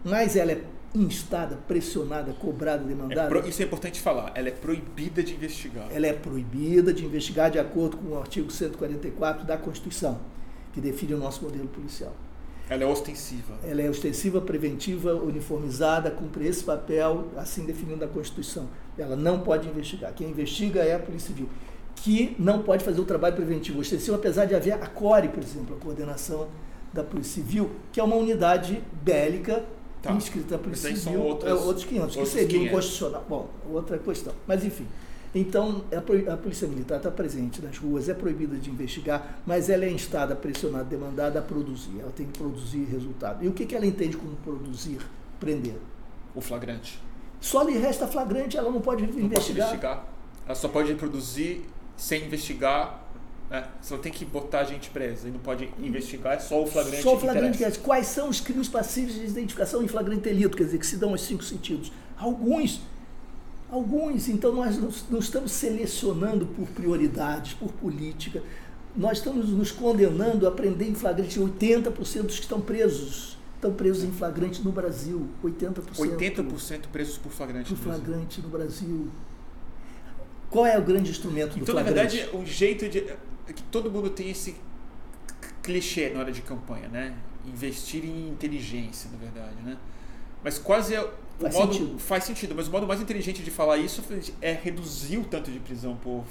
Mas 0.04 0.36
ela 0.36 0.52
é 0.52 0.64
instada, 0.94 1.56
pressionada, 1.66 2.32
cobrada, 2.32 2.84
demandada. 2.84 3.36
É 3.36 3.40
pro, 3.40 3.48
isso 3.48 3.60
é 3.60 3.64
importante 3.64 4.00
falar. 4.00 4.32
Ela 4.34 4.48
é 4.48 4.52
proibida 4.52 5.22
de 5.22 5.34
investigar. 5.34 5.88
Ela 5.92 6.06
é 6.06 6.12
proibida 6.12 6.92
de 6.92 7.04
investigar 7.04 7.50
de 7.50 7.58
acordo 7.58 7.96
com 7.98 8.10
o 8.10 8.18
artigo 8.18 8.50
144 8.50 9.44
da 9.44 9.56
Constituição, 9.56 10.18
que 10.72 10.80
define 10.80 11.14
o 11.14 11.18
nosso 11.18 11.44
modelo 11.44 11.68
policial. 11.68 12.14
Ela 12.70 12.84
é 12.84 12.86
ostensiva. 12.86 13.54
Ela 13.64 13.82
é 13.82 13.88
ostensiva, 13.88 14.40
preventiva, 14.40 15.14
uniformizada, 15.14 16.10
cumpre 16.10 16.46
esse 16.46 16.62
papel, 16.62 17.28
assim 17.36 17.64
definindo 17.64 18.04
a 18.04 18.08
Constituição. 18.08 18.68
Ela 18.98 19.16
não 19.16 19.40
pode 19.40 19.68
investigar. 19.68 20.12
Quem 20.12 20.28
investiga 20.28 20.80
é 20.80 20.94
a 20.94 20.98
Polícia 20.98 21.28
Civil, 21.28 21.48
que 21.96 22.36
não 22.38 22.62
pode 22.62 22.84
fazer 22.84 23.00
o 23.00 23.04
trabalho 23.04 23.36
preventivo 23.36 23.80
ostensivo, 23.80 24.16
apesar 24.16 24.44
de 24.44 24.54
haver 24.54 24.72
a 24.74 24.86
CORE, 24.86 25.28
por 25.28 25.42
exemplo, 25.42 25.76
a 25.76 25.82
Coordenação 25.82 26.48
da 26.92 27.02
Polícia 27.02 27.42
Civil, 27.42 27.70
que 27.92 28.00
é 28.00 28.02
uma 28.02 28.16
unidade 28.16 28.82
bélica 29.02 29.64
tá. 30.02 30.12
inscrita 30.12 30.56
na 30.56 30.62
Polícia 30.62 30.94
Civil, 30.94 31.22
outros, 31.22 31.50
é, 31.50 31.54
outros 31.54 31.84
500, 31.84 32.16
outros 32.16 32.34
que 32.34 32.40
seria 32.40 32.68
inconstitucional. 32.68 33.24
Bom, 33.28 33.48
outra 33.70 33.98
questão. 33.98 34.34
Mas, 34.46 34.64
enfim. 34.64 34.86
Então, 35.34 35.84
a, 35.94 36.36
Polícia 36.36 36.66
Militar 36.66 36.96
está 36.96 37.10
presente 37.10 37.62
nas 37.62 37.76
ruas, 37.76 38.08
é 38.08 38.14
proibida 38.14 38.56
de 38.56 38.70
investigar, 38.70 39.40
mas 39.46 39.68
ela 39.68 39.84
é 39.84 39.90
instada, 39.90 40.34
pressionada, 40.34 40.84
demandada 40.84 41.38
a 41.38 41.42
produzir. 41.42 42.00
Ela 42.00 42.12
tem 42.12 42.26
que 42.26 42.38
produzir 42.38 42.84
resultado. 42.84 43.44
E 43.44 43.48
o 43.48 43.52
que, 43.52 43.66
que 43.66 43.74
ela 43.74 43.86
entende 43.86 44.16
como 44.16 44.34
produzir? 44.36 44.98
Prender. 45.38 45.76
O 46.34 46.40
flagrante. 46.40 46.98
Só 47.40 47.62
lhe 47.62 47.78
resta 47.78 48.06
flagrante, 48.06 48.56
ela 48.56 48.70
não 48.70 48.80
pode 48.80 49.02
não 49.02 49.10
investigar. 49.10 49.34
Pode 49.34 49.50
investigar. 49.50 50.06
Ela 50.46 50.54
só 50.54 50.68
pode 50.68 50.94
produzir 50.94 51.64
sem 51.96 52.24
investigar 52.24 53.08
é, 53.50 53.64
só 53.80 53.96
tem 53.96 54.12
que 54.12 54.26
botar 54.26 54.60
a 54.60 54.64
gente 54.64 54.90
presa 54.90 55.26
e 55.26 55.30
não 55.30 55.40
pode 55.40 55.70
investigar, 55.78 56.34
é 56.34 56.38
só 56.38 56.62
o 56.62 56.66
flagrante. 56.66 57.02
Só 57.02 57.14
o 57.14 57.18
flagrante 57.18 57.56
que 57.56 57.78
Quais 57.78 58.06
são 58.06 58.28
os 58.28 58.40
crimes 58.40 58.68
passíveis 58.68 59.14
de 59.14 59.24
identificação 59.24 59.82
em 59.82 59.88
flagrante 59.88 60.20
delito? 60.20 60.54
Quer 60.54 60.64
dizer, 60.64 60.78
que 60.78 60.86
se 60.86 60.98
dão 60.98 61.12
os 61.12 61.22
cinco 61.22 61.42
sentidos. 61.42 61.90
Alguns. 62.18 62.82
Alguns. 63.70 64.28
Então 64.28 64.52
nós 64.52 64.78
não 65.10 65.18
estamos 65.18 65.52
selecionando 65.52 66.46
por 66.46 66.66
prioridades, 66.68 67.54
por 67.54 67.70
política. 67.72 68.42
Nós 68.96 69.18
estamos 69.18 69.50
nos 69.50 69.70
condenando 69.70 70.46
a 70.46 70.50
prender 70.50 70.88
em 70.88 70.94
flagrante 70.94 71.38
80% 71.38 72.22
dos 72.22 72.36
que 72.36 72.42
estão 72.42 72.60
presos. 72.60 73.36
Estão 73.54 73.72
presos 73.72 74.04
em 74.04 74.12
flagrante 74.12 74.62
no 74.62 74.72
Brasil. 74.72 75.28
80%. 75.44 75.82
80% 75.96 76.80
presos 76.92 77.18
por 77.18 77.30
flagrante. 77.30 77.74
Por 77.74 77.78
flagrante 77.78 78.40
no 78.40 78.48
Brasil. 78.48 79.08
Qual 80.48 80.64
é 80.64 80.78
o 80.78 80.82
grande 80.82 81.10
instrumento 81.10 81.54
do 81.54 81.60
então, 81.60 81.74
flagrante? 81.74 82.16
Então, 82.16 82.26
na 82.26 82.32
verdade, 82.32 82.36
o 82.36 82.46
jeito 82.46 82.88
de 82.88 83.04
é 83.48 83.52
que 83.52 83.62
todo 83.64 83.90
mundo 83.90 84.10
tem 84.10 84.30
esse 84.30 84.56
clichê 85.62 86.10
na 86.10 86.20
hora 86.20 86.32
de 86.32 86.42
campanha, 86.42 86.88
né? 86.88 87.14
Investir 87.46 88.04
em 88.04 88.28
inteligência, 88.28 89.10
na 89.10 89.18
verdade, 89.18 89.56
né? 89.64 89.76
Mas 90.44 90.58
quase 90.58 90.94
é 90.94 91.10
o 91.38 91.42
faz 91.42 91.54
modo 91.54 91.72
sentido. 91.72 91.98
faz 91.98 92.24
sentido, 92.24 92.54
mas 92.54 92.68
o 92.68 92.70
modo 92.70 92.86
mais 92.86 93.00
inteligente 93.00 93.42
de 93.42 93.50
falar 93.50 93.78
isso 93.78 94.02
é 94.42 94.52
reduzir 94.52 95.18
o 95.18 95.24
tanto 95.24 95.50
de 95.50 95.60
prisão 95.60 95.96
por 95.96 96.24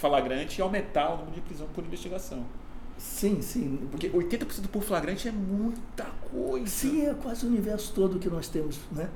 flagrante 0.00 0.58
e 0.58 0.62
aumentar 0.62 1.14
o 1.14 1.16
número 1.18 1.32
de 1.32 1.40
prisão 1.40 1.66
por 1.74 1.84
investigação. 1.84 2.44
Sim, 2.98 3.40
sim. 3.42 3.88
Porque 3.90 4.08
80% 4.10 4.68
por 4.70 4.82
flagrante 4.82 5.28
é 5.28 5.32
muita 5.32 6.04
coisa. 6.30 6.66
Sim, 6.66 7.06
é 7.06 7.14
quase 7.14 7.44
o 7.44 7.48
universo 7.48 7.92
todo 7.94 8.18
que 8.18 8.28
nós 8.28 8.48
temos, 8.48 8.78
né? 8.92 9.08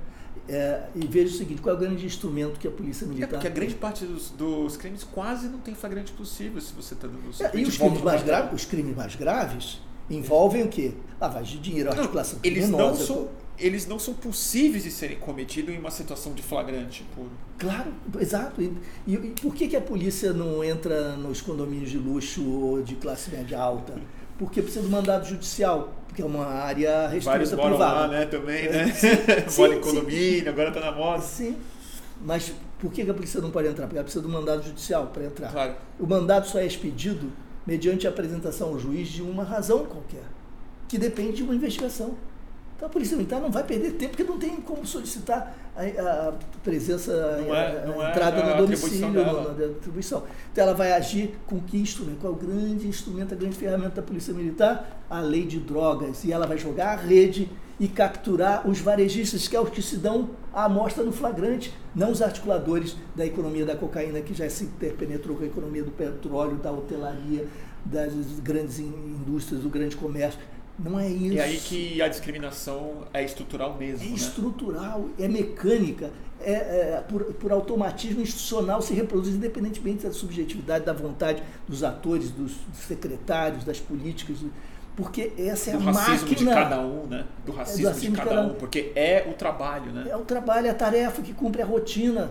É, 0.48 0.88
e 0.94 1.06
veja 1.06 1.34
o 1.34 1.36
seguinte, 1.36 1.60
qual 1.60 1.74
é 1.74 1.76
o 1.76 1.80
grande 1.80 2.06
instrumento 2.06 2.58
que 2.58 2.66
a 2.66 2.70
polícia 2.70 3.04
é, 3.04 3.08
militar 3.08 3.26
é 3.26 3.30
porque 3.32 3.46
a 3.46 3.50
grande 3.50 3.74
parte 3.74 4.06
dos, 4.06 4.30
dos, 4.30 4.78
crimes 4.78 5.04
quase 5.04 5.46
não 5.46 5.58
tem 5.58 5.74
flagrante 5.74 6.10
possível 6.12 6.58
se 6.58 6.72
você 6.72 6.94
está 6.94 7.06
dando... 7.06 7.20
É, 7.38 7.58
e 7.58 7.64
os 7.64 7.76
crimes, 7.76 8.00
mais 8.00 8.22
graves, 8.22 8.52
os 8.54 8.64
crimes 8.64 8.96
mais 8.96 9.14
graves 9.14 9.82
envolvem 10.08 10.62
o 10.62 10.68
quê? 10.68 10.94
Lavagem 11.20 11.58
de 11.58 11.70
dinheiro, 11.70 11.90
articulação 11.90 12.38
não, 12.38 12.50
eles 12.50 12.68
Não 12.70 12.94
são, 12.94 13.28
eles 13.58 13.86
não 13.86 13.98
são 13.98 14.14
possíveis 14.14 14.84
de 14.84 14.90
serem 14.90 15.18
cometidos 15.18 15.74
em 15.74 15.78
uma 15.78 15.90
situação 15.90 16.32
de 16.32 16.42
flagrante 16.42 17.04
puro. 17.14 17.30
Claro, 17.58 17.92
exato. 18.20 18.62
E, 18.62 18.72
e, 19.06 19.14
e 19.14 19.30
por 19.40 19.54
que, 19.54 19.68
que 19.68 19.76
a 19.76 19.80
polícia 19.80 20.32
não 20.32 20.62
entra 20.62 21.16
nos 21.16 21.40
condomínios 21.40 21.90
de 21.90 21.98
luxo 21.98 22.48
ou 22.48 22.82
de 22.82 22.94
classe 22.96 23.30
média 23.30 23.58
alta? 23.58 23.94
Porque 24.38 24.62
precisa 24.62 24.84
do 24.84 24.90
mandado 24.90 25.26
judicial 25.26 25.92
que 26.14 26.22
é 26.22 26.24
uma 26.24 26.46
área 26.46 27.02
restrita 27.06 27.30
Vários 27.30 27.50
privada. 27.50 27.76
lá, 27.76 28.08
né, 28.08 28.26
também, 28.26 28.68
né? 28.68 28.92
Mora 29.56 29.74
em 29.74 29.80
condomínio, 29.80 30.48
agora 30.48 30.68
está 30.70 30.80
na 30.80 30.90
moda. 30.90 31.22
Sim, 31.22 31.56
mas 32.24 32.52
por 32.80 32.92
que 32.92 33.02
a 33.02 33.14
polícia 33.14 33.40
não 33.40 33.50
pode 33.50 33.68
entrar? 33.68 33.86
Porque 33.86 33.98
ela 33.98 34.04
precisa 34.04 34.22
do 34.22 34.28
mandado 34.28 34.62
judicial 34.62 35.08
para 35.08 35.24
entrar. 35.24 35.52
Claro. 35.52 35.74
O 35.98 36.06
mandado 36.06 36.46
só 36.48 36.58
é 36.58 36.66
expedido 36.66 37.30
mediante 37.66 38.06
a 38.06 38.10
apresentação 38.10 38.70
ao 38.70 38.78
juiz 38.78 39.08
de 39.08 39.22
uma 39.22 39.44
razão 39.44 39.84
qualquer, 39.84 40.24
que 40.88 40.98
depende 40.98 41.36
de 41.36 41.42
uma 41.42 41.54
investigação. 41.54 42.16
Então 42.78 42.86
a 42.86 42.92
Polícia 42.92 43.16
Militar 43.16 43.40
não 43.40 43.50
vai 43.50 43.64
perder 43.64 43.94
tempo 43.94 44.16
porque 44.16 44.22
não 44.22 44.38
tem 44.38 44.54
como 44.60 44.86
solicitar 44.86 45.52
a, 45.76 46.28
a 46.28 46.32
presença, 46.62 47.12
não 47.38 47.52
a, 47.52 47.58
é, 47.58 47.86
não 47.86 48.00
a 48.00 48.06
é 48.06 48.10
entrada 48.10 48.44
no 48.44 48.56
domicílio, 48.56 49.10
na 49.12 49.64
atribuição. 49.66 50.22
Então 50.52 50.62
ela 50.62 50.74
vai 50.74 50.92
agir 50.92 51.34
com 51.44 51.58
que 51.58 51.76
instrumento? 51.76 52.20
Qual 52.20 52.32
é 52.32 52.36
o 52.36 52.38
grande 52.38 52.86
instrumento, 52.86 53.34
a 53.34 53.36
grande 53.36 53.56
ferramenta 53.56 53.96
da 53.96 54.02
Polícia 54.02 54.32
Militar? 54.32 55.04
A 55.10 55.18
lei 55.18 55.44
de 55.44 55.58
drogas. 55.58 56.22
E 56.22 56.30
ela 56.30 56.46
vai 56.46 56.56
jogar 56.56 56.90
a 56.92 56.94
rede 56.94 57.50
e 57.80 57.88
capturar 57.88 58.64
os 58.64 58.78
varejistas, 58.78 59.48
que 59.48 59.56
é 59.56 59.60
os 59.60 59.70
que 59.70 59.82
se 59.82 59.96
dão 59.96 60.30
a 60.54 60.66
amostra 60.66 61.02
no 61.02 61.10
flagrante, 61.10 61.74
não 61.96 62.12
os 62.12 62.22
articuladores 62.22 62.96
da 63.16 63.26
economia 63.26 63.66
da 63.66 63.74
cocaína, 63.74 64.20
que 64.20 64.34
já 64.34 64.48
se 64.48 64.64
interpenetrou 64.64 65.36
com 65.36 65.42
a 65.42 65.46
economia 65.46 65.82
do 65.82 65.90
petróleo, 65.90 66.54
da 66.58 66.70
hotelaria, 66.70 67.44
das 67.84 68.12
grandes 68.40 68.78
indústrias, 68.78 69.62
do 69.62 69.68
grande 69.68 69.96
comércio 69.96 70.38
não 70.78 70.98
é 70.98 71.08
isso. 71.08 71.38
É 71.38 71.42
aí 71.42 71.56
que 71.58 72.00
a 72.00 72.08
discriminação 72.08 73.04
é 73.12 73.24
estrutural 73.24 73.76
mesmo. 73.76 74.06
É 74.06 74.10
né? 74.10 74.14
estrutural, 74.14 75.08
é 75.18 75.26
mecânica, 75.26 76.10
é, 76.40 76.52
é 76.52 77.04
por, 77.08 77.24
por, 77.34 77.50
automatismo 77.50 78.20
institucional 78.20 78.80
se 78.80 78.94
reproduz 78.94 79.34
independentemente 79.34 80.06
da 80.06 80.12
subjetividade, 80.12 80.84
da 80.84 80.92
vontade 80.92 81.42
dos 81.66 81.82
atores, 81.82 82.30
dos, 82.30 82.52
secretários, 82.74 83.64
das 83.64 83.80
políticas. 83.80 84.38
Porque 84.94 85.32
essa 85.36 85.70
é 85.70 85.72
do 85.76 85.88
a 85.88 85.92
máquina. 85.92 86.04
Do 86.04 86.10
racismo 86.10 86.34
de 86.36 86.44
cada 86.44 86.80
um, 86.80 87.06
né? 87.06 87.26
Do 87.44 87.52
racismo, 87.52 87.80
é 87.80 87.82
do 87.82 87.88
racismo 87.88 88.10
de, 88.10 88.16
cada 88.16 88.30
de 88.30 88.36
cada 88.36 88.48
um, 88.48 88.54
porque 88.54 88.92
é 88.94 89.26
o 89.28 89.34
trabalho, 89.34 89.92
né? 89.92 90.06
É 90.08 90.16
o 90.16 90.24
trabalho, 90.24 90.66
é 90.68 90.70
a 90.70 90.74
tarefa 90.74 91.22
que 91.22 91.32
cumpre 91.32 91.60
a 91.62 91.66
rotina. 91.66 92.30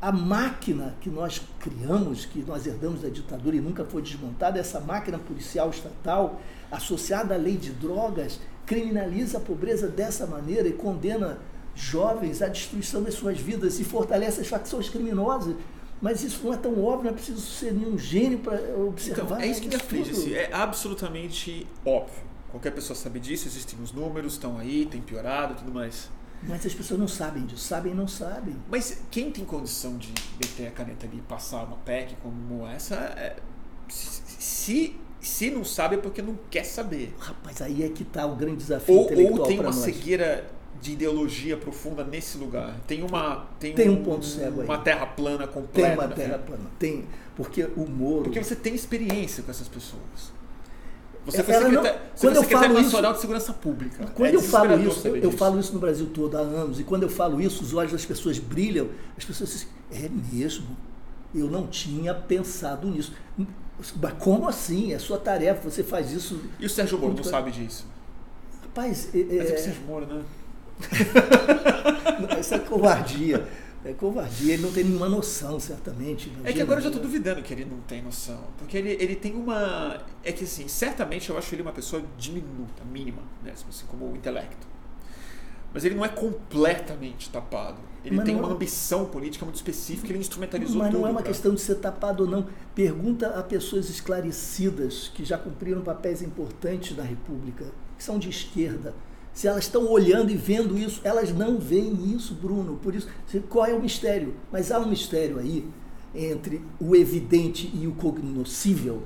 A 0.00 0.12
máquina 0.12 0.94
que 1.00 1.10
nós 1.10 1.42
criamos, 1.58 2.24
que 2.24 2.44
nós 2.46 2.66
herdamos 2.66 3.02
da 3.02 3.08
ditadura 3.08 3.56
e 3.56 3.60
nunca 3.60 3.84
foi 3.84 4.00
desmontada, 4.00 4.58
essa 4.60 4.78
máquina 4.78 5.18
policial 5.18 5.70
estatal, 5.70 6.40
associada 6.70 7.34
à 7.34 7.38
lei 7.38 7.56
de 7.56 7.70
drogas, 7.70 8.40
criminaliza 8.66 9.38
a 9.38 9.40
pobreza 9.40 9.88
dessa 9.88 10.26
maneira 10.26 10.68
e 10.68 10.72
condena 10.72 11.38
jovens 11.74 12.42
à 12.42 12.48
destruição 12.48 13.02
das 13.02 13.14
suas 13.14 13.38
vidas 13.38 13.78
e 13.78 13.84
fortalece 13.84 14.40
as 14.40 14.48
facções 14.48 14.88
criminosas. 14.88 15.54
Mas 16.00 16.22
isso 16.22 16.44
não 16.44 16.54
é 16.54 16.56
tão 16.56 16.84
óbvio, 16.84 17.04
não 17.04 17.10
é 17.10 17.14
preciso 17.14 17.40
ser 17.40 17.72
nenhum 17.72 17.98
gênio 17.98 18.38
para 18.38 18.60
observar. 18.86 19.24
Então, 19.24 19.40
é 19.40 19.46
isso 19.46 19.60
que 19.60 19.68
me 19.68 19.74
aflige. 19.74 20.10
Assim, 20.12 20.32
é 20.32 20.52
absolutamente 20.52 21.66
óbvio. 21.84 22.28
Qualquer 22.50 22.70
pessoa 22.72 22.96
sabe 22.96 23.18
disso, 23.18 23.48
existem 23.48 23.78
os 23.82 23.92
números, 23.92 24.34
estão 24.34 24.58
aí, 24.58 24.86
tem 24.86 25.00
piorado 25.00 25.54
tudo 25.54 25.72
mais. 25.72 26.08
Mas 26.42 26.64
as 26.64 26.72
pessoas 26.72 27.00
não 27.00 27.08
sabem 27.08 27.44
disso, 27.44 27.64
sabem 27.64 27.92
e 27.92 27.94
não 27.94 28.06
sabem. 28.06 28.56
Mas 28.70 29.02
quem 29.10 29.30
tem 29.30 29.44
condição 29.44 29.96
de 29.98 30.12
meter 30.40 30.68
a 30.68 30.70
caneta 30.70 31.04
ali 31.04 31.18
e 31.18 31.22
passar 31.22 31.64
uma 31.64 31.76
PEC 31.78 32.14
como 32.22 32.66
essa, 32.66 32.94
é, 32.94 33.36
se 33.88 34.94
se 35.20 35.50
não 35.50 35.64
sabe 35.64 35.96
é 35.96 35.98
porque 35.98 36.22
não 36.22 36.38
quer 36.50 36.64
saber. 36.64 37.14
Rapaz, 37.18 37.60
aí 37.62 37.82
é 37.82 37.88
que 37.88 38.02
está 38.02 38.26
o 38.26 38.36
grande 38.36 38.56
desafio 38.56 38.94
ou, 38.94 39.04
intelectual 39.04 39.40
Ou 39.40 39.46
tem 39.46 39.58
uma 39.58 39.64
nós. 39.66 39.76
cegueira 39.76 40.48
de 40.80 40.92
ideologia 40.92 41.56
profunda 41.56 42.04
nesse 42.04 42.38
lugar. 42.38 42.78
Tem 42.86 43.02
uma 43.02 43.46
tem, 43.58 43.74
tem 43.74 43.88
um, 43.88 43.94
um, 43.94 44.04
ponto 44.04 44.24
cego 44.24 44.62
uma 44.62 44.76
aí. 44.76 44.82
terra 44.82 45.06
plana 45.06 45.46
completa. 45.46 45.88
Tem 45.88 45.98
uma 45.98 46.08
terra 46.08 46.38
plana. 46.38 46.70
Tem 46.78 47.04
porque 47.34 47.68
o 47.76 47.88
Moro. 47.88 48.24
Porque 48.24 48.42
você 48.42 48.56
tem 48.56 48.74
experiência 48.74 49.42
com 49.42 49.50
essas 49.50 49.68
pessoas. 49.68 50.36
Você 51.24 51.42
foi, 51.42 51.54
secretário, 51.54 51.82
não, 51.82 51.82
você 52.14 52.26
foi 52.26 52.34
secretário 52.36 52.74
nacional 52.74 53.12
de 53.12 53.20
segurança 53.20 53.52
pública. 53.52 54.06
Quando 54.14 54.30
é 54.30 54.34
eu 54.34 54.40
falo 54.40 54.80
isso, 54.80 55.06
eu, 55.06 55.16
eu 55.16 55.30
falo 55.30 55.60
isso 55.60 55.74
no 55.74 55.78
Brasil 55.78 56.06
todo 56.06 56.36
há 56.36 56.40
anos 56.40 56.80
e 56.80 56.84
quando 56.84 57.02
eu 57.02 57.08
falo 57.08 57.40
isso, 57.40 57.62
os 57.62 57.74
olhos 57.74 57.92
das 57.92 58.04
pessoas 58.04 58.38
brilham. 58.38 58.88
As 59.16 59.24
pessoas 59.24 59.50
dizem, 59.50 59.68
é 59.92 60.08
mesmo. 60.32 60.76
Eu 61.34 61.50
não 61.50 61.66
tinha 61.66 62.14
pensado 62.14 62.88
nisso. 62.88 63.12
Mas 63.78 64.12
como 64.18 64.48
assim? 64.48 64.92
É 64.92 64.98
sua 64.98 65.18
tarefa, 65.18 65.70
você 65.70 65.84
faz 65.84 66.12
isso. 66.12 66.40
E 66.58 66.66
o 66.66 66.70
Sérgio 66.70 66.98
Moro 66.98 67.14
não 67.14 67.24
sabe 67.24 67.50
disso? 67.50 67.86
Rapaz, 68.62 69.08
é, 69.14 69.18
Mas 69.18 69.50
é 69.50 69.54
o 69.54 69.58
Sérgio 69.58 69.82
Moro, 69.86 70.06
né? 70.06 70.24
Isso 72.40 72.54
é 72.54 72.58
covardia. 72.58 73.46
É 73.84 73.92
covardia, 73.92 74.54
ele 74.54 74.62
não 74.62 74.72
tem 74.72 74.84
nenhuma 74.84 75.08
noção, 75.08 75.58
certamente. 75.60 76.32
É 76.44 76.52
que 76.52 76.60
agora 76.60 76.78
eu 76.78 76.84
já 76.84 76.88
estou 76.88 77.02
duvidando 77.02 77.42
que 77.42 77.52
ele 77.52 77.64
não 77.64 77.78
tem 77.80 78.02
noção. 78.02 78.40
Porque 78.58 78.76
ele, 78.76 78.90
ele 78.90 79.14
tem 79.14 79.34
uma. 79.34 80.02
É 80.24 80.32
que 80.32 80.44
assim, 80.44 80.66
certamente 80.66 81.30
eu 81.30 81.38
acho 81.38 81.54
ele 81.54 81.62
uma 81.62 81.72
pessoa 81.72 82.02
diminuta, 82.16 82.84
mínima, 82.84 83.22
mesmo, 83.42 83.68
assim, 83.68 83.86
como 83.86 84.10
o 84.10 84.16
intelecto. 84.16 84.66
Mas 85.72 85.84
ele 85.84 85.94
não 85.94 86.04
é 86.04 86.08
completamente 86.08 87.30
tapado. 87.30 87.78
Ele 88.04 88.16
mas 88.16 88.24
tem 88.24 88.36
uma 88.36 88.48
é... 88.48 88.52
ambição 88.52 89.04
política 89.06 89.44
muito 89.44 89.56
específica, 89.56 90.08
ele 90.08 90.18
instrumentalizou 90.18 90.78
Mas 90.78 90.92
não 90.92 91.06
é 91.06 91.10
uma 91.10 91.22
questão 91.22 91.54
de 91.54 91.60
ser 91.60 91.76
tapado 91.76 92.24
ou 92.24 92.30
não. 92.30 92.46
Pergunta 92.74 93.28
a 93.28 93.42
pessoas 93.42 93.88
esclarecidas 93.90 95.10
que 95.14 95.24
já 95.24 95.36
cumpriram 95.36 95.82
papéis 95.82 96.22
importantes 96.22 96.96
na 96.96 97.02
República, 97.02 97.66
que 97.96 98.04
são 98.04 98.18
de 98.18 98.28
esquerda, 98.28 98.94
Se 99.32 99.46
elas 99.46 99.64
estão 99.64 99.86
olhando 99.86 100.30
e 100.30 100.36
vendo 100.36 100.76
isso, 100.76 101.00
elas 101.04 101.32
não 101.32 101.58
veem 101.58 102.12
isso, 102.14 102.34
Bruno. 102.34 102.76
Por 102.82 102.94
isso, 102.94 103.08
qual 103.48 103.66
é 103.66 103.72
o 103.72 103.80
mistério? 103.80 104.34
Mas 104.50 104.72
há 104.72 104.80
um 104.80 104.88
mistério 104.88 105.38
aí 105.38 105.68
entre 106.14 106.60
o 106.80 106.96
evidente 106.96 107.70
e 107.74 107.86
o 107.86 107.92
cognoscível 107.92 109.04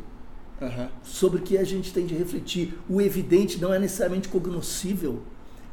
uhum. 0.61 0.89
sobre 1.03 1.39
o 1.39 1.43
que 1.43 1.59
a 1.59 1.65
gente 1.65 1.93
tem 1.93 2.07
de 2.07 2.15
refletir. 2.15 2.79
O 2.89 3.01
evidente 3.01 3.61
não 3.61 3.75
é 3.75 3.79
necessariamente 3.79 4.29
cognoscível. 4.29 5.23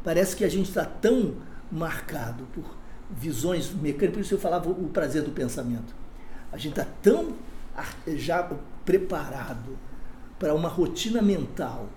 Parece 0.04 0.36
que 0.36 0.44
a 0.44 0.50
gente 0.50 0.70
está 0.70 0.84
tão 0.84 1.36
marcado 1.72 2.46
por 2.54 2.79
visões 3.10 3.72
mecânicas, 3.74 4.14
por 4.14 4.22
isso 4.22 4.34
eu 4.36 4.40
falava 4.40 4.70
o 4.70 4.90
prazer 4.90 5.24
do 5.24 5.32
pensamento. 5.32 5.96
A 6.52 6.58
gente 6.58 6.80
está 6.80 6.86
tão 7.02 7.34
já 8.08 8.50
preparado 8.86 9.78
para 10.38 10.54
uma 10.54 10.70
rotina 10.70 11.22
mental 11.22 11.90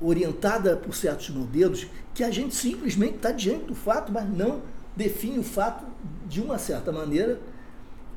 orientada 0.00 0.76
por 0.76 0.94
certos 0.94 1.30
modelos 1.30 1.86
que 2.12 2.22
a 2.22 2.30
gente 2.30 2.54
simplesmente 2.54 3.16
está 3.16 3.30
diante 3.30 3.66
do 3.66 3.74
fato, 3.74 4.12
mas 4.12 4.28
não 4.28 4.62
define 4.96 5.38
o 5.38 5.42
fato 5.42 5.84
de 6.26 6.40
uma 6.40 6.58
certa 6.58 6.92
maneira 6.92 7.40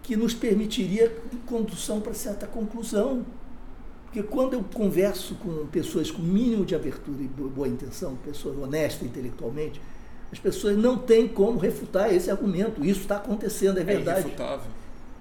que 0.03 0.15
nos 0.15 0.33
permitiria 0.33 1.15
condução 1.45 1.99
para 1.99 2.13
certa 2.13 2.47
conclusão. 2.47 3.25
Porque 4.05 4.23
quando 4.23 4.53
eu 4.53 4.63
converso 4.63 5.35
com 5.35 5.67
pessoas 5.67 6.09
com 6.09 6.21
mínimo 6.21 6.65
de 6.65 6.75
abertura 6.75 7.21
e 7.21 7.27
boa 7.27 7.67
intenção, 7.67 8.15
pessoas 8.15 8.57
honestas 8.57 9.07
intelectualmente, 9.07 9.81
as 10.31 10.39
pessoas 10.39 10.77
não 10.77 10.97
têm 10.97 11.27
como 11.27 11.57
refutar 11.57 12.13
esse 12.13 12.29
argumento. 12.29 12.83
Isso 12.83 13.01
está 13.01 13.17
acontecendo, 13.17 13.77
é, 13.77 13.81
é 13.81 13.83
verdade. 13.83 14.19
É 14.19 14.21
irrefutável. 14.21 14.71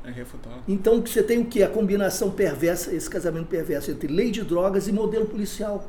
É 0.05 0.09
irrefutável. 0.11 0.63
Então 0.67 1.01
você 1.01 1.23
tem 1.23 1.39
o 1.39 1.47
que? 1.47 1.63
A 1.63 1.69
combinação 1.69 2.31
perversa, 2.31 2.95
esse 2.95 3.09
casamento 3.09 3.47
perverso 3.47 3.91
entre 3.91 4.09
lei 4.09 4.31
de 4.31 4.43
drogas 4.43 4.89
e 4.89 4.93
modelo 4.93 5.27
policial. 5.27 5.89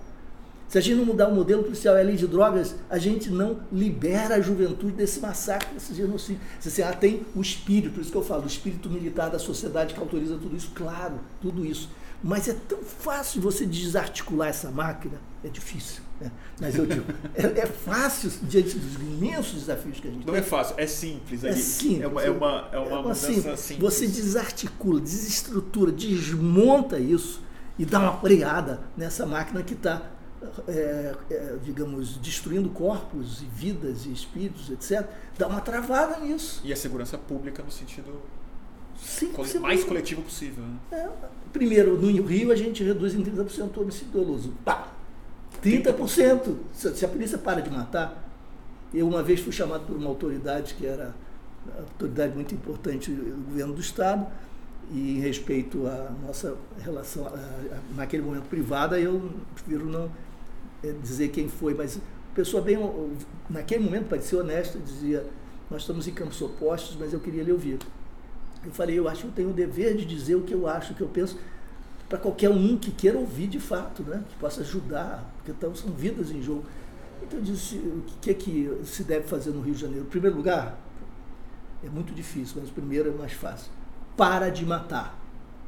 Se 0.68 0.78
a 0.78 0.82
gente 0.82 0.98
não 0.98 1.06
mudar 1.06 1.30
o 1.30 1.34
modelo 1.34 1.64
policial 1.64 1.96
e 1.96 2.02
a 2.02 2.04
lei 2.04 2.18
de 2.18 2.28
drogas, 2.28 2.76
a 2.90 2.98
gente 2.98 3.30
não 3.30 3.62
libera 3.72 4.36
a 4.36 4.42
juventude 4.42 4.92
desse 4.92 5.20
massacre, 5.22 5.74
desse 5.74 5.94
genocídio. 5.94 6.42
Você 6.60 6.84
ah, 6.84 6.92
tem 6.92 7.26
o 7.34 7.42
espírito, 7.42 7.94
por 7.94 8.02
isso 8.02 8.12
que 8.12 8.18
eu 8.18 8.24
falo, 8.24 8.44
o 8.44 8.48
espírito 8.48 8.90
militar 8.90 9.30
da 9.30 9.40
sociedade 9.40 9.94
que 9.94 10.00
autoriza 10.00 10.38
tudo 10.38 10.58
isso, 10.58 10.72
claro, 10.76 11.22
tudo 11.42 11.66
isso. 11.66 11.90
Mas 12.22 12.50
é 12.50 12.54
tão 12.68 12.80
fácil 12.80 13.42
você 13.42 13.66
desarticular 13.66 14.50
essa 14.50 14.70
máquina, 14.70 15.22
é 15.42 15.48
difícil. 15.48 16.02
Mas 16.60 16.76
eu 16.76 16.86
digo, 16.86 17.06
é, 17.36 17.62
é, 17.62 17.66
fácil 17.66 18.32
diante 18.44 18.78
dos 18.78 18.96
imensos 18.96 19.62
desafios 19.62 20.00
que 20.00 20.08
a 20.08 20.12
gente 20.12 20.26
não 20.26 20.34
tem. 20.34 20.34
Não 20.34 20.40
é 20.40 20.44
fácil, 20.44 20.76
é 20.78 20.88
simples. 20.88 21.44
É 21.44 21.54
simples. 21.54 22.02
É 22.02 22.08
uma, 22.08 22.22
é 22.24 22.30
uma, 22.30 22.70
é 22.72 22.78
uma, 22.78 22.86
é 22.86 22.90
uma 22.90 23.02
mudança 23.04 23.58
simples. 23.58 23.80
Você 23.80 24.08
desarticula, 24.08 25.00
desestrutura, 25.00 25.92
desmonta 25.92 27.00
isso 27.00 27.42
e 27.78 27.86
dá 27.86 28.00
uma 28.00 28.18
freada 28.20 28.82
nessa 28.96 29.26
máquina 29.26 29.62
que 29.62 29.74
está 29.74 30.12
é, 30.68 31.16
é, 31.30 31.58
digamos, 31.64 32.18
destruindo 32.18 32.70
corpos 32.70 33.42
e 33.42 33.46
vidas 33.46 34.06
e 34.06 34.12
espíritos, 34.12 34.70
etc., 34.70 35.08
dá 35.38 35.48
uma 35.48 35.62
travada 35.62 36.20
nisso. 36.20 36.62
E 36.64 36.72
a 36.72 36.76
segurança 36.76 37.18
pública 37.18 37.64
no 37.64 37.72
sentido 37.72 38.22
Sim, 39.00 39.32
mais 39.60 39.84
coletivo 39.84 40.22
possível. 40.22 40.64
Né? 40.64 40.78
É, 40.92 41.10
primeiro, 41.54 42.00
no 42.00 42.26
Rio 42.26 42.52
a 42.52 42.56
gente 42.56 42.84
reduz 42.84 43.14
em 43.14 43.24
30% 43.24 43.78
o 43.78 43.82
homicídio 43.82 44.12
doloso. 44.12 44.54
Pá! 44.66 44.92
30%! 45.64 46.56
30%. 46.74 46.94
Se 46.94 47.06
a 47.06 47.08
polícia 47.08 47.38
para 47.38 47.62
de 47.62 47.70
matar, 47.70 48.24
eu 48.94 49.08
uma 49.08 49.22
vez 49.22 49.40
fui 49.40 49.52
chamado 49.52 49.86
por 49.86 49.96
uma 49.96 50.08
autoridade 50.08 50.74
que 50.74 50.86
era 50.86 51.14
autoridade 51.80 52.34
muito 52.34 52.54
importante 52.54 53.12
do 53.12 53.46
governo 53.46 53.74
do 53.74 53.82
Estado, 53.82 54.26
e 54.92 55.18
em 55.18 55.20
respeito 55.20 55.86
à 55.86 56.12
nossa 56.26 56.56
relação, 56.80 57.28
a, 57.28 57.32
a, 57.32 57.80
naquele 57.96 58.24
momento 58.24 58.46
privada, 58.46 58.98
eu 59.00 59.32
prefiro 59.54 59.86
não 59.86 60.10
é, 60.82 60.94
dizer 61.02 61.28
quem 61.30 61.50
foi, 61.50 61.74
mas 61.74 62.00
pessoa 62.34 62.62
bem, 62.62 62.78
naquele 63.50 63.84
momento, 63.84 64.08
para 64.08 64.22
ser 64.22 64.38
honesta, 64.38 64.80
dizia: 64.80 65.26
Nós 65.70 65.82
estamos 65.82 66.08
em 66.08 66.14
campos 66.14 66.42
opostos, 66.42 66.96
mas 66.98 67.12
eu 67.12 67.20
queria 67.20 67.44
lhe 67.44 67.52
ouvir. 67.52 67.80
Eu 68.66 68.72
falei: 68.72 68.98
Eu 68.98 69.10
acho 69.10 69.22
que 69.24 69.28
eu 69.28 69.32
tenho 69.32 69.50
o 69.50 69.54
dever 69.54 69.98
de 69.98 70.06
dizer 70.06 70.36
o 70.36 70.42
que 70.42 70.54
eu 70.54 70.68
acho, 70.68 70.94
o 70.94 70.96
que 70.96 71.02
eu 71.02 71.10
penso, 71.10 71.38
para 72.08 72.18
qualquer 72.18 72.50
um 72.50 72.78
que 72.78 72.92
queira 72.92 73.18
ouvir 73.18 73.48
de 73.48 73.60
fato, 73.60 74.04
né? 74.04 74.24
que 74.30 74.36
possa 74.36 74.62
ajudar, 74.62 75.30
porque 75.38 75.52
então, 75.52 75.76
são 75.76 75.92
vidas 75.92 76.32
em 76.32 76.42
jogo. 76.42 76.64
Então 77.22 77.40
eu 77.40 77.46
disse: 77.46 77.76
O 77.76 78.04
que 78.22 78.30
é 78.30 78.34
que 78.34 78.82
se 78.86 79.04
deve 79.04 79.28
fazer 79.28 79.52
no 79.52 79.62
Rio 79.62 79.74
de 79.74 79.82
Janeiro? 79.82 80.06
Em 80.06 80.10
primeiro 80.10 80.36
lugar, 80.36 80.78
é 81.84 81.90
muito 81.90 82.14
difícil, 82.14 82.58
mas 82.62 82.70
primeiro 82.70 83.10
é 83.10 83.14
mais 83.14 83.34
fácil 83.34 83.72
para 84.18 84.50
de 84.50 84.66
matar. 84.66 85.16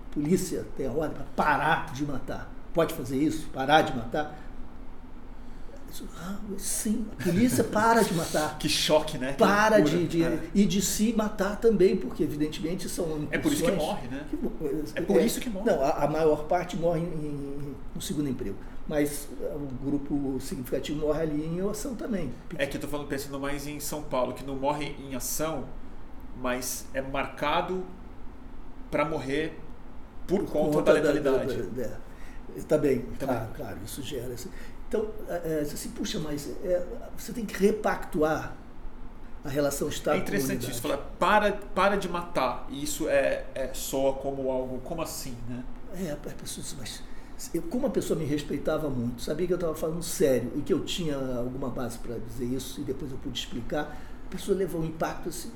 A 0.09 0.13
polícia 0.13 0.65
tem 0.75 0.87
a 0.87 0.91
ordem 0.91 1.11
para 1.11 1.25
parar 1.35 1.93
de 1.93 2.03
matar. 2.03 2.51
Pode 2.73 2.95
fazer 2.95 3.17
isso? 3.17 3.47
Parar 3.53 3.83
de 3.83 3.95
matar? 3.95 4.37
Ah, 6.17 6.37
sim, 6.57 7.05
a 7.17 7.23
polícia 7.23 7.63
para 7.63 8.01
de 8.01 8.13
matar. 8.13 8.57
que 8.59 8.69
choque, 8.69 9.17
né? 9.17 9.33
Para 9.33 9.79
de, 9.79 10.07
de 10.07 10.23
é. 10.23 10.49
e 10.53 10.65
de 10.65 10.81
se 10.81 11.13
matar 11.13 11.57
também, 11.57 11.95
porque 11.95 12.23
evidentemente 12.23 12.87
são 12.87 13.27
É 13.31 13.37
por 13.37 13.51
isso 13.51 13.63
que 13.63 13.71
morre, 13.71 14.07
né? 14.07 14.25
Que, 14.29 14.35
é 14.95 15.01
por 15.01 15.17
é, 15.17 15.25
isso 15.25 15.39
que 15.39 15.49
morre. 15.49 15.71
Não, 15.71 15.83
a, 15.83 16.03
a 16.03 16.07
maior 16.07 16.45
parte 16.45 16.77
morre 16.77 16.99
em, 16.99 17.03
em, 17.03 17.75
no 17.93 18.01
segundo 18.01 18.29
emprego, 18.29 18.55
mas 18.87 19.27
um 19.55 19.85
grupo 19.85 20.39
significativo 20.39 20.99
morre 20.99 21.21
ali 21.21 21.45
em 21.45 21.67
ação 21.69 21.95
também. 21.95 22.31
É 22.57 22.65
que 22.65 22.75
eu 22.75 22.79
estou 22.79 22.89
falando 22.89 23.07
pensando 23.07 23.39
mais 23.39 23.67
em 23.67 23.79
São 23.79 24.03
Paulo, 24.03 24.33
que 24.33 24.45
não 24.45 24.55
morre 24.55 24.95
em 24.99 25.15
ação, 25.15 25.65
mas 26.41 26.85
é 26.93 27.01
marcado 27.01 27.83
para 28.89 29.05
morrer 29.05 29.57
por, 30.27 30.39
por 30.39 30.51
conta, 30.51 30.77
conta, 30.77 30.83
da 30.83 30.93
letalidade. 30.93 31.63
Da, 31.63 31.83
da, 31.83 32.09
Está 32.55 32.77
bem, 32.77 33.05
claro, 33.19 33.49
claro, 33.55 33.77
isso 33.85 34.01
gera. 34.01 34.35
Então, 34.89 35.07
é, 35.29 35.61
assim, 35.61 35.89
puxa, 35.91 36.19
mas 36.19 36.49
é, 36.63 36.83
você 37.15 37.31
tem 37.31 37.45
que 37.45 37.55
repactuar 37.55 38.55
a 39.45 39.47
relação 39.47 39.87
Estado 39.87 40.15
É 40.15 40.19
interessante 40.19 40.69
isso, 40.69 40.81
falar, 40.81 40.97
para, 40.97 41.51
para 41.53 41.95
de 41.95 42.09
matar. 42.09 42.65
E 42.69 42.83
isso 42.83 43.07
é, 43.07 43.45
é 43.53 43.71
soa 43.71 44.13
como 44.13 44.49
algo, 44.49 44.79
como 44.79 45.03
assim, 45.03 45.37
né? 45.47 45.63
É, 45.93 46.11
a 46.11 46.15
pessoa 46.15 46.63
diz, 46.63 46.75
mas 46.77 47.03
eu, 47.53 47.61
como 47.61 47.85
a 47.85 47.89
pessoa 47.91 48.17
me 48.17 48.25
respeitava 48.25 48.89
muito, 48.89 49.21
sabia 49.21 49.45
que 49.45 49.53
eu 49.53 49.57
estava 49.57 49.75
falando 49.75 50.01
sério 50.01 50.51
e 50.55 50.61
que 50.61 50.73
eu 50.73 50.83
tinha 50.83 51.15
alguma 51.15 51.69
base 51.69 51.99
para 51.99 52.17
dizer 52.17 52.45
isso 52.45 52.81
e 52.81 52.83
depois 52.83 53.11
eu 53.11 53.17
pude 53.19 53.37
explicar, 53.37 53.95
a 54.25 54.29
pessoa 54.29 54.57
levou 54.57 54.81
um 54.81 54.85
impacto 54.85 55.29
assim, 55.29 55.51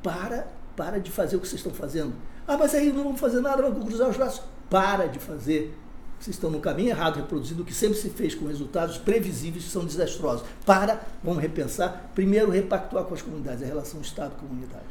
para, 0.00 0.46
para 0.76 1.00
de 1.00 1.10
fazer 1.10 1.36
o 1.36 1.40
que 1.40 1.48
vocês 1.48 1.60
estão 1.60 1.74
fazendo. 1.74 2.14
Ah, 2.46 2.56
mas 2.56 2.72
aí 2.72 2.92
não 2.92 3.02
vamos 3.02 3.20
fazer 3.20 3.40
nada, 3.40 3.62
vamos 3.62 3.84
cruzar 3.84 4.08
os 4.08 4.16
braços. 4.16 4.44
Para 4.70 5.08
de 5.08 5.18
fazer. 5.18 5.76
Vocês 6.18 6.36
estão 6.36 6.50
no 6.50 6.60
caminho 6.60 6.90
errado, 6.90 7.16
reproduzindo 7.16 7.62
o 7.62 7.64
que 7.64 7.74
sempre 7.74 7.98
se 7.98 8.10
fez 8.10 8.34
com 8.34 8.46
resultados 8.46 8.98
previsíveis 8.98 9.64
que 9.64 9.70
são 9.70 9.84
desastrosos. 9.84 10.46
Para, 10.64 11.00
vamos 11.22 11.42
repensar. 11.42 12.10
Primeiro, 12.14 12.50
repactuar 12.50 13.04
com 13.04 13.14
as 13.14 13.22
comunidades, 13.22 13.62
a 13.62 13.66
relação 13.66 14.00
Estado-comunidade. 14.00 14.84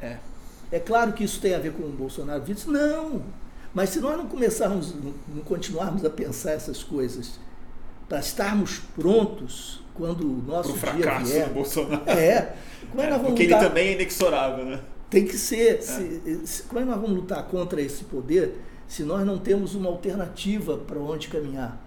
É. 0.00 0.18
É 0.70 0.78
claro 0.78 1.12
que 1.12 1.24
isso 1.24 1.40
tem 1.40 1.54
a 1.54 1.58
ver 1.58 1.72
com 1.72 1.82
o 1.82 1.90
Bolsonaro. 1.90 2.42
Disse, 2.42 2.68
não, 2.70 3.22
mas 3.74 3.90
se 3.90 4.00
nós 4.00 4.16
não 4.16 4.26
começarmos, 4.26 4.94
não 4.94 5.42
continuarmos 5.44 6.04
a 6.04 6.10
pensar 6.10 6.52
essas 6.52 6.82
coisas 6.82 7.38
para 8.08 8.20
estarmos 8.20 8.80
prontos 8.94 9.82
quando 9.94 10.22
o 10.22 10.42
nosso 10.42 10.74
Pro 10.74 10.92
dia 10.92 11.18
vier, 11.18 11.48
do 11.48 11.54
Bolsonaro. 11.54 12.08
É. 12.08 12.54
Como 12.90 13.02
é, 13.02 13.06
é 13.06 13.10
nós 13.10 13.18
vamos 13.18 13.32
porque 13.32 13.44
lutar? 13.44 13.60
ele 13.60 13.68
também 13.68 13.88
é 13.88 13.92
inexorável, 13.92 14.64
né? 14.64 14.80
Tem 15.10 15.24
que 15.26 15.36
ser. 15.36 15.76
É. 15.76 15.80
Se, 15.80 16.46
se, 16.46 16.62
como 16.64 16.80
é 16.80 16.82
que 16.82 16.88
nós 16.90 17.00
vamos 17.00 17.16
lutar 17.16 17.42
contra 17.44 17.80
esse 17.80 18.04
poder 18.04 18.60
se 18.88 19.02
nós 19.02 19.24
não 19.24 19.38
temos 19.38 19.74
uma 19.74 19.88
alternativa 19.88 20.78
para 20.78 20.98
onde 20.98 21.28
caminhar? 21.28 21.78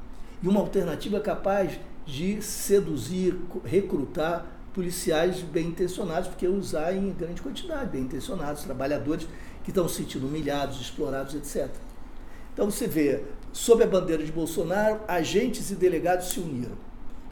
E 0.41 0.47
uma 0.47 0.59
alternativa 0.59 1.19
capaz 1.19 1.79
de 2.05 2.41
seduzir, 2.41 3.35
recrutar 3.65 4.45
policiais 4.73 5.41
bem 5.41 5.67
intencionados, 5.67 6.29
porque 6.29 6.47
usar 6.47 6.95
em 6.95 7.11
grande 7.11 7.41
quantidade, 7.41 7.89
bem 7.89 8.03
intencionados, 8.03 8.63
trabalhadores 8.63 9.27
que 9.63 9.71
estão 9.71 9.87
se 9.87 9.95
sentindo 9.95 10.27
humilhados, 10.27 10.79
explorados, 10.79 11.35
etc. 11.35 11.69
Então 12.53 12.69
você 12.69 12.87
vê, 12.87 13.23
sob 13.51 13.83
a 13.83 13.87
bandeira 13.87 14.23
de 14.23 14.31
Bolsonaro, 14.31 15.01
agentes 15.07 15.71
e 15.71 15.75
delegados 15.75 16.29
se 16.29 16.39
uniram. 16.39 16.75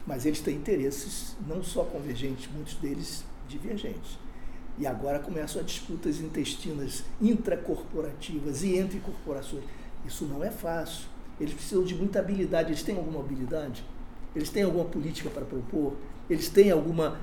Mas 0.06 0.26
eles 0.26 0.40
têm 0.40 0.56
interesses 0.56 1.36
não 1.46 1.62
só 1.62 1.84
convergentes, 1.84 2.48
muitos 2.52 2.74
deles 2.74 3.24
divergentes. 3.48 4.18
E 4.80 4.86
agora 4.86 5.18
começam 5.18 5.60
as 5.60 5.66
disputas 5.66 6.20
intestinas 6.20 7.04
intracorporativas 7.20 8.62
e 8.62 8.78
entre 8.78 8.98
corporações. 8.98 9.62
Isso 10.06 10.24
não 10.24 10.42
é 10.42 10.50
fácil. 10.50 11.04
Eles 11.38 11.52
precisam 11.52 11.84
de 11.84 11.94
muita 11.94 12.18
habilidade. 12.18 12.70
Eles 12.70 12.82
têm 12.82 12.96
alguma 12.96 13.20
habilidade? 13.20 13.84
Eles 14.34 14.48
têm 14.48 14.62
alguma 14.62 14.86
política 14.86 15.28
para 15.28 15.44
propor? 15.44 15.96
Eles 16.30 16.48
têm 16.48 16.70
alguma, 16.70 17.18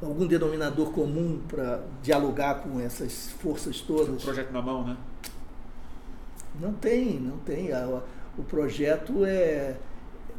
algum 0.00 0.24
denominador 0.24 0.92
comum 0.92 1.40
para 1.48 1.82
dialogar 2.00 2.62
com 2.62 2.78
essas 2.78 3.30
forças 3.40 3.80
todas? 3.80 4.10
Um 4.10 4.16
projeto 4.16 4.52
na 4.52 4.62
mão, 4.62 4.86
né? 4.86 4.96
Não 6.60 6.72
tem, 6.74 7.18
não 7.18 7.38
tem. 7.38 7.70
O 8.38 8.44
projeto 8.44 9.24
é, 9.24 9.76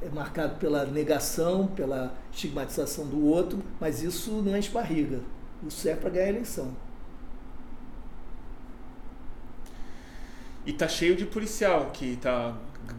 é 0.01 0.09
marcado 0.13 0.55
pela 0.55 0.85
negação, 0.85 1.67
pela 1.67 2.15
estigmatização 2.31 3.07
do 3.07 3.25
outro, 3.25 3.59
mas 3.77 4.01
isso 4.01 4.31
não 4.41 4.55
é 4.55 4.59
esparriga. 4.59 5.19
Isso 5.67 5.87
é 5.87 5.95
para 5.95 6.09
ganhar 6.09 6.25
a 6.25 6.29
eleição. 6.29 6.75
E 10.65 10.73
tá 10.73 10.87
cheio 10.87 11.15
de 11.15 11.25
policial 11.25 11.89
que 11.91 12.17
tá 12.17 12.55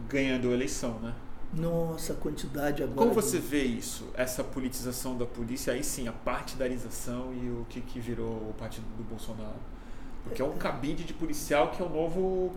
ganhando 0.09 0.49
a 0.49 0.53
eleição, 0.53 0.99
né? 0.99 1.13
Nossa, 1.53 2.13
a 2.13 2.15
quantidade 2.15 2.81
agora. 2.81 2.97
Como 2.97 3.13
você 3.13 3.37
vê 3.39 3.63
isso? 3.63 4.07
Essa 4.15 4.43
politização 4.43 5.15
da 5.15 5.25
polícia, 5.25 5.71
aí 5.71 5.83
sim, 5.83 6.07
a 6.07 6.11
partidarização 6.11 7.31
e 7.33 7.49
o 7.49 7.65
que, 7.69 7.79
que 7.79 7.99
virou 7.99 8.49
o 8.49 8.55
partido 8.57 8.85
do 8.97 9.03
Bolsonaro? 9.03 9.55
Porque 10.23 10.41
é 10.41 10.45
um 10.45 10.57
cabide 10.57 11.03
de 11.03 11.13
policial 11.13 11.69
que 11.69 11.81
é 11.81 11.85
o 11.85 11.89
novo 11.89 12.53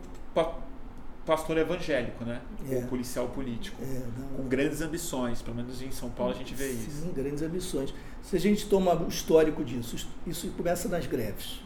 pastor 1.26 1.58
evangélico, 1.58 2.24
né? 2.24 2.40
É. 2.70 2.76
O 2.76 2.86
policial 2.86 3.28
político. 3.28 3.82
É, 3.82 4.02
com 4.36 4.44
grandes 4.44 4.80
ambições, 4.80 5.42
pelo 5.42 5.56
menos 5.56 5.82
em 5.82 5.90
São 5.90 6.08
Paulo 6.08 6.32
a 6.32 6.36
gente 6.36 6.54
vê 6.54 6.68
Sim, 6.68 6.86
isso. 6.86 7.02
Sim, 7.02 7.12
grandes 7.12 7.42
ambições. 7.42 7.92
Se 8.22 8.36
a 8.36 8.40
gente 8.40 8.66
toma 8.66 8.94
o 8.94 9.08
histórico 9.08 9.64
disso, 9.64 10.08
isso 10.26 10.48
começa 10.56 10.88
nas 10.88 11.06
greves. 11.06 11.60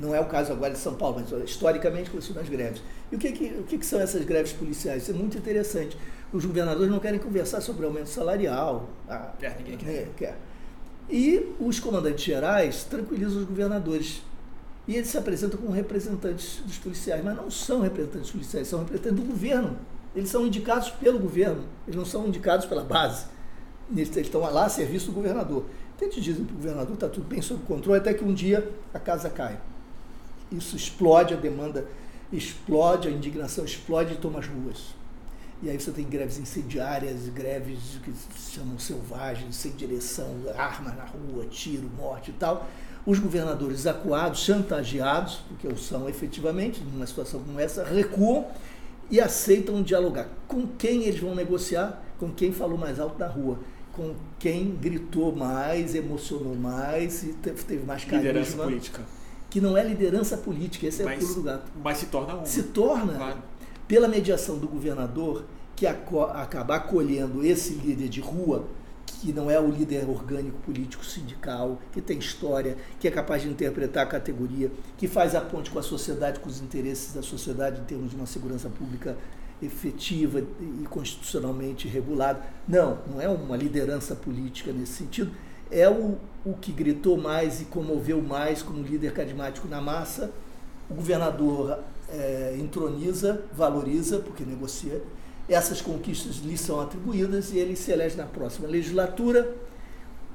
Não 0.00 0.14
é 0.14 0.20
o 0.20 0.26
caso 0.26 0.52
agora 0.52 0.72
de 0.72 0.78
São 0.78 0.94
Paulo, 0.94 1.20
mas 1.20 1.48
historicamente 1.48 2.10
começou 2.10 2.34
nas 2.34 2.48
greves. 2.48 2.82
E 3.10 3.16
o 3.16 3.18
que, 3.18 3.32
que, 3.32 3.44
o 3.58 3.62
que, 3.64 3.78
que 3.78 3.86
são 3.86 4.00
essas 4.00 4.24
greves 4.24 4.52
policiais? 4.52 5.02
Isso 5.02 5.12
é 5.12 5.14
muito 5.14 5.36
interessante. 5.38 5.96
Os 6.32 6.44
governadores 6.44 6.90
não 6.90 6.98
querem 6.98 7.20
conversar 7.20 7.60
sobre 7.60 7.84
aumento 7.84 8.08
salarial. 8.08 8.88
Ah, 9.08 9.32
é, 9.40 9.54
ninguém 9.58 9.76
quer. 9.76 9.90
É, 9.90 10.08
quer. 10.16 10.38
E 11.08 11.54
os 11.60 11.78
comandantes 11.78 12.24
gerais 12.24 12.84
tranquilizam 12.84 13.40
os 13.40 13.44
governadores 13.44 14.22
e 14.86 14.96
eles 14.96 15.08
se 15.08 15.16
apresentam 15.16 15.60
como 15.60 15.72
representantes 15.72 16.60
dos 16.64 16.78
policiais, 16.78 17.22
mas 17.24 17.36
não 17.36 17.50
são 17.50 17.80
representantes 17.80 18.30
policiais, 18.30 18.66
são 18.66 18.80
representantes 18.80 19.20
do 19.20 19.26
governo. 19.26 19.78
Eles 20.14 20.28
são 20.28 20.46
indicados 20.46 20.90
pelo 20.90 21.18
governo, 21.18 21.64
eles 21.86 21.96
não 21.96 22.04
são 22.04 22.26
indicados 22.26 22.66
pela 22.66 22.82
base. 22.82 23.26
Eles, 23.94 24.14
estão 24.16 24.40
lá 24.40 24.66
a 24.66 24.68
serviço 24.68 25.06
do 25.06 25.12
governador. 25.12 25.64
Então 25.94 26.08
eles 26.08 26.22
dizem 26.22 26.44
para 26.44 26.52
o 26.52 26.56
governador 26.56 26.94
está 26.94 27.08
tudo 27.08 27.26
bem 27.26 27.40
sob 27.40 27.62
controle, 27.64 28.00
até 28.00 28.12
que 28.12 28.24
um 28.24 28.34
dia 28.34 28.68
a 28.92 28.98
casa 28.98 29.30
cai. 29.30 29.60
Isso 30.50 30.74
explode, 30.74 31.32
a 31.32 31.36
demanda 31.36 31.86
explode, 32.32 33.08
a 33.08 33.10
indignação 33.10 33.64
explode 33.64 34.14
e 34.14 34.16
toma 34.16 34.40
as 34.40 34.46
ruas. 34.46 34.94
E 35.62 35.70
aí 35.70 35.80
você 35.80 35.92
tem 35.92 36.04
greves 36.04 36.38
incendiárias, 36.38 37.28
greves 37.28 37.78
que 38.02 38.12
se 38.36 38.50
chamam 38.50 38.80
selvagens, 38.80 39.54
sem 39.54 39.70
direção, 39.72 40.34
arma 40.56 40.92
na 40.92 41.04
rua, 41.04 41.46
tiro, 41.46 41.88
morte 41.96 42.30
e 42.30 42.34
tal 42.34 42.68
os 43.04 43.18
governadores 43.18 43.86
acuados, 43.86 44.40
chantageados, 44.40 45.40
porque 45.48 45.74
são 45.76 46.08
efetivamente, 46.08 46.80
numa 46.80 47.06
situação 47.06 47.40
como 47.40 47.58
essa, 47.58 47.84
recuam 47.84 48.46
e 49.10 49.20
aceitam 49.20 49.82
dialogar. 49.82 50.28
Com 50.46 50.66
quem 50.66 51.02
eles 51.04 51.20
vão 51.20 51.34
negociar? 51.34 52.02
Com 52.18 52.30
quem 52.30 52.52
falou 52.52 52.78
mais 52.78 53.00
alto 53.00 53.18
na 53.18 53.26
rua. 53.26 53.58
Com 53.92 54.14
quem 54.38 54.76
gritou 54.76 55.34
mais, 55.34 55.94
emocionou 55.94 56.54
mais 56.54 57.22
e 57.24 57.32
teve 57.34 57.84
mais 57.84 58.04
carisma. 58.04 58.28
Liderança 58.28 58.56
política. 58.56 59.02
Que 59.50 59.60
não 59.60 59.76
é 59.76 59.84
liderança 59.84 60.38
política, 60.38 60.86
esse 60.86 61.02
é 61.02 61.04
mas, 61.04 61.22
o 61.22 61.26
pulo 61.26 61.34
do 61.34 61.42
gato. 61.42 61.70
Mas 61.82 61.98
se 61.98 62.06
torna 62.06 62.36
um. 62.36 62.46
Se 62.46 62.62
torna, 62.62 63.14
claro. 63.14 63.38
pela 63.86 64.08
mediação 64.08 64.58
do 64.58 64.66
governador, 64.66 65.44
que 65.76 65.86
acabar 65.86 66.76
acolhendo 66.76 67.44
esse 67.44 67.74
líder 67.74 68.08
de 68.08 68.20
rua, 68.20 68.64
que 69.22 69.32
não 69.32 69.48
é 69.48 69.60
o 69.60 69.70
líder 69.70 70.10
orgânico 70.10 70.58
político 70.62 71.04
sindical, 71.04 71.80
que 71.92 72.00
tem 72.00 72.18
história, 72.18 72.76
que 72.98 73.06
é 73.06 73.10
capaz 73.10 73.42
de 73.42 73.48
interpretar 73.48 74.02
a 74.02 74.08
categoria, 74.08 74.68
que 74.98 75.06
faz 75.06 75.36
a 75.36 75.40
ponte 75.40 75.70
com 75.70 75.78
a 75.78 75.82
sociedade, 75.82 76.40
com 76.40 76.48
os 76.48 76.60
interesses 76.60 77.14
da 77.14 77.22
sociedade 77.22 77.80
em 77.80 77.84
termos 77.84 78.10
de 78.10 78.16
uma 78.16 78.26
segurança 78.26 78.68
pública 78.68 79.16
efetiva 79.62 80.40
e 80.40 80.84
constitucionalmente 80.90 81.86
regulada. 81.86 82.42
Não, 82.66 82.98
não 83.08 83.20
é 83.20 83.28
uma 83.28 83.56
liderança 83.56 84.16
política 84.16 84.72
nesse 84.72 84.94
sentido. 84.94 85.30
É 85.70 85.88
o, 85.88 86.18
o 86.44 86.54
que 86.54 86.72
gritou 86.72 87.16
mais 87.16 87.60
e 87.60 87.66
comoveu 87.66 88.20
mais 88.20 88.60
como 88.60 88.82
líder 88.82 89.12
carismático 89.12 89.68
na 89.68 89.80
massa. 89.80 90.32
O 90.90 90.94
governador 90.94 91.78
é, 92.08 92.56
entroniza, 92.58 93.40
valoriza, 93.54 94.18
porque 94.18 94.42
negocia, 94.42 95.00
essas 95.54 95.80
conquistas 95.80 96.36
lhe 96.36 96.56
são 96.56 96.80
atribuídas 96.80 97.52
e 97.52 97.58
ele 97.58 97.76
se 97.76 97.90
elege 97.90 98.16
na 98.16 98.26
próxima 98.26 98.68
legislatura 98.68 99.54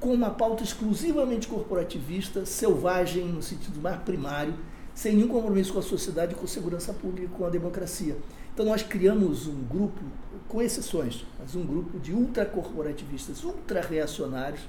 com 0.00 0.12
uma 0.12 0.30
pauta 0.30 0.62
exclusivamente 0.62 1.48
corporativista, 1.48 2.46
selvagem 2.46 3.24
no 3.24 3.42
sentido 3.42 3.80
mais 3.80 4.00
primário, 4.02 4.54
sem 4.94 5.14
nenhum 5.14 5.28
compromisso 5.28 5.72
com 5.72 5.78
a 5.78 5.82
sociedade, 5.82 6.34
com 6.34 6.44
a 6.44 6.48
segurança 6.48 6.92
pública, 6.92 7.28
com 7.36 7.44
a 7.44 7.50
democracia. 7.50 8.16
Então 8.52 8.64
nós 8.64 8.82
criamos 8.82 9.46
um 9.46 9.62
grupo, 9.62 10.00
com 10.48 10.62
exceções, 10.62 11.24
mas 11.38 11.54
um 11.54 11.64
grupo 11.64 11.98
de 11.98 12.12
ultracorporativistas, 12.12 13.44
ultra-reacionários, 13.44 14.62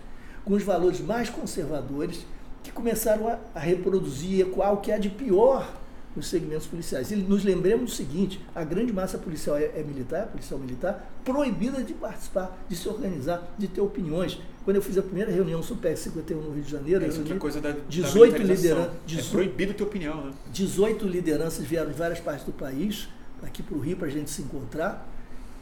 com 0.46 0.54
os 0.54 0.64
valores 0.64 1.00
mais 1.00 1.30
conservadores, 1.30 2.26
que 2.64 2.72
começaram 2.72 3.28
a, 3.28 3.40
a 3.56 3.60
reproduzir, 3.60 4.42
ecoar 4.42 4.74
o 4.74 4.78
que 4.78 4.92
há 4.92 4.98
de 4.98 5.10
pior 5.10 5.72
nos 6.20 6.28
segmentos 6.28 6.68
policiais. 6.68 7.12
E 7.12 7.16
nos 7.16 7.44
lembremos 7.44 7.92
do 7.92 7.96
seguinte: 7.96 8.40
a 8.54 8.64
grande 8.64 8.92
massa 8.94 9.18
policial 9.18 9.58
é, 9.58 9.72
é 9.76 9.84
militar, 9.84 10.28
policial 10.28 10.60
militar, 10.60 11.10
proibida 11.24 11.82
de 11.84 11.94
participar, 11.94 12.58
de 12.68 12.76
se 12.76 12.88
organizar, 12.88 13.56
de 13.58 13.68
ter 13.68 13.82
opiniões. 13.82 14.40
Quando 14.66 14.76
eu 14.76 14.82
fiz 14.82 14.98
a 14.98 15.02
primeira 15.02 15.32
reunião 15.32 15.64
sobre 15.64 15.90
PEC 15.90 15.98
51 15.98 16.42
no 16.42 16.52
Rio 16.52 16.64
de 16.64 16.70
Janeiro, 16.72 17.04
é 17.04 17.08
outra 17.08 17.38
coisa 17.38 17.60
da, 17.60 17.72
18 17.88 18.38
lideranças. 18.44 18.94
É 19.18 19.32
proibido 19.32 19.74
ter 19.74 19.84
opinião, 19.84 20.26
né? 20.26 20.34
18 20.52 21.08
lideranças 21.08 21.66
vieram 21.66 21.90
de 21.90 21.98
várias 21.98 22.20
partes 22.20 22.46
do 22.46 22.52
país, 22.52 23.08
aqui 23.42 23.64
para 23.64 23.76
o 23.76 23.80
Rio, 23.80 23.98
para 23.98 24.08
a 24.08 24.12
gente 24.12 24.30
se 24.30 24.42
encontrar. 24.42 25.08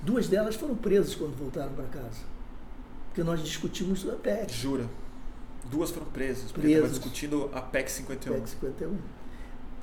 Duas 0.01 0.27
delas 0.27 0.55
foram 0.55 0.75
presas 0.75 1.15
quando 1.15 1.37
voltaram 1.37 1.71
para 1.73 1.85
casa. 1.85 2.21
Porque 3.07 3.23
nós 3.23 3.41
discutimos 3.41 4.07
a 4.09 4.13
PEC. 4.13 4.53
Jura? 4.53 4.85
Duas 5.71 5.91
foram 5.91 6.07
presas, 6.07 6.51
porque 6.51 6.67
estavam 6.67 6.89
discutindo 6.89 7.49
a 7.53 7.61
PEC 7.61 7.91
51. 7.91 8.33
PEC 8.33 8.49
51 8.49 9.16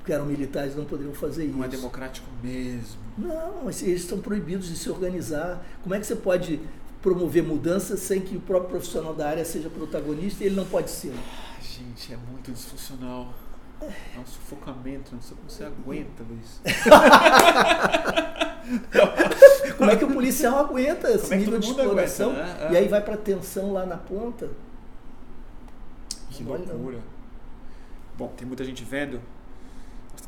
porque 0.05 0.13
eram 0.13 0.27
militares 0.27 0.75
não 0.75 0.85
poderiam 0.85 1.15
fazer 1.15 1.45
isso. 1.45 1.57
Não 1.57 1.63
é 1.63 1.67
democrático 1.67 2.27
mesmo. 2.43 3.01
Não, 3.17 3.63
eles 3.63 3.79
estão 3.79 4.19
proibidos 4.19 4.67
de 4.67 4.75
se 4.75 4.87
organizar. 4.87 5.65
Como 5.81 5.95
é 5.95 5.99
que 5.99 6.05
você 6.05 6.15
pode 6.15 6.61
promover 7.01 7.41
mudanças 7.41 8.01
sem 8.01 8.21
que 8.21 8.37
o 8.37 8.39
próprio 8.39 8.69
profissional 8.69 9.15
da 9.15 9.27
área 9.27 9.43
seja 9.43 9.67
protagonista 9.67 10.43
e 10.43 10.47
ele 10.47 10.55
não 10.55 10.65
pode 10.65 10.91
ser? 10.91 11.11
Ah, 11.11 11.59
gente, 11.59 12.13
é 12.13 12.17
muito 12.17 12.51
disfuncional. 12.51 13.33
É 13.81 14.19
um 14.19 14.25
sufocamento, 14.27 15.15
não 15.15 15.21
sei 15.23 15.35
como 15.35 15.49
você 15.49 15.63
aguenta, 15.63 16.23
Luiz. 16.29 16.61
como 19.75 19.89
é 19.89 19.95
que 19.95 20.05
o 20.05 20.13
policial 20.13 20.59
aguenta 20.59 21.11
esse 21.11 21.33
é 21.33 21.37
nível 21.37 21.57
de 21.57 21.65
exploração? 21.65 22.29
Aguenta, 22.29 22.65
né? 22.65 22.73
E 22.73 22.77
aí 22.77 22.87
vai 22.87 23.01
para 23.01 23.17
tensão 23.17 23.73
lá 23.73 23.87
na 23.87 23.97
ponta? 23.97 24.51
Que 26.29 26.43
loucura. 26.43 26.99
Bom, 28.15 28.27
tem 28.37 28.47
muita 28.47 28.63
gente 28.63 28.83
vendo 28.83 29.19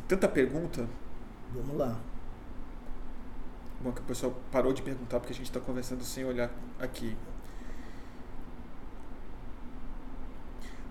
tanta 0.08 0.28
pergunta. 0.28 0.88
Vamos 1.54 1.78
lá. 1.78 1.98
Bom, 3.82 3.92
que 3.92 4.02
o 4.02 4.06
pessoal 4.06 4.34
parou 4.52 4.74
de 4.74 4.82
perguntar 4.82 5.20
porque 5.20 5.34
a 5.34 5.36
gente 5.36 5.46
está 5.46 5.60
conversando 5.60 6.04
sem 6.04 6.26
olhar 6.26 6.50
aqui. 6.80 7.16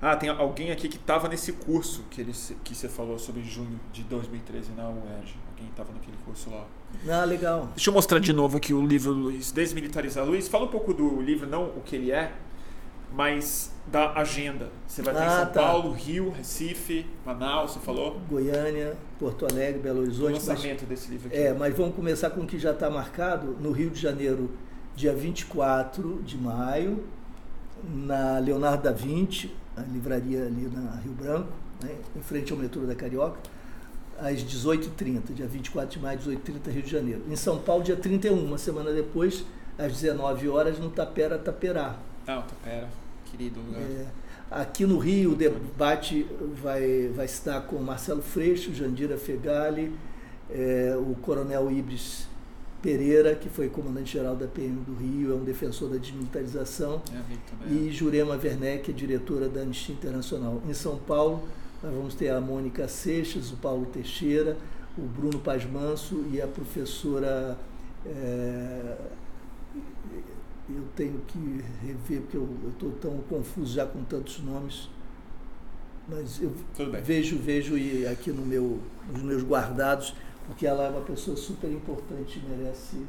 Ah, 0.01 0.15
tem 0.15 0.29
alguém 0.29 0.71
aqui 0.71 0.89
que 0.89 0.97
estava 0.97 1.27
nesse 1.27 1.53
curso 1.53 2.05
que, 2.11 2.21
ele, 2.21 2.33
que 2.63 2.75
você 2.75 2.89
falou 2.89 3.19
sobre 3.19 3.43
junho 3.43 3.81
de 3.93 4.03
2013 4.05 4.73
na 4.73 4.89
UERJ. 4.89 5.35
Alguém 5.51 5.69
estava 5.71 5.93
naquele 5.93 6.17
curso 6.25 6.51
lá. 6.51 6.67
Ah, 7.09 7.25
legal. 7.25 7.71
Deixa 7.75 7.89
eu 7.89 7.95
mostrar 7.95 8.19
de 8.19 8.33
novo 8.33 8.59
aqui 8.59 8.75
o 8.75 8.87
livro, 8.87 9.13
Luiz. 9.13 9.51
Desmilitarizar. 9.51 10.25
Luiz, 10.25 10.49
fala 10.49 10.67
um 10.67 10.69
pouco 10.69 10.93
do 10.93 11.21
livro, 11.21 11.49
não 11.49 11.65
o 11.71 11.81
que 11.81 11.97
ele 11.97 12.13
é, 12.13 12.33
mas 13.13 13.73
da 13.87 14.13
agenda. 14.15 14.69
Você 14.87 15.03
vai 15.03 15.15
ter 15.15 15.21
ah, 15.21 15.27
em 15.27 15.31
São 15.31 15.47
tá. 15.47 15.61
Paulo, 15.63 15.93
Rio, 15.93 16.31
Recife, 16.31 17.07
Manaus, 17.25 17.73
você 17.73 17.81
falou? 17.81 18.21
Goiânia, 18.29 18.97
Porto 19.19 19.47
Alegre, 19.47 19.81
Belo 19.81 20.01
Horizonte. 20.01 20.31
O 20.31 20.35
lançamento 20.35 20.81
mas, 20.81 20.89
desse 20.89 21.11
livro 21.11 21.29
aqui. 21.29 21.37
É, 21.37 21.55
mas 21.55 21.77
vamos 21.77 21.95
começar 21.95 22.31
com 22.31 22.41
o 22.41 22.47
que 22.47 22.59
já 22.59 22.73
está 22.73 22.91
marcado 22.91 23.57
no 23.61 23.71
Rio 23.71 23.91
de 23.91 24.01
Janeiro, 24.01 24.51
dia 24.95 25.15
24 25.15 26.23
de 26.23 26.37
maio, 26.37 27.05
na 27.85 28.39
Leonardo 28.39 28.83
da 28.83 28.93
Vinci, 28.93 29.55
a 29.77 29.83
livraria 29.83 30.47
ali 30.47 30.69
na 30.73 30.97
Rio 30.97 31.13
Branco, 31.13 31.53
né, 31.83 31.95
em 32.17 32.23
frente 32.23 32.53
ao 32.53 32.59
metrô 32.59 32.83
da 32.83 32.95
Carioca, 32.95 33.39
às 34.19 34.43
18h30, 34.43 35.35
dia 35.35 35.47
24 35.47 35.91
de 35.91 36.03
maio, 36.03 36.19
18h30, 36.19 36.71
Rio 36.71 36.83
de 36.83 36.91
Janeiro. 36.91 37.23
Em 37.29 37.37
São 37.37 37.59
Paulo, 37.59 37.85
dia 37.85 37.97
31, 37.97 38.45
uma 38.45 38.59
semana 38.59 38.91
depois, 38.93 39.45
às 39.79 39.93
19 39.93 40.49
horas, 40.49 40.79
no 40.79 40.91
Tapera 40.91 41.39
Taperá. 41.39 41.97
Ah, 42.27 42.43
Tapera, 42.43 42.89
querido 43.31 43.61
lugar. 43.61 43.83
É, 43.83 44.07
aqui 44.51 44.85
no 44.85 44.99
Rio, 44.99 45.33
o 45.33 45.35
debate 45.35 46.27
vai, 46.61 47.09
vai 47.15 47.27
estar 47.27 47.61
com 47.63 47.79
Marcelo 47.79 48.23
Freixo, 48.23 48.75
Jandira 48.75 49.17
Fegali, 49.17 49.93
é, 50.51 50.97
o 50.97 51.15
Coronel 51.17 51.71
Ibris 51.71 52.27
Pereira, 52.83 53.35
que 53.35 53.49
foi 53.49 53.69
comandante-geral 53.69 54.37
da 54.37 54.47
PM 54.47 54.77
do 54.81 54.95
Rio, 54.95 55.33
é 55.33 55.35
um 55.35 55.45
defensor 55.45 55.89
da 55.89 55.97
desmilitarização, 55.97 57.01
é, 57.13 57.73
e 57.73 57.91
Jurema 57.91 58.37
Werneck, 58.37 58.93
diretora 58.93 59.49
da 59.49 59.61
Anistia 59.61 59.95
Internacional. 59.95 60.61
Em 60.69 60.75
São 60.75 60.97
Paulo, 60.97 61.49
nós 61.83 61.95
vamos 61.95 62.15
ter 62.15 62.31
a 62.31 62.41
Mônica 62.41 62.89
Seixas, 62.89 63.53
o 63.53 63.57
Paulo 63.57 63.87
Teixeira, 63.87 64.57
o 64.99 65.03
Bruno 65.03 65.39
Paz 65.39 65.65
Manso 65.65 66.25
e 66.33 66.41
a 66.41 66.47
professora 66.47 67.57
é, 68.05 68.97
eu 70.69 70.85
tenho 70.97 71.21
que 71.27 71.39
rever, 71.83 72.23
porque 72.23 72.37
eu 72.37 72.49
estou 72.69 72.93
tão 72.93 73.19
confuso 73.29 73.75
já 73.75 73.87
com 73.87 74.03
tantos 74.05 74.41
nomes. 74.41 74.89
Mas 76.09 76.41
eu 76.41 76.53
vejo, 77.03 77.39
vejo 77.39 77.77
e 77.77 78.07
aqui 78.07 78.31
no 78.31 78.45
meu, 78.47 78.81
nos 79.13 79.23
meus 79.23 79.43
guardados, 79.43 80.15
porque 80.47 80.67
ela 80.67 80.85
é 80.85 80.91
uma 80.91 81.01
pessoa 81.01 81.37
super 81.37 81.71
importante, 81.71 82.41
merece 82.49 83.05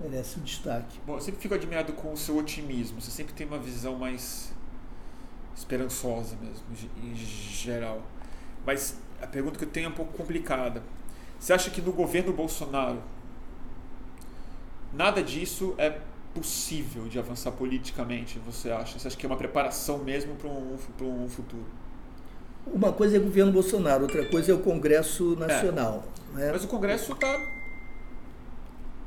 merece 0.00 0.38
o 0.38 0.42
destaque. 0.42 1.00
Bom, 1.06 1.14
eu 1.14 1.20
sempre 1.20 1.40
fico 1.40 1.54
admirado 1.54 1.92
com 1.94 2.12
o 2.12 2.16
seu 2.16 2.36
otimismo. 2.36 3.00
Você 3.00 3.10
sempre 3.10 3.32
tem 3.32 3.46
uma 3.46 3.58
visão 3.58 3.96
mais 3.96 4.52
esperançosa 5.56 6.36
mesmo, 6.36 6.64
em 7.02 7.14
geral. 7.14 8.02
Mas 8.64 8.98
a 9.22 9.26
pergunta 9.26 9.58
que 9.58 9.64
eu 9.64 9.70
tenho 9.70 9.86
é 9.86 9.88
um 9.88 9.92
pouco 9.92 10.12
complicada. 10.12 10.82
Você 11.38 11.52
acha 11.52 11.70
que 11.70 11.80
no 11.80 11.92
governo 11.92 12.32
Bolsonaro 12.32 13.02
nada 14.92 15.22
disso 15.22 15.74
é 15.78 16.00
possível 16.36 17.04
de 17.08 17.18
avançar 17.18 17.50
politicamente, 17.52 18.38
você 18.38 18.70
acha? 18.70 18.98
Você 18.98 19.08
acha 19.08 19.16
que 19.16 19.24
é 19.24 19.28
uma 19.28 19.38
preparação 19.38 19.98
mesmo 19.98 20.34
para 20.34 20.48
um, 20.48 20.74
um 21.24 21.28
futuro? 21.28 21.64
Uma 22.66 22.92
coisa 22.92 23.16
é 23.16 23.20
o 23.20 23.22
governo 23.22 23.52
Bolsonaro, 23.52 24.02
outra 24.02 24.26
coisa 24.26 24.52
é 24.52 24.54
o 24.54 24.58
Congresso 24.58 25.34
Nacional. 25.36 26.04
É. 26.34 26.38
Né? 26.38 26.52
Mas 26.52 26.64
o 26.64 26.68
Congresso 26.68 27.12
está 27.12 27.40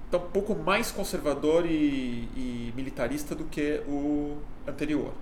tá 0.09 0.17
um 0.17 0.31
pouco 0.31 0.55
mais 0.55 0.91
conservador 0.91 1.65
e, 1.65 2.27
e 2.35 2.73
militarista 2.75 3.35
do 3.35 3.43
que 3.43 3.83
o 3.87 4.37
anterior. 4.67 5.13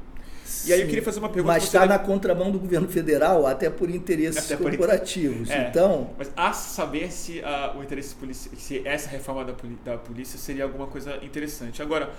E 0.66 0.74
aí 0.74 0.82
eu 0.82 0.88
queria 0.88 1.04
fazer 1.04 1.20
uma 1.20 1.30
pergunta. 1.30 1.54
Mas 1.54 1.64
está 1.64 1.86
na 1.86 2.00
contramão 2.00 2.52
do 2.52 2.60
governo 2.60 2.88
federal, 2.88 3.46
até 3.46 3.70
por 3.70 3.90
interesses 3.90 4.46
até 4.46 4.56
por 4.56 4.70
corporativos. 4.70 5.50
É, 5.50 5.70
então, 5.70 6.12
mas 6.18 6.32
a 6.36 6.54
saber 6.54 7.12
se 7.12 7.40
uh, 7.40 7.78
o 7.78 7.84
interesse 7.84 8.16
polícia, 8.16 8.52
se 8.58 8.82
essa 8.88 9.10
reforma 9.10 9.46
da, 9.46 9.54
da 9.84 9.98
polícia 9.98 10.38
seria 10.38 10.64
alguma 10.64 10.88
coisa 10.88 11.18
interessante. 11.24 11.82
Agora, 11.82 12.12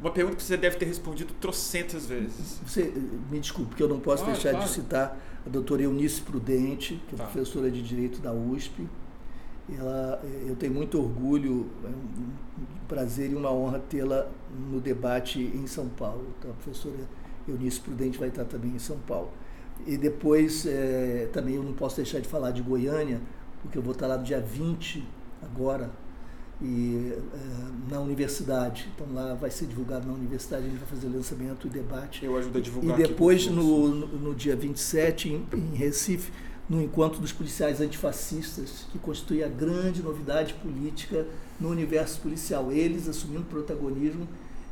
uma 0.00 0.10
pergunta 0.10 0.36
que 0.36 0.42
você 0.42 0.56
deve 0.56 0.76
ter 0.76 0.84
respondido 0.84 1.32
trocentas 1.40 2.06
vezes. 2.06 2.60
Você, 2.66 2.92
me 3.30 3.40
desculpe, 3.40 3.70
porque 3.70 3.82
eu 3.82 3.88
não 3.88 4.00
posso 4.00 4.24
deixar 4.26 4.50
claro. 4.50 4.66
de 4.66 4.72
citar 4.72 5.18
a 5.46 5.48
doutora 5.48 5.82
Eunice 5.82 6.20
Prudente, 6.20 7.00
que 7.08 7.14
é 7.14 7.18
tá. 7.18 7.24
professora 7.24 7.70
de 7.70 7.82
Direito 7.82 8.20
da 8.20 8.32
USP. 8.32 8.86
Ela, 9.76 10.22
eu 10.46 10.54
tenho 10.54 10.72
muito 10.72 10.98
orgulho, 10.98 11.68
é 11.82 11.88
um 11.88 12.86
prazer 12.86 13.32
e 13.32 13.34
uma 13.34 13.50
honra 13.50 13.80
tê-la 13.80 14.28
no 14.70 14.80
debate 14.80 15.40
em 15.40 15.66
São 15.66 15.88
Paulo. 15.88 16.26
Então, 16.38 16.50
a 16.52 16.54
professora 16.54 16.94
Eunice 17.48 17.80
Prudente 17.80 18.18
vai 18.18 18.28
estar 18.28 18.44
também 18.44 18.72
em 18.72 18.78
São 18.78 18.98
Paulo. 18.98 19.30
E 19.86 19.96
depois, 19.96 20.66
é, 20.66 21.28
também 21.32 21.56
eu 21.56 21.62
não 21.62 21.72
posso 21.72 21.96
deixar 21.96 22.20
de 22.20 22.28
falar 22.28 22.50
de 22.50 22.62
Goiânia, 22.62 23.20
porque 23.62 23.76
eu 23.76 23.82
vou 23.82 23.92
estar 23.92 24.06
lá 24.06 24.16
no 24.16 24.24
dia 24.24 24.40
20, 24.40 25.04
agora, 25.42 25.90
e, 26.60 27.12
é, 27.12 27.90
na 27.90 28.00
universidade. 28.00 28.90
Então 28.94 29.06
lá 29.12 29.34
vai 29.34 29.50
ser 29.50 29.66
divulgado 29.66 30.06
na 30.06 30.14
universidade, 30.14 30.66
a 30.66 30.68
gente 30.68 30.78
vai 30.78 30.88
fazer 30.88 31.06
o 31.06 31.12
lançamento 31.12 31.66
e 31.66 31.70
debate. 31.70 32.24
Eu 32.24 32.36
ajudo 32.36 32.58
a 32.58 32.60
divulgar. 32.60 32.98
E 32.98 33.02
depois, 33.02 33.46
no, 33.46 33.88
no, 33.88 34.06
no, 34.06 34.34
dia 34.34 34.56
27, 34.56 35.28
em, 35.28 35.46
em 35.52 35.74
Recife, 35.74 36.32
no 36.68 36.82
encontro 36.82 37.20
dos 37.20 37.32
policiais 37.32 37.80
antifascistas, 37.80 38.86
que 38.90 38.98
constitui 38.98 39.44
a 39.44 39.48
grande 39.48 40.02
novidade 40.02 40.54
política 40.54 41.26
no 41.60 41.70
universo 41.70 42.20
policial. 42.20 42.72
Eles 42.72 43.08
assumindo 43.08 43.44
protagonismo 43.44 44.26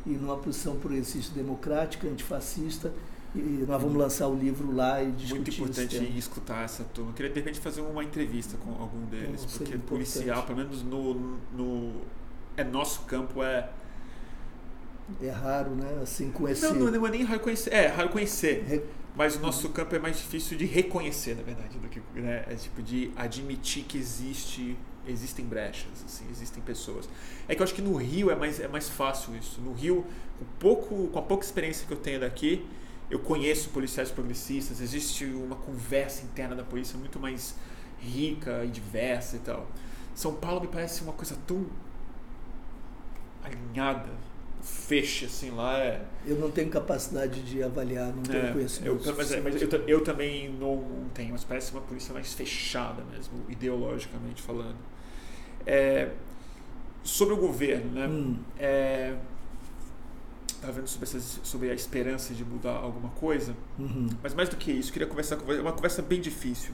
e 0.07 0.11
numa 0.11 0.37
posição 0.37 0.77
progressista 0.77 1.35
democrática, 1.35 2.07
antifascista. 2.07 2.93
E 3.35 3.65
nós 3.67 3.83
vamos 3.83 3.97
lançar 3.97 4.29
o 4.29 4.35
livro 4.35 4.73
lá 4.73 5.03
e 5.03 5.11
discutir 5.11 5.35
Muito 5.35 5.51
importante 5.51 6.19
escutar 6.19 6.65
essa 6.65 6.85
turma. 6.85 7.11
Eu 7.11 7.15
queria, 7.15 7.33
de 7.33 7.41
repente, 7.41 7.59
fazer 7.59 7.81
uma 7.81 8.05
entrevista 8.05 8.57
com 8.59 8.71
algum 8.81 9.05
deles, 9.07 9.43
então, 9.43 9.59
porque 9.59 9.79
policial, 9.79 10.45
pelo 10.45 10.59
menos 10.59 10.85
no, 10.85 11.15
no 11.53 12.01
é 12.57 12.63
nosso 12.63 13.01
campo, 13.03 13.43
é... 13.43 13.71
É 15.21 15.31
raro, 15.31 15.71
né? 15.71 15.99
Assim, 16.01 16.31
conhecer. 16.31 16.73
Não, 16.73 16.91
não, 16.91 17.07
é 17.07 17.11
nem 17.11 17.25
raro 17.25 17.41
conhecer. 17.41 17.73
É, 17.73 17.89
raro 17.89 18.09
conhecer. 18.09 18.65
Re... 18.67 18.83
Mas 19.17 19.37
o 19.37 19.41
nosso 19.41 19.69
campo 19.71 19.95
é 19.95 19.99
mais 19.99 20.17
difícil 20.17 20.57
de 20.57 20.65
reconhecer, 20.65 21.37
na 21.37 21.43
verdade, 21.43 21.79
do 21.79 21.89
que 21.89 22.01
né? 22.15 22.45
é 22.49 22.55
tipo 22.55 22.83
de 22.83 23.13
admitir 23.17 23.85
que 23.85 23.99
existe 23.99 24.77
existem 25.07 25.45
brechas, 25.45 26.05
assim, 26.05 26.25
existem 26.31 26.63
pessoas. 26.63 27.09
É 27.49 27.55
que 27.55 27.61
eu 27.61 27.65
acho 27.65 27.75
que 27.75 27.83
no 27.83 27.97
Rio 27.97 28.31
é 28.31 28.37
mais, 28.37 28.61
é 28.61 28.69
mais 28.69 28.89
fácil 28.89 29.37
isso. 29.37 29.61
No 29.61 29.73
Rio, 29.73 30.05
com, 30.39 30.45
pouco, 30.59 31.09
com 31.09 31.19
a 31.19 31.23
pouca 31.23 31.45
experiência 31.45 31.87
que 31.87 31.93
eu 31.93 31.99
tenho 31.99 32.21
daqui, 32.21 32.67
eu 33.11 33.19
conheço 33.19 33.71
policiais 33.71 34.11
progressistas, 34.11 34.81
existe 34.81 35.25
uma 35.27 35.57
conversa 35.57 36.25
interna 36.25 36.55
da 36.55 36.63
polícia 36.63 36.99
muito 36.99 37.19
mais 37.21 37.55
rica 37.99 38.65
e 38.65 38.69
diversa 38.69 39.37
e 39.37 39.41
tal. 39.41 39.67
São 40.15 40.35
Paulo 40.35 40.61
me 40.61 40.69
parece 40.69 41.03
uma 41.03 41.13
coisa 41.13 41.37
tão 41.47 41.67
alinhada, 43.43 44.11
feche 44.63 45.27
assim 45.27 45.51
lá. 45.51 45.79
É... 45.79 46.03
Eu 46.27 46.37
não 46.37 46.51
tenho 46.51 46.71
capacidade 46.71 47.43
de 47.43 47.63
avaliar, 47.63 48.15
não 48.15 48.23
tenho 48.23 48.47
é, 48.47 48.53
conhecimento. 48.53 49.09
Eu, 49.09 49.17
mas, 49.17 49.33
é, 49.33 49.41
mas 49.41 49.61
eu, 49.61 49.69
eu, 49.87 50.03
também 50.03 50.49
não 50.49 50.83
tenho, 51.13 51.33
mas 51.33 51.45
parece 51.45 51.73
uma 51.73 51.83
polícia 51.83 52.15
mais 52.15 52.33
fechada 52.33 53.03
mesmo, 53.13 53.45
ideologicamente 53.49 54.41
falando. 54.41 54.94
É, 55.67 56.11
sobre 57.03 57.35
o 57.35 57.37
governo, 57.37 57.93
né? 57.93 58.07
Hum. 58.07 58.39
É, 58.59 59.17
estava 60.65 60.73
vendo 60.73 60.89
sobre, 60.89 61.09
essas, 61.09 61.41
sobre 61.43 61.71
a 61.71 61.75
esperança 61.75 62.33
de 62.33 62.45
mudar 62.45 62.77
alguma 62.77 63.11
coisa, 63.11 63.55
uhum. 63.79 64.09
mas 64.23 64.35
mais 64.35 64.49
do 64.49 64.57
que 64.57 64.73
isso, 64.73 64.93
queria 64.93 65.07
conversar 65.07 65.37
com 65.37 65.45
você, 65.45 65.61
uma 65.61 65.73
conversa 65.73 66.01
bem 66.01 66.21
difícil. 66.21 66.73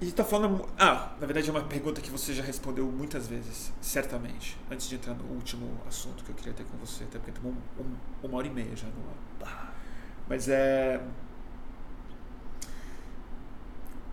E 0.00 0.06
está 0.06 0.22
falando. 0.22 0.64
Ah, 0.78 1.16
na 1.20 1.26
verdade 1.26 1.48
é 1.48 1.52
uma 1.52 1.64
pergunta 1.64 2.00
que 2.00 2.10
você 2.10 2.32
já 2.32 2.42
respondeu 2.42 2.86
muitas 2.86 3.26
vezes, 3.26 3.72
certamente. 3.80 4.56
Antes 4.70 4.88
de 4.88 4.94
entrar 4.94 5.14
no 5.14 5.24
último 5.24 5.68
assunto 5.88 6.22
que 6.22 6.30
eu 6.30 6.36
queria 6.36 6.52
ter 6.52 6.64
com 6.64 6.76
você, 6.78 7.02
até 7.02 7.18
porque 7.18 7.32
estamos 7.32 7.56
um, 7.76 7.82
um, 7.82 7.96
uma 8.22 8.38
hora 8.38 8.46
e 8.46 8.50
meia 8.50 8.76
já 8.76 8.86
no 8.86 9.44
ar. 9.44 9.74
Mas 10.28 10.48
é. 10.48 11.02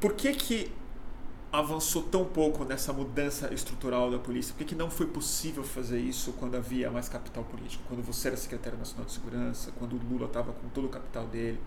Por 0.02 0.14
que 0.14 0.34
que 0.34 0.74
avançou 1.60 2.04
tão 2.04 2.26
pouco 2.26 2.64
nessa 2.64 2.92
mudança 2.94 3.54
estrutural 3.54 4.12
da 4.12 4.20
polícia? 4.20 4.54
Por 4.54 4.60
que, 4.60 4.66
que 4.66 4.76
não 4.76 4.90
foi 4.90 5.08
possível 5.08 5.64
fazer 5.64 6.00
isso 6.00 6.34
quando 6.34 6.56
havia 6.56 6.92
mais 6.92 7.10
capital 7.10 7.44
político? 7.44 7.84
Quando 7.88 8.04
você 8.04 8.30
era 8.30 8.38
secretário 8.38 8.78
nacional 8.78 9.06
de 9.06 9.12
segurança, 9.12 9.72
quando 9.78 9.94
o 9.94 10.00
Lula 10.10 10.26
estava 10.28 10.52
com 10.54 10.68
todo 10.70 10.86
o 10.86 10.90
capital 10.90 11.26
dele? 11.28 11.60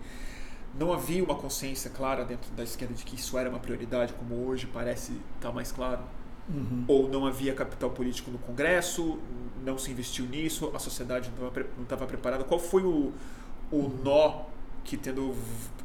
Não 0.77 0.93
havia 0.93 1.23
uma 1.23 1.35
consciência 1.35 1.89
clara 1.89 2.23
dentro 2.23 2.51
da 2.51 2.63
esquerda 2.63 2.93
de 2.93 3.03
que 3.03 3.15
isso 3.15 3.37
era 3.37 3.49
uma 3.49 3.59
prioridade, 3.59 4.13
como 4.13 4.47
hoje 4.47 4.67
parece 4.67 5.13
estar 5.13 5.49
tá 5.49 5.51
mais 5.51 5.71
claro? 5.71 6.01
Uhum. 6.47 6.85
Ou 6.87 7.09
não 7.09 7.25
havia 7.25 7.53
capital 7.53 7.89
político 7.89 8.31
no 8.31 8.37
Congresso, 8.37 9.19
não 9.63 9.77
se 9.77 9.91
investiu 9.91 10.25
nisso, 10.25 10.71
a 10.73 10.79
sociedade 10.79 11.31
não 11.39 11.83
estava 11.83 12.05
preparada? 12.05 12.43
Qual 12.43 12.59
foi 12.59 12.83
o, 12.83 13.11
o 13.71 13.75
uhum. 13.75 13.99
nó 14.03 14.45
que 14.89 14.97
tendo 14.97 15.35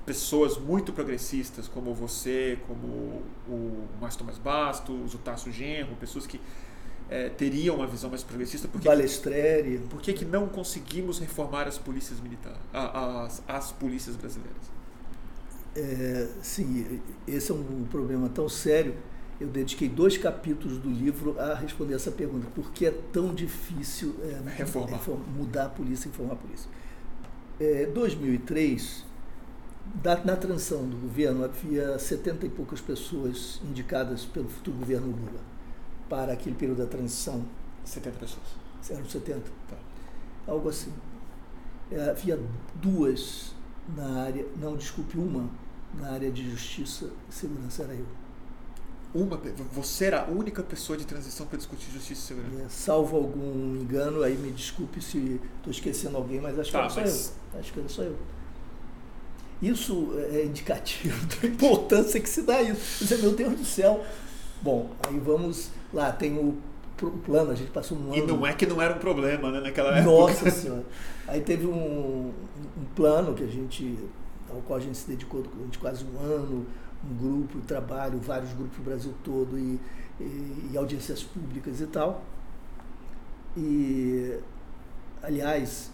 pessoas 0.06 0.56
muito 0.56 0.90
progressistas 0.90 1.68
como 1.68 1.92
você, 1.92 2.58
como 2.66 3.22
o 3.46 3.86
Márcio 4.00 4.20
Tomás 4.20 4.38
Bastos, 4.38 5.12
o 5.12 5.18
Tasso 5.18 5.52
Genro, 5.52 5.94
pessoas 5.96 6.26
que 6.26 6.40
é, 7.10 7.28
teriam 7.28 7.76
uma 7.76 7.86
visão 7.86 8.08
mais 8.08 8.22
progressista. 8.22 8.66
Por 8.66 8.80
que, 8.80 8.88
Balestrério. 8.88 9.80
Por 9.90 10.00
que, 10.00 10.14
que 10.14 10.24
não 10.24 10.48
conseguimos 10.48 11.18
reformar 11.18 11.68
as 11.68 11.76
polícias 11.76 12.18
militares, 12.18 12.58
as, 12.72 13.42
as 13.46 13.72
polícias 13.72 14.16
brasileiras? 14.16 14.72
É, 15.76 16.28
sim, 16.40 17.02
esse 17.28 17.50
é 17.50 17.54
um 17.54 17.84
problema 17.90 18.30
tão 18.30 18.48
sério. 18.48 18.94
Eu 19.38 19.48
dediquei 19.48 19.88
dois 19.88 20.16
capítulos 20.16 20.78
do 20.78 20.88
livro 20.88 21.38
a 21.38 21.54
responder 21.54 21.92
essa 21.92 22.10
pergunta. 22.10 22.46
Por 22.54 22.70
que 22.72 22.86
é 22.86 22.94
tão 23.12 23.34
difícil 23.34 24.14
é, 24.22 24.40
reformar. 24.56 24.98
mudar 25.36 25.66
a 25.66 25.68
polícia 25.68 26.08
e 26.08 26.10
reformar 26.10 26.32
a 26.32 26.36
polícia? 26.36 26.70
É, 27.60 27.86
2003, 27.86 29.04
da, 30.02 30.22
na 30.24 30.36
transição 30.36 30.88
do 30.88 30.96
governo, 30.96 31.44
havia 31.44 31.98
70 31.98 32.46
e 32.46 32.48
poucas 32.48 32.80
pessoas 32.80 33.60
indicadas 33.64 34.24
pelo 34.24 34.48
futuro 34.48 34.76
governo 34.78 35.06
Lula 35.06 35.40
para 36.08 36.32
aquele 36.32 36.56
período 36.56 36.78
da 36.78 36.86
transição. 36.86 37.44
70 37.84 38.18
pessoas? 38.18 38.46
Eram 38.90 39.04
70. 39.04 39.40
Tá. 39.68 39.76
Algo 40.46 40.68
assim. 40.68 40.92
É, 41.90 42.10
havia 42.10 42.38
duas 42.76 43.54
na 43.96 44.22
área, 44.22 44.46
não, 44.56 44.76
desculpe, 44.76 45.18
uma 45.18 45.48
na 45.94 46.10
área 46.10 46.30
de 46.30 46.50
justiça 46.50 47.10
e 47.28 47.34
segurança, 47.34 47.82
era 47.84 47.94
eu. 47.94 48.06
Uma, 49.14 49.40
você 49.72 50.06
era 50.06 50.22
a 50.22 50.28
única 50.28 50.60
pessoa 50.60 50.98
de 50.98 51.04
transição 51.04 51.46
para 51.46 51.56
discutir 51.56 51.88
justiça 51.92 52.20
e 52.20 52.36
segurança? 52.36 52.62
É, 52.62 52.68
salvo 52.68 53.16
algum 53.16 53.76
engano, 53.76 54.24
aí 54.24 54.36
me 54.36 54.50
desculpe 54.50 55.00
se 55.00 55.40
estou 55.58 55.70
esquecendo 55.70 56.16
alguém, 56.16 56.40
mas 56.40 56.58
acho 56.58 56.72
tá, 56.72 56.88
que 56.88 56.98
era 56.98 57.02
mas... 57.02 57.12
só 57.12 57.32
eu. 57.54 57.60
Acho 57.60 57.72
que 57.72 57.78
era 57.78 57.88
só 57.88 58.02
eu. 58.02 58.16
Isso 59.62 60.12
é 60.32 60.44
indicativo 60.44 61.26
da 61.40 61.46
importância 61.46 62.18
que 62.18 62.28
se 62.28 62.42
dá 62.42 62.60
isso. 62.60 63.06
Você, 63.06 63.16
meu 63.18 63.32
Deus 63.32 63.54
do 63.54 63.64
céu. 63.64 64.04
Bom, 64.60 64.90
aí 65.06 65.18
vamos 65.20 65.70
lá, 65.92 66.10
tem 66.10 66.36
o 66.36 66.58
plano, 67.24 67.50
a 67.50 67.54
gente 67.54 67.70
passou 67.70 67.96
um 67.96 68.12
ano. 68.12 68.16
E 68.16 68.22
não 68.26 68.46
é 68.46 68.52
que 68.52 68.66
não 68.66 68.80
era 68.82 68.94
um 68.94 68.98
problema, 68.98 69.50
né, 69.52 69.60
naquela 69.60 69.96
época. 69.96 70.04
Nossa 70.04 70.50
Senhora. 70.50 70.84
Aí 71.28 71.40
teve 71.40 71.66
um, 71.66 72.32
um 72.76 72.84
plano 72.96 73.34
que 73.34 73.44
a 73.44 73.46
gente, 73.46 73.96
ao 74.50 74.60
qual 74.62 74.78
a 74.78 74.82
gente 74.82 74.98
se 74.98 75.06
dedicou 75.08 75.42
durante 75.42 75.78
quase 75.78 76.04
um 76.04 76.18
ano, 76.18 76.66
um 77.10 77.16
grupo 77.16 77.60
trabalho, 77.60 78.18
vários 78.18 78.52
grupos 78.52 78.78
no 78.78 78.84
Brasil 78.84 79.14
todo 79.22 79.58
e, 79.58 79.78
e, 80.20 80.70
e 80.72 80.76
audiências 80.76 81.22
públicas 81.22 81.80
e 81.80 81.86
tal. 81.86 82.22
E, 83.56 84.38
aliás, 85.22 85.90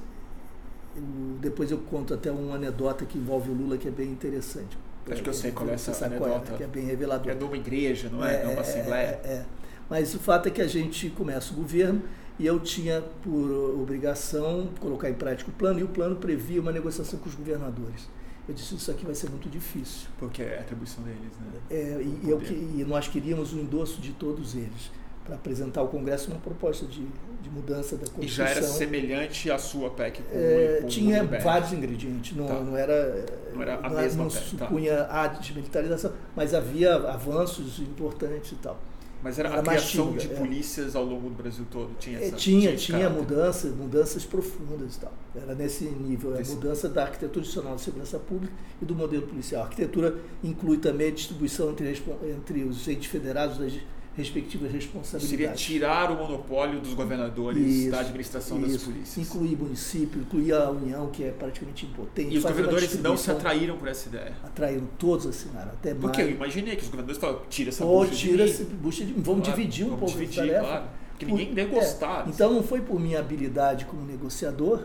depois 1.41 1.71
eu 1.71 1.79
conto 1.79 2.15
até 2.15 2.31
uma 2.31 2.57
anedota 2.57 3.05
que 3.05 3.19
envolve 3.19 3.51
o 3.51 3.55
Lula 3.55 3.77
que 3.77 3.89
é 3.89 3.91
bem 3.91 4.11
interessante. 4.11 4.79
Acho 5.11 5.23
que 5.23 5.29
eu 5.29 5.35
sei 5.35 5.51
qual 5.51 5.69
é 5.69 5.75
essa 5.75 6.05
anedota. 6.05 6.55
que 6.55 6.63
é 6.63 6.67
bem 6.67 6.85
revelador. 6.85 7.33
É 7.33 7.35
de 7.35 7.45
uma 7.45 7.57
igreja, 7.57 8.09
não 8.11 8.25
é? 8.25 8.37
É, 8.37 8.43
é 8.45 8.49
uma 8.49 8.61
assembleia. 8.61 9.21
É, 9.25 9.29
é. 9.29 9.47
Mas 9.89 10.15
o 10.15 10.21
fato 10.21 10.47
é 10.47 10.51
que 10.51 10.63
a 10.63 10.69
gente 10.69 11.11
começa 11.11 11.53
o 11.53 11.57
governo 11.57 12.03
e 12.39 12.47
eu 12.47 12.61
tinha 12.61 13.03
por 13.23 13.51
obrigação 13.81 14.69
colocar 14.79 15.11
em 15.11 15.15
prática 15.15 15.51
o 15.51 15.53
plano, 15.53 15.81
e 15.81 15.83
o 15.83 15.89
plano 15.89 16.17
previa 16.17 16.61
uma 16.61 16.73
negociação 16.73 17.19
com 17.19 17.29
os 17.29 17.35
governadores. 17.35 18.09
Eu 18.51 18.55
disse, 18.55 18.75
isso 18.75 18.91
aqui 18.91 19.07
vai 19.07 19.15
ser 19.15 19.31
muito 19.31 19.49
difícil. 19.49 20.09
Porque 20.19 20.43
é 20.43 20.59
atribuição 20.59 21.05
deles, 21.05 21.21
né? 21.41 21.61
É, 21.71 22.03
e, 22.03 22.29
eu, 22.29 22.43
e 22.43 22.85
nós 22.85 23.07
queríamos 23.07 23.53
o 23.53 23.59
endosso 23.61 24.01
de 24.01 24.11
todos 24.11 24.57
eles 24.57 24.91
para 25.25 25.37
apresentar 25.37 25.83
ao 25.83 25.87
Congresso 25.87 26.33
uma 26.33 26.41
proposta 26.41 26.85
de, 26.85 27.07
de 27.41 27.49
mudança 27.49 27.95
da 27.95 28.07
Constituição. 28.07 28.45
E 28.45 28.49
já 28.49 28.49
era 28.49 28.63
semelhante 28.63 29.49
à 29.53 29.57
sua 29.57 29.91
PEC? 29.91 30.21
Com, 30.25 30.29
é, 30.33 30.83
tinha 30.89 31.23
vários 31.23 31.73
ingredientes, 31.73 32.37
não, 32.37 32.47
tá. 32.49 32.55
não 32.55 32.77
era, 32.77 33.25
não, 33.55 33.63
era 33.63 33.77
a 33.77 33.89
não, 33.89 34.01
mesma 34.01 34.25
não 34.25 34.31
PEC, 34.33 34.45
supunha 34.45 34.97
tá. 35.05 35.23
a 35.23 35.27
desmilitarização, 35.29 36.13
mas 36.35 36.53
havia 36.53 36.97
avanços 36.97 37.79
importantes 37.79 38.51
e 38.51 38.57
tal. 38.57 38.81
Mas 39.23 39.39
era, 39.39 39.51
era 39.51 39.61
a 39.61 39.63
criação 39.63 40.13
de 40.13 40.31
é. 40.31 40.35
polícias 40.35 40.97
ao 40.97 41.05
longo 41.05 41.29
do 41.29 41.35
Brasil 41.35 41.67
todo? 41.71 41.91
Tinha, 41.99 42.19
essa, 42.19 42.37
tinha, 42.37 42.77
tinha, 42.77 42.99
tinha 42.99 43.11
mudanças, 43.11 43.75
mudanças 43.75 44.25
profundas 44.25 44.97
e 44.97 45.01
tal. 45.01 45.13
Era 45.35 45.55
nesse 45.55 45.85
nível, 45.85 46.35
a 46.35 46.43
mudança 46.43 46.89
da 46.89 47.03
arquitetura 47.03 47.41
institucional 47.41 47.77
de 47.77 47.83
segurança 47.83 48.19
pública 48.19 48.53
e 48.81 48.85
do 48.85 48.95
modelo 48.95 49.27
policial. 49.27 49.63
A 49.63 49.65
arquitetura 49.67 50.17
inclui 50.43 50.79
também 50.79 51.09
a 51.09 51.11
distribuição 51.11 51.71
entre, 51.71 52.03
entre 52.25 52.65
os 52.65 52.89
entes 52.89 53.11
federados 53.11 53.59
das 53.59 53.73
respectivas 54.17 54.73
responsabilidades. 54.73 55.29
Seria 55.29 55.53
tirar 55.53 56.11
o 56.11 56.17
monopólio 56.17 56.81
dos 56.81 56.95
governadores 56.95 57.65
isso, 57.65 57.91
da 57.91 58.01
administração 58.01 58.61
isso. 58.61 58.73
das 58.73 58.83
polícias. 58.83 59.27
Incluir 59.27 59.57
município, 59.57 60.21
incluir 60.21 60.53
a 60.53 60.71
União, 60.71 61.09
que 61.11 61.25
é 61.25 61.31
praticamente 61.31 61.87
impotente. 61.87 62.35
E 62.35 62.39
os 62.39 62.45
governadores 62.45 63.01
não 63.01 63.17
se 63.17 63.31
atraíram 63.31 63.77
por 63.77 63.89
essa 63.89 64.09
ideia? 64.09 64.33
Atraíram, 64.45 64.89
todos 64.99 65.27
assinaram. 65.27 65.73
Até 65.73 65.95
Porque 65.95 66.19
mais. 66.19 66.31
eu 66.31 66.37
imaginei 66.37 66.77
que 66.77 66.83
os 66.83 66.89
governadores 66.89 67.21
falaram, 67.21 67.43
tira 67.49 67.71
essa 67.71 67.85
Ou 67.85 68.01
bucha 68.01 68.15
tira 68.15 68.45
de 68.45 68.53
essa 68.53 68.65
bucha 68.65 69.05
de 69.05 69.13
mim. 69.13 69.23
Vamos 69.23 69.45
claro, 69.45 69.61
dividir 69.61 69.87
um 69.87 69.97
pouco 69.97 70.13
dividir, 70.13 70.37
tarefa. 70.37 70.61
Claro. 70.61 70.85
Porque 71.11 71.27
ninguém 71.27 71.55
deve 71.55 71.75
gostar. 71.75 72.27
É, 72.27 72.31
então 72.31 72.53
não 72.53 72.63
foi 72.63 72.81
por 72.81 72.99
minha 72.99 73.21
habilidade 73.21 73.85
como 73.85 74.05
negociador, 74.05 74.85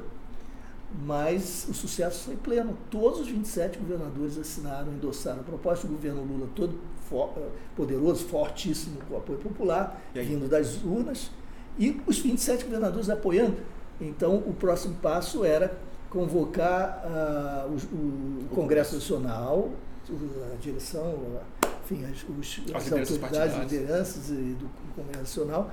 mas 1.04 1.66
o 1.70 1.74
sucesso 1.74 2.26
foi 2.26 2.36
pleno. 2.36 2.78
Todos 2.92 3.22
os 3.22 3.28
27 3.28 3.80
governadores 3.80 4.38
assinaram, 4.38 4.94
endossaram 4.94 5.40
a 5.40 5.44
proposta. 5.44 5.88
O 5.88 5.90
governo 5.90 6.24
Lula 6.24 6.48
todo 6.54 6.78
for, 7.10 7.34
poderoso, 7.76 8.26
fortíssimo, 8.26 8.98
com 9.08 9.18
apoio 9.18 9.40
popular, 9.40 10.02
vindo 10.14 10.48
das 10.48 10.84
urnas, 10.84 11.32
e 11.78 12.02
os 12.06 12.20
27 12.20 12.66
governadores 12.66 13.10
apoiando. 13.10 13.58
Então, 14.00 14.36
o 14.38 14.54
próximo 14.54 14.96
passo 14.96 15.44
era 15.44 15.78
convocar 16.10 17.04
uh, 17.06 17.72
o, 17.72 18.46
o, 18.46 18.48
Congresso 18.54 18.96
Nacional, 18.96 19.72
a 20.54 20.56
direção, 20.62 21.42
enfim, 21.84 22.06
as, 22.06 22.24
os, 22.24 22.62
as, 22.74 22.94
as 22.94 23.12
autoridades, 23.12 23.58
lideranças 23.58 24.28
do 24.28 24.70
Congresso 24.96 25.20
Nacional, 25.20 25.72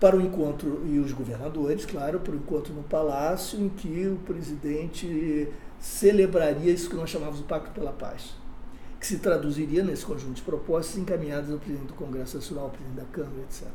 para 0.00 0.16
o 0.16 0.20
encontro, 0.20 0.82
e 0.86 0.98
os 0.98 1.12
governadores, 1.12 1.86
claro, 1.86 2.20
para 2.20 2.32
o 2.32 2.36
encontro 2.36 2.74
no 2.74 2.82
Palácio, 2.82 3.58
em 3.58 3.68
que 3.68 4.06
o 4.06 4.16
presidente 4.16 5.48
celebraria 5.80 6.72
isso 6.72 6.90
que 6.90 6.96
nós 6.96 7.08
chamávamos 7.08 7.40
de 7.40 7.46
Pacto 7.46 7.70
pela 7.70 7.92
Paz, 7.92 8.34
que 9.04 9.08
se 9.08 9.18
traduziria 9.18 9.84
nesse 9.84 10.02
conjunto 10.02 10.32
de 10.32 10.40
propostas 10.40 10.96
encaminhadas 10.96 11.50
ao 11.50 11.58
presidente 11.58 11.88
do 11.88 11.92
Congresso 11.94 12.38
Nacional, 12.38 12.64
ao 12.64 12.70
presidente 12.70 12.96
da 12.96 13.04
Câmara, 13.04 13.36
etc. 13.42 13.68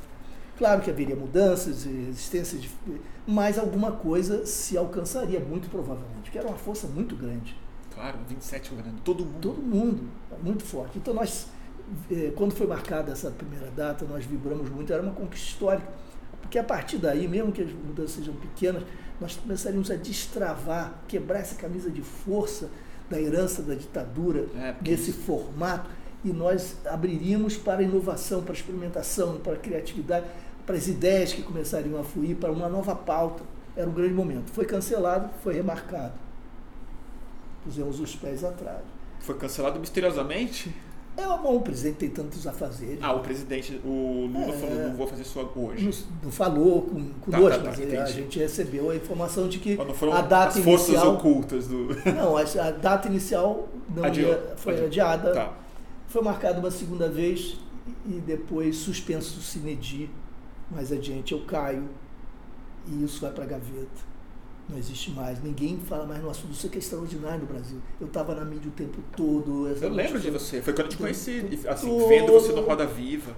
Claro 0.58 0.82
que 0.82 0.90
haveria 0.90 1.16
mudanças 1.16 1.86
e 1.86 1.90
resistências, 1.90 2.68
mas 3.28 3.60
alguma 3.60 3.92
coisa 3.92 4.44
se 4.48 4.76
alcançaria, 4.76 5.40
muito 5.40 5.70
provavelmente, 5.70 6.22
porque 6.24 6.38
era 6.40 6.48
uma 6.48 6.58
força 6.58 6.88
muito 6.88 7.16
grande. 7.16 7.56
Claro, 7.94 8.18
27 8.28 8.72
governadores, 8.72 9.04
todo 9.04 9.24
mundo. 9.24 9.40
Todo 9.40 9.62
mundo, 9.62 10.10
muito 10.42 10.64
forte. 10.64 10.98
Então 10.98 11.14
nós, 11.14 11.48
eh, 12.10 12.34
quando 12.36 12.56
foi 12.56 12.66
marcada 12.66 13.12
essa 13.12 13.30
primeira 13.30 13.70
data, 13.70 14.06
nós 14.06 14.26
vibramos 14.26 14.68
muito, 14.68 14.92
era 14.92 15.04
uma 15.04 15.14
conquista 15.14 15.48
histórica 15.48 15.88
porque 16.42 16.58
a 16.58 16.64
partir 16.64 16.98
daí, 16.98 17.28
mesmo 17.28 17.52
que 17.52 17.62
as 17.62 17.72
mudanças 17.72 18.12
sejam 18.12 18.34
pequenas, 18.34 18.82
nós 19.22 19.36
começaríamos 19.36 19.92
a 19.92 19.96
destravar, 19.96 21.00
quebrar 21.08 21.40
essa 21.40 21.54
camisa 21.54 21.92
de 21.92 22.02
força 22.02 22.70
da 23.10 23.20
herança 23.20 23.62
da 23.62 23.74
ditadura 23.74 24.46
é, 24.56 24.76
nesse 24.82 25.12
isso... 25.12 25.22
formato 25.22 25.90
e 26.24 26.30
nós 26.30 26.76
abriríamos 26.86 27.56
para 27.58 27.80
a 27.80 27.84
inovação, 27.84 28.42
para 28.42 28.52
a 28.52 28.56
experimentação, 28.56 29.38
para 29.38 29.54
a 29.54 29.58
criatividade, 29.58 30.26
para 30.66 30.76
as 30.76 30.88
ideias 30.88 31.34
que 31.34 31.42
começariam 31.42 32.00
a 32.00 32.04
fluir, 32.04 32.36
para 32.36 32.52
uma 32.52 32.68
nova 32.68 32.96
pauta. 32.96 33.44
Era 33.76 33.90
um 33.90 33.94
grande 33.94 34.14
momento. 34.14 34.52
Foi 34.52 34.66
cancelado, 34.66 35.30
foi 35.42 35.54
remarcado. 35.54 36.14
Pusemos 37.64 38.00
os 38.00 38.16
pés 38.16 38.44
atrás. 38.44 38.82
Foi 39.22 39.36
cancelado 39.36 39.80
misteriosamente? 39.80 40.76
É 41.20 41.38
bom, 41.38 41.58
o 41.58 41.62
presidente 41.62 41.98
tem 41.98 42.10
tantos 42.10 42.48
afazeres. 42.48 43.00
Ah, 43.02 43.14
o 43.14 43.20
presidente, 43.20 43.82
o 43.84 44.30
Lula 44.32 44.54
é, 44.54 44.58
falou, 44.58 44.88
não 44.88 44.96
vou 44.96 45.08
fazer 45.08 45.24
isso 45.24 45.40
hoje. 45.56 45.86
Não, 45.86 46.24
não 46.24 46.32
falou 46.32 46.82
com, 46.84 47.10
conosco, 47.20 47.64
tá, 47.64 47.72
tá, 47.72 47.78
tá, 47.78 47.88
mas 47.88 48.02
a 48.02 48.06
gente 48.12 48.40
recebeu 48.40 48.90
a 48.90 48.96
informação 48.96 49.50
de 49.50 49.60
que 49.60 49.78
a 50.14 50.22
data 50.22 50.58
as 50.58 50.64
forças 50.64 50.90
inicial, 50.90 51.14
ocultas 51.16 51.68
do. 51.68 51.90
Não, 52.16 52.38
a, 52.38 52.42
a 52.42 52.72
data 52.72 53.08
inicial 53.08 53.68
não 53.94 54.06
ia, 54.14 54.54
foi 54.56 54.74
adiou. 54.74 54.88
adiada. 54.88 55.34
Tá. 55.34 55.54
Foi 56.08 56.22
marcada 56.22 56.60
uma 56.60 56.72
segunda 56.72 57.10
vez 57.10 57.58
e 58.08 58.14
depois 58.14 58.78
suspenso 58.78 59.40
o 59.40 59.42
Cinedi. 59.42 60.10
Mais 60.72 60.92
adiante 60.92 61.34
eu 61.34 61.42
caio 61.46 61.90
e 62.88 63.04
isso 63.04 63.22
vai 63.22 63.32
para 63.32 63.44
a 63.44 63.48
gaveta 63.48 64.09
não 64.70 64.78
existe 64.78 65.12
mais. 65.12 65.42
Ninguém 65.42 65.80
fala 65.80 66.06
mais 66.06 66.22
no 66.22 66.30
assunto. 66.30 66.54
Isso 66.54 66.68
é 66.68 66.70
que 66.70 66.76
é 66.76 66.80
extraordinário 66.80 67.40
no 67.40 67.48
Brasil. 67.48 67.80
Eu 68.00 68.08
estava 68.08 68.36
na 68.36 68.46
mídia 68.46 68.70
o 68.70 68.72
tempo 68.72 69.00
todo. 69.16 69.68
Eu 69.68 69.90
lembro 69.90 70.20
de 70.20 70.30
você. 70.30 70.62
Foi 70.62 70.74
quando 70.74 70.86
eu 70.86 70.90
te 70.90 70.98
conheci, 70.98 71.44
assim, 71.68 71.88
todo. 71.88 72.08
vendo 72.08 72.32
você 72.32 72.52
no 72.52 72.62
Roda 72.62 72.86
Viva. 72.86 73.36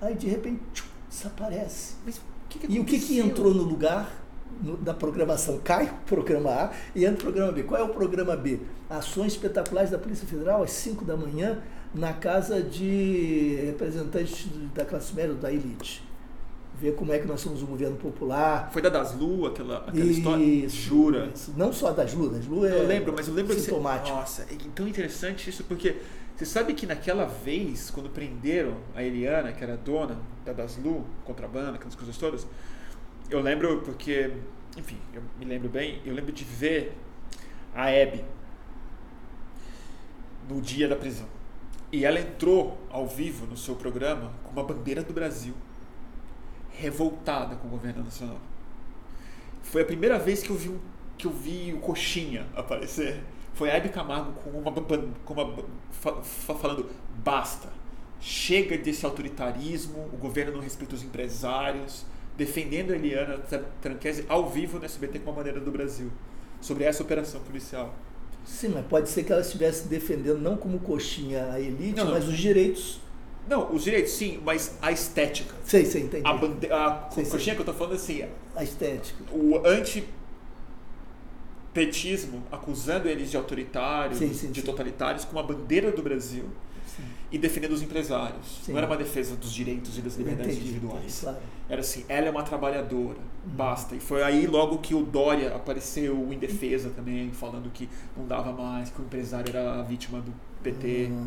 Aí 0.00 0.14
de 0.14 0.26
repente 0.28 0.60
tchum, 0.72 0.86
desaparece. 1.08 1.96
Mas 2.04 2.16
o 2.16 2.20
que 2.48 2.58
que 2.58 2.72
e 2.72 2.80
o 2.80 2.84
que, 2.84 2.98
que 2.98 3.18
entrou 3.18 3.52
no 3.52 3.62
lugar 3.62 4.10
no, 4.62 4.78
da 4.78 4.94
programação? 4.94 5.58
Cai 5.58 5.84
o 5.84 6.06
programa 6.06 6.50
A 6.50 6.72
e 6.94 7.04
entra 7.04 7.18
o 7.18 7.22
programa 7.32 7.52
B. 7.52 7.62
Qual 7.64 7.78
é 7.78 7.84
o 7.84 7.90
programa 7.90 8.34
B? 8.34 8.60
Ações 8.88 9.32
espetaculares 9.32 9.90
da 9.90 9.98
Polícia 9.98 10.26
Federal 10.26 10.62
às 10.62 10.70
5 10.72 11.04
da 11.04 11.16
manhã 11.16 11.62
na 11.94 12.14
casa 12.14 12.62
de 12.62 13.56
representantes 13.66 14.48
da 14.74 14.84
classe 14.84 15.14
média, 15.14 15.34
da 15.34 15.52
elite 15.52 16.09
ver 16.80 16.94
como 16.94 17.12
é 17.12 17.18
que 17.18 17.26
nós 17.26 17.40
somos 17.40 17.62
um 17.62 17.66
governo 17.66 17.96
popular. 17.96 18.70
Foi 18.72 18.80
da 18.80 18.88
Daslu, 18.88 19.46
aquela, 19.46 19.78
aquela 19.78 19.98
isso, 19.98 20.18
história? 20.18 20.68
Jura? 20.68 21.30
Isso. 21.34 21.52
Não 21.56 21.72
só 21.72 21.92
da 21.92 22.04
Daslu, 22.04 22.30
Daslu 22.30 22.66
é 22.66 22.80
Eu 22.80 22.86
lembro, 22.86 23.12
mas 23.14 23.28
eu 23.28 23.34
lembro 23.34 23.54
que 23.54 23.60
você, 23.60 23.70
Nossa, 23.70 24.42
é 24.42 24.56
tão 24.74 24.88
interessante 24.88 25.50
isso, 25.50 25.62
porque 25.64 25.96
você 26.34 26.46
sabe 26.46 26.72
que 26.72 26.86
naquela 26.86 27.26
vez, 27.26 27.90
quando 27.90 28.08
prenderam 28.08 28.78
a 28.94 29.02
Eliana, 29.02 29.52
que 29.52 29.62
era 29.62 29.76
dona 29.76 30.18
da 30.44 30.54
Daslu, 30.54 31.04
contrabando, 31.24 31.74
aquelas 31.74 31.94
coisas 31.94 32.16
todas, 32.16 32.46
eu 33.28 33.40
lembro 33.40 33.82
porque, 33.82 34.32
enfim, 34.76 34.96
eu 35.12 35.22
me 35.38 35.44
lembro 35.44 35.68
bem, 35.68 36.00
eu 36.04 36.14
lembro 36.14 36.32
de 36.32 36.44
ver 36.44 36.96
a 37.74 37.90
Hebe 37.90 38.24
no 40.48 40.62
dia 40.62 40.88
da 40.88 40.96
prisão. 40.96 41.26
E 41.92 42.04
ela 42.06 42.18
entrou 42.18 42.78
ao 42.88 43.06
vivo 43.06 43.46
no 43.46 43.56
seu 43.56 43.74
programa 43.74 44.32
com 44.44 44.52
uma 44.52 44.64
bandeira 44.64 45.02
do 45.02 45.12
Brasil 45.12 45.54
revoltada 46.80 47.56
com 47.56 47.68
o 47.68 47.70
governo 47.70 48.02
nacional. 48.02 48.38
Foi 49.62 49.82
a 49.82 49.84
primeira 49.84 50.18
vez 50.18 50.42
que 50.42 50.50
eu 50.50 50.56
vi, 50.56 50.74
que 51.18 51.26
eu 51.26 51.30
vi 51.30 51.72
o 51.74 51.78
Coxinha 51.78 52.46
aparecer. 52.56 53.22
Foi 53.54 53.70
a 53.70 53.74
Hebe 53.74 53.90
Camargo 53.90 54.32
com 54.32 54.50
uma, 54.50 54.72
com 54.72 55.34
uma 55.34 55.64
falando 56.22 56.88
basta, 57.22 57.68
chega 58.20 58.78
desse 58.78 59.04
autoritarismo, 59.04 60.08
o 60.12 60.16
governo 60.16 60.52
não 60.52 60.60
respeita 60.60 60.94
os 60.94 61.02
empresários, 61.02 62.06
defendendo 62.36 62.92
a 62.92 62.96
Eliana 62.96 63.38
Tranquese 63.82 64.24
ao 64.28 64.48
vivo 64.48 64.78
no 64.78 64.84
SBT 64.84 65.18
com 65.18 65.30
a 65.30 65.34
maneira 65.34 65.60
do 65.60 65.70
Brasil, 65.70 66.10
sobre 66.60 66.84
essa 66.84 67.02
operação 67.02 67.40
policial. 67.40 67.94
Sim, 68.44 68.68
mas 68.68 68.86
pode 68.86 69.10
ser 69.10 69.24
que 69.24 69.32
ela 69.32 69.42
estivesse 69.42 69.88
defendendo 69.88 70.38
não 70.38 70.56
como 70.56 70.78
coxinha 70.78 71.52
a 71.52 71.60
elite, 71.60 71.96
não, 71.96 72.10
mas 72.10 72.26
os 72.26 72.38
direitos 72.38 73.00
não, 73.50 73.74
os 73.74 73.82
direitos 73.82 74.12
sim, 74.12 74.40
mas 74.44 74.78
a 74.80 74.92
estética. 74.92 75.56
Sei, 75.64 75.84
sei, 75.84 76.02
entendi. 76.02 76.22
A, 76.24 76.34
bande 76.34 76.72
a 76.72 77.08
coxinha 77.12 77.56
que 77.56 77.60
eu 77.60 77.66
tô 77.66 77.74
falando 77.74 77.94
assim. 77.94 78.22
A 78.54 78.62
estética. 78.62 79.24
O 79.32 79.60
antipetismo 79.66 82.44
acusando 82.52 83.08
eles 83.08 83.28
de 83.28 83.36
autoritários, 83.36 84.18
sim, 84.18 84.32
sim, 84.32 84.52
de 84.52 84.62
totalitários, 84.62 85.24
com 85.24 85.36
a 85.36 85.42
bandeira 85.42 85.90
do 85.90 86.00
Brasil 86.00 86.44
e 87.32 87.38
defendendo 87.38 87.72
os 87.72 87.82
empresários. 87.82 88.60
Não 88.68 88.78
era 88.78 88.86
uma 88.86 88.96
defesa 88.96 89.34
dos 89.34 89.52
direitos 89.52 89.98
e 89.98 90.00
das 90.00 90.14
liberdades 90.14 90.54
entendi, 90.54 90.70
individuais. 90.70 91.18
Claro. 91.20 91.38
Era 91.68 91.80
assim, 91.80 92.04
ela 92.08 92.28
é 92.28 92.30
uma 92.30 92.44
trabalhadora, 92.44 93.18
hum. 93.18 93.50
basta. 93.56 93.96
E 93.96 94.00
foi 94.00 94.22
aí 94.22 94.46
logo 94.46 94.78
que 94.78 94.94
o 94.94 95.02
Dória 95.02 95.56
apareceu 95.56 96.32
em 96.32 96.38
defesa 96.38 96.90
também, 96.90 97.32
falando 97.32 97.68
que 97.70 97.88
não 98.16 98.28
dava 98.28 98.52
mais, 98.52 98.90
que 98.90 99.00
o 99.00 99.04
empresário 99.04 99.48
era 99.48 99.82
vítima 99.82 100.20
do 100.20 100.32
PT, 100.62 101.08
hum, 101.10 101.26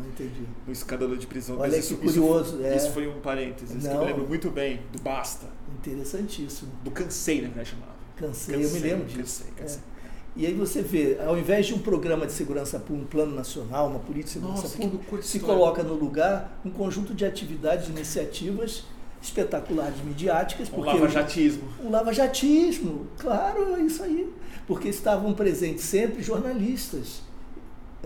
no 0.66 0.72
escândalo 0.72 1.16
de 1.16 1.26
prisão. 1.26 1.58
Olha 1.58 1.72
Mas 1.72 1.86
que 1.86 1.94
isso, 1.94 1.96
curioso. 1.96 2.56
Isso, 2.56 2.66
é. 2.66 2.76
isso 2.76 2.90
foi 2.92 3.08
um 3.08 3.20
parênteses 3.20 3.82
não. 3.82 3.90
que 3.90 3.96
eu 3.96 4.04
lembro 4.04 4.28
muito 4.28 4.50
bem, 4.50 4.80
do 4.92 5.02
basta. 5.02 5.46
Interessantíssimo. 5.78 6.70
Do 6.82 6.90
cansei, 6.90 7.42
né, 7.42 7.50
que 7.54 7.64
chamava. 7.64 7.94
Cansei, 8.16 8.54
cansei, 8.54 8.64
eu 8.64 8.70
me 8.70 8.78
lembro 8.78 9.06
disso. 9.06 9.44
Cansei, 9.44 9.52
cansei. 9.56 9.80
É. 9.90 9.94
E 10.36 10.46
aí 10.46 10.54
você 10.54 10.82
vê, 10.82 11.16
ao 11.24 11.38
invés 11.38 11.66
de 11.66 11.74
um 11.74 11.78
programa 11.78 12.26
de 12.26 12.32
segurança 12.32 12.78
pública, 12.78 13.04
um 13.04 13.06
plano 13.06 13.36
nacional, 13.36 13.88
uma 13.88 14.00
política 14.00 14.24
de 14.24 14.32
segurança 14.32 14.62
Nossa, 14.62 14.78
pública, 14.78 15.22
se 15.22 15.38
coloca 15.38 15.82
no 15.82 15.94
lugar 15.94 16.60
um 16.64 16.70
conjunto 16.70 17.14
de 17.14 17.24
atividades, 17.24 17.86
de 17.86 17.92
iniciativas 17.92 18.84
espetaculares 19.22 20.02
midiáticas. 20.04 20.70
Um 20.72 20.80
lava-jatismo. 20.80 21.68
Um 21.82 21.90
lava-jatismo, 21.90 23.06
claro, 23.18 23.76
é 23.76 23.80
isso 23.80 24.02
aí. 24.02 24.30
Porque 24.66 24.88
estavam 24.88 25.32
presentes 25.32 25.84
sempre 25.84 26.22
jornalistas. 26.22 27.22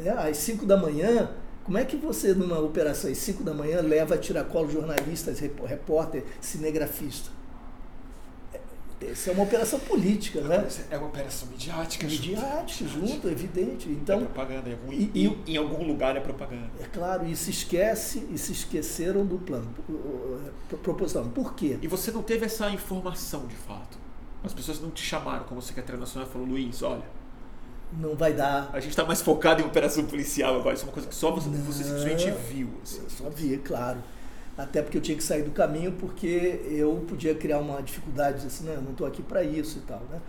É, 0.04 0.10
às 0.10 0.36
5 0.38 0.66
da 0.66 0.76
manhã, 0.76 1.30
como 1.64 1.76
é 1.78 1.84
que 1.84 1.96
você, 1.96 2.32
numa 2.34 2.58
operação 2.58 3.10
às 3.10 3.18
5 3.18 3.42
da 3.42 3.52
manhã, 3.52 3.80
leva 3.80 4.14
a 4.14 4.18
tiracolo 4.18 4.70
jornalistas, 4.70 5.38
repórter, 5.38 6.24
cinegrafista? 6.40 7.30
Essa 9.00 9.30
é 9.30 9.32
uma 9.32 9.44
operação 9.44 9.78
política, 9.78 10.40
né? 10.40 10.66
É 10.90 10.98
uma 10.98 11.06
operação 11.06 11.48
midiática. 11.48 12.06
Midiática, 12.06 12.88
junto, 12.88 13.06
junto 13.06 13.28
evidente. 13.28 13.88
Então, 13.88 14.16
é 14.20 14.24
propaganda. 14.24 14.78
E, 14.90 15.10
e, 15.14 15.52
em 15.52 15.56
algum 15.56 15.86
lugar 15.86 16.16
é 16.16 16.20
propaganda. 16.20 16.70
É 16.80 16.84
claro, 16.84 17.24
e 17.24 17.36
se 17.36 17.50
esquece, 17.50 18.26
e 18.30 18.36
se 18.36 18.52
esqueceram 18.52 19.24
do 19.24 19.38
plano 19.38 19.72
proposital. 20.82 21.24
Por 21.26 21.54
quê? 21.54 21.78
E 21.80 21.86
você 21.86 22.10
não 22.10 22.22
teve 22.22 22.46
essa 22.46 22.68
informação 22.70 23.46
de 23.46 23.54
fato. 23.54 23.98
As 24.42 24.52
pessoas 24.52 24.80
não 24.80 24.90
te 24.90 25.02
chamaram 25.02 25.44
como 25.44 25.62
secretário 25.62 26.00
nacional 26.00 26.28
e 26.28 26.32
falaram, 26.32 26.50
Luiz, 26.50 26.82
olha. 26.82 27.17
Não 27.92 28.14
vai 28.14 28.32
dar. 28.34 28.70
A 28.72 28.80
gente 28.80 28.90
está 28.90 29.04
mais 29.04 29.22
focado 29.22 29.62
em 29.62 29.64
operação 29.64 30.04
policial 30.04 30.56
agora. 30.56 30.74
Isso 30.74 30.84
é 30.84 30.86
uma 30.86 30.92
coisa 30.92 31.08
que 31.08 31.14
só 31.14 31.30
você, 31.30 31.48
você 31.48 31.84
simplesmente 31.84 32.30
viu. 32.50 32.68
Assim. 32.82 33.02
Só 33.08 33.30
vi, 33.30 33.56
claro 33.58 33.98
até 34.58 34.82
porque 34.82 34.98
eu 34.98 35.00
tinha 35.00 35.16
que 35.16 35.22
sair 35.22 35.44
do 35.44 35.52
caminho 35.52 35.92
porque 35.92 36.60
eu 36.68 37.04
podia 37.08 37.32
criar 37.32 37.60
uma 37.60 37.80
dificuldade 37.80 38.44
assim, 38.44 38.64
não, 38.64 38.72
eu 38.72 38.82
não 38.82 38.90
estou 38.90 39.06
aqui 39.06 39.22
para 39.22 39.44
isso 39.44 39.78
e 39.78 39.82
tal, 39.82 40.02
né? 40.10 40.20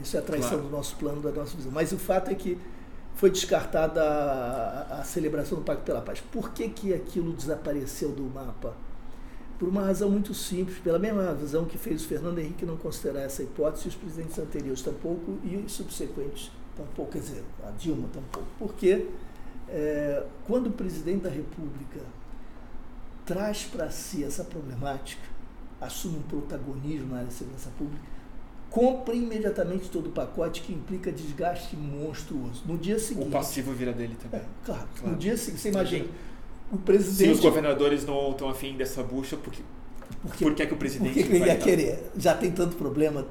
Isso 0.00 0.16
é 0.16 0.20
a 0.20 0.22
traição 0.22 0.50
claro. 0.50 0.64
do 0.64 0.70
nosso 0.70 0.94
plano, 0.94 1.20
da 1.20 1.32
nossa 1.32 1.56
visão. 1.56 1.72
Mas 1.72 1.90
o 1.90 1.98
fato 1.98 2.30
é 2.30 2.34
que 2.36 2.56
foi 3.16 3.30
descartada 3.30 4.00
a, 4.00 5.00
a, 5.00 5.04
celebração 5.04 5.58
do 5.58 5.64
Pacto 5.64 5.82
pela 5.82 6.00
Paz. 6.00 6.20
Por 6.20 6.52
que, 6.52 6.68
que 6.68 6.94
aquilo 6.94 7.32
desapareceu 7.32 8.12
do 8.12 8.22
mapa? 8.22 8.74
Por 9.58 9.68
uma 9.68 9.82
razão 9.82 10.08
muito 10.08 10.32
simples, 10.32 10.78
pela 10.78 10.98
mesma 10.98 11.24
razão 11.24 11.64
que 11.64 11.76
fez 11.76 12.04
o 12.04 12.06
Fernando 12.06 12.38
Henrique 12.38 12.64
não 12.64 12.76
considerar 12.76 13.22
essa 13.22 13.42
hipótese, 13.42 13.86
e 13.86 13.88
os 13.88 13.96
presidentes 13.96 14.38
anteriores 14.38 14.82
tampouco 14.82 15.36
e 15.42 15.56
os 15.56 15.72
subsequentes 15.72 16.52
tampouco, 16.78 17.12
quer 17.12 17.18
dizer, 17.20 17.44
a 17.66 17.70
Dilma 17.72 18.08
tampouco. 18.12 18.48
Porque 18.58 19.06
é, 19.68 20.22
quando 20.46 20.68
o 20.68 20.72
presidente 20.72 21.22
da 21.22 21.30
República 21.30 22.00
traz 23.26 23.64
para 23.64 23.90
si 23.90 24.24
essa 24.24 24.44
problemática, 24.44 25.22
assume 25.80 26.18
um 26.18 26.22
protagonismo 26.22 27.08
na 27.08 27.16
área 27.18 27.28
de 27.28 27.34
segurança 27.34 27.70
pública, 27.76 28.02
compra 28.70 29.14
imediatamente 29.14 29.88
todo 29.88 30.08
o 30.08 30.12
pacote 30.12 30.62
que 30.62 30.72
implica 30.72 31.10
desgaste 31.10 31.76
monstruoso. 31.76 32.62
No 32.66 32.78
dia 32.78 32.98
seguinte. 32.98 33.28
O 33.28 33.30
passivo 33.30 33.72
vira 33.72 33.92
dele 33.92 34.16
também. 34.22 34.40
É, 34.40 34.44
claro, 34.64 34.88
claro, 34.94 35.12
No 35.12 35.18
dia 35.18 35.36
seguinte, 35.36 35.60
você 35.60 35.68
imagina. 35.68 36.06
O 36.70 36.76
presidente. 36.76 37.16
Se 37.16 37.28
os 37.30 37.40
governadores 37.40 38.04
não 38.04 38.30
estão 38.30 38.48
afim 38.48 38.76
dessa 38.76 39.02
bucha, 39.02 39.36
por 39.36 39.52
que, 39.52 39.62
porque, 40.22 40.44
por 40.44 40.54
que, 40.54 40.62
é 40.62 40.66
que 40.66 40.74
o 40.74 40.76
presidente. 40.76 41.14
Por 41.14 41.28
que 41.28 41.36
ele 41.36 41.46
ia 41.46 41.56
querer? 41.56 42.10
Já 42.16 42.34
tem 42.34 42.50
tanto 42.50 42.76
problema, 42.76 43.26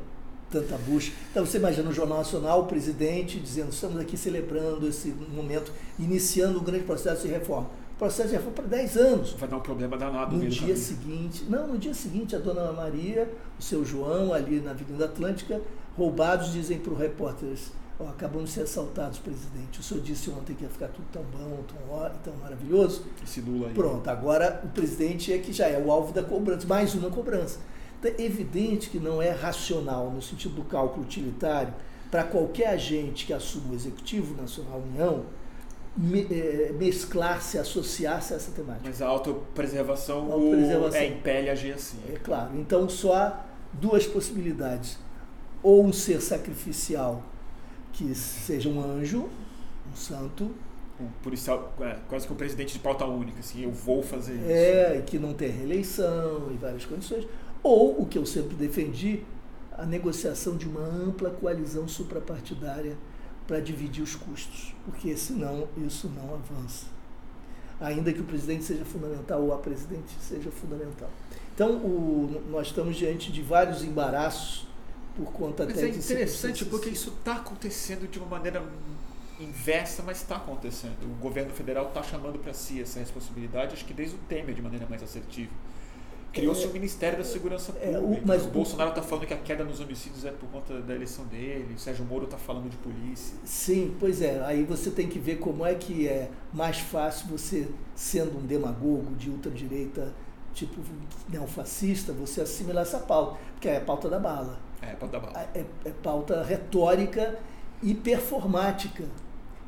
tanta 0.51 0.77
bucha. 0.77 1.11
Então 1.31 1.45
você 1.45 1.57
imagina 1.57 1.83
no 1.83 1.93
Jornal 1.93 2.19
Nacional 2.19 2.61
o 2.61 2.65
presidente 2.65 3.39
dizendo: 3.39 3.71
estamos 3.71 3.99
aqui 3.99 4.17
celebrando 4.17 4.87
esse 4.87 5.09
momento, 5.09 5.71
iniciando 5.99 6.59
um 6.59 6.63
grande 6.63 6.83
processo 6.83 7.23
de 7.23 7.33
reforma 7.33 7.69
o 7.97 7.99
processo 7.99 8.29
já 8.29 8.39
foi 8.39 8.51
para 8.53 8.65
10 8.65 8.97
anos. 8.97 9.31
Vai 9.33 9.49
dar 9.49 9.57
um 9.57 9.61
problema 9.61 9.97
danado 9.97 10.37
No 10.37 10.47
dia 10.47 10.59
caminho. 10.59 10.77
seguinte, 10.77 11.45
não, 11.49 11.67
no 11.67 11.79
dia 11.79 11.95
seguinte, 11.95 12.35
a 12.35 12.39
dona 12.39 12.71
Maria, 12.71 13.27
o 13.59 13.63
seu 13.63 13.83
João, 13.83 14.31
ali 14.31 14.59
na 14.59 14.69
Avenida 14.69 15.05
Atlântica, 15.05 15.59
roubados, 15.97 16.51
dizem 16.51 16.77
para 16.77 16.93
os 16.93 16.99
repórteres, 16.99 17.71
oh, 17.97 18.03
acabamos 18.03 18.49
de 18.49 18.55
ser 18.55 18.61
assaltados, 18.61 19.17
presidente. 19.17 19.79
O 19.79 19.83
senhor 19.83 20.03
disse 20.03 20.29
ontem 20.29 20.53
que 20.53 20.61
ia 20.63 20.69
ficar 20.69 20.89
tudo 20.89 21.07
tão 21.11 21.23
bom, 21.23 21.63
tão, 21.67 22.11
tão 22.23 22.35
maravilhoso. 22.39 23.03
Esse 23.23 23.41
Lula 23.41 23.69
aí. 23.69 23.73
Pronto, 23.73 24.07
agora 24.07 24.61
o 24.63 24.67
presidente 24.67 25.33
é 25.33 25.39
que 25.39 25.51
já 25.51 25.65
é 25.65 25.83
o 25.83 25.91
alvo 25.91 26.13
da 26.13 26.21
cobrança, 26.21 26.67
mais 26.67 26.93
uma 26.93 27.09
cobrança. 27.09 27.57
Então, 27.99 28.11
é 28.17 28.21
evidente 28.21 28.89
que 28.89 28.99
não 28.99 29.21
é 29.21 29.31
racional, 29.31 30.11
no 30.11 30.21
sentido 30.21 30.55
do 30.55 30.63
cálculo 30.63 31.03
utilitário, 31.03 31.73
para 32.11 32.23
qualquer 32.23 32.69
agente 32.69 33.25
que 33.25 33.33
assuma 33.33 33.71
o 33.71 33.75
Executivo 33.75 34.39
Nacional 34.39 34.79
União, 34.79 35.25
me, 35.97 36.21
é, 36.29 36.71
mesclar-se, 36.73 37.57
associar-se 37.57 38.33
a 38.33 38.37
essa 38.37 38.51
temática. 38.51 38.87
Mas 38.87 39.01
a 39.01 39.07
autopreservação, 39.07 40.31
autopreservação. 40.31 40.99
é 40.99 41.07
impele 41.07 41.49
agir 41.49 41.73
assim. 41.73 41.97
É 42.13 42.17
claro. 42.17 42.51
Então 42.55 42.87
só 42.87 43.15
há 43.15 43.45
duas 43.73 44.05
possibilidades. 44.05 44.97
Ou 45.63 45.83
um 45.83 45.91
ser 45.91 46.21
sacrificial 46.21 47.23
que 47.91 48.13
seja 48.13 48.69
um 48.69 48.79
anjo, 48.79 49.27
um 49.91 49.95
santo. 49.95 50.51
Um 50.99 51.07
policial, 51.23 51.73
é, 51.81 51.97
quase 52.07 52.25
que 52.25 52.33
um 52.33 52.35
presidente 52.35 52.73
de 52.73 52.79
pauta 52.79 53.05
única, 53.05 53.39
assim, 53.39 53.63
eu 53.63 53.71
vou 53.71 54.01
fazer 54.01 54.35
isso. 54.35 54.49
É, 54.49 55.03
que 55.05 55.19
não 55.19 55.33
tem 55.33 55.49
reeleição 55.49 56.49
e 56.51 56.57
várias 56.57 56.85
condições. 56.85 57.27
Ou, 57.67 58.03
o 58.03 58.05
que 58.05 58.17
eu 58.17 58.25
sempre 58.25 58.55
defendi, 58.55 59.25
a 59.73 59.85
negociação 59.85 60.55
de 60.55 60.65
uma 60.65 60.79
ampla 60.79 61.29
coalizão 61.29 61.85
suprapartidária 61.85 62.95
para 63.45 63.59
dividir 63.59 64.01
os 64.01 64.15
custos, 64.15 64.73
porque 64.85 65.17
senão 65.17 65.67
isso 65.85 66.07
não 66.07 66.33
avança. 66.33 66.85
Ainda 67.81 68.13
que 68.13 68.21
o 68.21 68.23
presidente 68.23 68.63
seja 68.63 68.85
fundamental 68.85 69.43
ou 69.43 69.53
a 69.53 69.57
presidente 69.57 70.13
seja 70.21 70.49
fundamental. 70.49 71.09
Então, 71.53 71.75
o, 71.75 72.41
nós 72.49 72.67
estamos 72.67 72.95
diante 72.95 73.33
de 73.33 73.41
vários 73.41 73.83
embaraços 73.83 74.65
por 75.17 75.33
conta 75.33 75.65
mas 75.65 75.77
até 75.77 75.87
é 75.87 75.89
interessante 75.89 76.63
porque 76.63 76.87
isso 76.87 77.09
está 77.19 77.35
acontecendo 77.35 78.09
de 78.09 78.17
uma 78.17 78.29
maneira 78.29 78.63
inversa, 79.41 80.01
mas 80.03 80.21
está 80.21 80.37
acontecendo. 80.37 81.03
O 81.03 81.21
governo 81.21 81.51
federal 81.51 81.89
está 81.89 82.01
chamando 82.01 82.39
para 82.39 82.53
si 82.53 82.81
essa 82.81 82.99
responsabilidade, 82.99 83.73
acho 83.73 83.83
que 83.83 83.93
desde 83.93 84.15
o 84.15 84.19
Temer 84.19 84.55
de 84.55 84.61
maneira 84.61 84.87
mais 84.87 85.03
assertiva. 85.03 85.51
Criou-se 86.37 86.65
o 86.65 86.69
é, 86.69 86.73
Ministério 86.73 87.17
da 87.17 87.23
Segurança 87.23 87.73
Pública. 87.73 87.97
É, 87.97 87.99
o, 87.99 88.25
mas 88.25 88.45
o 88.45 88.49
Bolsonaro 88.49 88.89
está 88.91 89.01
falando 89.01 89.25
que 89.25 89.33
a 89.33 89.37
queda 89.37 89.63
nos 89.63 89.79
homicídios 89.79 90.25
é 90.25 90.31
por 90.31 90.47
conta 90.49 90.81
da 90.81 90.95
eleição 90.95 91.25
dele. 91.25 91.73
O 91.75 91.79
Sérgio 91.79 92.05
Moro 92.05 92.25
está 92.25 92.37
falando 92.37 92.69
de 92.69 92.77
polícia. 92.77 93.37
Sim, 93.43 93.95
pois 93.99 94.21
é. 94.21 94.43
Aí 94.45 94.63
você 94.63 94.91
tem 94.91 95.07
que 95.07 95.19
ver 95.19 95.37
como 95.37 95.65
é 95.65 95.75
que 95.75 96.07
é 96.07 96.29
mais 96.53 96.79
fácil 96.79 97.27
você, 97.27 97.67
sendo 97.95 98.37
um 98.37 98.45
demagogo 98.45 99.15
de 99.15 99.29
ultradireita, 99.29 100.13
tipo 100.53 100.81
neofascista, 101.29 102.13
você 102.13 102.41
assimilar 102.41 102.83
essa 102.83 102.99
pauta. 102.99 103.37
Porque 103.53 103.67
é 103.67 103.77
a 103.77 103.81
pauta 103.81 104.09
da 104.09 104.19
bala. 104.19 104.59
É, 104.81 104.93
pauta 104.93 105.19
da 105.19 105.25
bala. 105.25 105.49
É, 105.53 105.65
é 105.85 105.91
pauta 105.91 106.43
retórica 106.43 107.37
e 107.81 107.93
performática. 107.93 109.03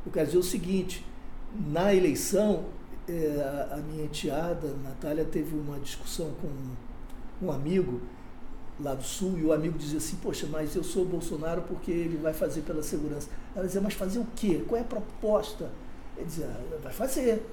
Eu 0.06 0.12
quero 0.12 0.26
dizer 0.26 0.38
o 0.38 0.44
seguinte: 0.44 1.06
na 1.54 1.94
eleição, 1.94 2.66
é, 3.10 3.70
a 3.72 3.78
minha 3.78 4.06
enteada, 4.06 4.68
Natália, 4.84 5.26
teve 5.26 5.56
uma 5.56 5.80
discussão 5.80 6.32
com 6.42 7.46
um 7.46 7.52
amigo 7.52 8.02
lá 8.80 8.94
do 8.94 9.04
Sul 9.04 9.38
e 9.38 9.44
o 9.44 9.52
amigo 9.52 9.78
dizia 9.78 9.98
assim, 9.98 10.16
poxa, 10.18 10.48
mas 10.50 10.76
eu 10.76 10.84
sou 10.84 11.06
Bolsonaro 11.06 11.64
porque 11.64 11.92
ele 11.92 12.18
vai 12.18 12.34
fazer 12.34 12.62
pela 12.62 12.82
segurança. 12.82 13.30
Ela 13.56 13.66
dizia, 13.66 13.82
mas 13.82 13.94
fazer 13.94 14.20
o 14.20 14.28
quê? 14.36 14.64
Qual 14.68 14.78
é 14.78 14.82
a 14.82 14.86
proposta? 14.86 15.70
Ele 16.16 16.26
dizia, 16.26 16.48
ah, 16.48 16.78
vai 16.82 16.94
fazer. 16.94 17.44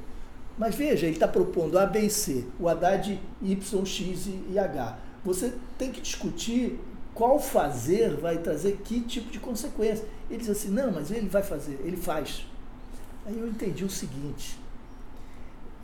Mas 0.58 0.74
veja, 0.74 1.06
ele 1.06 1.16
está 1.16 1.28
propondo 1.28 1.78
A, 1.78 1.84
B 1.84 2.00
e 2.00 2.10
C, 2.10 2.46
o 2.58 2.68
Haddad 2.68 3.20
Y, 3.42 3.84
X 3.84 4.28
e 4.50 4.58
H. 4.58 4.98
Você 5.24 5.52
tem 5.76 5.90
que 5.90 6.00
discutir 6.00 6.78
qual 7.14 7.38
fazer 7.38 8.14
vai 8.16 8.38
trazer 8.38 8.78
que 8.84 9.00
tipo 9.00 9.30
de 9.30 9.38
consequência. 9.40 10.06
Ele 10.30 10.38
diz 10.38 10.50
assim, 10.50 10.68
não, 10.68 10.92
mas 10.92 11.10
ele 11.10 11.28
vai 11.28 11.42
fazer, 11.42 11.80
ele 11.84 11.96
faz. 11.96 12.46
Aí 13.26 13.38
eu 13.38 13.48
entendi 13.48 13.84
o 13.84 13.90
seguinte, 13.90 14.58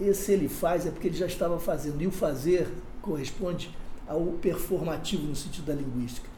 esse 0.02 0.32
ele 0.32 0.48
faz 0.48 0.86
é 0.86 0.90
porque 0.90 1.08
ele 1.08 1.16
já 1.16 1.26
estava 1.26 1.58
fazendo. 1.58 2.00
E 2.02 2.06
o 2.06 2.10
fazer 2.10 2.68
corresponde 3.00 3.70
ao 4.06 4.24
performativo 4.40 5.26
no 5.26 5.36
sentido 5.36 5.66
da 5.66 5.74
linguística. 5.74 6.28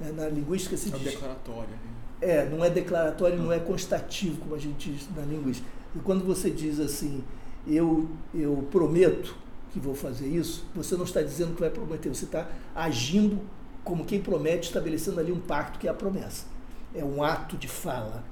Né, 0.00 0.12
na 0.12 0.28
linguística 0.28 0.76
se 0.76 0.88
é 0.88 0.98
diz. 0.98 1.08
É 1.08 1.10
declaratório. 1.10 1.70
Né? 1.70 1.78
É, 2.20 2.48
não 2.48 2.64
é 2.64 2.70
declaratório, 2.70 3.36
não. 3.36 3.46
não 3.46 3.52
é 3.52 3.58
constativo, 3.58 4.38
como 4.38 4.54
a 4.54 4.58
gente 4.58 4.92
diz 4.92 5.08
na 5.14 5.22
linguística. 5.22 5.68
E 5.94 5.98
quando 5.98 6.24
você 6.24 6.50
diz 6.50 6.78
assim, 6.80 7.22
eu, 7.66 8.08
eu 8.34 8.66
prometo 8.70 9.36
que 9.72 9.80
vou 9.80 9.94
fazer 9.94 10.26
isso, 10.26 10.64
você 10.74 10.96
não 10.96 11.04
está 11.04 11.22
dizendo 11.22 11.54
que 11.54 11.60
vai 11.60 11.70
prometer, 11.70 12.08
você 12.08 12.24
está 12.24 12.48
agindo 12.74 13.40
como 13.82 14.04
quem 14.04 14.20
promete, 14.20 14.68
estabelecendo 14.68 15.18
ali 15.18 15.32
um 15.32 15.40
pacto 15.40 15.78
que 15.78 15.88
é 15.88 15.90
a 15.90 15.94
promessa. 15.94 16.46
É 16.94 17.04
um 17.04 17.22
ato 17.22 17.56
de 17.56 17.66
fala, 17.66 18.22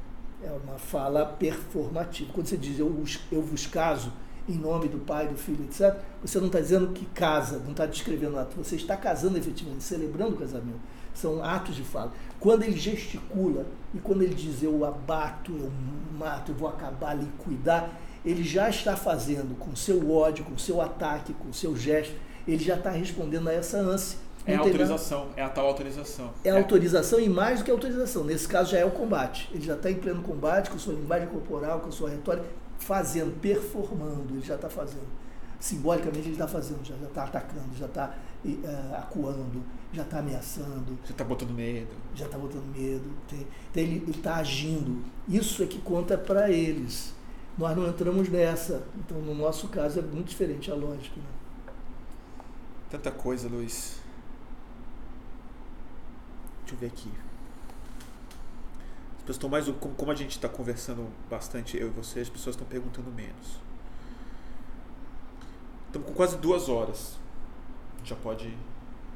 é 0.42 0.50
uma 0.50 0.78
fala 0.78 1.24
performativa. 1.24 2.30
Quando 2.32 2.46
você 2.46 2.56
diz 2.56 2.78
eu, 2.78 3.04
eu 3.32 3.42
vos 3.42 3.66
caso, 3.66 4.12
em 4.50 4.58
nome 4.58 4.88
do 4.88 4.98
pai, 4.98 5.28
do 5.28 5.36
filho, 5.36 5.64
etc., 5.64 5.96
você 6.22 6.38
não 6.38 6.46
está 6.46 6.60
dizendo 6.60 6.88
que 6.88 7.06
casa, 7.06 7.58
não 7.58 7.70
está 7.70 7.86
descrevendo 7.86 8.38
ato, 8.38 8.56
você 8.56 8.76
está 8.76 8.96
casando 8.96 9.38
efetivamente, 9.38 9.84
celebrando 9.84 10.34
o 10.34 10.38
casamento. 10.38 10.80
São 11.14 11.42
atos 11.42 11.74
de 11.74 11.82
fala. 11.82 12.12
Quando 12.38 12.62
ele 12.62 12.76
gesticula 12.76 13.66
e 13.94 13.98
quando 13.98 14.22
ele 14.22 14.34
diz 14.34 14.62
eu 14.62 14.84
abato, 14.84 15.52
eu 15.52 15.70
mato, 16.18 16.52
eu 16.52 16.56
vou 16.56 16.68
acabar, 16.68 17.14
liquidar, 17.14 17.90
ele 18.24 18.42
já 18.42 18.68
está 18.68 18.96
fazendo 18.96 19.56
com 19.58 19.74
seu 19.74 20.10
ódio, 20.10 20.44
com 20.44 20.56
seu 20.58 20.80
ataque, 20.80 21.32
com 21.32 21.52
seu 21.52 21.76
gesto, 21.76 22.14
ele 22.46 22.62
já 22.62 22.76
está 22.76 22.90
respondendo 22.90 23.48
a 23.48 23.52
essa 23.52 23.78
ânsia. 23.78 24.18
É 24.46 24.54
a 24.54 24.58
autorização, 24.58 25.28
é 25.36 25.42
a 25.42 25.48
tal 25.48 25.66
autorização. 25.66 26.30
É 26.42 26.50
a 26.50 26.56
autorização 26.56 27.20
e 27.20 27.28
mais 27.28 27.58
do 27.58 27.64
que 27.64 27.70
autorização. 27.70 28.24
Nesse 28.24 28.48
caso 28.48 28.72
já 28.72 28.78
é 28.78 28.84
o 28.84 28.90
combate. 28.90 29.50
Ele 29.52 29.62
já 29.62 29.74
está 29.74 29.90
em 29.90 29.96
pleno 29.96 30.22
combate 30.22 30.70
com 30.70 30.78
sua 30.78 30.94
linguagem 30.94 31.28
corporal, 31.28 31.80
com 31.80 31.90
sua 31.90 32.08
retórica, 32.08 32.46
fazendo, 32.80 33.38
performando, 33.40 34.34
ele 34.34 34.42
já 34.42 34.56
está 34.56 34.68
fazendo. 34.68 35.20
Simbolicamente 35.60 36.26
ele 36.26 36.32
está 36.32 36.48
fazendo, 36.48 36.82
já 36.84 36.94
está 36.94 37.24
atacando, 37.24 37.76
já 37.76 37.84
está 37.84 38.14
uh, 38.44 38.94
acuando, 38.96 39.62
já 39.92 40.02
está 40.02 40.18
ameaçando. 40.18 40.98
Já 41.04 41.10
está 41.10 41.22
botando 41.22 41.50
medo. 41.50 41.90
Já 42.14 42.24
está 42.24 42.38
botando 42.38 42.64
medo. 42.74 43.10
Tem, 43.28 43.40
então 43.40 43.82
ele 43.82 44.10
está 44.10 44.36
agindo. 44.36 45.04
Isso 45.28 45.62
é 45.62 45.66
que 45.66 45.78
conta 45.78 46.16
para 46.16 46.50
eles. 46.50 47.14
Nós 47.58 47.76
não 47.76 47.86
entramos 47.88 48.28
nessa. 48.30 48.82
Então, 48.96 49.18
no 49.18 49.34
nosso 49.34 49.68
caso, 49.68 49.98
é 49.98 50.02
muito 50.02 50.28
diferente 50.28 50.70
a 50.70 50.74
lógica. 50.74 51.20
Né? 51.20 51.72
Tanta 52.90 53.10
coisa, 53.10 53.46
Luiz. 53.46 54.00
Deixa 56.62 56.74
eu 56.74 56.78
ver 56.78 56.86
aqui. 56.86 57.10
As 59.20 59.22
pessoas 59.22 59.36
estão 59.36 59.50
mais. 59.50 59.66
Como 59.96 60.10
a 60.10 60.14
gente 60.14 60.30
está 60.30 60.48
conversando 60.48 61.06
bastante, 61.28 61.76
eu 61.76 61.88
e 61.88 61.90
você, 61.90 62.20
as 62.20 62.28
pessoas 62.28 62.56
estão 62.56 62.66
perguntando 62.66 63.10
menos. 63.10 63.60
Estamos 65.86 66.08
com 66.08 66.14
quase 66.14 66.38
duas 66.38 66.68
horas. 66.68 67.18
Já 68.02 68.16
pode 68.16 68.56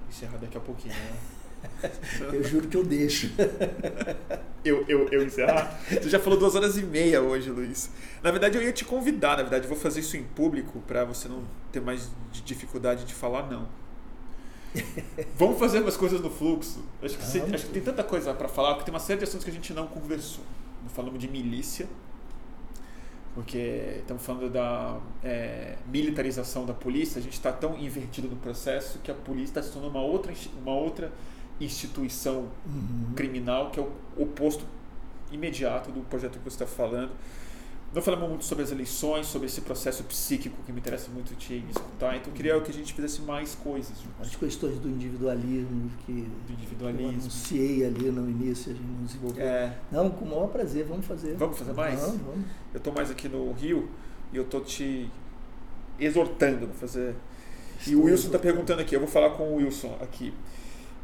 encerrar 0.09 0.37
daqui 0.37 0.59
a 0.59 0.61
pouquinho, 0.61 0.95
né? 0.95 1.17
Eu 2.31 2.45
juro 2.45 2.69
que 2.69 2.77
eu 2.77 2.85
deixo. 2.85 3.31
eu, 4.63 4.85
eu, 4.87 5.09
eu 5.09 5.25
encerrar? 5.25 5.81
Tu 6.03 6.11
já 6.11 6.21
falou 6.21 6.39
duas 6.39 6.55
horas 6.55 6.77
e 6.77 6.83
meia 6.83 7.23
hoje, 7.23 7.49
Luiz. 7.49 7.91
Na 8.23 8.31
verdade, 8.31 8.59
eu 8.59 8.63
ia 8.63 8.71
te 8.71 8.85
convidar. 8.85 9.39
Na 9.39 9.45
verdade, 9.45 9.67
vou 9.67 9.77
fazer 9.77 10.01
isso 10.01 10.15
em 10.15 10.25
público 10.25 10.83
para 10.87 11.07
você 11.07 11.27
não 11.27 11.43
ter 11.73 11.81
mais 11.81 12.11
dificuldade 12.45 13.07
de 13.07 13.15
falar 13.15 13.51
não. 13.51 13.67
Vamos 15.37 15.59
fazer 15.59 15.81
umas 15.81 15.97
coisas 15.97 16.21
no 16.21 16.31
fluxo. 16.31 16.81
Acho 17.03 17.17
que, 17.17 17.55
acho 17.55 17.67
que 17.67 17.73
tem 17.73 17.83
tanta 17.83 18.03
coisa 18.03 18.35
para 18.35 18.49
falar, 18.49 18.75
porque 18.75 18.87
tem 18.87 18.95
uma 18.95 19.01
série 19.01 19.19
de 19.19 19.25
assuntos 19.25 19.45
que 19.45 19.51
a 19.51 19.55
gente 19.55 19.73
não 19.73 19.87
conversou. 19.87 20.45
Falamos 20.89 21.19
de 21.19 21.29
milícia, 21.29 21.89
porque 23.35 23.97
estamos 24.01 24.25
falando 24.25 24.51
da 24.51 24.99
é, 25.23 25.77
militarização 25.87 26.67
da 26.67 26.75
polícia. 26.75 27.19
A 27.19 27.23
gente 27.23 27.33
está 27.33 27.53
tão 27.53 27.79
invertido 27.79 28.29
no 28.29 28.37
processo 28.37 28.99
que 28.99 29.11
a 29.11 29.15
polícia 29.15 29.51
está 29.51 29.63
se 29.63 29.73
tornando 29.73 29.97
uma 29.97 30.05
outra, 30.05 30.33
uma 30.61 30.75
outra 30.75 31.13
instituição 31.61 32.49
uhum. 32.67 33.13
criminal, 33.15 33.71
que 33.71 33.81
é 33.81 33.83
o 33.83 33.91
oposto 34.23 34.65
imediato 35.33 35.91
do 35.91 36.01
projeto 36.01 36.39
que 36.39 36.45
você 36.45 36.63
está 36.63 36.67
falando. 36.67 37.13
Não 37.95 38.03
falamos 38.03 38.29
muito 38.29 38.45
sobre 38.45 38.65
as 38.65 38.73
eleições, 38.73 39.27
sobre 39.27 39.47
esse 39.47 39.61
processo 39.61 40.03
psíquico 40.03 40.57
que 40.67 40.73
me 40.73 40.81
interessa 40.81 41.09
muito 41.13 41.33
te 41.37 41.65
escutar. 41.71 42.17
Então, 42.17 42.33
eu 42.33 42.35
queria 42.35 42.61
que 42.61 42.71
a 42.73 42.75
gente 42.75 42.93
fizesse 42.93 43.23
mais 43.23 43.55
coisas. 43.55 43.93
As 44.21 44.35
questões 44.35 44.81
do 44.81 44.89
individualismo 44.89 45.89
que 46.05 46.13
do 46.13 46.53
individualismo. 46.53 47.07
eu 47.07 47.09
anunciei 47.11 47.87
ali 47.87 48.11
no 48.11 48.29
início, 48.29 48.73
a 48.73 48.75
gente 48.75 48.85
não 48.85 49.05
desenvolveu. 49.05 49.47
É. 49.47 49.79
Não, 49.93 50.11
com 50.11 50.25
o 50.25 50.29
maior 50.29 50.49
prazer, 50.49 50.85
vamos 50.85 51.07
fazer. 51.07 51.37
Vamos 51.37 51.57
fazer 51.57 51.73
mais? 51.73 52.01
Vamos, 52.01 52.21
vamos. 52.21 52.47
Eu 52.73 52.79
estou 52.79 52.93
mais 52.93 53.13
aqui 53.13 53.29
no 53.29 53.53
Rio 53.53 53.89
e 54.33 54.37
eu 54.39 54.43
estou 54.43 54.61
te 54.61 55.09
exortando 55.97 56.67
a 56.67 56.75
fazer. 56.75 57.15
Estou 57.79 57.93
e 57.93 57.97
o 57.97 58.05
Wilson 58.07 58.27
está 58.27 58.41
perguntando 58.41 58.83
aqui, 58.83 58.97
eu 58.97 59.01
vou 59.01 59.09
falar 59.09 59.31
com 59.31 59.45
o 59.45 59.57
Wilson 59.59 59.97
aqui. 60.01 60.35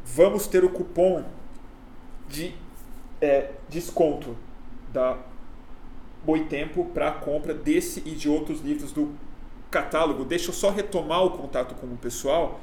Vamos 0.05 0.45
ter 0.45 0.65
o 0.65 0.69
cupom 0.69 1.23
de 2.27 2.53
é, 3.21 3.51
desconto 3.69 4.35
da 4.91 5.30
Boitempo 6.23 6.85
para 6.85 7.09
a 7.09 7.11
compra 7.11 7.53
desse 7.53 8.01
e 8.05 8.11
de 8.11 8.29
outros 8.29 8.61
livros 8.61 8.91
do 8.91 9.11
catálogo. 9.69 10.23
Deixa 10.25 10.49
eu 10.49 10.53
só 10.53 10.69
retomar 10.69 11.23
o 11.23 11.31
contato 11.31 11.75
com 11.75 11.87
o 11.87 11.97
pessoal 11.97 12.59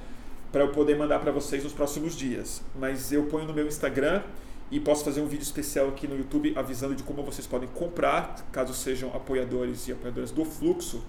para 0.52 0.62
eu 0.62 0.68
poder 0.72 0.96
mandar 0.96 1.18
para 1.18 1.32
vocês 1.32 1.64
nos 1.64 1.72
próximos 1.72 2.16
dias. 2.16 2.62
Mas 2.78 3.12
eu 3.12 3.24
ponho 3.24 3.46
no 3.46 3.54
meu 3.54 3.66
Instagram 3.66 4.22
e 4.70 4.78
posso 4.78 5.04
fazer 5.04 5.20
um 5.20 5.26
vídeo 5.26 5.42
especial 5.42 5.88
aqui 5.88 6.06
no 6.06 6.16
YouTube 6.16 6.52
avisando 6.56 6.94
de 6.94 7.02
como 7.02 7.22
vocês 7.22 7.46
podem 7.46 7.68
comprar, 7.70 8.36
caso 8.52 8.74
sejam 8.74 9.08
apoiadores 9.14 9.88
e 9.88 9.92
apoiadoras 9.92 10.30
do 10.30 10.44
Fluxo, 10.44 11.02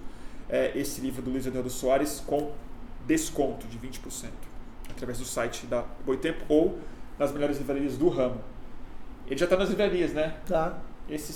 é, 0.48 0.72
esse 0.76 1.00
livro 1.00 1.22
do 1.22 1.30
Luiz 1.30 1.46
Eduardo 1.46 1.70
Soares 1.70 2.22
com 2.26 2.52
desconto 3.06 3.66
de 3.66 3.78
20% 3.78 4.30
através 4.90 5.18
do 5.18 5.24
site 5.24 5.66
da 5.66 5.84
Boitempo 6.04 6.44
ou 6.48 6.78
nas 7.18 7.32
melhores 7.32 7.58
livrarias 7.58 7.96
do 7.96 8.08
ramo. 8.08 8.40
Ele 9.26 9.38
já 9.38 9.44
está 9.44 9.56
nas 9.56 9.68
livrarias, 9.68 10.12
né? 10.12 10.36
Tá. 10.46 10.78
Esse 11.08 11.32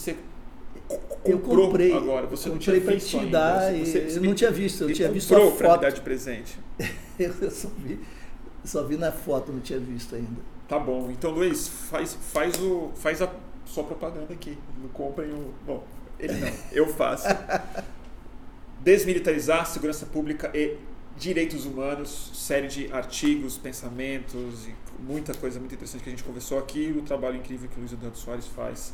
eu 1.25 1.39
comprei 1.39 1.93
agora, 1.97 2.27
você 2.27 2.49
não 2.49 2.59
tinha 2.59 2.79
visto 2.79 3.19
te 3.19 3.27
dar 3.27 3.61
ainda. 3.61 3.85
Você, 3.85 4.11
você, 4.11 4.19
eu 4.19 4.23
não 4.23 4.35
tinha 4.35 4.51
visto, 4.51 4.85
eu 4.85 4.93
tinha 4.93 5.11
visto 5.11 5.35
a 5.35 5.51
foto. 5.51 5.81
dar 5.81 5.91
de 5.91 6.01
presente. 6.01 6.59
eu 7.19 7.51
só 7.51 7.69
vi, 7.79 7.99
só 8.65 8.83
vi 8.85 8.97
na 8.97 9.11
foto, 9.11 9.51
não 9.51 9.61
tinha 9.61 9.79
visto 9.79 10.15
ainda. 10.15 10.41
Tá 10.69 10.79
bom. 10.79 11.11
Então, 11.11 11.31
Luiz, 11.31 11.69
faz, 11.69 12.15
faz, 12.15 12.61
o, 12.61 12.91
faz 12.95 13.23
a 13.23 13.31
sua 13.65 13.85
propaganda 13.85 14.33
aqui. 14.33 14.59
Não 14.81 14.89
comprem 14.91 15.31
o. 15.31 15.55
Bom, 15.67 15.85
ele 16.19 16.35
não, 16.35 16.53
eu 16.73 16.87
faço. 16.87 17.27
Desmilitarizar 18.81 19.67
segurança 19.67 20.05
pública 20.05 20.51
e 20.55 20.77
direitos 21.17 21.65
humanos, 21.65 22.33
série 22.35 22.67
de 22.67 22.93
artigos, 22.93 23.57
pensamentos 23.57 24.67
e 24.67 24.75
muita 25.01 25.33
coisa 25.33 25.59
muito 25.59 25.75
interessante 25.75 26.03
que 26.03 26.11
a 26.11 26.13
gente 26.13 26.25
conversou 26.25 26.59
aqui, 26.59 26.95
o 26.97 27.03
trabalho 27.03 27.37
incrível 27.37 27.69
que 27.69 27.77
o 27.77 27.81
Luiz 27.81 27.93
Eduardo 27.93 28.19
Soares 28.19 28.47
faz 28.47 28.93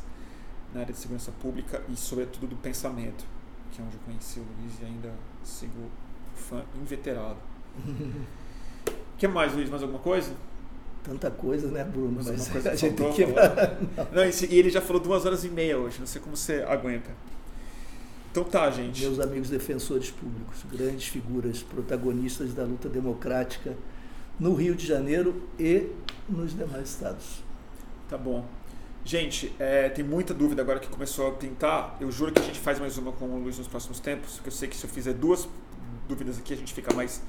na 0.73 0.81
área 0.81 0.93
de 0.93 0.99
segurança 0.99 1.31
pública 1.41 1.81
e, 1.89 1.95
sobretudo, 1.95 2.47
do 2.47 2.55
pensamento, 2.55 3.25
que 3.71 3.81
é 3.81 3.83
onde 3.83 3.95
eu 3.95 4.01
conheci 4.05 4.39
o 4.39 4.45
Luiz 4.59 4.73
e 4.81 4.85
ainda 4.85 5.11
sigo 5.43 5.89
fã 6.35 6.63
inveterado. 6.81 7.37
O 7.77 9.17
que 9.17 9.27
mais, 9.27 9.53
Luiz? 9.53 9.69
Mais 9.69 9.81
alguma 9.81 10.01
coisa? 10.01 10.33
Tanta 11.03 11.31
coisa, 11.31 11.67
né, 11.67 11.83
Bruno? 11.83 12.13
Mas, 12.17 12.27
Mas 12.27 12.47
coisa 12.47 12.71
a 12.71 12.75
gente 12.75 12.95
tem 12.95 13.11
que... 13.11 13.25
não. 13.25 13.33
não, 14.13 14.25
e 14.25 14.55
ele 14.55 14.69
já 14.69 14.81
falou 14.81 15.01
duas 15.01 15.25
horas 15.25 15.43
e 15.43 15.49
meia 15.49 15.77
hoje, 15.77 15.99
não 15.99 16.07
sei 16.07 16.21
como 16.21 16.37
você 16.37 16.63
aguenta. 16.67 17.09
Então 18.31 18.45
tá, 18.45 18.69
gente. 18.71 19.01
Meus 19.01 19.19
amigos 19.19 19.49
defensores 19.49 20.09
públicos, 20.09 20.63
grandes 20.71 21.07
figuras, 21.07 21.61
protagonistas 21.61 22.53
da 22.53 22.63
luta 22.63 22.87
democrática 22.87 23.75
no 24.39 24.53
Rio 24.53 24.73
de 24.73 24.87
Janeiro 24.87 25.43
e 25.59 25.89
nos 26.29 26.55
demais 26.55 26.89
estados. 26.89 27.43
Tá 28.09 28.17
bom. 28.17 28.45
Gente, 29.03 29.51
é, 29.59 29.89
tem 29.89 30.05
muita 30.05 30.33
dúvida 30.33 30.61
agora 30.61 30.79
que 30.79 30.87
começou 30.87 31.27
a 31.27 31.31
pintar. 31.31 31.97
Eu 31.99 32.11
juro 32.11 32.31
que 32.31 32.39
a 32.39 32.43
gente 32.43 32.59
faz 32.59 32.79
mais 32.79 32.97
uma 32.97 33.11
com 33.11 33.25
o 33.25 33.39
Luiz 33.39 33.57
nos 33.57 33.67
próximos 33.67 33.99
tempos, 33.99 34.35
porque 34.35 34.49
eu 34.49 34.53
sei 34.53 34.69
que 34.69 34.75
se 34.75 34.85
eu 34.85 34.89
fizer 34.89 35.13
duas 35.13 35.49
dúvidas 36.07 36.37
aqui, 36.37 36.53
a 36.53 36.57
gente 36.57 36.71
fica 36.73 36.93
mais 36.93 37.21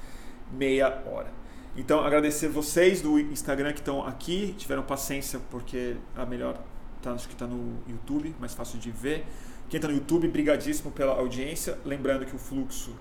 meia 0.51 1.01
hora. 1.07 1.31
Então, 1.75 2.01
agradecer 2.01 2.47
vocês 2.47 3.01
do 3.01 3.19
Instagram 3.19 3.73
que 3.73 3.79
estão 3.79 4.05
aqui, 4.05 4.53
tiveram 4.59 4.83
paciência, 4.83 5.39
porque 5.49 5.95
a 6.15 6.23
melhor 6.23 6.59
tá, 7.01 7.11
acho 7.11 7.27
que 7.27 7.33
está 7.33 7.47
no 7.47 7.79
YouTube, 7.87 8.35
mais 8.39 8.53
fácil 8.53 8.77
de 8.77 8.91
ver. 8.91 9.25
Quem 9.67 9.79
está 9.79 9.87
no 9.87 9.95
YouTube, 9.95 10.27
brigadíssimo 10.27 10.91
pela 10.91 11.13
audiência. 11.13 11.79
Lembrando 11.83 12.25
que 12.27 12.35
o 12.35 12.39
fluxo 12.39 12.93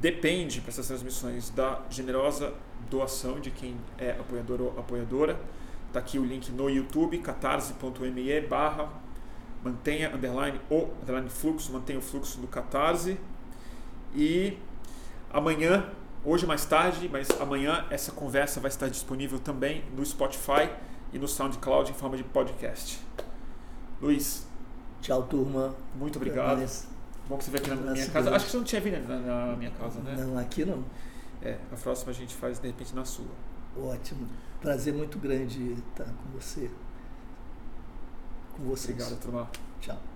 depende 0.00 0.60
para 0.60 0.68
essas 0.68 0.86
transmissões 0.86 1.48
da 1.48 1.80
generosa 1.88 2.52
doação 2.90 3.40
de 3.40 3.50
quem 3.50 3.74
é 3.96 4.10
apoiador 4.10 4.60
ou 4.60 4.78
apoiadora. 4.78 5.40
Está 5.96 6.06
aqui 6.06 6.18
o 6.18 6.24
link 6.26 6.52
no 6.52 6.68
YouTube, 6.68 7.16
catarse.me 7.20 8.40
barra 8.42 8.90
mantenha 9.64 10.14
underline 10.14 10.60
o 10.68 10.90
underline 11.00 11.30
fluxo, 11.30 11.72
mantenha 11.72 11.98
o 11.98 12.02
fluxo 12.02 12.38
do 12.38 12.46
Catarse. 12.46 13.18
E 14.14 14.58
amanhã, 15.32 15.90
hoje 16.22 16.44
mais 16.44 16.66
tarde, 16.66 17.08
mas 17.10 17.30
amanhã 17.40 17.86
essa 17.88 18.12
conversa 18.12 18.60
vai 18.60 18.68
estar 18.68 18.88
disponível 18.88 19.38
também 19.38 19.86
no 19.96 20.04
Spotify 20.04 20.68
e 21.14 21.18
no 21.18 21.26
SoundCloud 21.26 21.90
em 21.90 21.94
forma 21.94 22.18
de 22.18 22.24
podcast. 22.24 23.00
Luiz. 23.98 24.46
Tchau, 25.00 25.22
turma. 25.22 25.74
Muito 25.94 26.16
obrigado. 26.16 26.58
Bom 27.26 27.38
que 27.38 27.44
você 27.44 27.50
veio 27.50 27.64
aqui 27.64 27.70
na 27.70 27.92
minha 27.92 28.06
casa. 28.10 28.36
Acho 28.36 28.44
que 28.44 28.50
você 28.50 28.56
não 28.58 28.64
tinha 28.64 28.82
vindo 28.82 29.08
na, 29.08 29.46
na 29.46 29.56
minha 29.56 29.70
casa, 29.70 29.98
né? 30.00 30.14
Não, 30.14 30.36
aqui 30.36 30.62
não. 30.62 30.84
É, 31.40 31.56
a 31.72 31.76
próxima 31.76 32.10
a 32.10 32.14
gente 32.14 32.34
faz 32.34 32.58
de 32.58 32.66
repente 32.66 32.94
na 32.94 33.06
sua. 33.06 33.24
Ótimo. 33.74 34.28
Prazer 34.60 34.92
muito 34.94 35.18
grande 35.18 35.72
estar 35.72 36.04
com 36.04 36.30
você. 36.38 36.70
Com 38.56 38.64
vocês. 38.64 38.96
Obrigado, 38.98 39.20
turma. 39.20 39.50
Tchau. 39.80 40.15